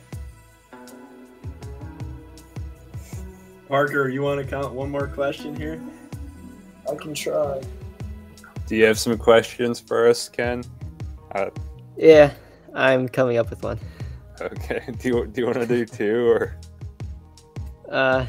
Parker, 3.67 4.07
you 4.07 4.21
want 4.21 4.39
to 4.39 4.47
count 4.47 4.73
one 4.73 4.91
more 4.91 5.07
question 5.07 5.55
here? 5.55 5.81
I 6.89 6.93
can 6.95 7.15
try. 7.15 7.61
Do 8.67 8.75
you 8.75 8.85
have 8.85 8.99
some 8.99 9.17
questions 9.17 9.79
for 9.79 10.07
us, 10.07 10.29
Ken? 10.29 10.63
Yeah, 11.97 12.31
I'm 12.75 13.09
coming 13.09 13.37
up 13.37 13.49
with 13.49 13.63
one. 13.63 13.79
Okay. 14.53 14.83
Do 14.99 15.07
you 15.09 15.27
do 15.27 15.41
you 15.41 15.47
want 15.47 15.59
to 15.59 15.67
do 15.67 15.85
two 15.85 16.29
or? 16.29 16.55
Uh, 17.89 18.25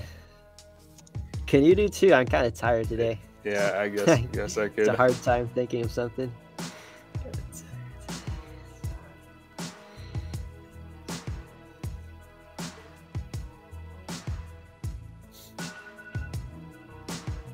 can 1.46 1.64
you 1.64 1.74
do 1.74 1.88
two? 1.88 2.12
I'm 2.12 2.26
kind 2.26 2.46
of 2.46 2.54
tired 2.54 2.88
today. 2.88 3.18
Yeah, 3.44 3.76
I 3.78 3.88
guess 3.88 4.20
guess 4.32 4.58
I 4.58 4.68
could. 4.68 4.80
It's 4.80 4.88
a 4.88 4.96
hard 4.96 5.20
time 5.22 5.48
thinking 5.54 5.84
of 5.84 5.90
something. 5.90 6.32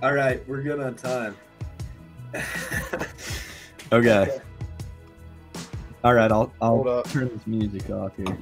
All 0.03 0.12
right, 0.12 0.47
we're 0.47 0.61
good 0.61 0.81
on 0.81 0.95
time. 0.97 1.35
okay. 3.93 4.39
All 6.05 6.12
right, 6.12 6.31
I'll 6.31 6.52
I'll 6.60 6.86
up. 6.86 7.09
turn 7.09 7.31
this 7.31 7.47
music 7.47 7.89
off 7.89 8.14
here. 8.14 8.36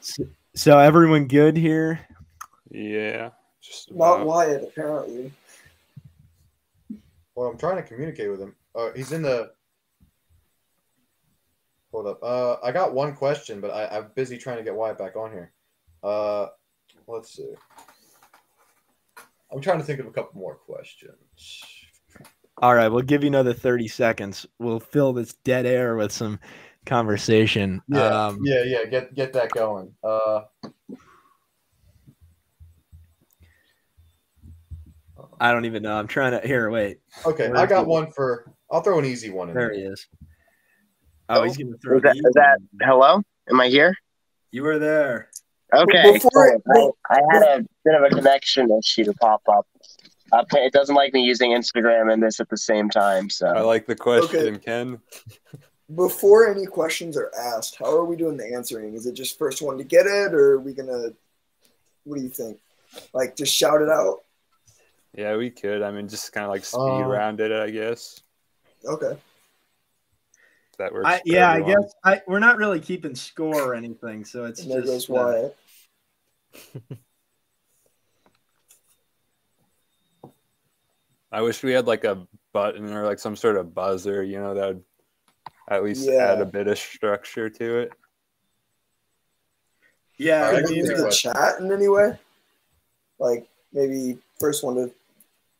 So, 0.00 0.24
so 0.54 0.78
everyone 0.78 1.26
good 1.26 1.56
here? 1.56 1.98
Yeah. 2.70 3.30
Just 3.62 3.90
Not. 3.90 4.26
Wyatt, 4.26 4.64
apparently. 4.64 5.32
Well, 7.34 7.48
I'm 7.48 7.56
trying 7.56 7.76
to 7.76 7.82
communicate 7.82 8.30
with 8.30 8.40
him. 8.40 8.54
Uh, 8.74 8.90
he's 8.94 9.12
in 9.12 9.22
the. 9.22 9.52
Hold 11.90 12.06
up. 12.06 12.22
Uh, 12.22 12.56
I 12.62 12.70
got 12.70 12.92
one 12.92 13.14
question, 13.16 13.62
but 13.62 13.70
I, 13.70 13.96
I'm 13.96 14.10
busy 14.14 14.36
trying 14.36 14.58
to 14.58 14.62
get 14.62 14.74
Wyatt 14.74 14.98
back 14.98 15.16
on 15.16 15.32
here. 15.32 15.52
Uh, 16.02 16.48
let's 17.06 17.34
see. 17.34 17.54
I'm 19.50 19.62
trying 19.62 19.78
to 19.78 19.84
think 19.84 20.00
of 20.00 20.06
a 20.06 20.10
couple 20.10 20.38
more 20.38 20.56
questions. 20.56 21.62
All 22.58 22.74
right, 22.74 22.88
we'll 22.88 23.02
give 23.02 23.22
you 23.22 23.28
another 23.28 23.54
30 23.54 23.88
seconds. 23.88 24.46
We'll 24.58 24.80
fill 24.80 25.14
this 25.14 25.34
dead 25.44 25.64
air 25.64 25.96
with 25.96 26.12
some 26.12 26.40
conversation. 26.86 27.82
Yeah, 27.88 28.26
Um, 28.26 28.38
yeah, 28.42 28.62
yeah. 28.64 28.84
Get 28.86 29.14
get 29.14 29.32
that 29.34 29.50
going. 29.50 29.92
Uh, 30.02 30.42
I 35.40 35.52
don't 35.52 35.64
even 35.66 35.82
know. 35.82 35.92
I'm 35.96 36.06
trying 36.06 36.40
to. 36.40 36.46
Here, 36.46 36.70
wait. 36.70 36.98
okay, 37.26 37.48
Where 37.48 37.58
I 37.58 37.66
got 37.66 37.80
he? 37.84 37.90
one 37.90 38.10
for. 38.10 38.50
I'll 38.70 38.80
throw 38.80 38.98
an 38.98 39.04
easy 39.04 39.30
one 39.30 39.48
in 39.48 39.54
There 39.54 39.68
there. 39.68 39.74
he 39.78 39.82
is. 39.84 40.06
Oh, 41.28 41.42
he's 41.42 41.56
going 41.56 41.72
to 41.72 41.78
throw 41.78 41.96
Is 41.96 42.02
that, 42.02 42.16
that 42.34 42.58
hello? 42.82 43.20
Am 43.50 43.60
I 43.60 43.68
here? 43.68 43.94
You 44.52 44.62
were 44.62 44.78
there. 44.78 45.28
Okay. 45.74 46.12
Before- 46.14 46.58
cool. 46.74 46.96
I, 47.10 47.16
I 47.16 47.34
had 47.34 47.42
a 47.60 47.64
bit 47.84 47.94
of 47.94 48.02
a 48.04 48.08
connection 48.10 48.68
issue 48.78 49.04
to 49.04 49.12
pop 49.14 49.42
up. 49.48 49.66
Uh, 50.32 50.44
it 50.54 50.72
doesn't 50.72 50.94
like 50.94 51.12
me 51.12 51.22
using 51.22 51.50
Instagram 51.52 52.12
and 52.12 52.22
this 52.22 52.40
at 52.40 52.48
the 52.48 52.56
same 52.56 52.88
time. 52.88 53.28
So 53.30 53.46
I 53.48 53.60
like 53.60 53.86
the 53.86 53.94
question, 53.96 54.54
Okay. 54.56 54.58
Ken. 54.58 54.98
Before 55.94 56.50
any 56.50 56.66
questions 56.66 57.16
are 57.16 57.30
asked, 57.38 57.76
how 57.76 57.96
are 57.96 58.04
we 58.04 58.16
doing 58.16 58.36
the 58.36 58.52
answering? 58.52 58.94
Is 58.94 59.06
it 59.06 59.14
just 59.14 59.38
first 59.38 59.62
one 59.62 59.78
to 59.78 59.84
get 59.84 60.06
it, 60.06 60.34
or 60.34 60.54
are 60.54 60.58
we 60.58 60.72
gonna? 60.72 61.10
What 62.04 62.16
do 62.16 62.22
you 62.22 62.28
think? 62.28 62.58
Like 63.12 63.36
just 63.36 63.54
shout 63.54 63.82
it 63.82 63.88
out? 63.88 64.22
Yeah, 65.14 65.36
we 65.36 65.50
could. 65.50 65.82
I 65.82 65.90
mean, 65.92 66.08
just 66.08 66.32
kind 66.32 66.44
of 66.44 66.50
like 66.50 66.64
speed 66.64 66.80
Uh, 66.80 67.06
round 67.06 67.40
it, 67.40 67.52
I 67.52 67.70
guess. 67.70 68.20
Okay. 68.84 69.16
That 70.78 70.92
works. 70.92 71.06
I, 71.06 71.18
for 71.18 71.22
yeah, 71.24 71.50
I 71.50 71.60
guess 71.62 71.94
I, 72.04 72.20
we're 72.26 72.38
not 72.38 72.58
really 72.58 72.80
keeping 72.80 73.14
score 73.14 73.62
or 73.62 73.74
anything, 73.74 74.24
so 74.24 74.44
it's 74.44 74.60
And 74.60 74.72
just 74.72 74.86
goes 74.86 75.10
uh, 75.10 75.12
Wyatt. 75.12 75.56
I 81.32 81.40
wish 81.42 81.62
we 81.62 81.72
had 81.72 81.86
like 81.86 82.04
a 82.04 82.26
button 82.52 82.92
or 82.92 83.04
like 83.04 83.18
some 83.18 83.36
sort 83.36 83.56
of 83.56 83.74
buzzer, 83.74 84.22
you 84.22 84.38
know, 84.38 84.54
that 84.54 84.66
would 84.68 84.84
at 85.68 85.82
least 85.84 86.08
Yeah. 86.08 86.32
add 86.32 86.40
a 86.40 86.44
bit 86.46 86.68
of 86.68 86.78
structure 86.78 87.48
to 87.50 87.78
it. 87.78 87.92
yeah. 90.18 90.46
All 90.46 90.52
right, 90.52 90.56
we 90.56 90.62
Can 90.62 90.70
we 90.70 90.76
use 90.78 90.88
the 90.88 91.02
question. 91.02 91.32
chat 91.32 91.60
in 91.60 91.70
any 91.72 91.88
way? 91.88 92.18
Like 93.18 93.48
maybe 93.72 94.18
first 94.38 94.62
one 94.64 94.76
to 94.76 94.90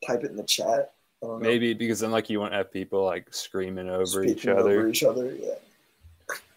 type 0.06 0.24
it 0.24 0.30
in 0.30 0.36
the 0.36 0.44
chat. 0.44 0.92
I 1.22 1.26
don't 1.26 1.42
know. 1.42 1.48
Maybe 1.48 1.74
because 1.74 2.00
then 2.00 2.10
like 2.10 2.30
you 2.30 2.40
won't 2.40 2.52
have 2.52 2.72
people 2.72 3.04
like 3.04 3.32
screaming 3.32 3.88
over 3.88 4.06
Speaking 4.06 4.30
each 4.30 4.46
other. 4.46 4.78
Over 4.78 4.88
each 4.88 5.02
other, 5.04 5.34
yeah. 5.34 5.54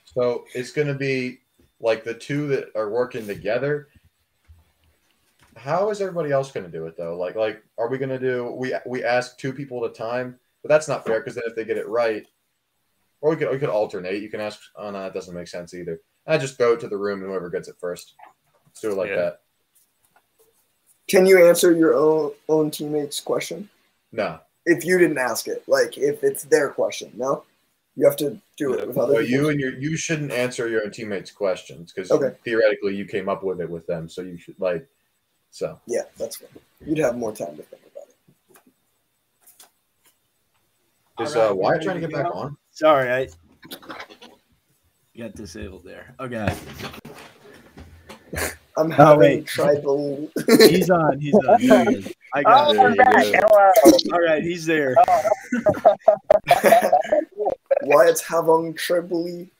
So 0.05 0.45
it's 0.53 0.71
gonna 0.71 0.93
be 0.93 1.39
like 1.79 2.03
the 2.03 2.13
two 2.13 2.47
that 2.47 2.75
are 2.75 2.89
working 2.89 3.25
together. 3.25 3.87
How 5.55 5.89
is 5.89 5.99
everybody 6.01 6.31
else 6.31 6.51
gonna 6.51 6.67
do 6.69 6.85
it 6.87 6.95
though? 6.97 7.17
Like, 7.17 7.35
like, 7.35 7.63
are 7.77 7.87
we 7.89 7.97
gonna 7.97 8.19
do? 8.19 8.51
We 8.51 8.75
we 8.85 9.03
ask 9.03 9.37
two 9.37 9.53
people 9.53 9.83
at 9.85 9.91
a 9.91 9.93
time, 9.93 10.37
but 10.61 10.69
that's 10.69 10.87
not 10.87 11.05
fair 11.05 11.19
because 11.19 11.35
then 11.35 11.43
if 11.47 11.55
they 11.55 11.65
get 11.65 11.77
it 11.77 11.87
right, 11.87 12.25
or 13.21 13.31
we 13.31 13.35
could 13.35 13.49
we 13.51 13.57
could 13.59 13.69
alternate. 13.69 14.21
You 14.21 14.29
can 14.29 14.39
ask. 14.41 14.59
Oh 14.75 14.91
no, 14.91 14.99
that 15.03 15.13
doesn't 15.13 15.33
make 15.35 15.47
sense 15.47 15.73
either. 15.73 16.01
I 16.27 16.37
just 16.37 16.57
throw 16.57 16.73
it 16.73 16.79
to 16.81 16.87
the 16.87 16.97
room 16.97 17.19
and 17.21 17.29
whoever 17.29 17.49
gets 17.49 17.67
it 17.67 17.75
first. 17.79 18.15
Let's 18.67 18.81
do 18.81 18.91
it 18.91 18.95
like 18.95 19.09
Yeah. 19.09 19.15
that. 19.17 19.41
Can 21.07 21.25
you 21.25 21.43
answer 21.47 21.71
your 21.71 21.95
own 21.95 22.31
own 22.47 22.71
teammate's 22.71 23.19
question? 23.19 23.69
No, 24.11 24.39
If 24.65 24.85
you 24.85 24.97
didn't 24.97 25.17
ask 25.17 25.47
it, 25.47 25.63
like 25.67 25.97
if 25.97 26.23
it's 26.23 26.43
their 26.43 26.69
question, 26.69 27.11
no, 27.15 27.43
you 27.95 28.05
have 28.05 28.15
to 28.17 28.39
do 28.57 28.73
it 28.73 28.87
with 28.87 28.97
other. 28.97 29.13
so 29.15 29.19
people. 29.21 29.31
you 29.31 29.49
and 29.49 29.59
your 29.59 29.73
you 29.77 29.97
shouldn't 29.97 30.31
answer 30.31 30.67
your 30.67 30.83
own 30.83 30.91
teammates' 30.91 31.31
questions 31.31 31.91
because 31.93 32.11
Okay. 32.11 32.35
theoretically 32.43 32.95
you 32.95 33.05
came 33.05 33.27
up 33.29 33.43
with 33.43 33.59
it 33.61 33.69
with 33.69 33.85
them. 33.87 34.07
So 34.09 34.21
you 34.21 34.37
should 34.37 34.59
like. 34.59 34.87
So 35.51 35.79
Yeah, 35.87 36.03
that's 36.17 36.37
good. 36.37 36.49
You'd 36.85 36.99
have 36.99 37.17
more 37.17 37.33
time 37.35 37.57
to 37.57 37.63
think 37.63 37.81
about 37.91 38.07
it. 38.07 38.15
is 41.23 41.35
All 41.35 41.41
right, 41.41 41.49
uh, 41.51 41.53
we 41.55 41.59
Wyatt 41.61 41.73
ready 41.73 41.85
trying 41.85 42.01
to 42.01 42.01
to 42.01 42.07
get 42.07 42.15
back 42.23 42.31
go? 42.31 42.39
on? 42.39 42.57
Sorry, 42.79 43.11
I 43.11 43.27
got 45.17 45.35
disabled 45.35 45.83
there. 45.83 46.15
Okay, 46.17 46.47
I'm 48.77 48.89
Oh, 48.93 48.95
having 48.95 49.19
wait. 49.19 49.45
tribal. 49.47 50.31
he's 50.47 50.89
on. 50.89 51.19
He's 51.19 51.35
on. 51.35 51.59
He. 51.59 51.69
I 52.33 52.41
got 52.43 52.67
Oh, 52.67 52.71
it. 52.71 52.79
I'm 52.79 52.95
back. 52.95 53.25
Hello. 53.25 53.71
All 54.13 54.21
right, 54.21 54.41
he's 54.41 54.65
there. 54.65 54.95
Wyatt's 57.81 58.21
having 58.25 58.73
tribal. 58.75 59.45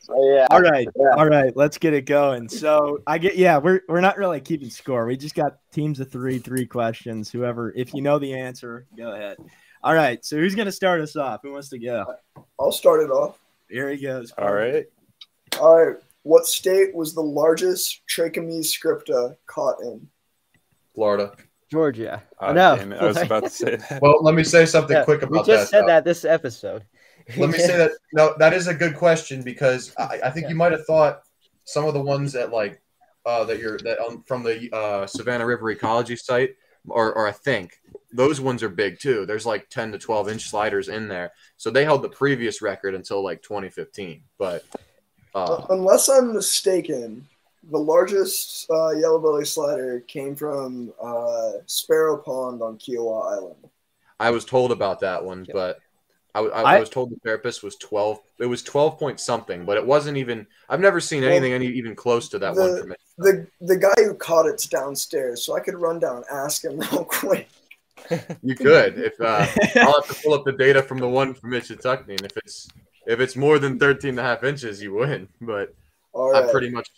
So, 0.00 0.14
yeah. 0.34 0.46
All 0.50 0.60
right, 0.62 0.88
Yeah. 0.96 1.14
all 1.16 1.26
right. 1.26 1.54
Let's 1.56 1.76
get 1.78 1.92
it 1.92 2.02
going. 2.06 2.48
So 2.48 3.00
I 3.06 3.18
get. 3.18 3.36
Yeah, 3.36 3.58
we're 3.58 3.80
we're 3.88 4.00
not 4.00 4.16
really 4.16 4.40
keeping 4.40 4.70
score. 4.70 5.04
We 5.06 5.16
just 5.18 5.34
got 5.34 5.58
teams 5.72 6.00
of 6.00 6.10
three, 6.10 6.38
three 6.38 6.64
questions. 6.66 7.30
Whoever, 7.30 7.70
if 7.76 7.92
you 7.94 8.00
know 8.00 8.18
the 8.18 8.32
answer, 8.38 8.86
go 8.96 9.12
ahead. 9.12 9.36
All 9.82 9.94
right. 9.94 10.24
So 10.24 10.36
who's 10.36 10.54
gonna 10.54 10.72
start 10.72 11.00
us 11.00 11.16
off? 11.16 11.40
Who 11.42 11.52
wants 11.52 11.68
to 11.70 11.78
go? 11.78 12.04
I'll 12.58 12.72
start 12.72 13.02
it 13.02 13.10
off. 13.10 13.38
Here 13.68 13.90
he 13.90 14.00
goes. 14.00 14.32
All 14.38 14.52
right. 14.52 14.86
All 15.60 15.84
right. 15.86 15.96
What 16.22 16.46
state 16.46 16.94
was 16.94 17.14
the 17.14 17.20
largest 17.22 18.02
Trachemys 18.08 18.66
scripta 18.66 19.36
caught 19.46 19.80
in? 19.82 20.08
Florida. 20.94 21.32
Georgia. 21.70 22.22
Oh, 22.40 22.52
no. 22.52 22.76
damn 22.76 22.92
it. 22.92 23.00
I 23.00 23.06
was 23.06 23.16
about 23.16 23.42
to 23.44 23.50
say 23.50 23.76
that. 23.76 24.00
Well, 24.00 24.22
let 24.22 24.34
me 24.34 24.44
say 24.44 24.66
something 24.66 24.96
Yeah, 24.96 25.04
quick 25.04 25.22
about 25.22 25.32
that. 25.46 25.52
we 25.52 25.54
just 25.54 25.70
that. 25.72 25.76
said 25.76 25.82
though. 25.82 25.86
that 25.88 26.04
this 26.04 26.24
episode. 26.24 26.84
Let 27.36 27.50
me 27.50 27.58
say 27.58 27.76
that 27.76 27.92
no, 28.12 28.34
that 28.38 28.52
is 28.52 28.68
a 28.68 28.74
good 28.74 28.94
question 28.96 29.42
because 29.42 29.92
I, 29.98 30.20
I 30.24 30.30
think 30.30 30.44
Yeah. 30.44 30.50
you 30.50 30.56
might 30.56 30.72
have 30.72 30.84
thought 30.86 31.22
some 31.64 31.84
of 31.84 31.94
the 31.94 32.00
ones 32.02 32.32
that 32.32 32.50
like 32.52 32.80
uh, 33.24 33.42
that 33.44 33.58
you're 33.58 33.78
that 33.78 33.98
um, 34.00 34.22
from 34.28 34.44
the 34.44 34.68
uh, 34.74 35.06
Savannah 35.06 35.44
River 35.46 35.70
Ecology 35.70 36.14
site, 36.14 36.50
or 36.86 37.12
or 37.14 37.26
I 37.26 37.32
think 37.32 37.72
those 38.16 38.40
ones 38.40 38.62
are 38.62 38.68
big 38.68 38.98
too. 38.98 39.26
There's 39.26 39.46
like 39.46 39.68
10 39.68 39.92
to 39.92 39.98
12 39.98 40.28
inch 40.30 40.48
sliders 40.48 40.88
in 40.88 41.06
there, 41.08 41.32
so 41.56 41.70
they 41.70 41.84
held 41.84 42.02
the 42.02 42.08
previous 42.08 42.62
record 42.62 42.94
until 42.94 43.22
like 43.22 43.42
2015. 43.42 44.22
But 44.38 44.64
uh, 45.34 45.66
Unless 45.70 46.08
I'm 46.08 46.32
mistaken, 46.32 47.26
the 47.70 47.78
largest 47.78 48.66
uh, 48.70 48.90
yellow 48.90 49.18
belly 49.18 49.44
slider 49.44 50.00
came 50.00 50.34
from 50.34 50.92
uh, 51.02 51.52
Sparrow 51.66 52.16
Pond 52.18 52.62
on 52.62 52.78
Kiawah 52.78 53.36
Island. 53.36 53.68
I 54.18 54.30
was 54.30 54.44
told 54.44 54.72
about 54.72 55.00
that 55.00 55.22
one, 55.22 55.44
Yep. 55.44 55.54
but 55.54 55.78
I, 56.34 56.40
I, 56.40 56.62
I- 56.62 56.76
I 56.76 56.80
was 56.80 56.88
told 56.88 57.10
the 57.10 57.20
carapace 57.20 57.62
was 57.62 57.76
12. 57.76 58.18
It 58.40 58.46
was 58.46 58.62
12 58.62 58.98
point 58.98 59.20
something, 59.20 59.64
but 59.66 59.76
it 59.76 59.86
wasn't 59.86 60.16
even. 60.16 60.46
I've 60.70 60.80
never 60.80 61.00
seen 61.00 61.22
anything 61.24 61.52
any 61.52 61.66
even 61.66 61.94
close 61.94 62.28
to 62.30 62.38
that 62.38 62.54
one 62.54 62.74
the- 62.74 62.80
for. 62.82 62.96
The 63.18 63.46
the 63.62 63.76
guy 63.78 63.94
who 63.96 64.12
caught 64.14 64.46
it's 64.46 64.66
downstairs, 64.66 65.44
so 65.44 65.54
I 65.56 65.60
could 65.60 65.74
run 65.74 65.98
down 65.98 66.16
and 66.16 66.24
ask 66.30 66.62
him 66.64 66.78
real 66.92 67.04
quick. 67.04 67.48
You 68.42 68.54
could 68.66 68.98
if 68.98 69.20
uh, 69.20 69.46
I'll 69.76 70.00
have 70.00 70.08
to 70.08 70.22
pull 70.22 70.34
up 70.34 70.44
the 70.44 70.52
data 70.52 70.82
from 70.82 70.98
the 70.98 71.08
one 71.08 71.34
from 71.34 71.50
Ichetucknee, 71.52 72.10
and 72.10 72.22
if 72.24 72.36
it's 72.36 72.68
if 73.06 73.20
it's 73.20 73.36
more 73.36 73.58
than 73.58 73.78
13 73.78 74.10
and 74.10 74.18
a 74.20 74.22
half 74.22 74.42
inches, 74.44 74.82
you 74.82 74.94
win. 74.94 75.28
But 75.40 75.74
All 76.12 76.32
right. 76.32 76.44
I 76.44 76.50
pretty 76.50 76.70
much 76.70 76.88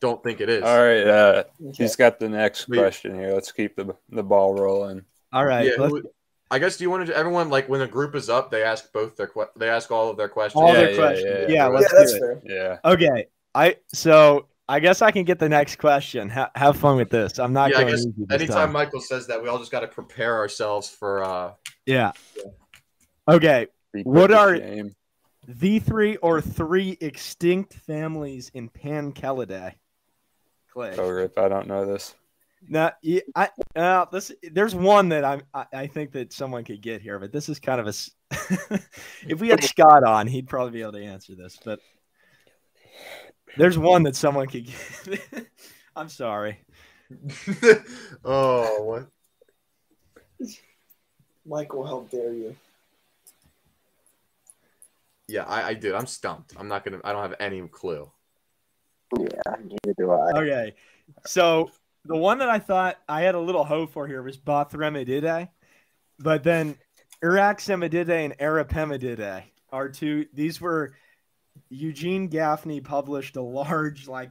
don't 0.00 0.22
think 0.24 0.40
it 0.40 0.48
is. 0.48 0.62
All 0.64 0.78
right. 0.82 1.06
Uh, 1.06 1.44
Okay. 1.68 1.84
he's 1.84 1.94
got 1.96 2.18
the 2.18 2.28
next 2.28 2.68
Wait. 2.68 2.78
question 2.78 3.14
here. 3.14 3.32
Let's 3.32 3.52
keep 3.52 3.76
the 3.76 3.94
the 4.10 4.22
ball 4.24 4.54
rolling. 4.54 5.02
All 5.32 5.44
right. 5.44 5.66
Yeah, 5.66 5.86
who- 5.86 6.02
I 6.50 6.58
guess 6.58 6.76
do 6.76 6.84
you 6.84 6.90
want 6.90 7.06
to 7.06 7.16
everyone 7.16 7.48
like 7.48 7.68
when 7.70 7.80
a 7.80 7.86
group 7.86 8.14
is 8.14 8.28
up, 8.28 8.50
they 8.50 8.62
ask 8.62 8.92
both 8.92 9.16
their 9.16 9.26
que- 9.28 9.48
they 9.56 9.70
ask 9.70 9.90
all 9.90 10.10
of 10.10 10.16
their 10.18 10.28
questions. 10.28 10.60
all 10.62 10.68
Yeah, 10.68 10.80
their 10.80 10.90
yeah, 10.90 10.96
questions. 10.96 11.24
yeah, 11.30 11.38
Yeah, 11.38 11.46
yeah. 11.48 11.54
yeah, 11.54 11.66
let's 11.68 11.92
that's 11.92 12.12
do 12.12 12.16
it. 12.24 12.42
fair. 12.46 12.78
Yeah. 12.84 12.90
Okay. 12.92 13.26
I 13.54 13.76
so 13.92 14.48
I 14.68 14.80
guess 14.80 15.02
I 15.02 15.10
can 15.10 15.24
get 15.24 15.38
the 15.38 15.48
next 15.48 15.76
question. 15.76 16.28
Ha- 16.30 16.50
have 16.54 16.76
fun 16.76 16.96
with 16.96 17.10
this. 17.10 17.38
I'm 17.38 17.52
not 17.52 17.70
Yeah, 17.70 17.78
I 17.78 17.80
going 17.82 17.94
guess 17.94 18.06
easy 18.06 18.12
this 18.26 18.40
Anytime 18.42 18.56
time. 18.66 18.72
Michael 18.72 19.00
says 19.00 19.26
that, 19.26 19.42
we 19.42 19.48
all 19.48 19.58
just 19.58 19.70
got 19.72 19.80
to 19.80 19.88
prepare 19.88 20.36
ourselves 20.36 20.88
for. 20.88 21.24
uh 21.24 21.52
Yeah. 21.86 22.12
Okay. 23.28 23.66
Be 23.92 24.02
What 24.02 24.32
are- 24.32 24.56
shame. 24.56 24.94
The 25.48 25.80
three 25.80 26.16
or 26.18 26.40
three 26.40 26.96
extinct 27.00 27.74
families 27.74 28.50
in 28.54 28.68
Pancalidae. 28.70 29.74
Clay. 30.72 30.94
Oh, 30.96 31.08
Rip. 31.10 31.36
I 31.36 31.48
don't 31.48 31.66
know 31.66 31.84
this. 31.84 32.14
Now, 32.68 32.92
yeah, 33.02 33.22
I 33.34 33.48
uh, 33.74 34.04
this 34.12 34.30
there's 34.52 34.72
one 34.72 35.08
that 35.08 35.24
I'm, 35.24 35.42
I 35.52 35.66
I 35.74 35.86
think 35.88 36.12
that 36.12 36.32
someone 36.32 36.62
could 36.62 36.80
get 36.80 37.02
here, 37.02 37.18
but 37.18 37.32
this 37.32 37.48
is 37.48 37.58
kind 37.58 37.80
of 37.80 37.88
a. 37.88 37.92
if 39.28 39.40
we 39.40 39.48
had 39.48 39.64
Scott 39.64 40.04
on, 40.04 40.28
he'd 40.28 40.48
probably 40.48 40.70
be 40.70 40.82
able 40.82 40.92
to 40.92 41.04
answer 41.04 41.34
this. 41.34 41.58
But 41.64 41.80
there's 43.56 43.78
one 43.78 44.02
that 44.04 44.16
someone 44.16 44.46
could 44.46 44.66
get. 44.66 45.46
I'm 45.96 46.08
sorry. 46.08 46.58
oh, 48.24 48.82
what? 48.82 49.06
Michael, 51.44 51.84
how 51.84 52.06
dare 52.10 52.32
you? 52.32 52.56
Yeah, 55.28 55.44
I, 55.44 55.68
I 55.70 55.74
did. 55.74 55.94
I'm 55.94 56.06
stumped. 56.06 56.54
I'm 56.58 56.68
not 56.68 56.84
gonna. 56.84 57.00
I 57.04 57.12
don't 57.12 57.22
have 57.22 57.34
any 57.40 57.60
clue. 57.68 58.10
Yeah, 59.18 59.54
neither 59.62 59.94
do 59.96 60.10
I. 60.10 60.30
Okay, 60.38 60.74
so 61.26 61.70
the 62.04 62.16
one 62.16 62.38
that 62.38 62.48
I 62.48 62.58
thought 62.58 62.98
I 63.08 63.22
had 63.22 63.34
a 63.34 63.40
little 63.40 63.64
hope 63.64 63.92
for 63.92 64.06
here 64.06 64.22
was 64.22 64.36
Bothremydidae, 64.36 65.48
but 66.18 66.42
then 66.42 66.76
Euraxemydidae 67.22 68.24
and 68.24 68.38
Araripemydidae 68.38 69.44
are 69.70 69.88
two. 69.88 70.26
These 70.32 70.60
were 70.60 70.94
Eugene 71.70 72.28
Gaffney 72.28 72.80
published 72.80 73.36
a 73.36 73.42
large 73.42 74.08
like 74.08 74.30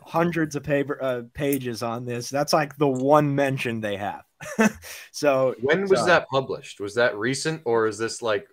hundreds 0.00 0.54
of 0.54 0.62
paper 0.62 0.98
uh, 1.02 1.22
pages 1.34 1.82
on 1.82 2.04
this. 2.04 2.30
That's 2.30 2.52
like 2.52 2.76
the 2.76 2.86
one 2.88 3.34
mention 3.34 3.80
they 3.80 3.96
have. 3.96 4.22
so 5.12 5.54
When 5.60 5.88
was 5.88 6.00
so- 6.00 6.06
that 6.06 6.28
published? 6.28 6.78
Was 6.80 6.94
that 6.94 7.16
recent 7.16 7.62
or 7.64 7.86
is 7.86 7.98
this 7.98 8.22
like 8.22 8.46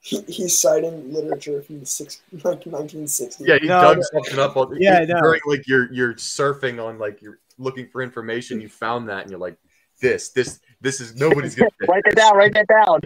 He, 0.00 0.22
he's 0.22 0.56
citing 0.56 1.12
literature 1.12 1.60
from 1.60 1.80
the 1.80 1.86
six, 1.86 2.22
like 2.44 2.62
1960s. 2.64 3.36
yeah, 3.46 3.58
he 3.60 3.66
No, 3.66 3.82
dug 3.82 3.96
no. 3.98 4.02
something 4.12 4.38
up 4.38 4.56
on 4.56 4.74
Yeah, 4.80 5.00
no. 5.00 5.20
during 5.20 5.40
like 5.46 5.66
you're 5.66 5.92
you're 5.92 6.14
surfing 6.14 6.82
on 6.82 6.98
like 6.98 7.20
you're 7.20 7.40
looking 7.58 7.88
for 7.88 8.00
information, 8.02 8.60
you 8.60 8.68
found 8.68 9.08
that 9.08 9.22
and 9.22 9.30
you're 9.30 9.40
like, 9.40 9.56
this, 10.00 10.30
this, 10.30 10.60
this 10.80 11.00
is 11.00 11.16
nobody's 11.16 11.56
gonna 11.56 11.70
Write 11.88 12.04
that 12.04 12.14
down. 12.16 12.36
Write 12.36 12.54
that 12.54 12.68
down. 12.68 13.00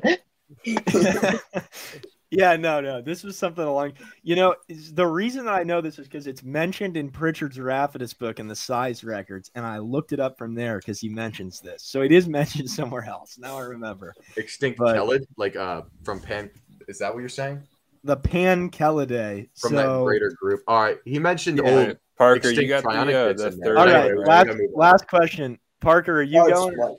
Yeah, 2.33 2.57
no, 2.57 2.81
no. 2.81 3.01
This 3.03 3.23
was 3.23 3.37
something 3.37 3.63
along. 3.65 3.93
You 4.23 4.37
know, 4.37 4.57
the 4.93 5.07
reason 5.07 5.45
that 5.45 5.55
I 5.55 5.63
know 5.63 5.81
this 5.81 5.99
is 5.99 6.07
because 6.09 6.27
it's 6.27 6.43
mentioned 6.43 6.97
in 6.97 7.11
Pritchard's 7.11 7.59
Rapidus 7.59 8.17
book 8.19 8.41
in 8.41 8.49
the 8.49 8.57
size 8.57 9.05
records, 9.05 9.51
and 9.55 9.67
I 9.67 9.79
looked 9.79 10.13
it 10.13 10.21
up 10.21 10.39
from 10.39 10.55
there 10.55 10.79
because 10.79 10.99
he 10.99 11.09
mentions 11.09 11.61
this. 11.61 11.83
So 11.83 12.01
it 12.03 12.11
is 12.11 12.27
mentioned 12.41 12.71
somewhere 12.71 13.05
else. 13.05 13.39
Now 13.39 13.59
I 13.59 13.63
remember 13.63 14.15
Extinct 14.37 14.79
But- 14.79 14.95
Kelid, 14.95 15.27
like 15.37 15.57
uh 15.57 15.83
from 16.05 16.19
Pan 16.21 16.51
is 16.89 16.99
that 16.99 17.13
what 17.15 17.21
you're 17.21 17.29
saying? 17.29 17.63
the 18.05 18.17
Pancalidae. 18.17 19.49
From 19.61 19.61
so, 19.61 19.69
from 19.69 19.77
that 19.77 20.05
greater 20.05 20.31
group. 20.33 20.63
All 20.67 20.83
right. 20.83 20.99
He 21.05 21.19
mentioned 21.21 21.61
Yeah. 21.63 21.87
old 21.89 21.97
Parker, 22.19 22.51
you 22.51 22.67
got 22.69 22.83
the, 22.83 22.89
uh, 22.91 23.33
the 23.33 23.51
third. 23.53 23.77
all 23.77 23.89
Anyway, 23.89 24.25
last, 24.27 24.47
gotta 24.47 24.59
move 24.59 24.71
on. 24.75 24.81
last 24.81 25.09
question. 25.09 25.59
Parker, 25.81 26.19
are 26.19 26.23
you 26.23 26.41
Oh, 26.41 26.47
it's 26.47 26.77
going? 26.77 26.97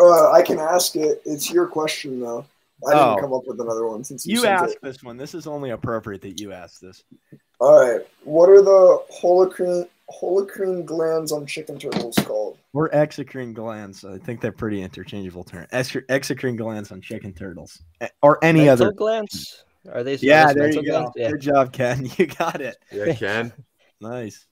Uh, 0.00 0.30
I 0.32 0.42
can 0.42 0.58
ask 0.58 0.96
it. 0.96 1.22
It's 1.24 1.50
your 1.50 1.66
question, 1.66 2.20
though. 2.20 2.44
I 2.86 2.92
didn't 2.94 3.08
Oh. 3.08 3.16
come 3.20 3.32
up 3.32 3.46
with 3.46 3.60
another 3.60 3.86
one 3.86 4.04
since 4.04 4.26
you, 4.26 4.40
You 4.40 4.46
asked 4.46 4.74
it. 4.74 4.82
this 4.82 5.02
one. 5.02 5.16
This 5.16 5.34
is 5.34 5.46
only 5.46 5.70
appropriate 5.70 6.22
that 6.22 6.40
you 6.40 6.52
ask 6.52 6.80
this. 6.80 7.04
All 7.60 7.80
right. 7.80 8.06
What 8.24 8.48
are 8.48 8.62
the 8.62 9.02
holocrine 9.20 9.88
holocrine 10.20 10.84
glands 10.84 11.32
on 11.32 11.46
chicken 11.46 11.78
turtles 11.78 12.16
called? 12.16 12.58
Or 12.74 12.88
exocrine 12.90 13.54
glands. 13.54 14.04
I 14.04 14.18
think 14.18 14.40
they're 14.40 14.52
pretty 14.52 14.82
interchangeable 14.82 15.44
terms. 15.44 15.68
Exo- 15.72 16.04
exocrine 16.06 16.56
glands 16.56 16.90
on 16.92 17.00
chicken 17.00 17.32
turtles, 17.32 17.80
or 18.22 18.38
any 18.44 18.64
Mental 18.66 18.86
other. 18.88 18.92
glands? 18.92 19.64
Are 19.92 20.02
they? 20.02 20.14
Yeah, 20.16 20.52
there 20.52 20.68
you 20.70 20.82
go. 20.82 20.90
glands? 20.90 21.12
Yeah. 21.16 21.30
Good 21.30 21.40
job, 21.40 21.72
Ken. 21.72 22.06
You 22.18 22.26
got 22.26 22.60
it. 22.60 22.76
Yeah, 22.90 23.14
Ken. 23.14 23.52
Nice. 24.00 24.46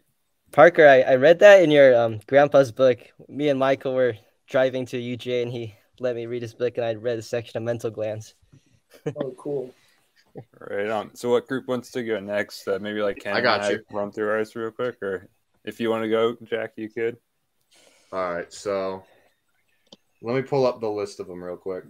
Parker, 0.53 0.87
I, 0.87 1.01
I 1.03 1.15
read 1.17 1.41
that 1.41 1.63
in 1.63 1.71
your 1.73 1.97
um, 2.01 2.21
grandpa's 2.29 2.71
book. 2.73 2.99
Me 3.29 3.49
and 3.49 3.59
Michael 3.59 3.95
were 3.95 4.15
driving 4.49 4.87
to 4.87 4.97
UJ 4.97 5.43
and 5.43 5.51
he 5.53 5.75
let 6.01 6.17
me 6.17 6.27
read 6.27 6.43
his 6.43 6.55
book 6.55 6.77
and 6.79 6.85
I 6.85 6.95
read 6.95 7.19
a 7.19 7.23
section 7.23 7.59
of 7.59 7.63
mental 7.63 7.91
glands. 7.91 8.35
Oh, 9.23 9.33
cool. 9.39 9.73
Right 10.59 10.89
on. 10.89 11.15
So, 11.15 11.31
what 11.31 11.47
group 11.47 11.69
wants 11.69 11.91
to 11.93 12.03
go 12.03 12.19
next? 12.19 12.67
Uh, 12.67 12.79
maybe 12.81 13.01
like 13.03 13.19
Ken 13.19 13.37
I 13.37 13.41
got 13.41 13.63
and 13.65 13.73
you. 13.73 13.97
run 13.97 14.11
through 14.11 14.31
ours 14.31 14.57
real 14.57 14.71
quick, 14.71 14.97
or 15.03 15.29
if 15.65 15.81
you 15.81 15.91
want 15.91 16.03
to 16.05 16.09
go, 16.09 16.37
Jack, 16.45 16.73
you 16.77 16.89
could. 16.89 17.17
All 18.13 18.33
right, 18.33 18.53
so 18.53 19.05
let 20.23 20.35
me 20.35 20.43
pull 20.43 20.67
up 20.67 20.81
the 20.81 20.89
list 20.91 21.21
of 21.21 21.27
them 21.29 21.43
real 21.43 21.57
quick. 21.57 21.85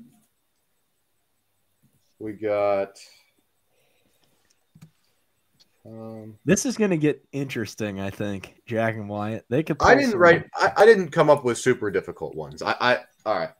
We 2.19 2.33
got. 2.33 2.99
Um, 5.87 6.37
This 6.45 6.67
is 6.67 6.77
going 6.77 6.91
to 6.91 6.99
get 6.99 7.25
interesting, 7.33 8.01
I 8.01 8.11
think. 8.11 8.55
Jack 8.67 8.97
and 8.97 9.09
Wyatt. 9.09 9.45
They 9.49 9.63
could. 9.63 9.77
I 9.81 9.95
didn't 9.95 10.11
some- 10.13 10.21
write. 10.21 10.47
I, 10.55 10.73
I 10.79 10.87
didn't 10.87 11.09
come 11.11 11.31
up 11.31 11.45
with 11.45 11.59
super 11.59 11.91
difficult 11.91 12.35
ones. 12.35 12.63
I. 12.63 12.75
I 12.81 12.99
all 13.27 13.39
right. 13.39 13.51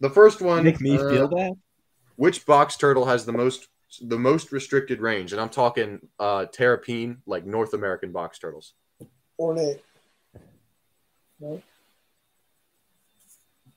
The 0.00 0.10
first 0.10 0.40
one. 0.40 0.64
Make 0.64 0.80
me 0.80 0.96
uh, 0.96 1.08
feel 1.08 1.28
that. 1.28 1.52
Which 2.16 2.46
box 2.46 2.76
turtle 2.76 3.06
has 3.06 3.24
the 3.24 3.32
most 3.32 3.68
the 4.02 4.18
most 4.18 4.52
restricted 4.52 5.00
range? 5.00 5.32
And 5.32 5.40
I'm 5.40 5.48
talking 5.48 6.08
uh 6.18 6.46
terrapene, 6.46 7.18
like 7.26 7.46
North 7.46 7.74
American 7.74 8.12
box 8.12 8.38
turtles. 8.38 8.74
Ornate. 9.38 9.82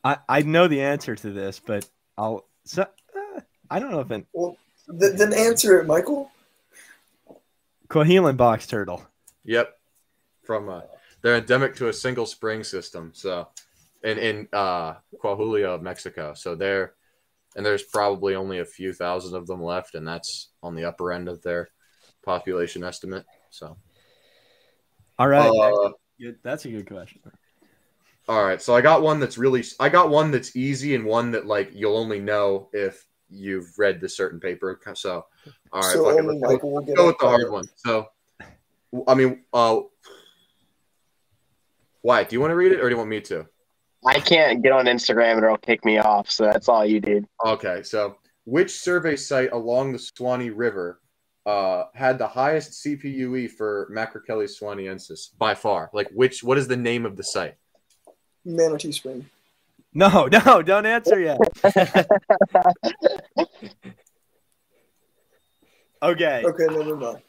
I 0.03 0.17
I 0.27 0.41
know 0.41 0.67
the 0.67 0.81
answer 0.81 1.15
to 1.15 1.31
this, 1.31 1.59
but 1.59 1.87
I'll. 2.17 2.45
So, 2.65 2.83
uh, 2.83 3.41
I 3.69 3.79
don't 3.79 3.91
know 3.91 3.99
if 3.99 4.11
an 4.11 4.25
Th- 4.99 5.13
then 5.13 5.33
answer 5.33 5.79
it, 5.79 5.87
Michael. 5.87 6.31
Coahuilan 7.87 8.37
box 8.37 8.67
turtle. 8.67 9.03
Yep. 9.45 9.77
From 10.43 10.69
uh, 10.69 10.81
they're 11.21 11.35
endemic 11.35 11.75
to 11.75 11.87
a 11.87 11.93
single 11.93 12.25
spring 12.25 12.63
system. 12.63 13.11
So, 13.13 13.47
in 14.03 14.17
in 14.17 14.47
uh, 14.53 14.95
Coahuila, 15.23 15.81
Mexico. 15.81 16.33
So 16.33 16.55
they're 16.55 16.93
and 17.55 17.65
there's 17.65 17.83
probably 17.83 18.35
only 18.35 18.59
a 18.59 18.65
few 18.65 18.93
thousand 18.93 19.35
of 19.35 19.47
them 19.47 19.61
left, 19.61 19.95
and 19.95 20.07
that's 20.07 20.49
on 20.63 20.75
the 20.75 20.85
upper 20.85 21.11
end 21.11 21.27
of 21.27 21.41
their 21.41 21.69
population 22.23 22.83
estimate. 22.83 23.25
So, 23.49 23.77
All 25.19 25.27
right. 25.27 25.49
uh, 25.49 25.91
That's 26.43 26.65
a 26.65 26.69
good 26.69 26.87
question. 26.87 27.21
all 28.29 28.43
right. 28.43 28.61
So 28.61 28.75
I 28.75 28.81
got 28.81 29.01
one 29.01 29.19
that's 29.19 29.37
really 29.37 29.63
I 29.79 29.89
got 29.89 30.09
one 30.09 30.31
that's 30.31 30.55
easy 30.55 30.95
and 30.95 31.05
one 31.05 31.31
that 31.31 31.45
like 31.45 31.71
you'll 31.73 31.97
only 31.97 32.19
know 32.19 32.69
if 32.71 33.05
you've 33.29 33.77
read 33.77 33.99
the 33.99 34.09
certain 34.09 34.39
paper. 34.39 34.79
So, 34.93 35.25
all 35.71 35.81
right. 35.81 35.93
so 35.93 36.05
fuck 36.05 36.13
it, 36.13 36.21
only 36.21 36.35
let's 36.35 36.41
go- 36.41 36.47
Michael 36.47 36.71
will 36.71 36.81
get 36.83 36.95
go 36.95 37.07
with 37.07 37.17
the 37.17 37.27
hard 37.27 37.51
one. 37.51 37.65
So, 37.75 38.07
I 39.07 39.13
mean, 39.13 39.43
uh, 39.53 39.81
Wyatt, 42.03 42.29
do 42.29 42.35
you 42.35 42.39
want 42.39 42.51
to 42.51 42.55
read 42.55 42.71
it 42.71 42.79
or 42.79 42.83
do 42.83 42.89
you 42.89 42.97
want 42.97 43.09
me 43.09 43.21
to? 43.21 43.47
I 44.05 44.19
can't 44.19 44.63
get 44.63 44.71
on 44.71 44.85
Instagram 44.85 45.35
and 45.35 45.43
it'll 45.43 45.57
kick 45.57 45.85
me 45.85 45.97
off. 45.99 46.29
So 46.29 46.45
that's 46.45 46.67
all 46.67 46.85
you 46.85 46.99
did. 46.99 47.25
Okay, 47.45 47.83
so 47.83 48.17
which 48.45 48.71
survey 48.71 49.15
site 49.15 49.51
along 49.51 49.91
the 49.91 49.99
Suwannee 49.99 50.49
River 50.49 50.99
uh, 51.45 51.85
had 51.93 52.17
the 52.17 52.27
highest 52.27 52.83
CPUE 52.83 53.51
for 53.51 53.89
Macrochelys 53.91 54.59
suwanniensis 54.59 55.37
by 55.37 55.53
far? 55.53 55.89
Like, 55.93 56.09
which? 56.13 56.43
What 56.43 56.57
is 56.57 56.67
the 56.67 56.77
name 56.77 57.05
of 57.05 57.15
the 57.17 57.23
site? 57.23 57.55
Manatee 58.43 58.91
Spring. 58.91 59.29
No, 59.93 60.27
no, 60.45 60.61
don't 60.61 60.85
answer 60.85 61.19
yet. 61.19 61.39
okay. 66.03 66.43
Okay, 66.45 66.65
never 66.69 66.95
mind. 66.95 67.21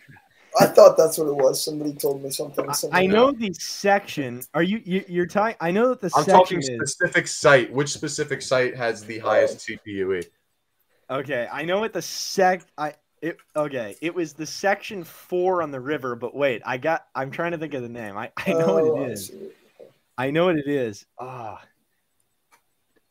I 0.60 0.66
thought 0.66 0.96
that's 0.96 1.16
what 1.18 1.28
it 1.28 1.34
was. 1.34 1.64
Somebody 1.64 1.94
told 1.94 2.22
me 2.22 2.30
something. 2.30 2.68
I- 2.68 2.72
something 2.72 2.98
I 2.98 3.06
know 3.06 3.32
the 3.32 3.52
section. 3.54 4.42
Are 4.54 4.62
you, 4.62 4.82
you 4.84 5.04
you're 5.08 5.26
talking? 5.26 5.56
I 5.60 5.70
know 5.70 5.88
that 5.90 6.00
the 6.00 6.10
I'm 6.14 6.24
section 6.24 6.32
talking 6.34 6.58
is 6.58 6.66
specific 6.68 7.26
site. 7.26 7.72
Which 7.72 7.88
specific 7.90 8.42
site 8.42 8.76
has 8.76 9.02
the 9.04 9.18
highest? 9.18 9.66
CPUE? 9.66 10.26
okay. 11.10 11.48
I 11.50 11.64
know 11.64 11.80
what 11.80 11.92
the 11.92 12.02
sec. 12.02 12.64
I 12.76 12.94
it 13.22 13.38
okay. 13.56 13.96
It 14.02 14.14
was 14.14 14.32
the 14.34 14.46
section 14.46 15.04
four 15.04 15.62
on 15.62 15.70
the 15.70 15.80
river. 15.80 16.16
But 16.16 16.34
wait, 16.34 16.60
I 16.66 16.76
got. 16.76 17.06
I'm 17.14 17.30
trying 17.30 17.52
to 17.52 17.58
think 17.58 17.72
of 17.74 17.82
the 17.82 17.88
name. 17.88 18.16
I 18.18 18.30
I 18.36 18.52
know 18.52 18.78
Oh, 18.78 18.90
what 18.92 19.00
I 19.00 19.04
it 19.06 19.12
is. 19.12 19.26
see. 19.28 19.48
I 20.18 20.30
know 20.30 20.44
what 20.46 20.56
it 20.56 20.68
is. 20.68 21.06
Ah. 21.18 21.62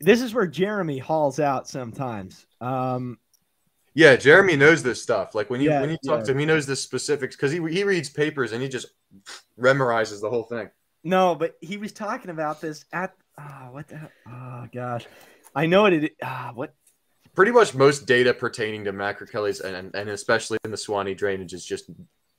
This 0.00 0.20
is 0.20 0.34
where 0.34 0.46
Jeremy 0.46 0.98
hauls 0.98 1.38
out 1.40 1.68
sometimes. 1.68 2.46
Um, 2.60 3.18
Yeah, 3.94 4.16
Jeremy 4.16 4.56
knows 4.56 4.82
this 4.82 5.02
stuff. 5.02 5.34
Like 5.34 5.50
when 5.50 5.60
you 5.60 5.70
Yeah, 5.70 5.80
when 5.80 5.90
you 5.90 5.98
talk 6.04 6.20
yeah. 6.20 6.24
to 6.24 6.32
him, 6.32 6.38
he 6.38 6.46
knows 6.46 6.66
the 6.66 6.76
specifics 6.76 7.36
because 7.36 7.52
he 7.52 7.58
he 7.70 7.84
reads 7.84 8.08
papers 8.08 8.52
and 8.52 8.62
he 8.62 8.68
just 8.68 8.86
memorizes 9.58 10.20
the 10.20 10.30
whole 10.30 10.44
thing. 10.44 10.70
no, 11.04 11.34
but 11.34 11.56
he 11.60 11.76
was 11.76 11.92
talking 11.92 12.30
about 12.30 12.60
this 12.60 12.84
at 12.92 13.14
ah, 13.38 13.68
what 13.70 13.88
the 13.88 13.96
hell? 13.98 14.10
Oh 14.28 14.66
gosh, 14.72 15.06
I 15.54 15.66
know 15.66 15.86
it. 15.86 16.12
Ah, 16.22 16.52
what? 16.54 16.74
Pretty 17.34 17.52
much 17.52 17.74
most 17.74 18.06
data 18.06 18.34
pertaining 18.34 18.84
to 18.84 18.92
Macrochelys 18.92 19.60
and 19.60 19.94
and 19.94 20.08
especially 20.10 20.58
in 20.64 20.70
the 20.70 20.76
Suwannee 20.76 21.14
drainage 21.14 21.52
is 21.52 21.64
just 21.64 21.90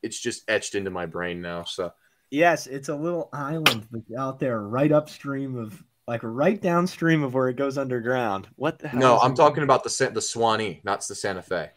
it's 0.01 0.19
just 0.19 0.43
etched 0.49 0.75
into 0.75 0.89
my 0.89 1.05
brain 1.05 1.41
now. 1.41 1.63
So. 1.63 1.93
Yes, 2.31 2.65
it's 2.65 2.89
a 2.89 2.95
little 2.95 3.29
island 3.31 3.85
out 4.17 4.39
there, 4.39 4.59
right 4.61 4.91
upstream 4.91 5.55
of, 5.55 5.83
like, 6.07 6.21
right 6.23 6.61
downstream 6.61 7.23
of 7.23 7.33
where 7.33 7.49
it 7.49 7.55
goes 7.55 7.77
underground. 7.77 8.47
What 8.55 8.79
the 8.79 8.89
hell? 8.89 8.99
No, 8.99 9.17
I'm 9.19 9.35
talking 9.35 9.63
about 9.63 9.83
the 9.83 10.11
the 10.13 10.21
Suwannee, 10.21 10.81
not 10.83 11.05
the 11.07 11.15
Santa 11.15 11.41
Fe, 11.41 11.69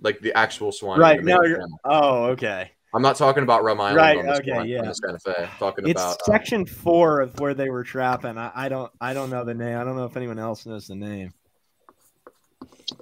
like 0.00 0.20
the 0.20 0.32
actual 0.36 0.72
Suwannee. 0.72 1.00
Right 1.00 1.22
now, 1.22 1.42
you're. 1.42 1.60
Oh, 1.84 2.24
okay. 2.26 2.70
I'm 2.94 3.02
not 3.02 3.16
talking 3.16 3.42
about 3.42 3.62
Rum 3.62 3.78
Island. 3.80 3.96
Right, 3.96 4.18
on 4.18 4.24
the 4.26 4.32
okay, 4.36 4.50
Swan- 4.52 4.68
yeah. 4.68 4.78
on 4.78 4.86
the 4.86 4.94
Santa 4.94 5.18
Fe. 5.18 5.34
I'm 5.42 5.48
talking 5.58 5.86
It's 5.86 6.00
about. 6.00 6.16
uh, 6.20 6.24
section 6.24 6.64
four 6.64 7.20
of 7.20 7.38
where 7.40 7.52
they 7.52 7.68
were 7.68 7.84
trapping. 7.84 8.38
I, 8.38 8.50
I 8.54 8.68
don't. 8.70 8.90
I 9.00 9.12
don't 9.12 9.28
know 9.28 9.44
the 9.44 9.52
name. 9.54 9.76
I 9.78 9.84
don't 9.84 9.96
know 9.96 10.06
if 10.06 10.16
anyone 10.16 10.38
else 10.38 10.64
knows 10.64 10.86
the 10.86 10.94
name. 10.94 11.34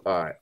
all 0.05 0.25
right, 0.25 0.35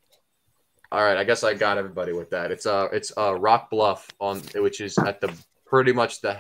all 0.90 1.04
right. 1.04 1.18
I 1.18 1.24
guess 1.24 1.44
I 1.44 1.52
got 1.52 1.76
everybody 1.76 2.12
with 2.14 2.30
that. 2.30 2.50
It's 2.50 2.64
uh, 2.64 2.88
it's 2.92 3.12
uh, 3.18 3.34
Rock 3.34 3.68
Bluff 3.68 4.09
on 4.20 4.38
which 4.54 4.80
is 4.80 4.96
at 4.98 5.20
the 5.20 5.30
pretty 5.66 5.92
much 5.92 6.22
the 6.22 6.38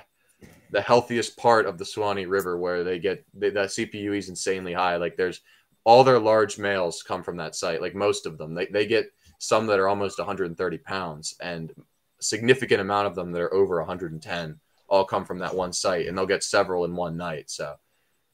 the 0.72 0.80
healthiest 0.82 1.36
part 1.36 1.66
of 1.66 1.78
the 1.78 1.84
Suwannee 1.84 2.26
River 2.26 2.58
where 2.58 2.82
they 2.82 2.98
get 2.98 3.24
they, 3.34 3.50
the 3.50 3.60
CPU 3.60 4.16
is 4.16 4.28
insanely 4.28 4.72
high. 4.72 4.96
Like 4.96 5.16
there's 5.16 5.40
all 5.84 6.02
their 6.02 6.18
large 6.18 6.58
males 6.58 7.02
come 7.06 7.22
from 7.22 7.36
that 7.36 7.54
site. 7.54 7.80
Like 7.80 7.94
most 7.94 8.26
of 8.26 8.38
them, 8.38 8.54
they 8.54 8.66
they 8.66 8.86
get 8.86 9.12
some 9.38 9.66
that 9.66 9.78
are 9.78 9.88
almost 9.88 10.18
130 10.18 10.78
pounds 10.78 11.34
and 11.40 11.70
a 11.72 12.22
significant 12.22 12.80
amount 12.80 13.06
of 13.06 13.14
them 13.14 13.32
that 13.32 13.42
are 13.42 13.52
over 13.52 13.78
110 13.78 14.58
all 14.88 15.04
come 15.04 15.24
from 15.24 15.38
that 15.40 15.54
one 15.54 15.72
site 15.72 16.06
and 16.06 16.16
they'll 16.16 16.26
get 16.26 16.44
several 16.44 16.84
in 16.84 16.94
one 16.94 17.16
night 17.16 17.50
so 17.50 17.74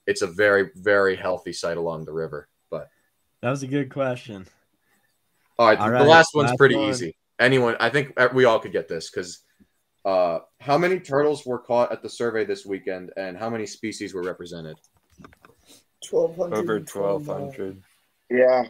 it's 0.07 0.21
a 0.21 0.27
very 0.27 0.69
very 0.77 1.17
healthy 1.17 1.53
site 1.53 1.79
along 1.79 2.05
the 2.05 2.13
river 2.13 2.47
but 2.71 2.91
That 3.41 3.49
was 3.51 3.63
a 3.63 3.67
good 3.67 3.91
question. 3.91 4.47
all 5.59 5.69
right, 5.69 5.79
All 5.79 5.89
the 5.91 6.05
last 6.05 6.35
one's 6.35 6.51
last 6.51 6.59
pretty 6.59 6.77
one. 6.77 6.91
easy 6.91 7.17
anyone 7.41 7.75
i 7.81 7.89
think 7.89 8.13
uh, 8.19 8.29
we 8.35 8.45
all 8.45 8.59
could 8.59 8.73
get 8.73 8.87
this 8.89 9.09
because 9.11 9.39
Uh, 10.09 10.41
how 10.61 10.79
many 10.79 10.99
turtles 10.99 11.45
were 11.45 11.59
caught 11.59 11.93
at 11.93 12.03
the 12.03 12.09
survey 12.09 12.43
this 12.43 12.65
weekend, 12.65 13.11
and 13.19 13.37
how 13.37 13.51
many 13.51 13.67
species 13.67 14.15
were 14.15 14.23
represented? 14.23 14.79
Twelve 16.03 16.35
hundred. 16.35 16.59
Over 16.59 16.81
twelve 16.81 17.27
hundred. 17.27 17.83
Yeah. 18.31 18.65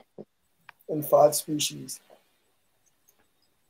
And 0.89 1.05
five 1.07 1.37
species. 1.37 2.01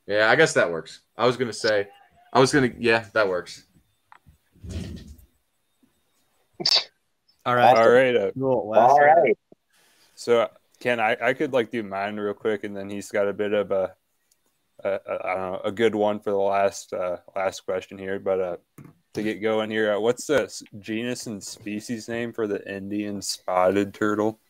Yeah, 0.07 0.31
I 0.31 0.37
guess 0.37 0.55
that 0.55 0.71
works. 0.71 1.03
I 1.19 1.27
was 1.27 1.37
gonna 1.37 1.53
say, 1.53 1.89
I 2.33 2.41
was 2.41 2.55
gonna, 2.55 2.71
yeah, 2.79 3.05
that 3.13 3.29
works. 3.29 3.67
All 7.45 7.55
right. 7.55 7.77
All 7.77 7.91
right. 7.91 8.17
Uh, 8.17 8.31
Cool. 8.33 8.71
Last 8.71 8.91
All 8.91 8.97
one. 8.97 9.23
right. 9.23 9.39
so 10.15 10.49
Ken, 10.81 11.01
I, 11.01 11.19
I 11.21 11.35
could 11.35 11.53
like 11.53 11.71
do 11.71 11.83
mine 11.83 12.17
real 12.17 12.33
quick, 12.33 12.65
and 12.65 12.75
then 12.75 12.89
he's 12.89 13.11
got 13.11 13.29
a 13.29 13.35
bit 13.35 13.53
of 13.53 13.71
a, 13.73 13.95
a, 14.85 14.91
a 14.91 15.27
I 15.27 15.35
don't 15.35 15.61
a 15.65 15.73
good 15.73 15.95
one 15.95 16.21
for 16.21 16.31
the 16.31 16.37
last 16.39 16.93
uh, 16.93 17.17
last 17.35 17.61
question 17.65 17.99
here. 17.99 18.19
But 18.19 18.41
uh, 18.41 18.57
to 19.15 19.23
get 19.23 19.43
going 19.43 19.71
here, 19.71 19.95
uh, 19.95 20.01
what's 20.01 20.27
the 20.27 20.53
genus 20.79 21.27
and 21.27 21.43
species 21.43 22.09
name 22.09 22.33
for 22.33 22.47
the 22.47 22.67
Indian 22.73 23.23
spotted 23.23 23.95
turtle? 23.95 24.41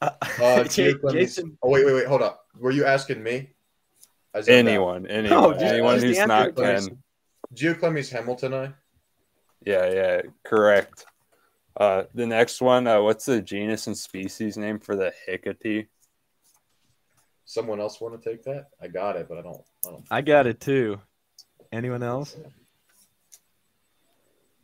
Uh, 0.00 0.10
Uh, 0.22 0.28
Ja- 0.40 0.62
Geoclemys- 0.64 1.12
Jason. 1.12 1.58
Oh 1.62 1.70
wait, 1.70 1.84
wait, 1.86 1.94
wait, 1.94 2.06
hold 2.06 2.22
up. 2.22 2.44
Were 2.58 2.70
you 2.70 2.84
asking 2.84 3.22
me? 3.22 3.50
As 4.34 4.46
in, 4.46 4.66
uh, 4.66 4.70
Anyone, 4.70 5.06
anyone, 5.06 5.52
just- 5.54 5.64
anyone 5.64 5.94
just 6.00 6.06
who's 6.06 6.26
not 6.26 6.54
the 6.54 6.62
question. 6.62 6.88
Ken. 6.90 7.02
Geoclemys 7.54 8.12
hamiltonii. 8.12 8.74
Yeah, 9.64 9.90
yeah, 9.92 10.22
correct. 10.44 11.04
Uh, 11.76 12.04
the 12.14 12.26
next 12.26 12.60
one, 12.60 12.86
uh, 12.86 13.00
what's 13.00 13.24
the 13.24 13.40
genus 13.40 13.86
and 13.86 13.96
species 13.96 14.56
name 14.56 14.78
for 14.78 14.94
the 14.96 15.12
Hecate? 15.26 15.88
Someone 17.48 17.80
else 17.80 17.98
want 17.98 18.20
to 18.22 18.30
take 18.30 18.44
that? 18.44 18.66
I 18.78 18.88
got 18.88 19.16
it, 19.16 19.26
but 19.26 19.38
I 19.38 19.40
don't. 19.40 19.62
I 19.86 19.90
don't. 19.90 20.04
I 20.10 20.20
got 20.20 20.46
it 20.46 20.60
too. 20.60 21.00
Anyone 21.72 22.02
else? 22.02 22.36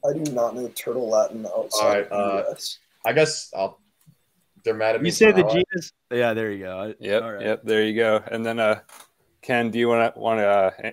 I 0.07 0.13
do 0.13 0.31
not 0.33 0.55
know 0.55 0.69
turtle 0.69 1.09
Latin 1.09 1.47
outside 1.47 1.83
Alright, 1.83 2.09
the 2.11 2.15
uh, 2.15 2.45
US. 2.51 2.79
I 3.07 3.15
guess 3.15 3.51
I'll. 3.57 3.81
They're 4.65 4.75
mad 4.75 4.97
at 4.97 5.01
me. 5.03 5.09
You 5.09 5.13
say 5.13 5.33
the 5.33 5.47
I'll- 5.47 5.51
genus? 5.51 5.93
Yeah, 6.13 6.35
there 6.35 6.51
you 6.53 6.65
go. 6.65 6.95
Yep, 7.01 7.23
All 7.23 7.33
right. 7.33 7.47
yep. 7.47 7.63
There 7.65 7.85
you 7.85 7.97
go. 7.97 8.23
And 8.31 8.45
then, 8.45 8.59
uh, 8.59 8.81
Ken, 9.41 9.71
do 9.71 9.79
you 9.79 9.89
want 9.89 10.15
to 10.15 10.21
want 10.21 10.41
to 10.41 10.47
uh, 10.47 10.91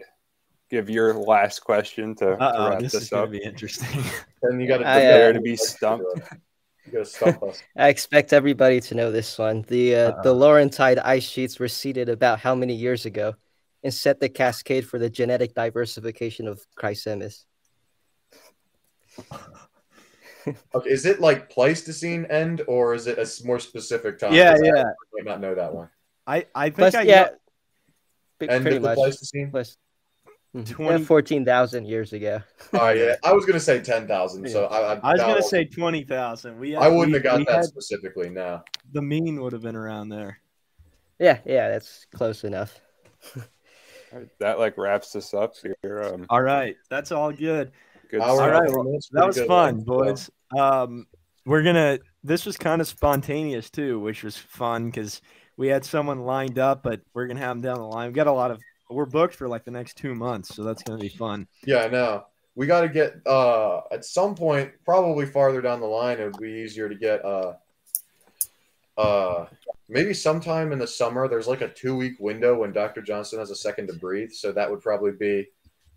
give 0.70 0.90
your 0.90 1.14
last 1.14 1.60
question 1.60 2.16
to, 2.16 2.26
to 2.38 2.68
wrap 2.70 2.80
this 2.80 2.94
this, 2.94 3.04
is 3.04 3.10
gonna 3.10 3.24
up? 3.24 3.32
be 3.32 3.44
interesting. 3.44 4.02
and 4.44 4.62
you 4.62 4.68
got 4.70 4.78
to 4.78 4.88
I, 4.88 4.92
uh, 4.92 4.94
Prepare 4.96 5.34
to 5.34 5.42
be 5.42 5.58
stumped. 5.58 6.06
I 7.78 7.90
expect 7.90 8.34
everybody 8.34 8.82
to 8.82 8.96
know 8.96 9.12
this 9.12 9.38
one. 9.38 9.64
The 9.68 9.96
uh, 9.96 10.10
uh-huh. 10.10 10.22
the 10.24 10.34
Laurentide 10.34 11.02
ice 11.04 11.24
sheets 11.24 11.60
receded 11.60 12.10
about 12.10 12.40
how 12.40 12.56
many 12.56 12.74
years 12.74 13.06
ago, 13.06 13.36
and 13.84 13.94
set 13.94 14.20
the 14.20 14.30
cascade 14.30 14.88
for 14.88 15.00
the 15.00 15.10
genetic 15.10 15.54
diversification 15.54 16.48
of 16.48 16.62
Chrysemys. 16.78 17.46
okay, 20.76 20.90
is 20.90 21.06
it 21.06 21.20
like 21.20 21.50
Pleistocene 21.50 22.26
end, 22.26 22.62
or 22.68 22.94
is 22.94 23.08
it 23.08 23.18
a 23.18 23.46
more 23.46 23.60
specific 23.60 24.20
time? 24.20 24.34
Yeah, 24.34 24.58
yeah. 24.62 24.84
I 24.84 24.94
might 25.14 25.26
not 25.26 25.42
know 25.42 25.56
that 25.56 25.74
one. 25.74 25.90
I 26.26 26.46
I 26.56 26.66
think 26.66 26.78
Plus, 26.78 26.96
I 26.96 27.02
yeah. 27.04 27.24
Know. 28.42 28.48
End 28.48 28.68
of 28.68 28.74
the 28.74 28.80
much. 28.80 28.96
Pleistocene. 28.96 29.52
Pleistocene. 29.52 29.78
Mm-hmm. 30.56 30.74
20... 30.74 31.02
Yeah, 31.02 31.06
14,000 31.06 31.86
years 31.86 32.14
ago. 32.14 32.42
oh, 32.74 32.90
yeah. 32.90 33.16
I 33.24 33.34
was 33.34 33.46
going 33.46 33.54
to 33.54 33.60
say 33.60 33.80
10,000. 33.80 34.50
So 34.50 34.66
I, 34.66 34.94
I, 34.94 35.00
I 35.02 35.12
was 35.14 35.22
going 35.22 35.38
to 35.38 35.44
say 35.44 35.66
20,000. 35.66 36.60
We 36.60 36.76
I 36.76 36.88
wouldn't 36.88 37.08
we, 37.08 37.14
have 37.14 37.24
got 37.24 37.46
that 37.46 37.56
had, 37.56 37.66
specifically. 37.66 38.30
No. 38.30 38.62
The 38.92 39.02
mean 39.02 39.42
would 39.42 39.54
have 39.54 39.62
been 39.62 39.78
around 39.78 40.10
there. 40.10 40.40
Yeah. 41.20 41.40
Yeah. 41.46 41.70
That's 41.70 42.06
close 42.14 42.44
enough. 42.44 42.82
that 44.40 44.60
like 44.60 44.78
wraps 44.78 45.16
us 45.16 45.34
up 45.34 45.54
here. 45.84 46.04
Um, 46.04 46.26
all 46.30 46.42
right. 46.42 46.76
That's 46.90 47.14
all 47.14 47.32
good. 47.32 47.72
good 48.10 48.20
all 48.20 48.38
right. 48.38 48.70
Well, 48.70 49.00
that 49.12 49.28
was 49.28 49.40
fun, 49.42 49.80
boys. 49.82 50.30
So. 50.54 50.60
Um, 50.60 51.08
we're 51.46 51.64
going 51.64 51.76
to, 51.76 52.00
this 52.24 52.46
was 52.46 52.58
kind 52.58 52.82
of 52.82 52.88
spontaneous 52.88 53.70
too, 53.70 54.00
which 54.02 54.22
was 54.22 54.36
fun 54.36 54.88
because 54.88 55.22
we 55.56 55.70
had 55.70 55.86
someone 55.86 56.26
lined 56.26 56.60
up, 56.60 56.84
but 56.84 57.02
we're 57.14 57.28
going 57.28 57.38
to 57.38 57.44
have 57.44 57.56
them 57.56 57.62
down 57.62 57.78
the 57.78 57.88
line. 57.88 58.08
We've 58.08 58.16
got 58.16 58.28
a 58.28 58.32
lot 58.32 58.52
of 58.52 58.60
we're 58.92 59.06
booked 59.06 59.36
for 59.36 59.48
like 59.48 59.64
the 59.64 59.72
next 59.72 59.98
two 59.98 60.14
months, 60.14 60.54
so 60.56 60.64
that's 60.64 60.84
gonna 60.84 61.00
be 61.00 61.10
fun. 61.10 61.48
Yeah, 61.66 61.80
I 61.84 61.88
know. 61.88 62.26
We 62.56 62.68
got 62.68 62.82
to 62.82 62.90
get 62.90 63.16
uh 63.26 63.82
at 63.92 64.04
some 64.04 64.36
point, 64.36 64.72
probably 64.86 65.26
farther 65.26 65.62
down 65.62 65.80
the 65.80 65.88
line, 65.88 66.20
it 66.20 66.26
would 66.26 66.42
be 66.42 66.50
easier 66.50 66.90
to 66.90 66.96
get 66.96 67.24
uh 67.24 67.54
uh 68.98 69.46
maybe 69.88 70.14
sometime 70.14 70.72
in 70.72 70.80
the 70.80 70.88
summer. 70.88 71.28
There's 71.28 71.48
like 71.48 71.62
a 71.62 71.70
two 71.70 71.96
week 71.96 72.14
window 72.20 72.60
when 72.60 72.74
Dr. 72.74 73.02
Johnston 73.02 73.40
has 73.40 73.52
a 73.52 73.56
second 73.56 73.88
to 73.88 73.94
breathe, 73.94 74.32
so 74.32 74.52
that 74.52 74.70
would 74.70 74.82
probably 74.82 75.12
be 75.12 75.48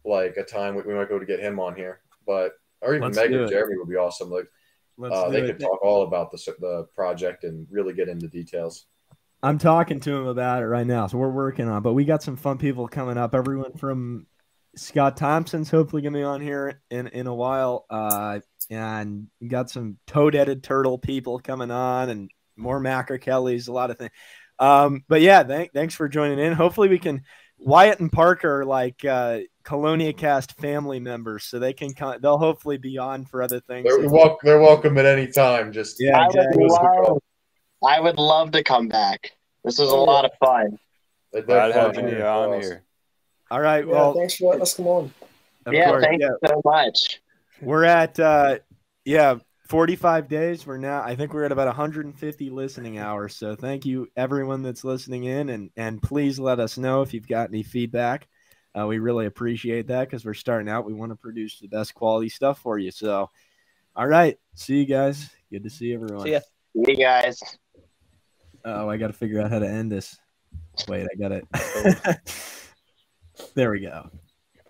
like 0.04 0.36
a 0.36 0.44
time 0.44 0.74
we, 0.74 0.82
we 0.82 0.94
might 0.94 1.08
go 1.08 1.18
to 1.18 1.26
get 1.26 1.40
him 1.40 1.58
on 1.58 1.74
here. 1.74 2.00
But 2.26 2.52
or 2.80 2.94
even 2.94 3.08
Let's 3.08 3.16
Meg 3.16 3.32
and. 3.32 3.48
Jeremy 3.48 3.76
would 3.78 3.88
be 3.88 3.96
awesome. 3.96 4.30
Like 4.30 4.46
Let's 4.96 5.14
uh, 5.14 5.28
they 5.28 5.42
it. 5.42 5.46
could 5.46 5.60
talk 5.60 5.82
all 5.82 6.04
about 6.04 6.30
the 6.30 6.54
the 6.60 6.86
project 6.94 7.44
and 7.44 7.66
really 7.70 7.94
get 7.94 8.08
into 8.08 8.28
details. 8.28 8.86
I'm 9.44 9.58
talking 9.58 10.00
to 10.00 10.16
him 10.16 10.26
about 10.26 10.62
it 10.62 10.66
right 10.66 10.86
now, 10.86 11.06
so 11.06 11.18
we're 11.18 11.28
working 11.28 11.68
on. 11.68 11.76
it. 11.76 11.80
But 11.82 11.92
we 11.92 12.06
got 12.06 12.22
some 12.22 12.34
fun 12.34 12.56
people 12.56 12.88
coming 12.88 13.18
up. 13.18 13.34
Everyone 13.34 13.74
from 13.74 14.26
Scott 14.74 15.18
Thompson's 15.18 15.70
hopefully 15.70 16.00
gonna 16.00 16.16
be 16.16 16.24
on 16.24 16.40
here 16.40 16.80
in 16.90 17.08
in 17.08 17.26
a 17.26 17.34
while, 17.34 17.84
uh, 17.90 18.40
and 18.70 19.26
got 19.46 19.68
some 19.68 19.98
toad-headed 20.06 20.62
turtle 20.64 20.96
people 20.96 21.38
coming 21.40 21.70
on, 21.70 22.08
and 22.08 22.30
more 22.56 22.80
Macrochelys, 22.80 23.68
a 23.68 23.72
lot 23.72 23.90
of 23.90 23.98
things. 23.98 24.12
Um, 24.58 25.04
but 25.08 25.20
yeah, 25.20 25.42
thank, 25.42 25.74
thanks 25.74 25.94
for 25.94 26.08
joining 26.08 26.38
in. 26.38 26.54
Hopefully, 26.54 26.88
we 26.88 26.98
can. 26.98 27.22
Wyatt 27.58 28.00
and 28.00 28.10
Parker 28.10 28.60
are 28.60 28.64
like 28.64 29.04
uh, 29.04 29.40
CheloniaCast 29.64 30.58
family 30.58 31.00
members, 31.00 31.44
so 31.44 31.58
they 31.58 31.74
can 31.74 31.92
come. 31.92 32.16
They'll 32.22 32.38
hopefully 32.38 32.78
be 32.78 32.96
on 32.96 33.26
for 33.26 33.42
other 33.42 33.60
things. 33.60 33.86
They're, 33.86 34.08
wel- 34.08 34.38
they're 34.42 34.60
welcome 34.60 34.96
at 34.96 35.04
any 35.04 35.30
time. 35.30 35.70
Just 35.70 35.96
Yeah, 36.00 36.24
exactly. 36.26 36.64
Would 37.84 37.90
love. 37.90 37.96
I 37.96 38.00
would 38.00 38.18
love 38.18 38.50
to 38.52 38.62
come 38.62 38.88
back. 38.88 39.32
This 39.64 39.78
was 39.78 39.90
a 39.90 39.96
lot 39.96 40.24
of 40.24 40.32
fun. 40.38 40.78
Glad 41.46 41.74
having 41.74 42.08
you 42.08 42.22
on 42.22 42.50
Awesome. 42.50 42.60
here. 42.60 42.84
All 43.50 43.60
right. 43.60 43.84
Yeah, 43.86 43.92
Well, 43.92 44.14
thanks 44.14 44.36
for 44.36 44.50
letting 44.50 44.62
us 44.62 44.74
come 44.74 44.86
on. 44.86 45.14
yeah, 45.70 45.88
course, 45.88 46.04
thank 46.04 46.20
yeah. 46.20 46.28
you 46.28 46.48
so 46.48 46.62
much. 46.64 47.20
We're 47.60 47.84
at 47.84 48.18
uh 48.20 48.58
yeah, 49.04 49.36
45 49.68 50.28
days. 50.28 50.66
We're 50.66 50.76
now 50.78 51.02
I 51.02 51.16
think 51.16 51.32
we're 51.32 51.44
at 51.44 51.52
about 51.52 51.66
150 51.66 52.50
listening 52.50 52.98
hours. 52.98 53.36
So 53.36 53.54
thank 53.56 53.84
you 53.84 54.08
everyone 54.16 54.62
that's 54.62 54.84
listening 54.84 55.24
in 55.24 55.48
and 55.48 55.70
and 55.76 56.02
please 56.02 56.38
let 56.38 56.60
us 56.60 56.78
know 56.78 57.02
if 57.02 57.14
you've 57.14 57.28
got 57.28 57.48
any 57.48 57.62
feedback. 57.62 58.28
Uh, 58.78 58.86
we 58.86 58.98
really 58.98 59.26
appreciate 59.26 59.86
that 59.86 60.08
because 60.08 60.24
we're 60.24 60.34
starting 60.34 60.68
out. 60.68 60.84
We 60.84 60.94
want 60.94 61.12
to 61.12 61.16
produce 61.16 61.58
the 61.60 61.68
best 61.68 61.94
quality 61.94 62.28
stuff 62.28 62.58
for 62.58 62.78
you. 62.78 62.90
So 62.90 63.30
all 63.96 64.06
right. 64.06 64.38
See 64.54 64.78
you 64.78 64.86
guys. 64.86 65.30
Good 65.50 65.64
to 65.64 65.70
see 65.70 65.94
everyone. 65.94 66.24
See 66.24 66.32
ya. 66.32 66.40
See 66.84 66.92
You 66.92 66.96
guys. 66.96 67.40
Oh, 68.64 68.88
I 68.88 68.96
gotta 68.96 69.12
figure 69.12 69.40
out 69.40 69.50
how 69.50 69.58
to 69.58 69.68
end 69.68 69.92
this. 69.92 70.16
Wait, 70.88 71.06
I 71.10 71.14
got 71.18 71.32
it. 71.32 71.44
Oh. 71.54 72.14
there 73.54 73.70
we 73.70 73.80
go. 73.80 74.10